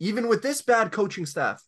Even 0.00 0.28
with 0.28 0.42
this 0.42 0.62
bad 0.62 0.92
coaching 0.92 1.26
staff. 1.26 1.62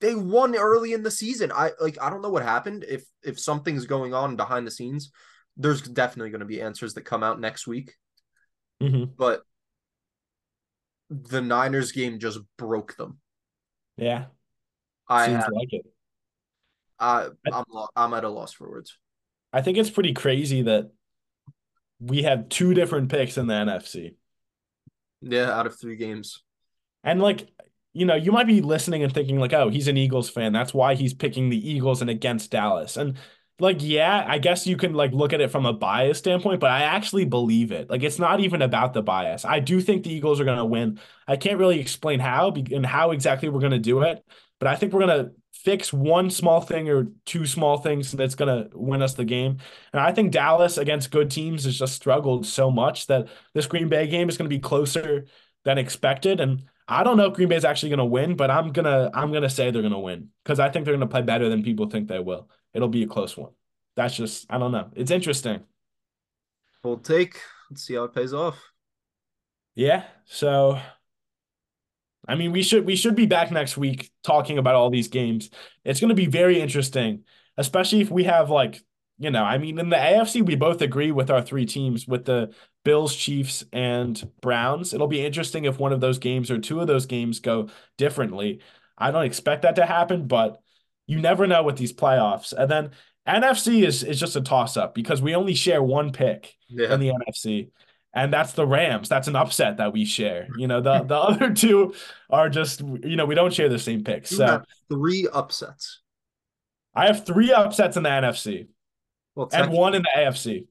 They 0.00 0.14
won 0.14 0.54
early 0.54 0.92
in 0.92 1.02
the 1.02 1.10
season. 1.10 1.50
I 1.50 1.70
like 1.80 1.96
I 2.02 2.10
don't 2.10 2.20
know 2.20 2.28
what 2.28 2.42
happened. 2.42 2.84
If 2.86 3.04
if 3.22 3.40
something's 3.40 3.86
going 3.86 4.12
on 4.12 4.36
behind 4.36 4.66
the 4.66 4.70
scenes, 4.70 5.10
there's 5.56 5.80
definitely 5.80 6.30
going 6.30 6.40
to 6.40 6.46
be 6.46 6.60
answers 6.60 6.92
that 6.94 7.02
come 7.02 7.22
out 7.22 7.40
next 7.40 7.66
week 7.66 7.94
hmm 8.80 9.04
but 9.16 9.44
the 11.10 11.40
Niners 11.40 11.92
game 11.92 12.18
just 12.18 12.40
broke 12.56 12.96
them. 12.96 13.18
Yeah, 13.96 14.26
I 15.08 15.26
seems 15.26 15.44
have, 15.44 15.52
like 15.52 15.72
it. 15.72 15.86
I 16.98 17.28
I'm 17.50 17.64
I'm 17.94 18.14
at 18.14 18.24
a 18.24 18.28
loss 18.28 18.52
for 18.52 18.68
words. 18.68 18.98
I 19.52 19.62
think 19.62 19.78
it's 19.78 19.90
pretty 19.90 20.12
crazy 20.12 20.62
that 20.62 20.90
we 22.00 22.22
have 22.22 22.48
two 22.48 22.74
different 22.74 23.10
picks 23.10 23.38
in 23.38 23.46
the 23.46 23.54
NFC. 23.54 24.16
Yeah, 25.20 25.50
out 25.50 25.66
of 25.66 25.78
three 25.78 25.96
games. 25.96 26.42
And 27.02 27.20
like, 27.20 27.48
you 27.92 28.06
know, 28.06 28.14
you 28.14 28.32
might 28.32 28.46
be 28.46 28.60
listening 28.60 29.02
and 29.02 29.12
thinking 29.12 29.38
like, 29.38 29.52
"Oh, 29.52 29.68
he's 29.68 29.88
an 29.88 29.96
Eagles 29.96 30.28
fan. 30.28 30.52
That's 30.52 30.74
why 30.74 30.94
he's 30.94 31.14
picking 31.14 31.50
the 31.50 31.70
Eagles 31.70 32.00
and 32.00 32.10
against 32.10 32.50
Dallas." 32.50 32.96
And 32.96 33.16
like, 33.60 33.78
yeah, 33.80 34.24
I 34.26 34.38
guess 34.38 34.66
you 34.66 34.76
can 34.76 34.94
like 34.94 35.12
look 35.12 35.32
at 35.32 35.40
it 35.40 35.50
from 35.50 35.66
a 35.66 35.72
bias 35.72 36.18
standpoint, 36.18 36.60
but 36.60 36.70
I 36.70 36.82
actually 36.82 37.24
believe 37.24 37.70
it. 37.72 37.88
Like, 37.88 38.02
it's 38.02 38.18
not 38.18 38.40
even 38.40 38.62
about 38.62 38.94
the 38.94 39.02
bias. 39.02 39.44
I 39.44 39.60
do 39.60 39.80
think 39.80 40.02
the 40.04 40.12
Eagles 40.12 40.40
are 40.40 40.44
going 40.44 40.58
to 40.58 40.64
win. 40.64 40.98
I 41.28 41.36
can't 41.36 41.58
really 41.58 41.80
explain 41.80 42.20
how 42.20 42.50
and 42.50 42.84
how 42.84 43.12
exactly 43.12 43.48
we're 43.48 43.60
going 43.60 43.72
to 43.72 43.78
do 43.78 44.02
it, 44.02 44.24
but 44.58 44.68
I 44.68 44.74
think 44.76 44.92
we're 44.92 45.06
going 45.06 45.26
to 45.26 45.32
fix 45.52 45.92
one 45.92 46.30
small 46.30 46.60
thing 46.60 46.88
or 46.90 47.06
two 47.24 47.46
small 47.46 47.78
things 47.78 48.12
that's 48.12 48.34
going 48.34 48.70
to 48.70 48.76
win 48.76 49.02
us 49.02 49.14
the 49.14 49.24
game. 49.24 49.58
And 49.92 50.00
I 50.00 50.12
think 50.12 50.32
Dallas 50.32 50.76
against 50.76 51.10
good 51.10 51.30
teams 51.30 51.64
has 51.64 51.78
just 51.78 51.94
struggled 51.94 52.44
so 52.46 52.70
much 52.70 53.06
that 53.06 53.28
this 53.54 53.66
Green 53.66 53.88
Bay 53.88 54.06
game 54.06 54.28
is 54.28 54.36
going 54.36 54.50
to 54.50 54.54
be 54.54 54.60
closer 54.60 55.26
than 55.64 55.78
expected. 55.78 56.40
And 56.40 56.64
I 56.86 57.02
don't 57.02 57.16
know 57.16 57.26
if 57.26 57.34
Green 57.34 57.48
Bay 57.48 57.56
is 57.56 57.64
actually 57.64 57.90
going 57.90 57.98
to 57.98 58.04
win, 58.04 58.36
but 58.36 58.50
I'm 58.50 58.72
gonna 58.72 59.10
I'm 59.14 59.32
gonna 59.32 59.48
say 59.48 59.70
they're 59.70 59.80
going 59.80 59.92
to 59.92 59.98
win 59.98 60.28
because 60.42 60.60
I 60.60 60.68
think 60.68 60.84
they're 60.84 60.94
going 60.94 61.08
to 61.08 61.10
play 61.10 61.22
better 61.22 61.48
than 61.48 61.62
people 61.62 61.88
think 61.88 62.08
they 62.08 62.18
will. 62.18 62.50
It'll 62.74 62.88
be 62.88 63.04
a 63.04 63.06
close 63.06 63.36
one. 63.36 63.52
That's 63.96 64.16
just 64.16 64.46
I 64.50 64.58
don't 64.58 64.72
know. 64.72 64.90
It's 64.94 65.10
interesting. 65.10 65.60
Bold 66.82 67.04
take. 67.04 67.40
Let's 67.70 67.84
see 67.84 67.94
how 67.94 68.04
it 68.04 68.14
pays 68.14 68.34
off. 68.34 68.60
Yeah. 69.74 70.04
So 70.26 70.78
I 72.26 72.34
mean, 72.36 72.52
we 72.52 72.62
should 72.62 72.86
we 72.86 72.96
should 72.96 73.14
be 73.14 73.26
back 73.26 73.50
next 73.50 73.76
week 73.76 74.10
talking 74.22 74.58
about 74.58 74.74
all 74.74 74.90
these 74.90 75.08
games. 75.08 75.50
It's 75.84 76.00
going 76.00 76.08
to 76.08 76.14
be 76.14 76.26
very 76.26 76.60
interesting, 76.60 77.24
especially 77.56 78.00
if 78.00 78.10
we 78.10 78.24
have 78.24 78.50
like, 78.50 78.82
you 79.18 79.30
know, 79.30 79.44
I 79.44 79.58
mean, 79.58 79.78
in 79.78 79.90
the 79.90 79.96
AFC 79.96 80.44
we 80.44 80.56
both 80.56 80.80
agree 80.80 81.12
with 81.12 81.30
our 81.30 81.42
three 81.42 81.66
teams 81.66 82.08
with 82.08 82.24
the 82.24 82.54
Bills, 82.84 83.14
Chiefs, 83.14 83.64
and 83.72 84.30
Browns. 84.40 84.94
It'll 84.94 85.06
be 85.06 85.24
interesting 85.24 85.64
if 85.64 85.78
one 85.78 85.92
of 85.92 86.00
those 86.00 86.18
games 86.18 86.50
or 86.50 86.58
two 86.58 86.80
of 86.80 86.86
those 86.86 87.06
games 87.06 87.40
go 87.40 87.68
differently. 87.98 88.60
I 88.96 89.10
don't 89.10 89.24
expect 89.24 89.62
that 89.62 89.76
to 89.76 89.86
happen, 89.86 90.26
but 90.26 90.60
you 91.06 91.20
never 91.20 91.46
know 91.46 91.62
with 91.62 91.76
these 91.76 91.92
playoffs. 91.92 92.52
And 92.52 92.70
then 92.70 92.90
NFC 93.26 93.84
is 93.86 94.02
is 94.02 94.20
just 94.20 94.36
a 94.36 94.40
toss 94.40 94.76
up 94.76 94.94
because 94.94 95.22
we 95.22 95.34
only 95.34 95.54
share 95.54 95.82
one 95.82 96.12
pick 96.12 96.54
Yeah. 96.68 96.92
in 96.94 97.00
the 97.00 97.08
NFC. 97.10 97.70
And 98.16 98.32
that's 98.32 98.52
the 98.52 98.66
Rams. 98.66 99.08
That's 99.08 99.26
an 99.26 99.34
upset 99.34 99.78
that 99.78 99.92
we 99.92 100.04
share. 100.04 100.46
You 100.56 100.68
know, 100.68 100.80
the 100.80 101.02
the 101.02 101.16
other 101.18 101.52
two 101.52 101.94
are 102.30 102.48
just, 102.48 102.80
you 102.80 103.16
know, 103.16 103.26
we 103.26 103.34
don't 103.34 103.52
share 103.52 103.68
the 103.68 103.78
same 103.78 104.04
picks. 104.04 104.30
You 104.30 104.36
So 104.38 104.46
have 104.46 104.64
three 104.88 105.26
upsets. 105.32 106.00
I 106.94 107.06
have 107.06 107.26
three 107.26 107.52
upsets 107.52 107.96
in 107.96 108.04
the 108.04 108.08
NFC 108.10 108.68
Well, 109.34 109.48
and 109.52 109.72
one 109.72 109.94
in 109.94 110.02
the 110.02 110.10
AFC. 110.16 110.66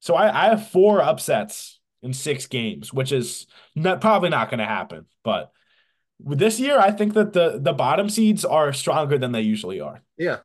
So 0.00 0.14
I, 0.14 0.46
I 0.46 0.48
have 0.48 0.68
four 0.70 1.02
upsets 1.02 1.78
in 2.02 2.12
six 2.12 2.46
games, 2.46 2.92
which 2.92 3.12
is 3.12 3.46
not, 3.74 4.00
probably 4.00 4.30
not 4.30 4.48
going 4.50 4.58
to 4.60 4.66
happen. 4.66 5.06
But 5.22 5.52
this 6.24 6.60
year, 6.60 6.78
I 6.78 6.90
think 6.90 7.14
that 7.14 7.32
the 7.32 7.58
the 7.60 7.72
bottom 7.72 8.08
seeds 8.08 8.44
are 8.44 8.72
stronger 8.72 9.18
than 9.18 9.32
they 9.32 9.42
usually 9.42 9.80
are. 9.80 10.02
Yeah. 10.16 10.38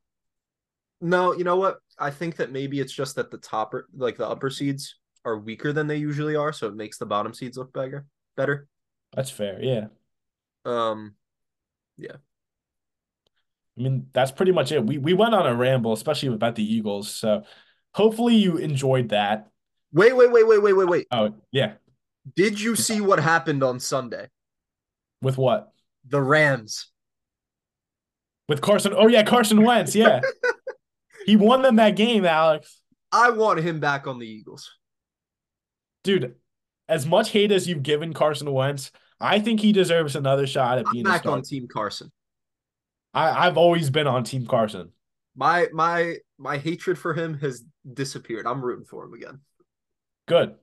No, 1.02 1.34
you 1.34 1.44
know 1.44 1.58
what? 1.58 1.80
I 2.00 2.10
think 2.10 2.38
that 2.38 2.52
maybe 2.52 2.80
it's 2.80 2.94
just 2.94 3.16
that 3.16 3.32
the 3.32 3.38
top, 3.38 3.74
like 3.96 4.18
the 4.18 4.28
upper 4.28 4.50
seeds, 4.50 4.96
are 5.26 5.38
weaker 5.38 5.74
than 5.74 5.88
they 5.88 5.98
usually 5.98 6.36
are, 6.36 6.54
so 6.54 6.68
it 6.68 6.76
makes 6.76 6.98
the 6.98 7.06
bottom 7.06 7.34
seeds 7.34 7.58
look 7.58 7.74
better. 7.74 8.06
Better. 8.38 8.68
That's 9.14 9.32
fair. 9.32 9.62
Yeah. 9.62 9.88
Um, 10.66 11.16
yeah. 11.98 12.18
I 13.78 13.82
mean, 13.82 14.08
that's 14.14 14.32
pretty 14.32 14.52
much 14.52 14.72
it. 14.72 14.86
We 14.86 14.98
we 14.98 15.14
went 15.14 15.36
on 15.36 15.46
a 15.46 15.56
ramble, 15.56 15.94
especially 15.94 16.30
about 16.30 16.56
the 16.56 16.64
Eagles. 16.64 17.10
So 17.10 17.44
hopefully 17.94 18.36
you 18.36 18.58
enjoyed 18.58 19.10
that. 19.10 19.50
wait, 19.92 20.16
wait, 20.16 20.32
wait, 20.32 20.48
wait, 20.48 20.62
wait, 20.62 20.74
wait, 20.74 20.88
wait. 20.88 21.08
Oh, 21.12 21.34
yeah. 21.52 21.74
Did 22.36 22.60
you 22.60 22.76
see 22.76 23.02
what 23.02 23.20
happened 23.20 23.64
on 23.64 23.80
Sunday? 23.80 24.30
With 25.22 25.38
what? 25.38 25.72
The 26.08 26.22
Rams. 26.22 26.88
With 28.48 28.62
Carson. 28.62 28.94
Oh 28.96 29.08
yeah, 29.08 29.24
Carson 29.24 29.64
Wentz. 29.64 29.96
Yeah. 29.96 30.22
he 31.26 31.36
won 31.36 31.62
them 31.62 31.78
that 31.78 31.96
game, 31.96 32.26
Alex. 32.26 32.82
I 33.12 33.32
want 33.32 33.60
him 33.60 33.80
back 33.80 34.08
on 34.08 34.20
the 34.20 34.28
Eagles. 34.28 34.72
Dude, 36.04 36.36
as 36.88 37.06
much 37.06 37.32
hate 37.32 37.52
as 37.52 37.68
you've 37.68 37.84
given 37.84 38.14
Carson 38.14 38.52
Wentz, 38.52 38.92
I 39.20 39.40
think 39.40 39.60
he 39.60 39.72
deserves 39.72 40.16
another 40.16 40.46
shot 40.46 40.78
at 40.78 40.86
I'm 40.86 40.92
being 40.92 41.08
a 41.08 41.10
back 41.10 41.26
on 41.26 41.42
Team 41.42 41.68
Carson. 41.68 42.12
I, 43.14 43.48
I've 43.48 43.58
always 43.58 43.90
been 43.90 44.08
on 44.08 44.24
Team 44.24 44.46
Carson. 44.46 44.92
My 45.36 45.68
my 45.74 46.18
my 46.38 46.58
hatred 46.58 47.00
for 47.00 47.14
him 47.14 47.40
has 47.40 47.64
disappeared. 47.92 48.46
I'm 48.46 48.62
rooting 48.62 48.86
for 48.86 49.06
him 49.06 49.14
again. 49.14 49.40
Good. 50.28 50.56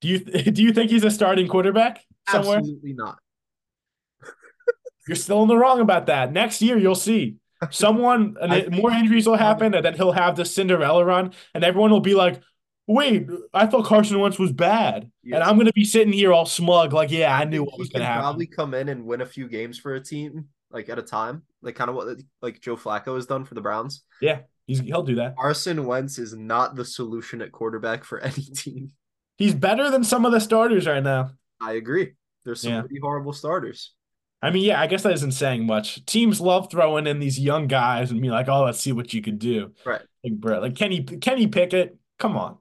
Do 0.00 0.08
you 0.08 0.18
do 0.52 0.62
you 0.62 0.72
think 0.72 0.90
he's 0.90 1.04
a 1.04 1.10
starting 1.10 1.48
quarterback 1.48 2.04
somewhere? 2.28 2.58
Absolutely 2.58 2.94
not. 2.94 3.18
You're 5.06 5.16
still 5.16 5.42
in 5.42 5.48
the 5.48 5.56
wrong 5.58 5.80
about 5.80 6.06
that. 6.06 6.32
Next 6.32 6.62
year, 6.62 6.78
you'll 6.78 6.94
see. 6.94 7.36
Someone 7.70 8.36
more 8.70 8.90
injuries 8.90 9.26
will 9.26 9.36
happen, 9.36 9.74
and 9.74 9.84
then 9.84 9.94
he'll 9.94 10.12
have 10.12 10.36
the 10.36 10.44
Cinderella 10.44 11.04
run, 11.04 11.32
and 11.54 11.64
everyone 11.64 11.90
will 11.90 12.00
be 12.00 12.14
like, 12.14 12.42
"Wait, 12.86 13.26
I 13.54 13.66
thought 13.66 13.86
Carson 13.86 14.18
Wentz 14.18 14.38
was 14.38 14.52
bad," 14.52 15.10
Yes. 15.22 15.36
and 15.36 15.44
I'm 15.44 15.56
gonna 15.56 15.72
be 15.72 15.84
sitting 15.84 16.12
here 16.12 16.32
all 16.32 16.46
smug, 16.46 16.92
like, 16.92 17.10
"Yeah, 17.10 17.34
I 17.34 17.44
knew 17.44 17.64
what 17.64 17.78
was 17.78 17.88
gonna 17.88 18.04
happen." 18.04 18.22
Probably 18.22 18.46
come 18.46 18.74
in 18.74 18.88
and 18.88 19.06
win 19.06 19.20
a 19.22 19.26
few 19.26 19.48
games 19.48 19.78
for 19.78 19.94
a 19.94 20.00
team, 20.00 20.48
like 20.70 20.88
at 20.90 20.98
a 20.98 21.02
time, 21.02 21.42
like 21.62 21.74
kind 21.76 21.88
of 21.88 21.96
what 21.96 22.18
like 22.42 22.60
Joe 22.60 22.76
Flacco 22.76 23.14
has 23.14 23.26
done 23.26 23.44
for 23.44 23.54
the 23.54 23.62
Browns. 23.62 24.02
Yeah, 24.20 24.40
he's 24.66 24.80
he'll 24.80 25.02
do 25.04 25.14
that. 25.16 25.36
Carson 25.36 25.86
Wentz 25.86 26.18
is 26.18 26.34
not 26.34 26.74
the 26.76 26.84
solution 26.84 27.40
at 27.40 27.52
quarterback 27.52 28.04
for 28.04 28.18
any 28.20 28.42
team. 28.42 28.90
He's 29.38 29.54
better 29.54 29.90
than 29.90 30.04
some 30.04 30.24
of 30.26 30.32
the 30.32 30.40
starters 30.40 30.86
right 30.86 31.02
now. 31.02 31.30
I 31.60 31.72
agree. 31.74 32.12
There's 32.44 32.60
some 32.60 32.72
Yeah. 32.72 32.80
pretty 32.80 32.98
horrible 33.00 33.32
starters. 33.32 33.92
I 34.44 34.50
mean, 34.50 34.64
yeah, 34.64 34.78
I 34.78 34.86
guess 34.86 35.04
that 35.04 35.14
isn't 35.14 35.32
saying 35.32 35.64
much. 35.64 36.04
Teams 36.04 36.38
love 36.38 36.70
throwing 36.70 37.06
in 37.06 37.18
these 37.18 37.38
young 37.38 37.66
guys 37.66 38.10
and 38.10 38.20
be 38.20 38.28
like, 38.28 38.46
"Oh, 38.46 38.64
let's 38.64 38.78
see 38.78 38.92
what 38.92 39.14
you 39.14 39.22
could 39.22 39.38
do." 39.38 39.72
Right. 39.86 40.02
Like, 40.22 40.34
bro, 40.34 40.60
like 40.60 40.76
Kenny 40.76 41.02
Kenny 41.02 41.46
Pickett. 41.46 41.96
Come 42.18 42.36
on, 42.36 42.58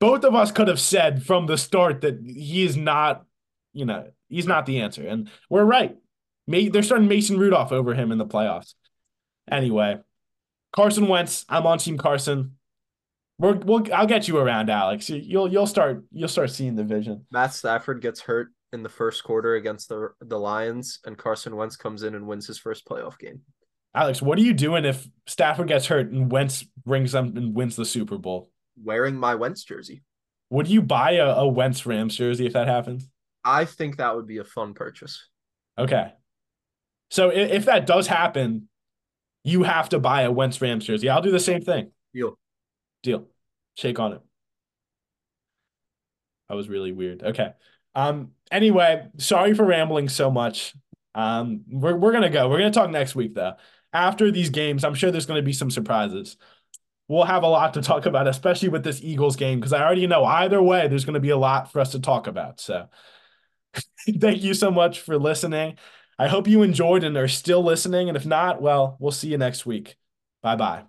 both 0.00 0.24
of 0.24 0.34
us 0.34 0.50
could 0.50 0.66
have 0.66 0.80
said 0.80 1.24
from 1.24 1.46
the 1.46 1.56
start 1.56 2.00
that 2.00 2.18
he 2.26 2.64
is 2.64 2.76
not, 2.76 3.24
you 3.72 3.84
know, 3.84 4.10
he's 4.28 4.48
not 4.48 4.66
the 4.66 4.80
answer, 4.80 5.06
and 5.06 5.30
we're 5.48 5.64
right. 5.64 5.96
May 6.48 6.68
they're 6.68 6.82
starting 6.82 7.06
Mason 7.06 7.38
Rudolph 7.38 7.70
over 7.70 7.94
him 7.94 8.10
in 8.10 8.18
the 8.18 8.26
playoffs. 8.26 8.74
Anyway, 9.48 10.00
Carson 10.72 11.06
Wentz. 11.06 11.44
I'm 11.48 11.64
on 11.64 11.78
Team 11.78 11.96
Carson. 11.96 12.56
We're, 13.38 13.54
we'll, 13.54 13.86
I'll 13.94 14.08
get 14.08 14.26
you 14.26 14.38
around, 14.38 14.68
Alex. 14.68 15.08
You'll 15.10 15.50
you'll 15.50 15.68
start 15.68 16.04
you'll 16.10 16.28
start 16.28 16.50
seeing 16.50 16.74
the 16.74 16.82
vision. 16.82 17.24
Matt 17.30 17.54
Stafford 17.54 18.02
gets 18.02 18.20
hurt 18.20 18.48
in 18.74 18.82
the 18.82 18.88
first 18.88 19.24
quarter 19.24 19.54
against 19.54 19.88
the 19.88 20.10
the 20.20 20.38
Lions, 20.38 20.98
and 21.06 21.16
Carson 21.16 21.56
Wentz 21.56 21.76
comes 21.76 22.02
in 22.02 22.14
and 22.14 22.26
wins 22.26 22.46
his 22.46 22.58
first 22.58 22.86
playoff 22.86 23.18
game. 23.18 23.40
Alex, 23.94 24.20
what 24.20 24.36
are 24.38 24.42
you 24.42 24.52
doing 24.52 24.84
if 24.84 25.06
Stafford 25.26 25.68
gets 25.68 25.86
hurt 25.86 26.10
and 26.10 26.30
Wentz 26.30 26.64
brings 26.84 27.12
them 27.12 27.36
and 27.36 27.54
wins 27.54 27.76
the 27.76 27.84
Super 27.84 28.18
Bowl? 28.18 28.50
Wearing 28.82 29.16
my 29.16 29.36
Wentz 29.36 29.62
jersey. 29.62 30.02
Would 30.50 30.68
you 30.68 30.82
buy 30.82 31.12
a, 31.12 31.26
a 31.26 31.48
Wentz 31.48 31.86
Rams 31.86 32.16
jersey 32.16 32.44
if 32.44 32.52
that 32.54 32.66
happens? 32.66 33.08
I 33.44 33.64
think 33.64 33.98
that 33.98 34.16
would 34.16 34.26
be 34.26 34.38
a 34.38 34.44
fun 34.44 34.74
purchase. 34.74 35.28
Okay. 35.78 36.12
So 37.10 37.28
if, 37.30 37.52
if 37.52 37.64
that 37.66 37.86
does 37.86 38.08
happen, 38.08 38.68
you 39.44 39.62
have 39.62 39.90
to 39.90 40.00
buy 40.00 40.22
a 40.22 40.32
Wentz 40.32 40.60
Rams 40.60 40.86
jersey. 40.86 41.08
I'll 41.08 41.22
do 41.22 41.30
the 41.30 41.38
same 41.38 41.62
thing. 41.62 41.92
Deal. 42.12 42.36
Deal. 43.02 43.28
Shake 43.76 43.98
on 44.00 44.14
it. 44.14 44.20
That 46.48 46.56
was 46.56 46.68
really 46.68 46.92
weird. 46.92 47.22
Okay. 47.22 47.52
Um. 47.94 48.32
Anyway, 48.50 49.06
sorry 49.18 49.54
for 49.54 49.64
rambling 49.64 50.08
so 50.08 50.30
much. 50.30 50.74
Um. 51.14 51.64
We're 51.70 51.96
we're 51.96 52.12
gonna 52.12 52.30
go. 52.30 52.48
We're 52.48 52.58
gonna 52.58 52.70
talk 52.72 52.90
next 52.90 53.14
week 53.14 53.34
though. 53.34 53.54
After 53.92 54.30
these 54.30 54.50
games, 54.50 54.84
I'm 54.84 54.94
sure 54.94 55.10
there's 55.10 55.26
gonna 55.26 55.42
be 55.42 55.52
some 55.52 55.70
surprises. 55.70 56.36
We'll 57.08 57.24
have 57.24 57.42
a 57.42 57.48
lot 57.48 57.74
to 57.74 57.82
talk 57.82 58.06
about, 58.06 58.28
especially 58.28 58.70
with 58.70 58.84
this 58.84 59.02
Eagles 59.02 59.36
game, 59.36 59.60
because 59.60 59.72
I 59.72 59.82
already 59.84 60.06
know 60.06 60.24
either 60.24 60.62
way, 60.62 60.88
there's 60.88 61.04
gonna 61.04 61.20
be 61.20 61.30
a 61.30 61.36
lot 61.36 61.72
for 61.72 61.80
us 61.80 61.92
to 61.92 62.00
talk 62.00 62.26
about. 62.26 62.60
So, 62.60 62.88
thank 64.20 64.42
you 64.42 64.54
so 64.54 64.70
much 64.70 65.00
for 65.00 65.18
listening. 65.18 65.78
I 66.18 66.28
hope 66.28 66.48
you 66.48 66.62
enjoyed 66.62 67.04
and 67.04 67.16
are 67.16 67.28
still 67.28 67.62
listening. 67.62 68.08
And 68.08 68.16
if 68.16 68.26
not, 68.26 68.62
well, 68.62 68.96
we'll 69.00 69.12
see 69.12 69.28
you 69.28 69.38
next 69.38 69.66
week. 69.66 69.96
Bye 70.42 70.56
bye. 70.56 70.84